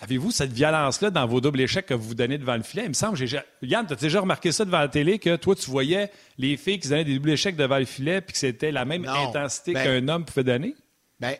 Avez-vous 0.00 0.30
cette 0.30 0.52
violence-là 0.52 1.10
dans 1.10 1.26
vos 1.26 1.40
doubles 1.40 1.60
échecs 1.60 1.86
que 1.86 1.94
vous 1.94 2.14
donnez 2.14 2.38
devant 2.38 2.56
le 2.56 2.62
filet? 2.62 2.84
Il 2.84 2.88
me 2.88 2.94
semble, 2.94 3.18
Yann, 3.62 3.86
tu 3.86 3.92
as 3.92 3.96
déjà 3.96 4.20
remarqué 4.20 4.50
ça 4.52 4.64
devant 4.64 4.80
la 4.80 4.88
télé, 4.88 5.18
que 5.18 5.36
toi, 5.36 5.54
tu 5.54 5.70
voyais 5.70 6.10
les 6.38 6.56
filles 6.56 6.80
qui 6.80 6.88
donnaient 6.88 7.04
des 7.04 7.14
doubles 7.14 7.30
échecs 7.30 7.56
devant 7.56 7.78
le 7.78 7.84
filet, 7.84 8.20
puis 8.20 8.32
que 8.32 8.38
c'était 8.38 8.72
la 8.72 8.84
même 8.84 9.06
intensité 9.06 9.74
ben 9.74 9.84
qu'un 9.84 10.08
homme 10.08 10.24
pouvait 10.24 10.44
donner? 10.44 10.74
Ben, 11.20 11.36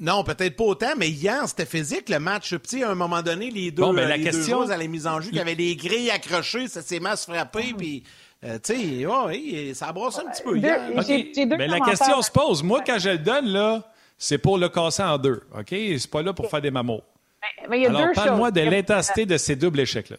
non, 0.00 0.24
peut-être 0.24 0.56
pas 0.56 0.64
autant, 0.64 0.92
mais 0.96 1.10
hier, 1.10 1.48
c'était 1.48 1.66
physique, 1.66 2.08
le 2.08 2.18
match. 2.18 2.54
Petit, 2.56 2.82
à 2.82 2.90
un 2.90 2.94
moment 2.94 3.22
donné, 3.22 3.50
les 3.50 3.70
deux, 3.70 3.82
bon, 3.82 3.94
ben, 3.94 4.08
la 4.08 4.16
euh, 4.16 4.22
question... 4.22 4.62
à 4.62 4.76
la 4.76 4.86
mise 4.86 5.06
en 5.06 5.20
jeu, 5.20 5.28
il 5.32 5.36
y 5.36 5.40
avait 5.40 5.54
les 5.54 5.76
grilles 5.76 6.10
accrochées, 6.10 6.68
ça 6.68 6.82
s'est 6.82 7.00
mal 7.00 7.16
frappé, 7.16 7.74
puis... 7.76 8.02
Euh, 8.44 8.56
tu 8.62 8.76
sais, 8.76 9.04
ouais, 9.04 9.72
ça 9.74 9.88
a 9.88 9.92
brossé 9.92 10.20
un 10.24 10.30
petit 10.30 10.44
peu 10.44 10.56
hier. 10.56 10.92
Mais 11.58 11.66
la 11.66 11.80
question 11.80 12.22
se 12.22 12.30
pose. 12.30 12.62
Moi, 12.62 12.82
quand 12.86 13.00
je 13.00 13.10
le 13.10 13.18
donne, 13.18 13.46
là, 13.46 13.82
c'est 14.16 14.38
pour 14.38 14.58
le 14.58 14.68
casser 14.68 15.02
en 15.02 15.18
deux. 15.18 15.42
OK? 15.58 15.70
C'est 15.70 16.08
pas 16.08 16.22
là 16.22 16.32
pour 16.32 16.48
faire 16.48 16.60
des 16.60 16.70
mamots. 16.70 17.02
Mais, 17.68 17.78
il 17.78 17.82
y 17.82 17.86
a 17.86 17.90
Alors, 17.90 18.12
parle-moi 18.14 18.50
de 18.50 18.60
l'intensité 18.62 19.26
de 19.26 19.36
ces 19.36 19.56
doubles 19.56 19.80
échecs-là. 19.80 20.16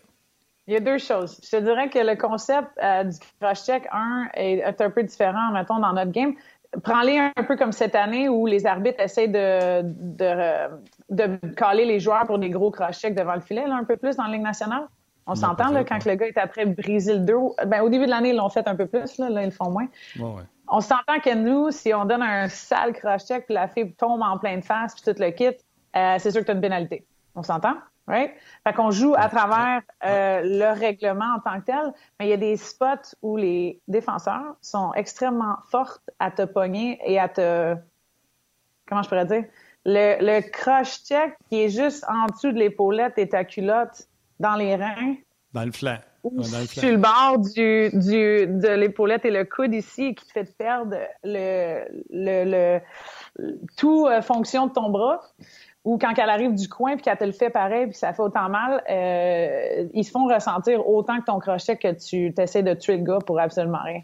Il 0.67 0.73
y 0.73 0.77
a 0.77 0.79
deux 0.79 0.99
choses. 0.99 1.39
Je 1.43 1.57
te 1.57 1.63
dirais 1.63 1.89
que 1.89 1.99
le 1.99 2.15
concept 2.15 2.67
euh, 2.83 3.03
du 3.03 3.17
cross-check, 3.41 3.87
un, 3.91 4.29
est, 4.35 4.79
un 4.79 4.89
peu 4.91 5.01
différent, 5.01 5.51
mettons, 5.51 5.79
dans 5.79 5.93
notre 5.93 6.11
game. 6.11 6.35
Prends-les 6.83 7.17
un 7.17 7.43
peu 7.43 7.57
comme 7.57 7.71
cette 7.71 7.95
année 7.95 8.29
où 8.29 8.45
les 8.45 8.67
arbitres 8.67 9.01
essayent 9.01 9.29
de, 9.29 9.81
de, 9.81 10.69
de 11.09 11.53
caler 11.55 11.85
les 11.85 11.99
joueurs 11.99 12.27
pour 12.27 12.37
des 12.37 12.51
gros 12.51 12.69
cross-checks 12.69 13.15
devant 13.15 13.33
le 13.33 13.41
filet, 13.41 13.65
là, 13.65 13.75
un 13.75 13.83
peu 13.83 13.97
plus 13.97 14.15
dans 14.15 14.25
la 14.25 14.33
Ligue 14.33 14.43
nationale. 14.43 14.87
On 15.25 15.35
s'entend, 15.35 15.71
là, 15.71 15.83
quand 15.83 16.03
le 16.05 16.15
gars 16.15 16.27
est 16.27 16.37
après 16.37 16.65
briser 16.65 17.13
le 17.13 17.19
dos. 17.19 17.55
Ben, 17.65 17.81
au 17.81 17.89
début 17.89 18.05
de 18.05 18.11
l'année, 18.11 18.29
ils 18.29 18.35
l'ont 18.35 18.49
fait 18.49 18.67
un 18.67 18.75
peu 18.75 18.87
plus, 18.87 19.17
là, 19.19 19.29
là 19.29 19.41
ils 19.41 19.45
le 19.45 19.51
font 19.51 19.69
moins. 19.69 19.87
On 20.67 20.81
s'entend 20.81 21.19
que 21.23 21.33
nous, 21.33 21.71
si 21.71 21.93
on 21.93 22.05
donne 22.05 22.21
un 22.21 22.47
sale 22.47 22.93
cross-check, 22.93 23.45
puis 23.45 23.55
la 23.55 23.67
fille 23.67 23.91
tombe 23.93 24.21
en 24.21 24.37
pleine 24.37 24.61
face, 24.61 24.93
puis 24.95 25.11
tout 25.11 25.19
le 25.19 25.31
kit, 25.31 25.49
euh, 25.95 26.15
c'est 26.19 26.31
sûr 26.31 26.41
que 26.41 26.45
tu 26.45 26.51
as 26.51 26.53
une 26.53 26.61
pénalité. 26.61 27.05
On 27.35 27.43
s'entend? 27.43 27.75
Right? 28.07 28.31
Fait 28.63 28.73
qu'on 28.73 28.89
joue 28.89 29.13
à 29.15 29.29
travers 29.29 29.81
euh, 30.03 30.41
le 30.43 30.79
règlement 30.79 31.35
en 31.35 31.39
tant 31.39 31.59
que 31.59 31.65
tel, 31.65 31.93
mais 32.19 32.25
il 32.25 32.29
y 32.29 32.33
a 32.33 32.37
des 32.37 32.57
spots 32.57 33.15
où 33.21 33.37
les 33.37 33.79
défenseurs 33.87 34.55
sont 34.61 34.91
extrêmement 34.93 35.57
fortes 35.69 36.09
à 36.17 36.31
te 36.31 36.41
pogner 36.41 36.99
et 37.05 37.19
à 37.19 37.29
te... 37.29 37.75
Comment 38.87 39.03
je 39.03 39.09
pourrais 39.09 39.27
dire? 39.27 39.45
Le, 39.85 40.17
le 40.21 40.41
crush 40.41 41.03
check 41.03 41.35
qui 41.49 41.61
est 41.61 41.69
juste 41.69 42.03
en 42.09 42.25
dessous 42.25 42.51
de 42.51 42.57
l'épaulette 42.57 43.19
et 43.19 43.29
ta 43.29 43.43
culotte 43.43 44.07
dans 44.39 44.55
les 44.55 44.75
reins. 44.75 45.15
Dans 45.53 45.65
le 45.65 45.71
flanc. 45.71 45.99
Ou 46.23 46.43
sur 46.43 46.89
le 46.89 46.97
bord 46.97 47.37
du, 47.37 47.89
du, 47.93 48.47
de 48.47 48.73
l'épaulette 48.75 49.23
et 49.23 49.31
le 49.31 49.45
coude 49.45 49.73
ici 49.73 50.15
qui 50.15 50.25
te 50.25 50.31
fait 50.33 50.57
perdre 50.57 50.97
le, 51.23 51.85
le, 52.09 52.81
le, 53.37 53.61
tout 53.77 54.05
euh, 54.07 54.21
fonction 54.21 54.67
de 54.67 54.73
ton 54.73 54.89
bras 54.89 55.21
ou 55.89 55.97
quand 55.97 56.13
elle 56.15 56.29
arrive 56.29 56.53
du 56.53 56.69
coin 56.69 56.93
puis 56.93 57.01
qu'elle 57.01 57.17
te 57.17 57.23
le 57.23 57.31
fait 57.31 57.49
pareil 57.49 57.87
puis 57.87 57.95
ça 57.95 58.13
fait 58.13 58.21
autant 58.21 58.47
mal, 58.47 58.83
euh, 58.91 59.87
ils 59.95 60.03
se 60.03 60.11
font 60.11 60.27
ressentir 60.27 60.87
autant 60.87 61.19
que 61.19 61.25
ton 61.25 61.39
crochet 61.39 61.77
que 61.77 61.93
tu 61.93 62.31
essaies 62.39 62.61
de 62.61 62.75
tuer 62.75 62.97
le 62.97 63.03
gars 63.03 63.17
pour 63.25 63.39
absolument 63.39 63.81
rien. 63.83 64.01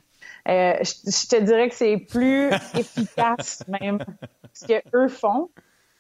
Euh, 0.48 0.74
je, 0.82 1.28
te 1.28 1.40
dirais 1.44 1.70
que 1.70 1.76
c'est 1.76 1.98
plus 1.98 2.48
efficace 2.76 3.64
même 3.68 4.00
ce 4.52 4.66
que 4.66 4.82
eux 4.96 5.10
font 5.10 5.52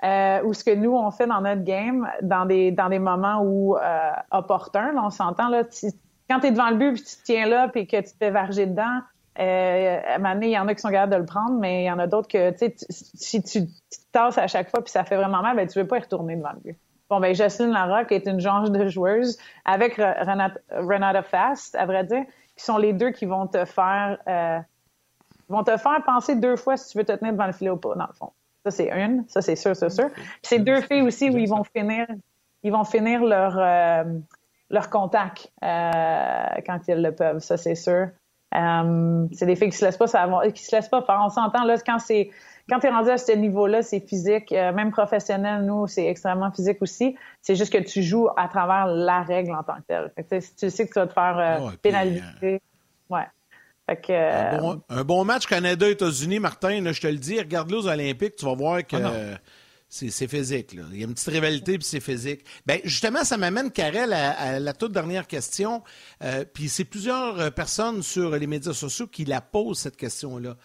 euh, 0.03 0.41
ou 0.43 0.55
ce 0.55 0.63
que 0.63 0.73
nous 0.73 0.95
on 0.95 1.11
fait 1.11 1.27
dans 1.27 1.41
notre 1.41 1.63
game 1.63 2.09
dans 2.23 2.47
des 2.47 2.71
dans 2.71 2.89
des 2.89 2.97
moments 2.97 3.43
où 3.43 3.77
opportuns. 4.31 4.95
on 4.97 5.11
s'entend 5.11 5.49
là. 5.49 5.61
quand 6.27 6.39
tu 6.39 6.47
es 6.47 6.51
devant 6.51 6.71
le 6.71 6.77
but 6.77 6.93
puis 6.93 7.03
tu 7.03 7.15
te 7.15 7.23
tiens 7.25 7.45
là 7.45 7.67
puis 7.67 7.86
que 7.86 7.97
tu 7.97 8.11
te 8.11 8.17
fais 8.17 8.31
varger 8.31 8.65
dedans, 8.65 9.01
euh, 9.39 9.99
à 10.05 10.15
un 10.15 10.17
moment 10.17 10.33
donné, 10.33 10.47
il 10.47 10.53
y 10.53 10.57
en 10.57 10.67
a 10.67 10.73
qui 10.73 10.81
sont 10.81 10.89
capables 10.89 11.11
de 11.11 11.17
le 11.17 11.25
prendre, 11.25 11.59
mais 11.59 11.83
il 11.83 11.86
y 11.86 11.91
en 11.91 11.99
a 11.99 12.07
d'autres 12.07 12.27
que, 12.27 12.51
tu 12.51 12.57
sais, 12.57 12.75
si 12.89 13.43
tu, 13.43 13.67
tasses 14.11 14.38
à 14.38 14.47
chaque 14.47 14.69
fois 14.69 14.81
puis 14.81 14.91
ça 14.91 15.03
fait 15.03 15.17
vraiment 15.17 15.41
mal, 15.41 15.55
ben, 15.57 15.67
tu 15.67 15.77
veux 15.77 15.88
pas 15.88 15.97
y 15.97 16.01
retourner 16.01 16.36
devant 16.38 16.53
le 16.53 16.59
but. 16.59 16.77
Bon, 17.09 17.19
ben, 17.19 17.36
Jocelyne 17.36 17.71
Larocque 17.71 18.11
est 18.11 18.25
une 18.27 18.39
genre 18.39 18.69
de 18.69 18.88
joueuse 18.88 19.38
avec 19.65 19.95
Renata, 19.97 20.59
Renata 20.71 21.21
Fast, 21.21 21.75
à 21.75 21.86
vrai 21.86 22.03
dire, 22.05 22.23
qui 22.55 22.63
sont 22.63 22.77
les 22.77 22.93
deux 22.93 23.11
qui 23.11 23.25
vont 23.25 23.47
te 23.47 23.65
faire, 23.65 24.17
euh, 24.27 24.59
vont 25.49 25.63
te 25.63 25.75
faire 25.77 26.01
penser 26.05 26.36
deux 26.36 26.55
fois 26.55 26.77
si 26.77 26.91
tu 26.91 26.97
veux 26.97 27.03
te 27.03 27.11
tenir 27.11 27.33
devant 27.33 27.47
le 27.47 27.53
filet 27.53 27.69
ou 27.69 27.77
pas, 27.77 27.93
dans 27.95 28.07
le 28.07 28.13
fond. 28.13 28.31
Ça, 28.63 28.71
c'est 28.71 28.89
une. 28.89 29.25
Ça, 29.27 29.41
c'est 29.41 29.55
sûr, 29.55 29.75
c'est 29.75 29.89
sûr. 29.89 30.09
Puis 30.11 30.39
c'est 30.43 30.59
deux 30.59 30.81
filles 30.81 31.03
aussi 31.03 31.29
où 31.29 31.38
ils 31.38 31.49
vont 31.49 31.63
finir, 31.63 32.07
ils 32.63 32.71
vont 32.71 32.83
finir 32.83 33.23
leur, 33.23 33.55
euh, 33.59 34.03
leur 34.69 34.89
contact, 34.89 35.51
euh, 35.63 36.61
quand 36.65 36.79
ils 36.88 37.01
le 37.01 37.11
peuvent. 37.13 37.39
Ça, 37.39 37.57
c'est 37.57 37.75
sûr. 37.75 38.09
Euh, 38.56 39.28
c'est 39.34 39.45
des 39.45 39.56
filles 39.56 39.70
qui 39.70 39.78
se 39.78 39.86
laissent 39.86 39.97
pas 39.97 40.08
savoir, 40.08 40.43
qui 40.53 40.64
se 40.64 40.76
laissent 40.76 40.89
pas 40.89 41.01
faire. 41.01 41.22
On 41.24 41.30
s'entend 41.30 41.64
là 41.66 41.76
quand 41.86 41.99
c'est 41.99 42.30
quand 42.70 42.80
tu 42.80 42.88
es 42.88 42.89
rendu 42.89 43.10
à 43.12 43.18
ce 43.18 43.32
niveau-là, 43.32 43.84
c'est 43.84 43.99
physique, 43.99 44.51
euh, 44.51 44.74
même 44.74 44.91
professionnel, 44.91 45.66
nous, 45.66 45.86
c'est 45.86 46.08
extrêmement 46.08 46.51
physique 46.51 46.82
aussi. 46.82 47.16
C'est 47.41 47.56
juste 47.56 47.72
que 47.72 47.78
tu 47.78 48.01
joues 48.01 48.28
à 48.38 48.47
travers 48.47 48.88
la 48.88 49.22
règle 49.22 49.53
en 49.53 49.62
tant 49.62 49.76
que 49.76 49.84
telle. 49.88 50.12
Fait 50.30 50.41
si 50.41 50.56
tu 50.56 50.70
sais 50.72 50.88
que 50.88 50.93
tu 50.93 50.99
vas 50.99 51.06
te 51.06 51.14
faire 51.14 51.38
euh, 51.38 51.70
pénaliser. 51.82 52.62
ouais. 53.10 53.28
Fait 53.88 53.97
que, 53.97 54.82
un, 54.89 55.03
bon, 55.03 55.24
match 55.26 55.45
Canada-États-Unis, 55.45 56.39
Martin, 56.39 56.91
je 56.91 56.99
te 56.99 57.06
le 57.06 57.18
dis, 57.18 57.38
regarde-le 57.38 57.78
aux 57.78 57.88
Olympiques, 57.88 58.36
tu 58.36 58.45
vas 58.45 58.56
voir 58.56 58.80
que 58.80 58.95
ah 58.95 59.38
c'est 59.96 60.28
physique. 60.28 60.74
Là. 60.74 60.84
Il 60.91 61.00
y 61.00 61.04
a 61.04 61.08
une 61.08 61.14
petite 61.14 61.30
rivalité, 61.30 61.78
puis 61.78 61.88
c'est 61.88 62.02
physique. 62.02 62.41
Ben, 62.66 62.80
justement, 62.84 63.24
ça 63.24 63.38
m'amène, 63.38 63.72
Karel, 63.72 64.12
à, 64.12 64.60
la 64.60 64.74
toute 64.74 64.91
dernière 64.91 65.26
question. 65.26 65.84
Euh, 66.22 66.43
puis 66.54 66.68
c'est 66.68 66.84
plusieurs 66.84 67.39
euh, 67.39 67.50
personnes 67.50 68.04
sur 68.04 68.32
les 68.32 68.48
médias 68.48 68.74
sociaux 68.74 69.08
qui 69.08 69.24
la 69.24 69.39
posent, 69.39 69.80
cette 69.80 69.96
question-là. 69.96 70.58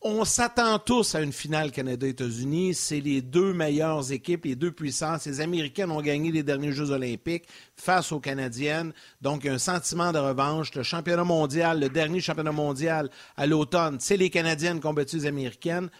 On 0.00 0.24
s'attend 0.24 0.78
tous 0.78 1.16
à 1.16 1.20
une 1.20 1.32
finale 1.32 1.72
Canada-États-Unis. 1.72 2.72
C'est 2.74 3.00
les 3.00 3.20
deux 3.20 3.52
meilleures 3.52 4.12
équipes, 4.12 4.44
les 4.44 4.54
deux 4.54 4.70
puissances. 4.70 5.26
Les 5.26 5.40
Américaines 5.40 5.90
ont 5.90 6.00
gagné 6.00 6.30
les 6.30 6.44
derniers 6.44 6.70
Jeux 6.70 6.92
olympiques 6.92 7.48
face 7.74 8.12
aux 8.12 8.20
Canadiennes. 8.20 8.92
Donc, 9.20 9.44
un 9.44 9.58
sentiment 9.58 10.12
de 10.12 10.18
revanche. 10.18 10.72
Le 10.74 10.84
championnat 10.84 11.24
mondial, 11.24 11.80
le 11.80 11.88
dernier 11.88 12.20
championnat 12.20 12.52
mondial 12.52 13.10
à 13.36 13.46
l'automne, 13.46 13.98
c'est 13.98 14.16
les 14.16 14.30
Canadiennes 14.30 14.80
qui 14.80 14.86
ont 14.86 14.94
battu 14.94 15.16
les 15.16 15.26
Américaines. 15.26 15.90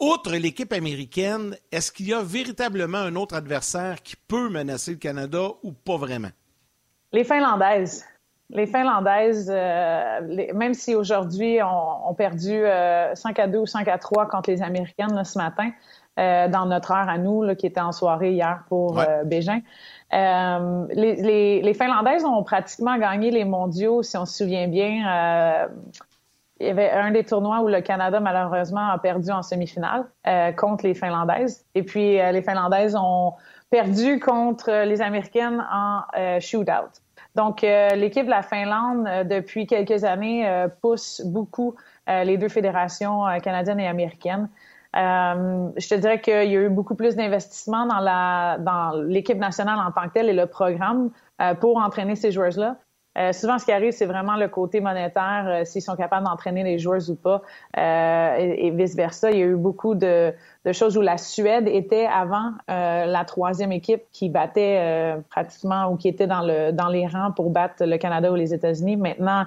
Outre 0.00 0.32
l'équipe 0.32 0.72
américaine, 0.72 1.54
est-ce 1.70 1.92
qu'il 1.92 2.08
y 2.08 2.14
a 2.14 2.22
véritablement 2.22 2.98
un 2.98 3.16
autre 3.16 3.34
adversaire 3.34 4.02
qui 4.02 4.16
peut 4.16 4.48
menacer 4.48 4.92
le 4.92 4.96
Canada 4.96 5.48
ou 5.62 5.72
pas 5.72 5.98
vraiment? 5.98 6.30
Les 7.12 7.22
Finlandaises. 7.22 8.06
Les 8.48 8.66
Finlandaises, 8.66 9.52
euh, 9.54 10.52
même 10.54 10.72
si 10.72 10.94
aujourd'hui 10.94 11.62
on, 11.62 12.10
a 12.10 12.14
perdu 12.16 12.48
5 12.48 12.58
euh, 12.64 13.14
à 13.36 13.46
2 13.46 13.58
ou 13.58 13.66
5 13.66 13.86
à 13.88 13.98
3 13.98 14.26
contre 14.26 14.50
les 14.50 14.62
Américaines 14.62 15.22
ce 15.22 15.38
matin, 15.38 15.70
euh, 16.18 16.48
dans 16.48 16.64
notre 16.64 16.92
heure 16.92 17.08
à 17.08 17.18
nous, 17.18 17.54
qui 17.54 17.66
était 17.66 17.80
en 17.80 17.92
soirée 17.92 18.32
hier 18.32 18.64
pour 18.68 18.98
Bégin. 19.26 19.60
Les, 20.12 21.60
les, 21.62 21.74
Finlandaises 21.74 22.24
ont 22.24 22.42
pratiquement 22.42 22.96
gagné 22.96 23.30
les 23.30 23.44
mondiaux, 23.44 24.02
si 24.02 24.16
on 24.16 24.24
se 24.24 24.44
souvient 24.44 24.66
bien, 24.66 25.68
il 26.60 26.66
y 26.66 26.70
avait 26.70 26.90
un 26.90 27.10
des 27.10 27.24
tournois 27.24 27.60
où 27.62 27.68
le 27.68 27.80
Canada, 27.80 28.20
malheureusement, 28.20 28.90
a 28.90 28.98
perdu 28.98 29.30
en 29.30 29.40
demi-finale 29.40 30.04
euh, 30.26 30.52
contre 30.52 30.86
les 30.86 30.94
Finlandaises. 30.94 31.64
Et 31.74 31.82
puis, 31.82 32.20
euh, 32.20 32.32
les 32.32 32.42
Finlandaises 32.42 32.94
ont 32.94 33.32
perdu 33.70 34.20
contre 34.20 34.84
les 34.84 35.00
Américaines 35.00 35.66
en 35.72 36.02
euh, 36.18 36.38
shootout. 36.40 37.00
Donc, 37.36 37.62
l'équipe 37.62 38.26
de 38.26 38.30
la 38.30 38.42
Finlande, 38.42 39.08
depuis 39.28 39.68
quelques 39.68 40.02
années, 40.02 40.66
pousse 40.82 41.22
beaucoup 41.24 41.76
les 42.08 42.36
deux 42.36 42.48
fédérations 42.48 43.22
canadiennes 43.40 43.78
et 43.78 43.86
américaines. 43.86 44.48
je 44.92 45.88
te 45.88 45.94
dirais 45.94 46.20
qu'il 46.20 46.50
y 46.50 46.56
a 46.56 46.60
eu 46.62 46.68
beaucoup 46.68 46.96
plus 46.96 47.14
d'investissement 47.14 47.86
dans 47.86 48.00
la 48.00 48.58
dans 48.58 49.00
l'équipe 49.06 49.38
nationale 49.38 49.78
en 49.78 49.92
tant 49.92 50.08
que 50.08 50.14
telle 50.14 50.28
et 50.28 50.32
le 50.32 50.46
programme 50.46 51.10
pour 51.60 51.76
entraîner 51.76 52.16
ces 52.16 52.32
joueuses-là. 52.32 52.78
Euh, 53.18 53.32
souvent, 53.32 53.58
ce 53.58 53.64
qui 53.64 53.72
arrive, 53.72 53.90
c'est 53.90 54.06
vraiment 54.06 54.36
le 54.36 54.48
côté 54.48 54.80
monétaire, 54.80 55.44
euh, 55.46 55.64
s'ils 55.64 55.82
sont 55.82 55.96
capables 55.96 56.24
d'entraîner 56.24 56.62
les 56.62 56.78
joueurs 56.78 57.00
ou 57.08 57.16
pas, 57.16 57.42
euh, 57.76 58.36
et, 58.38 58.70
vice-versa. 58.70 59.32
Il 59.32 59.38
y 59.38 59.42
a 59.42 59.46
eu 59.46 59.56
beaucoup 59.56 59.96
de, 59.96 60.32
choses 60.72 60.96
où 60.96 61.00
la 61.00 61.18
Suède 61.18 61.66
était 61.66 62.06
avant 62.06 62.52
la 62.68 63.24
troisième 63.24 63.72
équipe 63.72 64.02
qui 64.12 64.28
battait 64.28 65.16
pratiquement 65.30 65.90
ou 65.90 65.96
qui 65.96 66.06
était 66.06 66.26
dans, 66.26 66.42
le, 66.42 66.70
dans 66.70 66.88
les 66.88 67.06
rangs 67.06 67.32
pour 67.32 67.50
battre 67.50 67.84
le 67.84 67.96
Canada 67.96 68.30
ou 68.30 68.36
les 68.36 68.54
États-Unis. 68.54 68.96
Maintenant, 68.96 69.46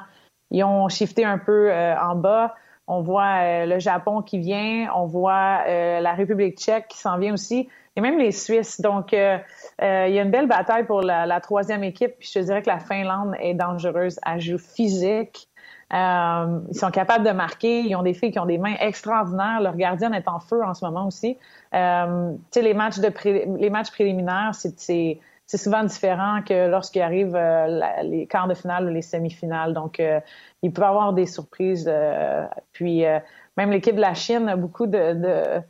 ils 0.51 0.63
ont 0.63 0.89
shifté 0.89 1.23
un 1.23 1.37
peu 1.37 1.71
en 1.71 2.15
bas. 2.15 2.55
On 2.87 3.01
voit 3.01 3.65
le 3.65 3.79
Japon 3.79 4.21
qui 4.21 4.39
vient, 4.39 4.91
on 4.95 5.05
voit 5.05 5.65
la 5.67 6.13
République 6.13 6.57
tchèque 6.57 6.87
qui 6.89 6.97
s'en 6.97 7.17
vient 7.17 7.33
aussi 7.33 7.69
et 7.95 8.01
même 8.01 8.17
les 8.17 8.31
Suisses. 8.31 8.81
Donc, 8.81 9.13
euh, 9.13 9.37
euh, 9.81 10.05
il 10.07 10.15
y 10.15 10.19
a 10.19 10.23
une 10.23 10.31
belle 10.31 10.47
bataille 10.47 10.85
pour 10.85 11.01
la, 11.01 11.39
troisième 11.41 11.83
équipe. 11.83 12.13
Puis 12.19 12.29
je 12.33 12.39
te 12.39 12.45
dirais 12.45 12.61
que 12.61 12.69
la 12.69 12.79
Finlande 12.79 13.35
est 13.39 13.53
dangereuse 13.53 14.19
à 14.23 14.39
jouer 14.39 14.57
physique. 14.57 15.47
Euh, 15.93 16.59
ils 16.69 16.77
sont 16.77 16.89
capables 16.89 17.25
de 17.25 17.31
marquer. 17.31 17.81
Ils 17.81 17.95
ont 17.95 18.03
des 18.03 18.13
filles 18.13 18.31
qui 18.31 18.39
ont 18.39 18.45
des 18.45 18.57
mains 18.57 18.75
extraordinaires. 18.79 19.61
Leur 19.61 19.75
gardienne 19.75 20.13
est 20.13 20.27
en 20.27 20.39
feu 20.39 20.63
en 20.63 20.73
ce 20.73 20.83
moment 20.85 21.07
aussi. 21.07 21.37
tu 21.71 21.77
sais, 22.51 22.61
les 22.61 22.73
matchs 22.73 22.99
de 22.99 23.11
les 23.57 23.69
matchs 23.69 23.91
préliminaires, 23.91 24.55
c'est 24.55 25.19
c'est 25.45 25.57
souvent 25.57 25.83
différent 25.83 26.41
que 26.41 26.69
lorsqu'il 26.69 27.01
arrive 27.01 27.37
les 28.01 28.25
quarts 28.27 28.47
de 28.47 28.53
finale 28.55 28.85
ou 28.85 28.89
les 28.89 29.01
semi-finales. 29.01 29.73
Donc, 29.73 30.01
il 30.63 30.73
peut 30.73 30.81
y 30.81 30.85
avoir 30.85 31.13
des 31.13 31.27
surprises. 31.27 31.91
puis, 32.71 33.03
même 33.57 33.71
l'équipe 33.71 33.95
de 33.95 34.01
la 34.01 34.13
Chine 34.13 34.49
a 34.49 34.55
beaucoup 34.55 34.87
de, 34.87 35.13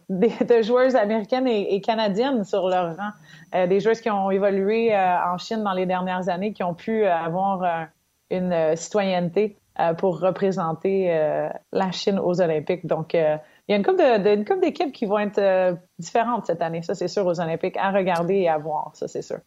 de, 0.10 0.46
de, 0.46 0.62
joueuses 0.62 0.96
américaines 0.96 1.48
et, 1.48 1.82
canadiennes 1.82 2.44
sur 2.44 2.68
leur 2.68 2.96
rang. 2.96 3.68
des 3.68 3.80
joueuses 3.80 4.02
qui 4.02 4.10
ont 4.10 4.32
évolué 4.32 4.96
en 4.96 5.38
Chine 5.38 5.64
dans 5.64 5.74
les 5.74 5.86
dernières 5.86 6.30
années, 6.30 6.54
qui 6.54 6.64
ont 6.64 6.74
pu 6.74 7.06
avoir 7.06 7.88
une 8.30 8.76
citoyenneté 8.76 9.58
pour 9.98 10.20
représenter 10.20 11.08
la 11.72 11.92
Chine 11.92 12.20
aux 12.20 12.40
Olympiques. 12.42 12.86
Donc, 12.86 13.16
il 13.68 13.72
y 13.72 13.76
a 13.76 13.78
une 13.78 13.86
couple 13.86 14.00
de, 14.00 14.60
d'équipes 14.60 14.92
qui 14.92 15.06
vont 15.06 15.20
être 15.20 15.38
euh, 15.38 15.74
différentes 15.98 16.48
cette 16.48 16.62
année, 16.62 16.82
ça 16.82 16.96
c'est 16.96 17.08
sûr, 17.08 17.26
aux 17.26 17.40
Olympiques, 17.40 17.78
à 17.78 17.92
regarder 17.92 18.36
et 18.36 18.50
à 18.50 18.58
voir, 18.58 18.92
ça 18.94 19.08
c'est 19.08 19.22
sûr. 19.22 19.40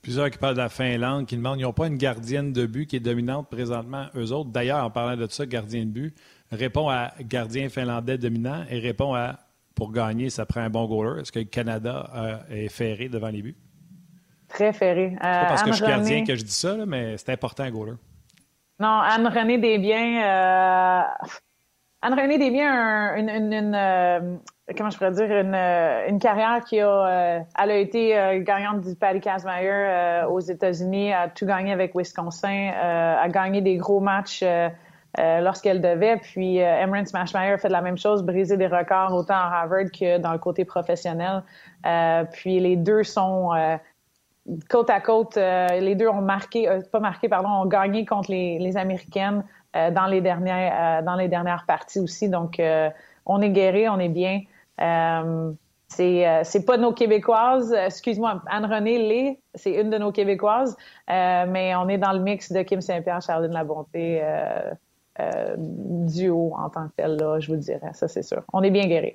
Plusieurs 0.00 0.30
qui 0.30 0.38
parlent 0.38 0.54
de 0.54 0.60
la 0.60 0.68
Finlande, 0.68 1.26
qui 1.26 1.36
demandent, 1.36 1.58
ils 1.58 1.62
n'ont 1.62 1.72
pas 1.72 1.88
une 1.88 1.96
gardienne 1.96 2.52
de 2.52 2.66
but 2.66 2.86
qui 2.86 2.96
est 2.96 3.00
dominante 3.00 3.48
présentement, 3.50 4.06
eux 4.16 4.32
autres? 4.32 4.50
D'ailleurs, 4.50 4.84
en 4.84 4.90
parlant 4.90 5.16
de 5.16 5.26
ça, 5.28 5.44
gardien 5.44 5.84
de 5.84 5.90
but, 5.90 6.16
répond 6.50 6.88
à 6.88 7.12
gardien 7.20 7.68
finlandais 7.68 8.16
dominant 8.16 8.64
et 8.70 8.78
répond 8.78 9.14
à, 9.14 9.40
pour 9.74 9.90
gagner, 9.90 10.30
ça 10.30 10.46
prend 10.46 10.60
un 10.60 10.70
bon 10.70 10.86
goaler. 10.86 11.22
Est-ce 11.22 11.32
que 11.32 11.40
le 11.40 11.46
Canada 11.46 12.10
euh, 12.14 12.36
est 12.50 12.68
ferré 12.68 13.08
devant 13.08 13.28
les 13.28 13.42
buts? 13.42 13.56
Très 14.48 14.72
ferré. 14.72 15.10
C'est 15.14 15.20
pas 15.20 15.46
parce 15.46 15.62
que 15.62 15.72
je 15.72 15.76
suis 15.76 15.86
gardien 15.86 16.24
que 16.24 16.36
je 16.36 16.44
dis 16.44 16.52
ça, 16.52 16.76
mais 16.86 17.16
c'est 17.18 17.32
important, 17.32 17.64
un 17.64 17.70
goaler. 17.70 17.94
Non, 18.78 19.00
Anne-Renée 19.00 19.58
Desbiens... 19.58 20.22
Euh 20.22 21.02
Anne-Renée 22.04 22.36
Desbiens, 22.36 23.14
une, 23.14 23.30
une, 23.30 23.52
une 23.52 23.74
euh, 23.76 24.36
comment 24.76 24.90
je 24.90 24.98
pourrais 24.98 25.12
dire, 25.12 25.30
une, 25.30 25.54
euh, 25.54 26.08
une 26.08 26.18
carrière 26.18 26.62
qui 26.64 26.80
a, 26.80 26.88
euh, 26.88 27.40
elle 27.60 27.70
a 27.70 27.76
été 27.76 28.42
gagnante 28.44 28.80
du 28.80 28.94
Patty 28.94 29.20
Kazmaier 29.20 30.24
aux 30.28 30.40
États-Unis, 30.40 31.12
a 31.12 31.28
tout 31.28 31.46
gagné 31.46 31.72
avec 31.72 31.94
Wisconsin, 31.94 32.72
a 32.72 33.28
gagné 33.28 33.60
des 33.60 33.76
gros 33.76 34.00
matchs 34.00 34.44
lorsqu'elle 35.18 35.80
devait. 35.80 36.16
Puis 36.16 36.58
Emryn 36.58 37.04
Smashmeyer 37.04 37.52
a 37.52 37.58
fait 37.58 37.68
la 37.68 37.80
même 37.82 37.98
chose, 37.98 38.22
briser 38.22 38.56
des 38.56 38.66
records 38.66 39.12
autant 39.12 39.34
à 39.34 39.60
Harvard 39.60 39.90
que 39.92 40.18
dans 40.18 40.32
le 40.32 40.38
côté 40.38 40.64
professionnel. 40.64 41.42
puis 42.32 42.60
les 42.60 42.76
deux 42.76 43.02
sont 43.02 43.50
côte 44.68 44.90
à 44.90 45.00
côte. 45.00 45.36
les 45.36 45.94
deux 45.94 46.08
ont 46.08 46.22
marqué, 46.22 46.68
pas 46.90 47.00
marqué, 47.00 47.28
pardon, 47.28 47.48
ont 47.48 47.66
gagné 47.66 48.04
contre 48.04 48.30
les, 48.30 48.58
les 48.58 48.76
Américaines. 48.76 49.44
Euh, 49.74 49.90
dans 49.90 50.04
les 50.04 50.20
dernières 50.20 51.00
euh, 51.00 51.02
dans 51.02 51.14
les 51.14 51.28
dernières 51.28 51.64
parties 51.66 51.98
aussi. 51.98 52.28
Donc, 52.28 52.60
euh, 52.60 52.90
on 53.24 53.40
est 53.40 53.48
guéri, 53.48 53.88
on 53.88 53.98
est 53.98 54.10
bien. 54.10 54.42
C'est 54.78 56.44
c'est 56.44 56.64
pas 56.64 56.76
nos 56.76 56.92
Québécoises. 56.92 57.72
Excuse-moi, 57.72 58.42
Anne-Renée 58.46 58.98
Lé, 58.98 59.40
c'est 59.54 59.72
une 59.72 59.90
de 59.90 59.98
nos 59.98 60.12
Québécoises, 60.12 60.76
mais 61.08 61.74
on 61.76 61.88
est 61.88 61.98
dans 61.98 62.12
le 62.12 62.20
mix 62.20 62.52
de 62.52 62.62
Kim 62.62 62.80
Saint-Pierre, 62.80 63.22
Charline 63.22 63.52
Labonté, 63.52 64.22
duo 65.56 66.54
en 66.56 66.70
tant 66.70 66.88
que 66.88 66.92
tel, 66.96 67.16
là, 67.16 67.38
je 67.38 67.52
vous 67.52 67.58
dirais. 67.58 67.92
Ça, 67.92 68.08
c'est 68.08 68.22
sûr. 68.22 68.42
On 68.52 68.62
est 68.62 68.70
bien 68.70 68.86
guéri. 68.86 69.14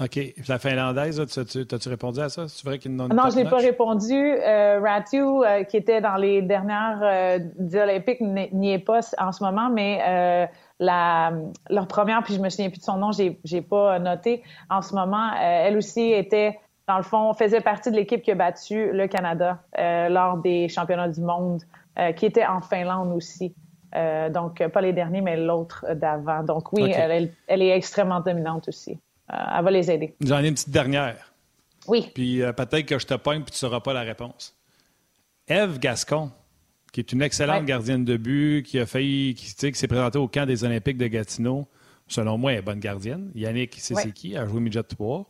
OK. 0.00 0.20
La 0.46 0.60
finlandaise, 0.60 1.18
as-tu 1.18 1.88
répondu 1.88 2.20
à 2.20 2.28
ça? 2.28 2.46
C'est 2.46 2.64
vrai 2.64 2.78
qu'il 2.78 2.94
Non, 2.94 3.08
je 3.30 3.36
n'ai 3.36 3.44
pas 3.44 3.56
répondu. 3.56 4.14
Euh, 4.14 4.78
Ratu, 4.80 5.20
euh, 5.20 5.64
qui 5.64 5.76
était 5.76 6.00
dans 6.00 6.14
les 6.14 6.40
dernières 6.40 7.00
euh, 7.02 7.38
Olympiques, 7.82 8.20
n'y 8.20 8.72
est 8.72 8.78
pas 8.78 9.00
en 9.18 9.32
ce 9.32 9.42
moment, 9.42 9.70
mais 9.70 10.00
euh, 10.06 10.46
la, 10.80 11.32
leur 11.70 11.88
première, 11.88 12.22
puis 12.22 12.34
je 12.34 12.40
me 12.40 12.48
souviens 12.48 12.70
plus 12.70 12.78
de 12.78 12.84
son 12.84 12.96
nom, 12.98 13.12
j'ai, 13.12 13.38
j'ai 13.44 13.62
pas 13.62 13.98
noté 13.98 14.42
en 14.70 14.82
ce 14.82 14.94
moment. 14.94 15.32
elle 15.34 15.76
aussi 15.76 16.12
était, 16.12 16.58
dans 16.86 16.96
le 16.96 17.02
fond, 17.02 17.32
faisait 17.34 17.60
partie 17.60 17.90
de 17.90 17.96
l'équipe 17.96 18.22
qui 18.22 18.30
a 18.30 18.34
battu 18.34 18.92
le 18.92 19.06
Canada 19.08 19.58
lors 19.76 20.38
des 20.38 20.68
championnats 20.68 21.08
du 21.08 21.20
monde, 21.20 21.62
qui 22.16 22.26
était 22.26 22.46
en 22.46 22.60
Finlande 22.60 23.12
aussi. 23.12 23.54
donc, 23.92 24.64
pas 24.68 24.80
les 24.80 24.92
derniers, 24.92 25.20
mais 25.20 25.36
l'autre 25.36 25.84
d'avant. 25.94 26.44
Donc, 26.44 26.72
oui, 26.72 26.92
elle, 26.94 27.32
elle 27.48 27.62
est 27.62 27.76
extrêmement 27.76 28.20
dominante 28.20 28.68
aussi. 28.68 28.98
Euh, 29.32 29.36
elle 29.58 29.64
va 29.64 29.70
les 29.70 29.90
aider. 29.90 30.14
J'en 30.20 30.42
ai 30.42 30.48
une 30.48 30.54
petite 30.54 30.70
dernière. 30.70 31.32
Oui. 31.86 32.10
Puis 32.14 32.42
euh, 32.42 32.52
peut-être 32.52 32.86
que 32.86 32.98
je 32.98 33.06
te 33.06 33.14
pogne 33.14 33.42
puis 33.42 33.52
tu 33.52 33.64
ne 33.64 33.68
sauras 33.68 33.80
pas 33.80 33.92
la 33.92 34.00
réponse. 34.00 34.56
Eve 35.46 35.78
Gascon, 35.78 36.30
qui 36.92 37.00
est 37.00 37.12
une 37.12 37.22
excellente 37.22 37.64
gardienne 37.64 38.04
de 38.04 38.16
but, 38.16 38.62
qui 38.64 38.78
a 38.78 38.86
failli, 38.86 39.34
qui, 39.34 39.54
qui 39.54 39.78
s'est 39.78 39.88
présentée 39.88 40.18
au 40.18 40.28
camp 40.28 40.46
des 40.46 40.64
Olympiques 40.64 40.98
de 40.98 41.06
Gatineau. 41.06 41.66
Selon 42.06 42.38
moi, 42.38 42.52
elle 42.52 42.58
est 42.58 42.62
bonne 42.62 42.80
gardienne. 42.80 43.30
Yannick, 43.34 43.76
c'est 43.78 44.12
qui? 44.12 44.32
Elle 44.32 44.38
a 44.38 44.46
joué 44.46 44.60
midget 44.60 44.82
3. 44.82 45.26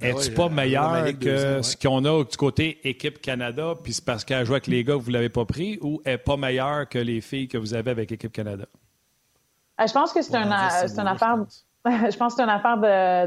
Ben 0.00 0.16
Es-tu 0.16 0.32
pas 0.32 0.48
meilleur 0.48 1.06
que 1.18 1.62
ce 1.62 1.76
qu'on 1.76 2.04
a 2.04 2.24
du 2.24 2.36
côté 2.36 2.80
équipe 2.88 3.20
Canada, 3.20 3.74
puis 3.82 3.92
c'est 3.92 4.04
parce 4.04 4.24
qu'elle 4.24 4.38
a 4.38 4.44
joué 4.44 4.54
avec 4.54 4.66
les 4.66 4.82
gars 4.84 4.94
que 4.94 5.00
vous 5.00 5.08
ne 5.08 5.14
l'avez 5.14 5.28
pas 5.28 5.44
pris, 5.44 5.78
ou 5.80 6.00
est 6.04 6.18
pas 6.18 6.36
meilleure 6.36 6.88
que 6.88 6.98
les 6.98 7.20
filles 7.20 7.46
que 7.46 7.58
vous 7.58 7.74
avez 7.74 7.90
avec 7.90 8.10
équipe 8.10 8.32
Canada? 8.32 8.64
Euh, 9.80 9.86
je 9.86 9.92
pense 9.92 10.12
que 10.12 10.22
c'est 10.22 10.34
une 10.34 10.52
affaire. 10.52 11.36
je 11.84 12.16
pense 12.16 12.34
que 12.34 12.36
c'est 12.36 12.42
une 12.42 12.48
affaire 12.48 12.78
de, 12.78 13.26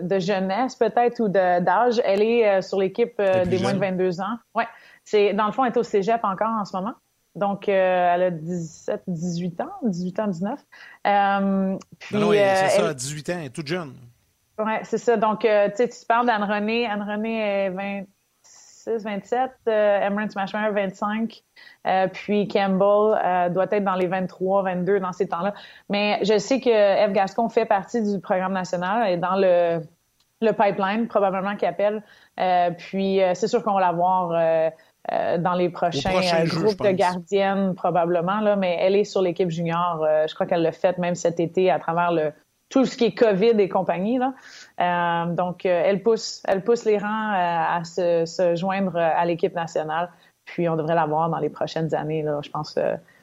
de, 0.00 0.06
de 0.06 0.18
jeunesse 0.18 0.76
peut-être 0.76 1.20
ou 1.20 1.28
d'âge. 1.28 2.00
Elle 2.04 2.22
est 2.22 2.48
euh, 2.48 2.62
sur 2.62 2.78
l'équipe 2.78 3.14
euh, 3.20 3.44
des 3.44 3.58
moins 3.58 3.74
de 3.74 3.78
22 3.78 4.20
ans. 4.20 4.38
Ouais. 4.54 4.66
C'est 5.04 5.32
dans 5.34 5.46
le 5.46 5.52
fond, 5.52 5.64
elle 5.64 5.72
est 5.72 5.78
au 5.78 5.82
cégep 5.82 6.22
encore 6.24 6.50
en 6.50 6.64
ce 6.64 6.76
moment. 6.76 6.94
Donc, 7.34 7.68
euh, 7.68 8.14
elle 8.14 8.22
a 8.22 8.30
17, 8.30 9.04
18 9.06 9.60
ans, 9.62 9.70
18 9.84 10.20
ans, 10.20 10.26
19. 10.26 10.60
puis, 11.98 12.16
non, 12.16 12.32
c'est 12.32 12.68
ça, 12.68 12.94
18 12.94 13.30
ans, 13.30 13.32
elle 13.38 13.44
est 13.46 13.50
toute 13.50 13.66
jeune. 13.66 13.94
Oui, 14.58 14.72
c'est 14.82 14.98
ça. 14.98 15.16
Donc, 15.16 15.40
tu 15.40 15.46
sais, 15.46 15.88
tu 15.88 16.06
parles 16.06 16.26
d'Anne-Renée. 16.26 16.86
Anne-Renée 16.86 17.40
est 17.40 17.70
20, 17.70 18.04
26, 18.86 19.04
27, 19.04 19.50
euh, 19.68 20.28
Smashmeyer 20.28 20.70
25, 20.70 21.42
euh, 21.86 22.08
puis 22.08 22.48
Campbell 22.48 23.18
euh, 23.24 23.48
doit 23.48 23.66
être 23.70 23.84
dans 23.84 23.94
les 23.94 24.06
23, 24.06 24.62
22 24.62 25.00
dans 25.00 25.12
ces 25.12 25.28
temps-là. 25.28 25.54
Mais 25.88 26.20
je 26.22 26.38
sais 26.38 26.60
que 26.60 26.70
Eve 26.70 27.12
Gascon 27.12 27.48
fait 27.48 27.66
partie 27.66 28.02
du 28.02 28.20
programme 28.20 28.52
national 28.52 29.10
et 29.10 29.16
dans 29.16 29.36
le, 29.36 29.80
le 30.40 30.52
pipeline, 30.52 31.08
probablement 31.08 31.56
qu'il 31.56 31.68
appelle. 31.68 32.02
Euh, 32.40 32.70
puis 32.70 33.20
c'est 33.34 33.48
sûr 33.48 33.62
qu'on 33.62 33.74
va 33.74 33.80
la 33.80 33.92
voir 35.08 35.38
dans 35.38 35.54
les 35.54 35.68
prochains 35.68 36.44
groupes 36.44 36.82
de 36.82 36.90
gardiennes, 36.90 37.74
probablement, 37.74 38.40
là, 38.40 38.56
mais 38.56 38.76
elle 38.80 38.96
est 38.96 39.04
sur 39.04 39.22
l'équipe 39.22 39.50
junior. 39.50 40.06
je 40.28 40.34
crois 40.34 40.46
qu'elle 40.46 40.62
l'a 40.62 40.72
fait 40.72 40.98
même 40.98 41.14
cet 41.14 41.40
été 41.40 41.70
à 41.70 41.78
travers 41.78 42.12
le 42.12 42.32
tout 42.72 42.86
ce 42.86 42.96
qui 42.96 43.04
est 43.04 43.14
COVID 43.14 43.60
et 43.60 43.68
compagnie. 43.68 44.18
Là. 44.18 44.34
Euh, 44.80 45.32
donc, 45.34 45.66
euh, 45.66 45.82
elle 45.84 46.02
pousse, 46.02 46.42
elle 46.48 46.64
pousse 46.64 46.84
les 46.84 46.98
rangs 46.98 47.32
euh, 47.32 47.78
à 47.78 47.84
se, 47.84 48.54
joindre 48.56 48.96
à 48.96 49.24
l'équipe 49.26 49.54
nationale. 49.54 50.10
Puis, 50.46 50.68
on 50.68 50.76
devrait 50.76 50.94
la 50.94 51.06
voir 51.06 51.28
dans 51.28 51.38
les 51.38 51.50
prochaines 51.50 51.94
années. 51.94 52.22
Là, 52.22 52.40
je 52.42 52.50
pense 52.50 52.78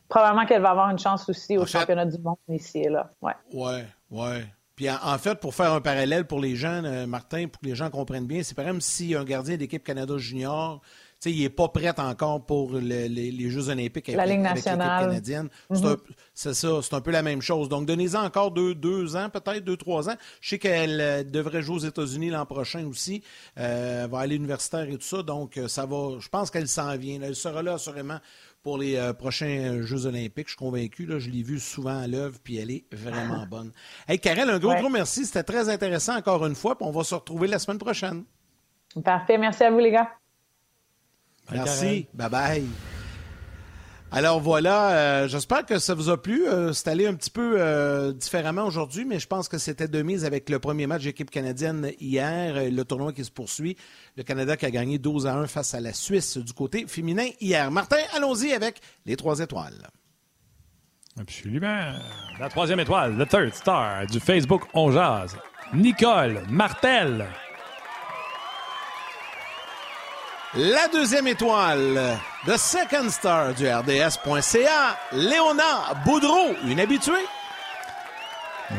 probablement 0.08 0.46
qu'elle 0.46 0.62
va 0.62 0.70
avoir 0.70 0.90
une 0.90 1.00
chance 1.00 1.28
aussi 1.28 1.58
au 1.58 1.66
championnat 1.66 2.06
du 2.06 2.18
monde 2.20 2.38
ici 2.48 2.80
et 2.80 2.90
là. 2.90 3.12
Ouais, 3.22 3.34
ouais. 3.54 3.86
ouais. 4.12 4.46
Puis 4.76 4.90
en, 4.90 5.18
fait, 5.18 5.38
pour 5.42 5.54
faire 5.54 5.74
un 5.74 5.82
parallèle 5.82 6.26
pour 6.26 6.40
les 6.40 6.56
gens, 6.56 6.82
Martin, 7.06 7.48
pour 7.48 7.60
que 7.60 7.66
les 7.66 7.76
gens 7.76 7.90
comprennent 7.90 8.28
bien, 8.28 8.44
c'est 8.44 8.56
par 8.56 8.64
exemple 8.64 8.82
si 8.82 9.14
un 9.14 9.26
gardien 9.26 9.58
d'équipe 9.58 9.84
Canada 9.84 10.18
junior 10.18 10.82
il 11.26 11.42
n'est 11.42 11.50
pas 11.50 11.68
prêt 11.68 11.94
encore 12.00 12.46
pour 12.46 12.74
les, 12.74 13.50
Jeux 13.50 13.70
olympiques 13.70 14.08
la 14.08 14.24
avec, 14.24 14.40
l'équipe 14.40 14.64
canadienne. 14.64 15.50
Mm-hmm. 15.70 15.98
C'est 16.34 16.54
ça, 16.54 16.80
c'est 16.82 16.94
un 16.94 17.02
peu 17.02 17.12
la 17.12 17.22
même 17.22 17.42
chose. 17.42 17.68
Donc, 17.68 17.86
donnez-en 17.86 18.24
encore 18.24 18.52
deux, 18.52 18.74
deux 18.74 19.16
ans, 19.16 19.30
peut-être 19.30 19.64
deux, 19.64 19.76
trois 19.76 20.10
ans. 20.10 20.16
Je 20.40 20.50
sais 20.50 20.60
qu'elle 20.60 21.02
euh, 21.02 21.24
devrait 21.24 21.62
jouer 21.62 21.76
aux 21.76 21.80
États-Unis 21.80 22.30
l'an 22.30 22.46
prochain 22.46 22.86
aussi. 22.86 23.24
Euh, 23.58 24.06
elle 24.06 24.10
va 24.10 24.20
aller 24.20 24.36
universitaire 24.36 24.88
et 24.90 24.98
tout 24.98 25.06
ça. 25.06 25.24
Donc, 25.24 25.58
euh, 25.58 25.68
ça 25.68 25.86
va. 25.86 26.20
Je 26.20 26.30
pense 26.30 26.50
qu'elle 26.52 26.68
s'en 26.68 26.96
vient. 26.96 27.20
Elle 27.22 27.36
sera 27.36 27.62
là 27.62 27.74
assurément 27.74 28.20
pour 28.64 28.78
les 28.78 29.12
prochains 29.18 29.82
Jeux 29.82 30.06
olympiques. 30.06 30.48
Je 30.48 30.52
suis 30.52 30.58
convaincu. 30.58 31.06
Là, 31.06 31.18
je 31.18 31.30
l'ai 31.30 31.44
vue 31.44 31.60
souvent 31.60 31.98
à 31.98 32.08
l'œuvre, 32.08 32.38
puis 32.44 32.58
elle 32.58 32.72
est 32.72 32.84
vraiment 32.94 33.46
bonne. 33.50 33.72
Hey, 34.08 34.20
Karel, 34.20 34.50
un 34.50 34.60
gros, 34.60 34.76
gros 34.76 34.90
merci. 34.90 35.26
C'était 35.26 35.44
très 35.44 35.70
intéressant 35.70 36.18
encore 36.18 36.46
une 36.46 36.56
fois. 36.56 36.78
Puis 36.78 36.86
on 36.88 36.92
va 36.92 37.04
se 37.04 37.16
retrouver 37.16 37.48
la 37.48 37.60
semaine 37.60 37.78
prochaine. 37.78 38.24
Parfait. 39.04 39.38
Merci 39.38 39.64
à 39.64 39.72
vous, 39.72 39.80
les 39.80 39.92
gars. 39.92 40.10
Merci. 41.52 42.08
Bye 42.14 42.30
bye. 42.30 42.66
Alors 44.12 44.40
voilà, 44.40 44.90
euh, 44.92 45.28
j'espère 45.28 45.66
que 45.66 45.78
ça 45.78 45.94
vous 45.94 46.10
a 46.10 46.20
plu. 46.20 46.48
Euh, 46.48 46.74
c'est 46.74 46.88
allé 46.88 47.06
un 47.06 47.14
petit 47.14 47.30
peu 47.30 47.58
euh, 47.60 48.12
différemment 48.12 48.64
aujourd'hui, 48.64 49.06
mais 49.06 49.20
je 49.20 49.28
pense 49.28 49.48
que 49.48 49.60
c'était 49.60 49.88
de 49.88 50.02
mise 50.02 50.26
avec 50.26 50.50
le 50.50 50.58
premier 50.58 50.88
match 50.88 51.04
d'équipe 51.04 51.30
canadienne 51.30 51.92
hier, 52.00 52.72
le 52.72 52.84
tournoi 52.84 53.14
qui 53.14 53.24
se 53.24 53.30
poursuit. 53.30 53.78
Le 54.18 54.24
Canada 54.24 54.58
qui 54.58 54.66
a 54.66 54.72
gagné 54.72 54.98
12 54.98 55.28
à 55.28 55.36
1 55.36 55.46
face 55.46 55.76
à 55.76 55.80
la 55.80 55.94
Suisse 55.94 56.38
du 56.38 56.54
côté 56.54 56.88
féminin 56.88 57.28
hier. 57.40 57.70
Martin, 57.70 57.98
allons-y 58.16 58.52
avec 58.52 58.82
les 59.06 59.16
trois 59.16 59.42
étoiles. 59.42 59.88
Absolument. 61.20 61.92
La 62.40 62.50
troisième 62.50 62.80
étoile, 62.80 63.16
le 63.16 63.26
third 63.28 63.54
star 63.54 64.08
du 64.08 64.20
Facebook 64.20 64.64
On 64.74 64.92
Jazz, 64.92 65.38
Nicole 65.74 66.42
Martel. 66.50 67.28
La 70.56 70.88
deuxième 70.88 71.28
étoile, 71.28 72.18
The 72.48 72.58
Second 72.58 73.10
Star 73.10 73.54
du 73.54 73.68
RDS.ca, 73.68 74.98
Léona 75.12 75.94
Boudreau, 76.06 76.56
une 76.66 76.80
habituée? 76.80 77.26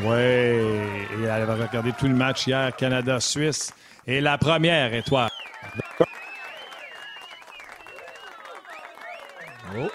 Oui, 0.03 0.13
elle 0.13 1.29
a 1.49 1.53
regardé 1.55 1.93
tout 1.93 2.07
le 2.07 2.15
match 2.15 2.47
hier, 2.47 2.75
Canada-Suisse. 2.75 3.73
Et 4.05 4.19
la 4.19 4.37
première 4.37 4.93
étoile, 4.93 5.29
Oh. 9.73 9.89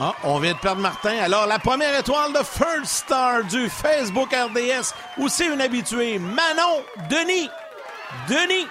Ah, 0.00 0.14
on 0.22 0.38
vient 0.38 0.54
de 0.54 0.58
perdre 0.58 0.80
Martin. 0.80 1.18
Alors, 1.18 1.46
la 1.46 1.58
première 1.58 1.98
étoile 1.98 2.32
de 2.32 2.38
First 2.38 2.86
Star 2.86 3.44
du 3.44 3.68
Facebook 3.68 4.32
RDS, 4.32 4.94
aussi 5.22 5.44
une 5.44 5.60
habituée, 5.60 6.18
Manon 6.18 6.82
Denis. 7.10 7.50
Denis. 8.28 8.66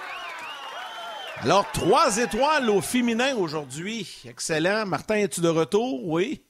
Alors, 1.42 1.70
trois 1.72 2.16
étoiles 2.18 2.68
au 2.68 2.80
féminin 2.80 3.36
aujourd'hui. 3.36 4.22
Excellent. 4.28 4.86
Martin, 4.86 5.16
es-tu 5.16 5.40
de 5.40 5.48
retour? 5.48 6.06
Oui. 6.06 6.42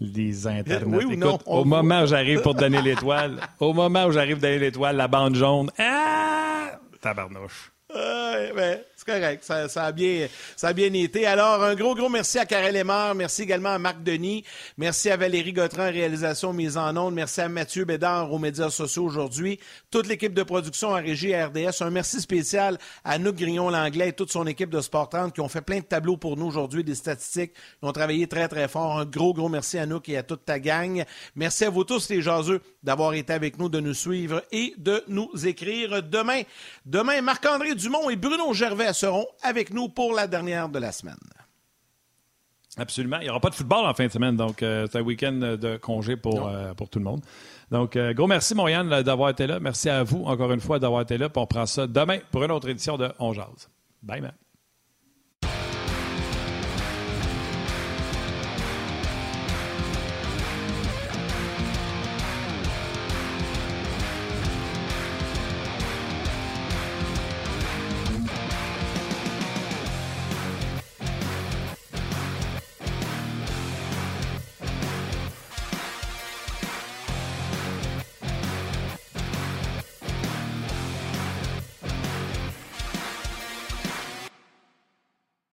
Les 0.00 0.46
internets. 0.46 0.96
Oui 0.96 1.04
ou 1.04 1.16
non? 1.16 1.38
au 1.46 1.64
moment 1.64 2.02
où 2.02 2.06
j'arrive 2.06 2.40
pour 2.40 2.54
te 2.54 2.60
donner 2.60 2.82
l'étoile, 2.82 3.40
au 3.60 3.72
moment 3.72 4.06
où 4.06 4.12
j'arrive 4.12 4.40
donner 4.40 4.58
l'étoile, 4.58 4.96
la 4.96 5.06
bande 5.06 5.36
jaune, 5.36 5.70
ah! 5.78 6.72
Tabarnouche. 7.00 7.73
Ben, 7.94 8.80
c'est 8.96 9.06
correct. 9.06 9.44
Ça, 9.44 9.84
a 9.84 9.92
bien, 9.92 10.26
ça 10.56 10.68
a 10.68 10.72
bien 10.72 10.92
été. 10.92 11.26
Alors, 11.26 11.62
un 11.62 11.74
gros, 11.74 11.94
gros 11.94 12.08
merci 12.08 12.38
à 12.38 12.46
Karel 12.46 12.74
Lemar. 12.74 13.14
Merci 13.14 13.42
également 13.42 13.70
à 13.70 13.78
Marc 13.78 14.02
Denis. 14.02 14.44
Merci 14.78 15.10
à 15.10 15.16
Valérie 15.16 15.52
Gautran, 15.52 15.84
réalisation 15.84 16.52
mise 16.52 16.76
en 16.76 16.96
onde. 16.96 17.14
Merci 17.14 17.42
à 17.42 17.48
Mathieu 17.48 17.84
Bédard 17.84 18.32
aux 18.32 18.38
médias 18.38 18.70
sociaux 18.70 19.04
aujourd'hui. 19.04 19.60
Toute 19.90 20.08
l'équipe 20.08 20.34
de 20.34 20.42
production 20.42 20.94
à 20.94 20.98
Régie 20.98 21.34
RDS. 21.34 21.82
Un 21.82 21.90
merci 21.90 22.20
spécial 22.20 22.78
à 23.04 23.18
Nouk 23.18 23.36
Grignon-Langlais 23.36 24.08
et 24.08 24.12
toute 24.12 24.32
son 24.32 24.46
équipe 24.46 24.70
de 24.70 24.80
Sport 24.80 25.08
30 25.08 25.32
qui 25.32 25.40
ont 25.40 25.48
fait 25.48 25.62
plein 25.62 25.78
de 25.78 25.84
tableaux 25.84 26.16
pour 26.16 26.36
nous 26.36 26.46
aujourd'hui, 26.46 26.82
des 26.82 26.94
statistiques. 26.94 27.52
Ils 27.82 27.86
ont 27.86 27.92
travaillé 27.92 28.26
très, 28.26 28.48
très 28.48 28.66
fort. 28.66 28.98
Un 28.98 29.04
gros, 29.04 29.34
gros 29.34 29.48
merci 29.48 29.78
à 29.78 29.86
Nouk 29.86 30.08
et 30.08 30.16
à 30.16 30.22
toute 30.22 30.44
ta 30.44 30.58
gang. 30.58 31.04
Merci 31.36 31.64
à 31.64 31.70
vous 31.70 31.84
tous, 31.84 32.08
les 32.08 32.22
jaseux, 32.22 32.60
d'avoir 32.82 33.14
été 33.14 33.32
avec 33.32 33.58
nous, 33.58 33.68
de 33.68 33.80
nous 33.80 33.94
suivre 33.94 34.42
et 34.50 34.74
de 34.78 35.04
nous 35.06 35.30
écrire 35.46 36.02
demain. 36.02 36.42
Demain, 36.86 37.20
Marc-André 37.22 37.74
Dumont 37.84 38.08
et 38.08 38.16
Bruno 38.16 38.54
Gervais 38.54 38.94
seront 38.94 39.26
avec 39.42 39.70
nous 39.70 39.90
pour 39.90 40.14
la 40.14 40.26
dernière 40.26 40.70
de 40.70 40.78
la 40.78 40.90
semaine. 40.90 41.18
Absolument. 42.78 43.18
Il 43.20 43.24
n'y 43.24 43.30
aura 43.30 43.40
pas 43.40 43.50
de 43.50 43.54
football 43.54 43.84
en 43.84 43.92
fin 43.92 44.06
de 44.06 44.10
semaine, 44.10 44.36
donc 44.36 44.62
euh, 44.62 44.86
c'est 44.90 44.98
un 44.98 45.02
week-end 45.02 45.32
de 45.60 45.76
congé 45.76 46.16
pour, 46.16 46.48
euh, 46.48 46.72
pour 46.72 46.88
tout 46.88 46.98
le 46.98 47.04
monde. 47.04 47.20
Donc, 47.70 47.96
euh, 47.96 48.14
gros 48.14 48.26
merci, 48.26 48.54
Moriane, 48.54 49.02
d'avoir 49.02 49.28
été 49.28 49.46
là. 49.46 49.60
Merci 49.60 49.90
à 49.90 50.02
vous, 50.02 50.24
encore 50.24 50.50
une 50.50 50.60
fois, 50.60 50.78
d'avoir 50.78 51.02
été 51.02 51.18
là. 51.18 51.28
Puis 51.28 51.40
on 51.40 51.46
prend 51.46 51.66
ça 51.66 51.86
demain 51.86 52.18
pour 52.32 52.42
une 52.42 52.50
autre 52.50 52.68
édition 52.68 52.96
de 52.96 53.12
On 53.18 53.34
Jazz. 53.34 53.68
Bye, 54.02 54.22
man. 54.22 54.32